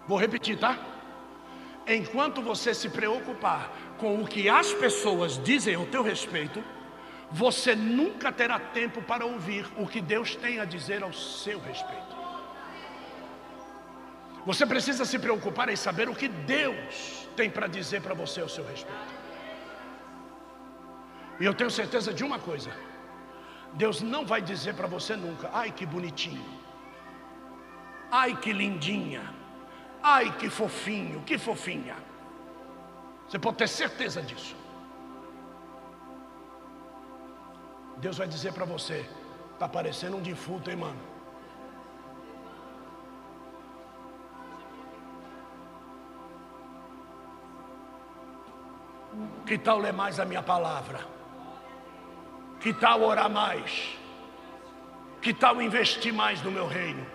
Vou 0.06 0.18
repetir, 0.18 0.60
tá? 0.60 0.78
Enquanto 1.88 2.42
você 2.42 2.74
se 2.74 2.90
preocupar 2.90 3.72
com 3.98 4.22
o 4.22 4.28
que 4.28 4.50
as 4.50 4.74
pessoas 4.74 5.42
dizem 5.42 5.76
ao 5.76 5.86
teu 5.86 6.04
respeito, 6.04 6.62
você 7.34 7.76
nunca 7.76 8.32
terá 8.32 8.60
tempo 8.60 9.02
para 9.02 9.26
ouvir 9.26 9.66
o 9.76 9.88
que 9.88 10.00
Deus 10.00 10.36
tem 10.36 10.60
a 10.60 10.66
dizer 10.66 11.02
ao 11.02 11.12
seu 11.12 11.60
respeito. 11.60 12.14
Você 14.46 14.68
precisa 14.68 15.04
se 15.04 15.18
preocupar 15.18 15.68
em 15.70 15.76
saber 15.76 16.08
o 16.08 16.14
que 16.14 16.28
Deus 16.28 17.28
tem 17.36 17.50
para 17.50 17.66
dizer 17.66 18.04
para 18.04 18.14
você 18.14 18.42
ao 18.42 18.48
seu 18.48 18.64
respeito. 18.64 19.14
E 21.40 21.46
eu 21.46 21.56
tenho 21.56 21.72
certeza 21.72 22.14
de 22.14 22.24
uma 22.24 22.38
coisa: 22.38 22.72
Deus 23.74 24.00
não 24.00 24.24
vai 24.24 24.40
dizer 24.40 24.76
para 24.76 24.86
você 24.86 25.16
nunca, 25.16 25.50
ai 25.52 25.72
que 25.72 25.88
bonitinho, 25.88 26.46
ai 28.12 28.38
que 28.38 28.54
lindinha, 28.54 29.34
ai 30.04 30.38
que 30.38 30.52
fofinho, 30.52 31.24
que 31.24 31.40
fofinha. 31.40 31.96
Você 33.28 33.40
pode 33.40 33.58
ter 33.58 33.68
certeza 33.68 34.22
disso. 34.22 34.63
Deus 38.04 38.18
vai 38.18 38.28
dizer 38.28 38.52
para 38.52 38.66
você: 38.66 39.10
está 39.54 39.68
parecendo 39.68 40.18
um 40.18 40.22
defunto, 40.22 40.70
hein, 40.70 40.76
mano? 40.76 41.00
Que 49.48 49.58
tal 49.58 49.78
ler 49.80 49.94
mais 49.94 50.20
a 50.20 50.26
minha 50.26 50.44
palavra? 50.44 51.00
Que 52.60 52.74
tal 52.74 53.04
orar 53.04 53.30
mais? 53.30 53.98
Que 55.22 55.34
tal 55.34 55.62
investir 55.62 56.14
mais 56.14 56.42
no 56.42 56.52
meu 56.52 56.68
reino? 56.68 57.06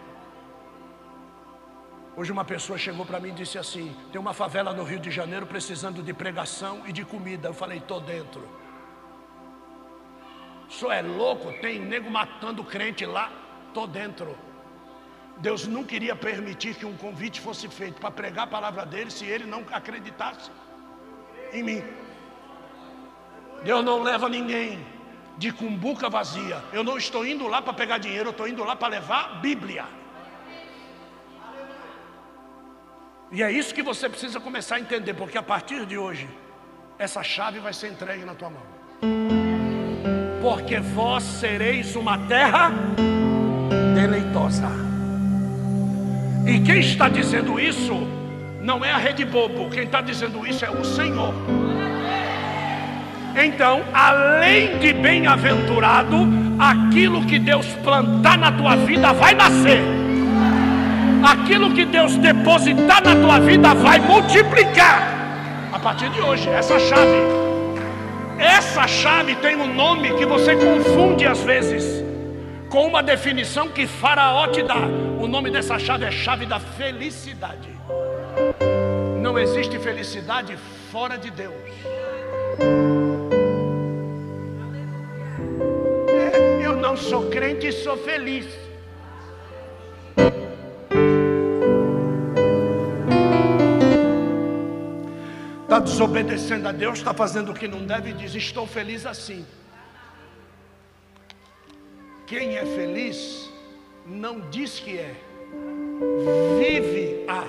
Hoje 2.17 2.33
uma 2.33 2.45
pessoa 2.45 2.79
chegou 2.79 3.05
para 3.05 3.21
mim 3.21 3.29
e 3.29 3.33
disse 3.33 3.59
assim: 3.59 3.95
tem 4.11 4.19
uma 4.19 4.33
favela 4.33 4.73
no 4.73 4.85
Rio 4.85 5.01
de 5.01 5.11
Janeiro 5.11 5.47
precisando 5.47 6.03
de 6.03 6.15
pregação 6.15 6.83
e 6.87 6.93
de 6.95 7.05
comida. 7.05 7.49
Eu 7.49 7.55
falei, 7.55 7.77
estou 7.77 8.01
dentro. 8.01 8.49
Só 10.69 10.93
é 10.93 11.01
louco, 11.01 11.53
tem 11.61 11.81
nego 11.81 12.11
matando 12.11 12.63
crente 12.63 13.07
lá, 13.07 13.33
estou 13.69 13.87
dentro. 13.87 14.37
Deus 15.39 15.67
não 15.67 15.85
queria 15.85 16.15
permitir 16.17 16.75
que 16.75 16.85
um 16.85 16.97
convite 16.97 17.41
fosse 17.41 17.69
feito 17.69 18.01
para 18.01 18.11
pregar 18.11 18.45
a 18.45 18.49
palavra 18.49 18.85
dele 18.85 19.11
se 19.11 19.25
ele 19.25 19.45
não 19.45 19.65
acreditasse 19.71 20.51
em 21.53 21.63
mim. 21.63 21.85
Deus 23.63 23.85
não 23.85 24.03
leva 24.03 24.29
ninguém 24.29 24.85
de 25.39 25.53
cumbuca 25.53 26.11
vazia. 26.11 26.63
Eu 26.73 26.83
não 26.83 26.99
estou 26.99 27.25
indo 27.25 27.47
lá 27.47 27.63
para 27.63 27.73
pegar 27.73 27.99
dinheiro, 27.99 28.29
eu 28.29 28.33
estou 28.33 28.49
indo 28.49 28.63
lá 28.65 28.75
para 28.75 28.89
levar 28.89 29.41
Bíblia. 29.41 29.85
E 33.31 33.43
é 33.43 33.53
isso 33.53 33.75
que 33.75 33.83
você 33.83 34.09
precisa 34.09 34.41
começar 34.41 34.77
a 34.77 34.81
entender, 34.81 35.15
porque 35.15 35.39
a 35.39 35.43
partir 35.43 35.87
de 35.87 35.97
hoje, 35.97 36.29
essa 36.99 37.23
chave 37.23 37.61
vai 37.61 37.73
ser 37.73 37.93
entregue 37.93 38.25
na 38.25 38.35
tua 38.35 38.51
mão. 38.51 39.48
Porque 40.49 40.81
vós 40.81 41.23
sereis 41.25 41.95
uma 41.95 42.17
terra 42.21 42.73
deleitosa. 43.95 44.67
E 46.47 46.59
quem 46.61 46.81
está 46.81 47.07
dizendo 47.07 47.61
isso 47.61 47.95
não 48.63 48.83
é 48.83 48.91
a 48.91 48.97
rede 48.97 49.27
bobo, 49.27 49.69
quem 49.69 49.83
está 49.85 50.01
dizendo 50.01 50.47
isso 50.47 50.65
é 50.65 50.71
o 50.71 50.83
Senhor. 50.83 51.35
Então, 53.37 53.83
além 53.93 54.79
de 54.79 54.95
bem-aventurado, 54.95 56.27
aquilo 56.59 57.27
que 57.27 57.39
Deus 57.39 57.67
plantar 57.85 58.39
na 58.39 58.51
tua 58.51 58.75
vida 58.75 59.13
vai 59.13 59.35
nascer. 59.35 59.83
Aquilo 61.23 61.75
que 61.75 61.85
Deus 61.85 62.17
depositar 62.17 63.05
na 63.05 63.15
tua 63.15 63.39
vida 63.39 63.75
vai 63.75 63.99
multiplicar. 63.99 65.13
A 65.71 65.79
partir 65.79 66.09
de 66.09 66.23
hoje, 66.23 66.49
essa 66.49 66.79
chave. 66.79 67.38
Essa 68.39 68.87
chave 68.87 69.35
tem 69.37 69.57
um 69.57 69.73
nome 69.73 70.15
que 70.15 70.25
você 70.25 70.55
confunde 70.57 71.27
às 71.27 71.41
vezes 71.41 72.05
com 72.69 72.87
uma 72.87 73.03
definição 73.03 73.69
que 73.69 73.87
Faraó 73.87 74.47
te 74.49 74.63
dá. 74.63 74.87
O 75.21 75.27
nome 75.27 75.51
dessa 75.51 75.79
chave 75.79 76.05
é 76.05 76.11
chave 76.11 76.47
da 76.47 76.61
felicidade. 76.61 77.69
Não 79.21 79.39
existe 79.39 79.79
felicidade 79.79 80.57
fora 80.91 81.17
de 81.17 81.31
Deus. 81.31 81.55
não 86.89 86.97
sou 86.97 87.29
crente 87.29 87.67
e 87.67 87.73
sou 87.73 87.99
feliz. 87.99 88.47
Está 95.69 95.81
desobedecendo 95.81 96.67
a 96.67 96.73
Deus, 96.73 96.97
está 96.97 97.13
fazendo 97.13 97.53
o 97.53 97.55
que 97.55 97.69
não 97.69 97.85
deve 97.85 98.09
e 98.09 98.13
diz: 98.15 98.35
Estou 98.35 98.67
feliz 98.67 99.05
assim. 99.05 99.45
Quem 102.27 102.57
é 102.57 102.65
feliz 102.65 103.51
não 104.07 104.49
diz 104.49 104.81
que 104.81 104.97
é, 104.97 105.15
vive 106.59 107.27
a. 107.29 107.45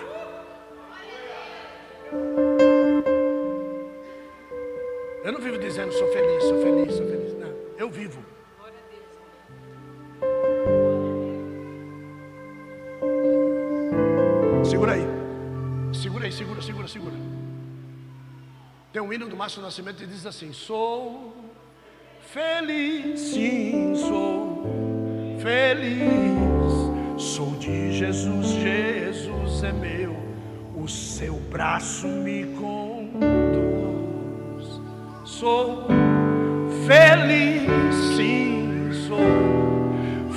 Eu 5.24 5.32
não 5.32 5.40
vivo 5.40 5.58
dizendo 5.58 5.94
sou 5.94 6.12
feliz, 6.12 6.44
sou 6.44 6.62
feliz, 6.62 6.96
sou 6.96 7.08
feliz. 7.08 7.34
Não, 7.36 7.54
eu 7.78 7.90
vivo. 7.90 8.22
Segura 14.66 14.92
aí. 14.92 15.08
Segura 15.94 16.26
aí, 16.26 16.32
segura, 16.34 16.62
segura, 16.62 16.88
segura. 16.90 17.39
Tem 18.92 19.00
um 19.00 19.14
hino 19.14 19.30
do 19.30 19.38
Márcio 19.38 19.62
Nascimento 19.62 19.98
que 19.98 20.08
diz 20.08 20.26
assim: 20.26 20.52
Sou 20.52 21.36
feliz, 22.22 23.20
sim, 23.20 23.94
sou 23.96 24.66
feliz. 25.40 27.22
Sou 27.22 27.52
de 27.58 27.92
Jesus, 27.92 28.48
Jesus 28.48 29.64
é 29.64 29.72
meu. 29.72 30.18
O 30.76 30.88
seu 30.88 31.36
braço 31.36 32.08
me 32.08 32.46
conduz. 32.56 33.22
Sou 35.24 35.86
feliz, 36.88 37.94
sim, 38.16 38.90
sou 39.08 39.20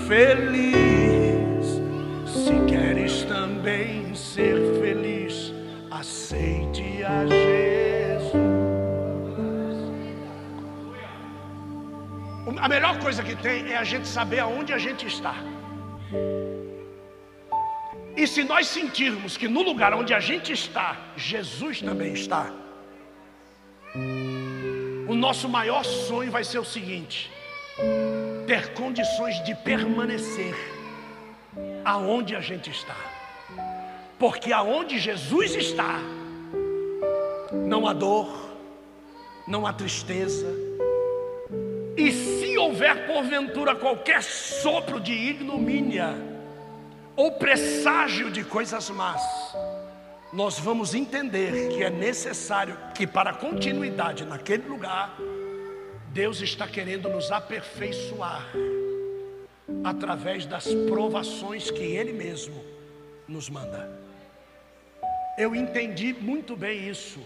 feliz. 0.06 1.80
Se 2.26 2.52
queres 2.68 3.22
também 3.22 4.14
ser 4.14 4.78
feliz, 4.78 5.54
aceite 5.90 7.02
a 7.02 7.24
Jesus. 7.24 7.61
A 12.62 12.68
melhor 12.68 12.96
coisa 13.00 13.24
que 13.24 13.34
tem 13.34 13.72
é 13.72 13.76
a 13.76 13.82
gente 13.82 14.06
saber 14.06 14.38
aonde 14.38 14.72
a 14.72 14.78
gente 14.78 15.04
está. 15.04 15.34
E 18.16 18.24
se 18.24 18.44
nós 18.44 18.68
sentirmos 18.68 19.36
que 19.36 19.48
no 19.48 19.62
lugar 19.62 19.92
onde 19.92 20.14
a 20.14 20.20
gente 20.20 20.52
está, 20.52 20.96
Jesus 21.16 21.82
também 21.82 22.12
está, 22.12 22.52
o 25.08 25.14
nosso 25.14 25.48
maior 25.48 25.84
sonho 25.84 26.30
vai 26.30 26.44
ser 26.44 26.60
o 26.60 26.64
seguinte: 26.64 27.32
ter 28.46 28.72
condições 28.74 29.42
de 29.42 29.56
permanecer 29.56 30.54
aonde 31.84 32.36
a 32.36 32.40
gente 32.40 32.70
está. 32.70 32.96
Porque 34.20 34.52
aonde 34.52 35.00
Jesus 35.00 35.56
está, 35.56 35.98
não 37.66 37.88
há 37.88 37.92
dor, 37.92 38.30
não 39.48 39.66
há 39.66 39.72
tristeza. 39.72 40.46
E 41.96 42.10
se 42.52 42.58
houver 42.58 43.06
porventura 43.06 43.74
qualquer 43.74 44.22
sopro 44.22 45.00
de 45.00 45.12
ignomínia 45.12 46.14
ou 47.16 47.32
presságio 47.32 48.30
de 48.30 48.44
coisas 48.44 48.90
más, 48.90 49.22
nós 50.34 50.58
vamos 50.58 50.94
entender 50.94 51.70
que 51.70 51.82
é 51.82 51.88
necessário 51.88 52.76
que 52.94 53.06
para 53.06 53.32
continuidade 53.32 54.26
naquele 54.26 54.68
lugar, 54.68 55.16
Deus 56.08 56.42
está 56.42 56.68
querendo 56.68 57.08
nos 57.08 57.32
aperfeiçoar 57.32 58.46
através 59.82 60.44
das 60.44 60.66
provações 60.86 61.70
que 61.70 61.82
Ele 61.82 62.12
mesmo 62.12 62.62
nos 63.26 63.48
manda. 63.48 63.90
Eu 65.38 65.54
entendi 65.54 66.12
muito 66.12 66.54
bem 66.54 66.86
isso. 66.86 67.18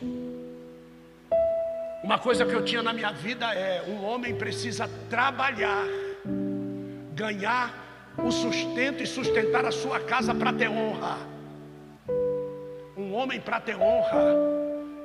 Uma 2.07 2.21
coisa 2.21 2.47
que 2.47 2.55
eu 2.55 2.65
tinha 2.65 2.85
na 2.85 2.93
minha 2.93 3.11
vida 3.11 3.53
é: 3.53 3.83
um 3.89 4.05
homem 4.05 4.33
precisa 4.33 4.89
trabalhar, 5.11 5.85
ganhar 7.13 8.15
o 8.17 8.31
sustento 8.31 9.03
e 9.03 9.07
sustentar 9.09 9.65
a 9.65 9.73
sua 9.73 9.99
casa 9.99 10.33
para 10.33 10.53
ter 10.53 10.69
honra. 10.69 11.19
Um 12.97 13.13
homem 13.13 13.41
para 13.41 13.59
ter 13.59 13.75
honra, 13.75 14.23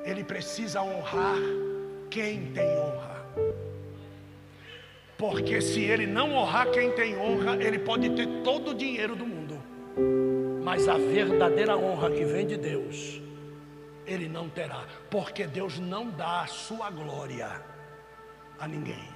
ele 0.04 0.22
precisa 0.22 0.80
honrar 0.80 1.40
quem 2.08 2.52
tem 2.52 2.68
honra. 2.78 3.26
Porque 5.18 5.60
se 5.60 5.80
ele 5.82 6.06
não 6.06 6.32
honrar 6.36 6.70
quem 6.70 6.92
tem 6.92 7.18
honra, 7.18 7.56
ele 7.56 7.80
pode 7.80 8.10
ter 8.10 8.28
todo 8.44 8.70
o 8.70 8.74
dinheiro 8.74 9.16
do 9.16 9.26
mundo 9.26 9.60
mas 10.64 10.88
a 10.88 10.96
verdadeira 10.96 11.76
honra 11.76 12.10
que 12.10 12.24
vem 12.24 12.46
de 12.46 12.56
Deus, 12.56 13.20
ele 14.12 14.28
não 14.28 14.48
terá, 14.48 14.84
porque 15.10 15.46
Deus 15.46 15.78
não 15.78 16.10
dá 16.10 16.42
a 16.42 16.46
sua 16.46 16.90
glória 16.90 17.62
a 18.58 18.68
ninguém. 18.68 19.08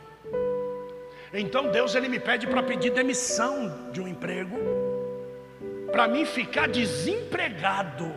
Então 1.32 1.70
Deus 1.70 1.94
ele 1.94 2.08
me 2.08 2.18
pede 2.18 2.46
para 2.46 2.62
pedir 2.62 2.90
demissão 2.90 3.90
de 3.92 4.00
um 4.00 4.08
emprego, 4.08 4.56
para 5.92 6.08
mim 6.08 6.24
ficar 6.24 6.68
desempregado 6.68 8.12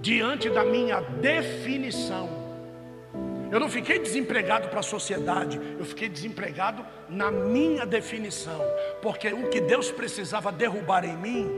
diante 0.00 0.50
da 0.50 0.64
minha 0.64 1.00
definição. 1.00 2.28
Eu 3.50 3.60
não 3.60 3.68
fiquei 3.68 4.00
desempregado 4.00 4.68
para 4.68 4.80
a 4.80 4.82
sociedade, 4.82 5.60
eu 5.78 5.84
fiquei 5.84 6.08
desempregado 6.08 6.84
na 7.08 7.30
minha 7.30 7.86
definição, 7.86 8.60
porque 9.00 9.28
o 9.28 9.48
que 9.48 9.60
Deus 9.60 9.92
precisava 9.92 10.50
derrubar 10.50 11.04
em 11.04 11.16
mim 11.16 11.48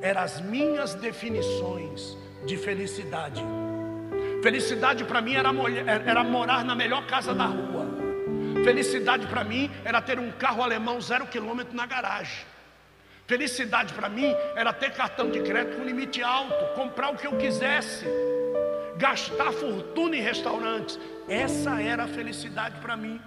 eram 0.00 0.22
as 0.22 0.40
minhas 0.40 0.94
definições 0.94 2.16
de 2.44 2.56
felicidade. 2.56 3.42
Felicidade 4.42 5.04
para 5.04 5.20
mim 5.20 5.34
era, 5.34 5.50
era 6.06 6.24
morar 6.24 6.64
na 6.64 6.74
melhor 6.74 7.06
casa 7.06 7.34
da 7.34 7.46
rua. 7.46 7.86
Felicidade 8.64 9.26
para 9.26 9.44
mim 9.44 9.70
era 9.84 10.00
ter 10.00 10.18
um 10.18 10.30
carro 10.32 10.62
alemão 10.62 11.00
zero 11.00 11.26
quilômetro 11.26 11.74
na 11.76 11.86
garagem. 11.86 12.44
Felicidade 13.26 13.92
para 13.94 14.08
mim 14.08 14.34
era 14.56 14.72
ter 14.72 14.92
cartão 14.92 15.30
de 15.30 15.40
crédito 15.40 15.78
com 15.78 15.84
limite 15.84 16.22
alto, 16.22 16.74
comprar 16.74 17.10
o 17.10 17.16
que 17.16 17.26
eu 17.26 17.36
quisesse, 17.36 18.04
gastar 18.96 19.52
fortuna 19.52 20.16
em 20.16 20.20
restaurantes. 20.20 20.98
Essa 21.28 21.80
era 21.80 22.04
a 22.04 22.08
felicidade 22.08 22.80
para 22.80 22.96
mim. 22.96 23.20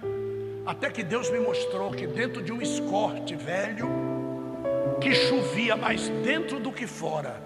Até 0.66 0.90
que 0.90 1.02
Deus 1.02 1.30
me 1.30 1.40
mostrou 1.40 1.90
que 1.90 2.06
dentro 2.06 2.42
de 2.42 2.52
um 2.52 2.60
escorte 2.60 3.34
velho, 3.34 3.88
que 5.00 5.14
chovia 5.14 5.76
mais 5.76 6.08
dentro 6.08 6.58
do 6.58 6.72
que 6.72 6.86
fora, 6.86 7.40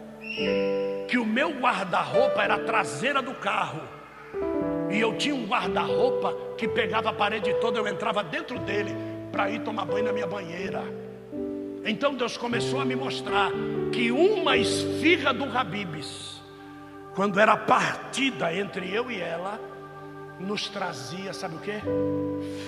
que 1.10 1.18
o 1.18 1.26
meu 1.26 1.50
guarda-roupa 1.50 2.40
era 2.40 2.54
a 2.54 2.58
traseira 2.60 3.20
do 3.20 3.34
carro, 3.34 3.82
e 4.88 5.00
eu 5.00 5.18
tinha 5.18 5.34
um 5.34 5.44
guarda-roupa 5.44 6.36
que 6.56 6.68
pegava 6.68 7.10
a 7.10 7.12
parede 7.12 7.52
toda, 7.54 7.80
eu 7.80 7.88
entrava 7.88 8.22
dentro 8.22 8.60
dele 8.60 8.94
para 9.32 9.50
ir 9.50 9.60
tomar 9.62 9.86
banho 9.86 10.04
na 10.04 10.12
minha 10.12 10.26
banheira. 10.28 10.84
Então 11.84 12.14
Deus 12.14 12.36
começou 12.36 12.80
a 12.80 12.84
me 12.84 12.94
mostrar 12.94 13.50
que 13.90 14.12
uma 14.12 14.56
esfirra 14.56 15.34
do 15.34 15.44
Habibs, 15.44 16.40
quando 17.16 17.40
era 17.40 17.56
partida 17.56 18.54
entre 18.54 18.94
eu 18.94 19.10
e 19.10 19.20
ela, 19.20 19.58
nos 20.38 20.68
trazia, 20.68 21.32
sabe 21.32 21.56
o 21.56 21.58
que? 21.58 21.74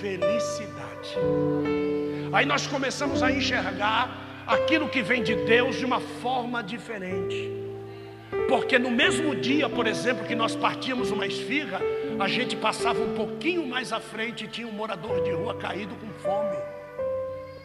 Felicidade. 0.00 1.16
Aí 2.32 2.44
nós 2.44 2.66
começamos 2.66 3.22
a 3.22 3.30
enxergar 3.30 4.10
aquilo 4.48 4.88
que 4.88 5.00
vem 5.00 5.22
de 5.22 5.36
Deus 5.36 5.76
de 5.76 5.84
uma 5.84 6.00
forma 6.00 6.60
diferente. 6.60 7.61
Porque 8.48 8.78
no 8.78 8.90
mesmo 8.90 9.34
dia, 9.34 9.68
por 9.68 9.86
exemplo, 9.86 10.26
que 10.26 10.34
nós 10.34 10.54
partíamos 10.54 11.10
uma 11.10 11.26
esfirra, 11.26 11.80
a 12.20 12.28
gente 12.28 12.56
passava 12.56 13.00
um 13.00 13.14
pouquinho 13.14 13.66
mais 13.66 13.92
à 13.92 14.00
frente 14.00 14.44
e 14.44 14.48
tinha 14.48 14.66
um 14.66 14.72
morador 14.72 15.22
de 15.22 15.30
rua 15.30 15.54
caído 15.54 15.94
com 15.96 16.08
fome 16.22 16.56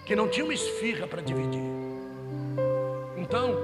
que 0.07 0.15
não 0.15 0.29
tinha 0.29 0.45
uma 0.45 0.53
esfirra 0.53 1.05
para 1.05 1.21
dividir. 1.21 1.61
Então, 3.17 3.57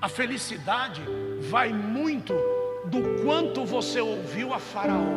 a 0.00 0.08
felicidade 0.08 1.00
vai 1.48 1.72
muito 1.72 2.34
do 2.86 3.22
quanto 3.22 3.64
você 3.64 4.00
ouviu 4.00 4.52
a 4.52 4.58
Faraó. 4.58 5.14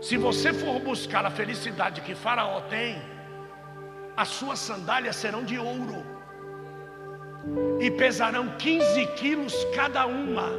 Se 0.00 0.16
você 0.16 0.54
for 0.54 0.80
buscar 0.80 1.26
a 1.26 1.30
felicidade 1.30 2.00
que 2.00 2.14
Faraó 2.14 2.62
tem, 2.62 3.02
as 4.16 4.28
suas 4.28 4.58
sandálias 4.58 5.16
serão 5.16 5.44
de 5.44 5.58
ouro 5.58 6.02
e 7.80 7.90
pesarão 7.90 8.56
15 8.56 9.06
quilos 9.16 9.54
cada 9.74 10.06
uma. 10.06 10.50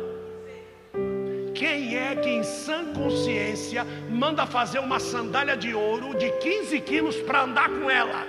Quem 1.54 1.96
é 1.96 2.16
que 2.16 2.30
em 2.30 2.44
sã 2.44 2.94
consciência 2.94 3.86
manda 4.10 4.46
fazer 4.46 4.80
uma 4.80 5.00
sandália 5.00 5.56
de 5.56 5.74
ouro 5.74 6.18
de 6.18 6.30
15 6.40 6.82
quilos 6.82 7.16
para 7.18 7.44
andar 7.44 7.70
com 7.70 7.90
ela? 7.90 8.28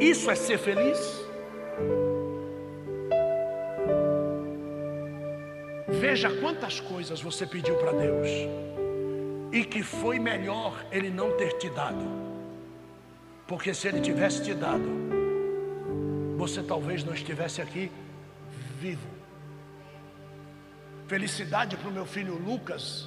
Isso 0.00 0.30
é 0.30 0.34
ser 0.34 0.58
feliz? 0.58 0.98
Veja 5.86 6.30
quantas 6.40 6.80
coisas 6.80 7.20
você 7.20 7.46
pediu 7.46 7.76
para 7.76 7.92
Deus 7.92 8.28
e 9.52 9.64
que 9.64 9.82
foi 9.82 10.18
melhor 10.18 10.84
Ele 10.90 11.10
não 11.10 11.32
ter 11.32 11.52
te 11.58 11.68
dado, 11.68 12.04
porque 13.46 13.74
se 13.74 13.88
Ele 13.88 14.00
tivesse 14.00 14.42
te 14.42 14.54
dado, 14.54 15.09
você 16.40 16.62
talvez 16.62 17.04
não 17.04 17.12
estivesse 17.12 17.60
aqui 17.60 17.92
vivo. 18.80 19.06
Felicidade 21.06 21.76
para 21.76 21.88
o 21.90 21.92
meu 21.92 22.06
filho 22.06 22.34
Lucas, 22.34 23.06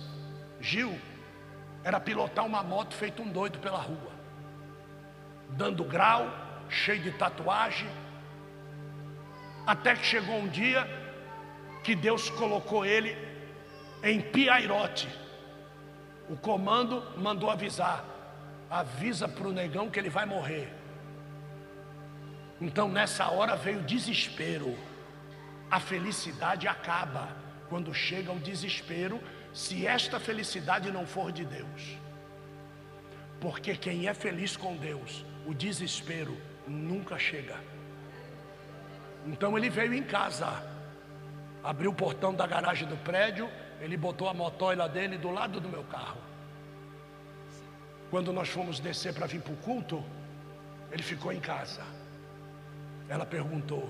Gil, 0.61 0.95
era 1.83 1.99
pilotar 1.99 2.45
uma 2.45 2.61
moto 2.61 2.93
feito 2.93 3.23
um 3.23 3.31
doido 3.31 3.57
pela 3.57 3.79
rua, 3.79 4.11
dando 5.49 5.83
grau, 5.83 6.27
cheio 6.69 7.01
de 7.01 7.11
tatuagem. 7.13 7.89
Até 9.65 9.95
que 9.95 10.05
chegou 10.05 10.35
um 10.35 10.47
dia 10.47 10.87
que 11.83 11.95
Deus 11.95 12.29
colocou 12.29 12.85
ele 12.85 13.17
em 14.03 14.21
Piairote. 14.21 15.09
O 16.29 16.37
comando 16.37 17.03
mandou 17.17 17.49
avisar: 17.49 18.05
avisa 18.69 19.27
para 19.27 19.47
o 19.47 19.51
negão 19.51 19.89
que 19.89 19.97
ele 19.97 20.09
vai 20.09 20.27
morrer. 20.27 20.82
Então 22.63 22.87
nessa 22.87 23.29
hora 23.29 23.57
veio 23.57 23.79
o 23.79 23.83
desespero. 23.83 24.77
A 25.69 25.81
felicidade 25.81 26.65
acaba 26.65 27.27
quando 27.67 27.93
chega 27.93 28.31
o 28.31 28.39
desespero, 28.39 29.21
se 29.53 29.85
esta 29.85 30.17
felicidade 30.17 30.89
não 30.89 31.05
for 31.05 31.29
de 31.29 31.43
Deus. 31.43 31.97
Porque 33.41 33.75
quem 33.75 34.07
é 34.07 34.13
feliz 34.13 34.55
com 34.55 34.77
Deus, 34.77 35.25
o 35.45 35.53
desespero 35.53 36.37
nunca 36.65 37.19
chega. 37.19 37.57
Então 39.25 39.57
ele 39.57 39.69
veio 39.69 39.93
em 39.93 40.03
casa, 40.03 40.47
abriu 41.61 41.91
o 41.91 41.95
portão 41.95 42.33
da 42.33 42.47
garagem 42.47 42.87
do 42.87 42.95
prédio, 42.95 43.49
ele 43.81 43.97
botou 43.97 44.29
a 44.29 44.33
motoila 44.33 44.87
dele 44.87 45.17
do 45.17 45.31
lado 45.31 45.59
do 45.59 45.67
meu 45.67 45.83
carro. 45.83 46.21
Quando 48.09 48.31
nós 48.31 48.47
fomos 48.47 48.79
descer 48.79 49.13
para 49.13 49.27
vir 49.27 49.41
para 49.41 49.51
o 49.51 49.57
culto, 49.57 50.01
ele 50.91 51.03
ficou 51.03 51.33
em 51.33 51.41
casa. 51.41 51.83
Ela 53.13 53.25
perguntou: 53.25 53.87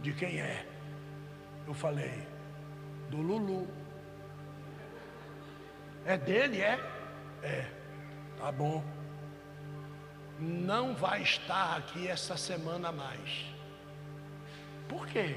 de 0.00 0.12
quem 0.12 0.40
é? 0.40 0.66
Eu 1.66 1.74
falei: 1.74 2.26
do 3.10 3.20
Lulu. 3.28 3.66
É 6.04 6.16
dele, 6.16 6.60
é? 6.60 6.78
É. 7.42 7.70
Tá 8.38 8.50
bom 8.50 8.82
não 10.42 10.94
vai 10.94 11.22
estar 11.22 11.76
aqui 11.76 12.08
essa 12.08 12.36
semana 12.36 12.90
mais. 12.90 13.46
Por 14.88 15.06
quê? 15.06 15.36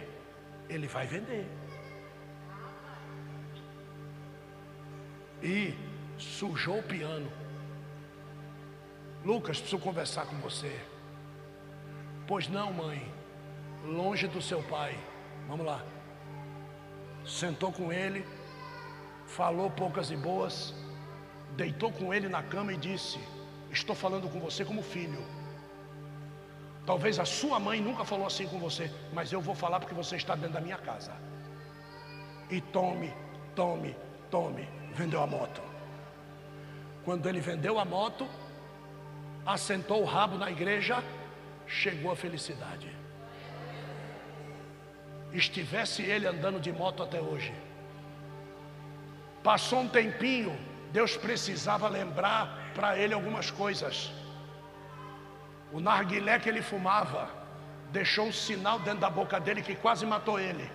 Ele 0.67 0.87
vai 0.87 1.05
vender. 1.05 1.47
E 5.43 5.75
sujou 6.17 6.79
o 6.79 6.83
piano. 6.83 7.31
Lucas, 9.23 9.59
preciso 9.59 9.81
conversar 9.81 10.25
com 10.25 10.37
você. 10.37 10.79
Pois 12.27 12.47
não, 12.47 12.73
mãe. 12.73 13.13
Longe 13.85 14.27
do 14.27 14.41
seu 14.41 14.61
pai. 14.63 14.97
Vamos 15.47 15.65
lá. 15.65 15.83
Sentou 17.25 17.71
com 17.71 17.91
ele, 17.91 18.25
falou 19.25 19.69
poucas 19.69 20.11
e 20.11 20.15
boas, 20.15 20.73
deitou 21.55 21.91
com 21.91 22.13
ele 22.13 22.27
na 22.27 22.43
cama 22.43 22.73
e 22.73 22.77
disse: 22.77 23.19
Estou 23.71 23.95
falando 23.95 24.29
com 24.29 24.39
você 24.39 24.65
como 24.65 24.81
filho. 24.81 25.23
Talvez 26.85 27.17
a 27.19 27.25
sua 27.25 27.59
mãe 27.59 27.81
nunca 27.81 28.05
falou 28.05 28.27
assim 28.27 28.47
com 28.47 28.59
você, 28.59 28.91
mas 29.11 29.31
eu 29.31 29.41
vou 29.41 29.55
falar 29.55 29.79
porque 29.79 29.95
você 29.95 30.15
está 30.17 30.35
dentro 30.35 30.53
da 30.53 30.61
minha 30.61 30.77
casa. 30.77 31.13
E 32.49 32.61
tome, 32.61 33.11
tome, 33.55 33.95
tome. 34.29 34.67
Vendeu 34.93 35.21
a 35.21 35.27
moto. 35.27 35.61
Quando 37.03 37.27
ele 37.27 37.39
vendeu 37.39 37.79
a 37.79 37.85
moto, 37.85 38.27
assentou 39.45 40.01
o 40.01 40.05
rabo 40.05 40.37
na 40.37 40.49
igreja, 40.49 41.03
chegou 41.65 42.11
a 42.11 42.15
felicidade. 42.15 42.94
Estivesse 45.35 46.01
ele 46.01 46.25
andando 46.25 46.59
de 46.61 46.71
moto 46.71 47.03
até 47.03 47.19
hoje. 47.19 47.53
Passou 49.43 49.81
um 49.81 49.87
tempinho, 49.87 50.57
Deus 50.93 51.17
precisava 51.17 51.89
lembrar 51.89 52.71
para 52.73 52.97
ele 52.97 53.13
algumas 53.13 53.51
coisas. 53.51 54.11
O 55.73 55.81
narguilé 55.81 56.39
que 56.39 56.47
ele 56.47 56.61
fumava 56.61 57.29
deixou 57.91 58.27
um 58.27 58.31
sinal 58.31 58.79
dentro 58.79 59.01
da 59.01 59.09
boca 59.09 59.37
dele 59.37 59.61
que 59.61 59.75
quase 59.75 60.05
matou 60.05 60.39
ele. 60.39 60.71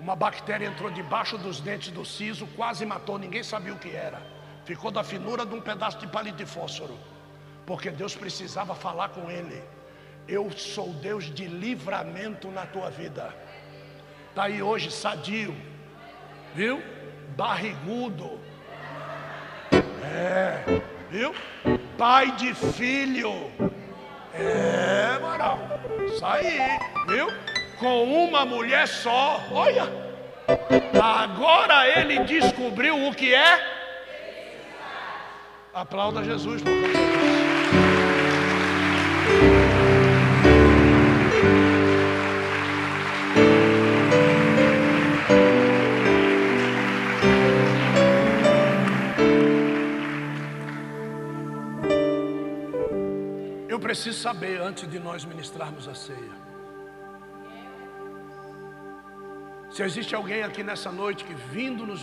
Uma 0.00 0.16
bactéria 0.16 0.66
entrou 0.66 0.90
debaixo 0.90 1.38
dos 1.38 1.60
dentes 1.60 1.90
do 1.92 2.04
siso, 2.04 2.48
quase 2.56 2.84
matou, 2.84 3.16
ninguém 3.16 3.44
sabia 3.44 3.74
o 3.74 3.78
que 3.78 3.94
era. 3.94 4.20
Ficou 4.64 4.90
da 4.90 5.04
finura 5.04 5.46
de 5.46 5.54
um 5.54 5.60
pedaço 5.60 5.98
de 5.98 6.08
palito 6.08 6.36
de 6.36 6.46
fósforo. 6.46 6.98
Porque 7.64 7.90
Deus 7.90 8.14
precisava 8.16 8.74
falar 8.74 9.10
com 9.10 9.30
ele. 9.30 9.62
Eu 10.26 10.50
sou 10.50 10.92
Deus 10.94 11.24
de 11.32 11.46
livramento 11.46 12.50
na 12.50 12.66
tua 12.66 12.90
vida. 12.90 13.34
Está 14.38 14.46
aí 14.46 14.62
hoje 14.62 14.88
sadio, 14.92 15.52
viu? 16.54 16.80
Barrigudo. 17.36 18.38
É 20.04 20.80
viu? 21.10 21.34
Pai 21.98 22.30
de 22.36 22.54
filho. 22.54 23.50
É, 24.32 25.18
moral. 25.20 25.58
Isso 26.06 26.24
aí, 26.24 26.56
viu? 27.08 27.26
Com 27.80 28.04
uma 28.04 28.46
mulher 28.46 28.86
só. 28.86 29.42
Olha. 29.50 29.88
Agora 31.02 31.88
ele 31.98 32.20
descobriu 32.20 33.08
o 33.08 33.12
que 33.12 33.34
é. 33.34 33.60
Aplauda 35.74 36.22
Jesus, 36.22 36.62
por 36.62 37.37
Eu 53.78 53.80
preciso 53.80 54.18
saber 54.18 54.60
antes 54.60 54.90
de 54.90 54.98
nós 54.98 55.24
ministrarmos 55.24 55.86
a 55.86 55.94
ceia. 55.94 56.36
Se 59.70 59.84
existe 59.84 60.16
alguém 60.16 60.42
aqui 60.42 60.64
nessa 60.64 60.90
noite 60.90 61.24
que 61.24 61.32
vindo 61.32 61.86
nos 61.86 61.96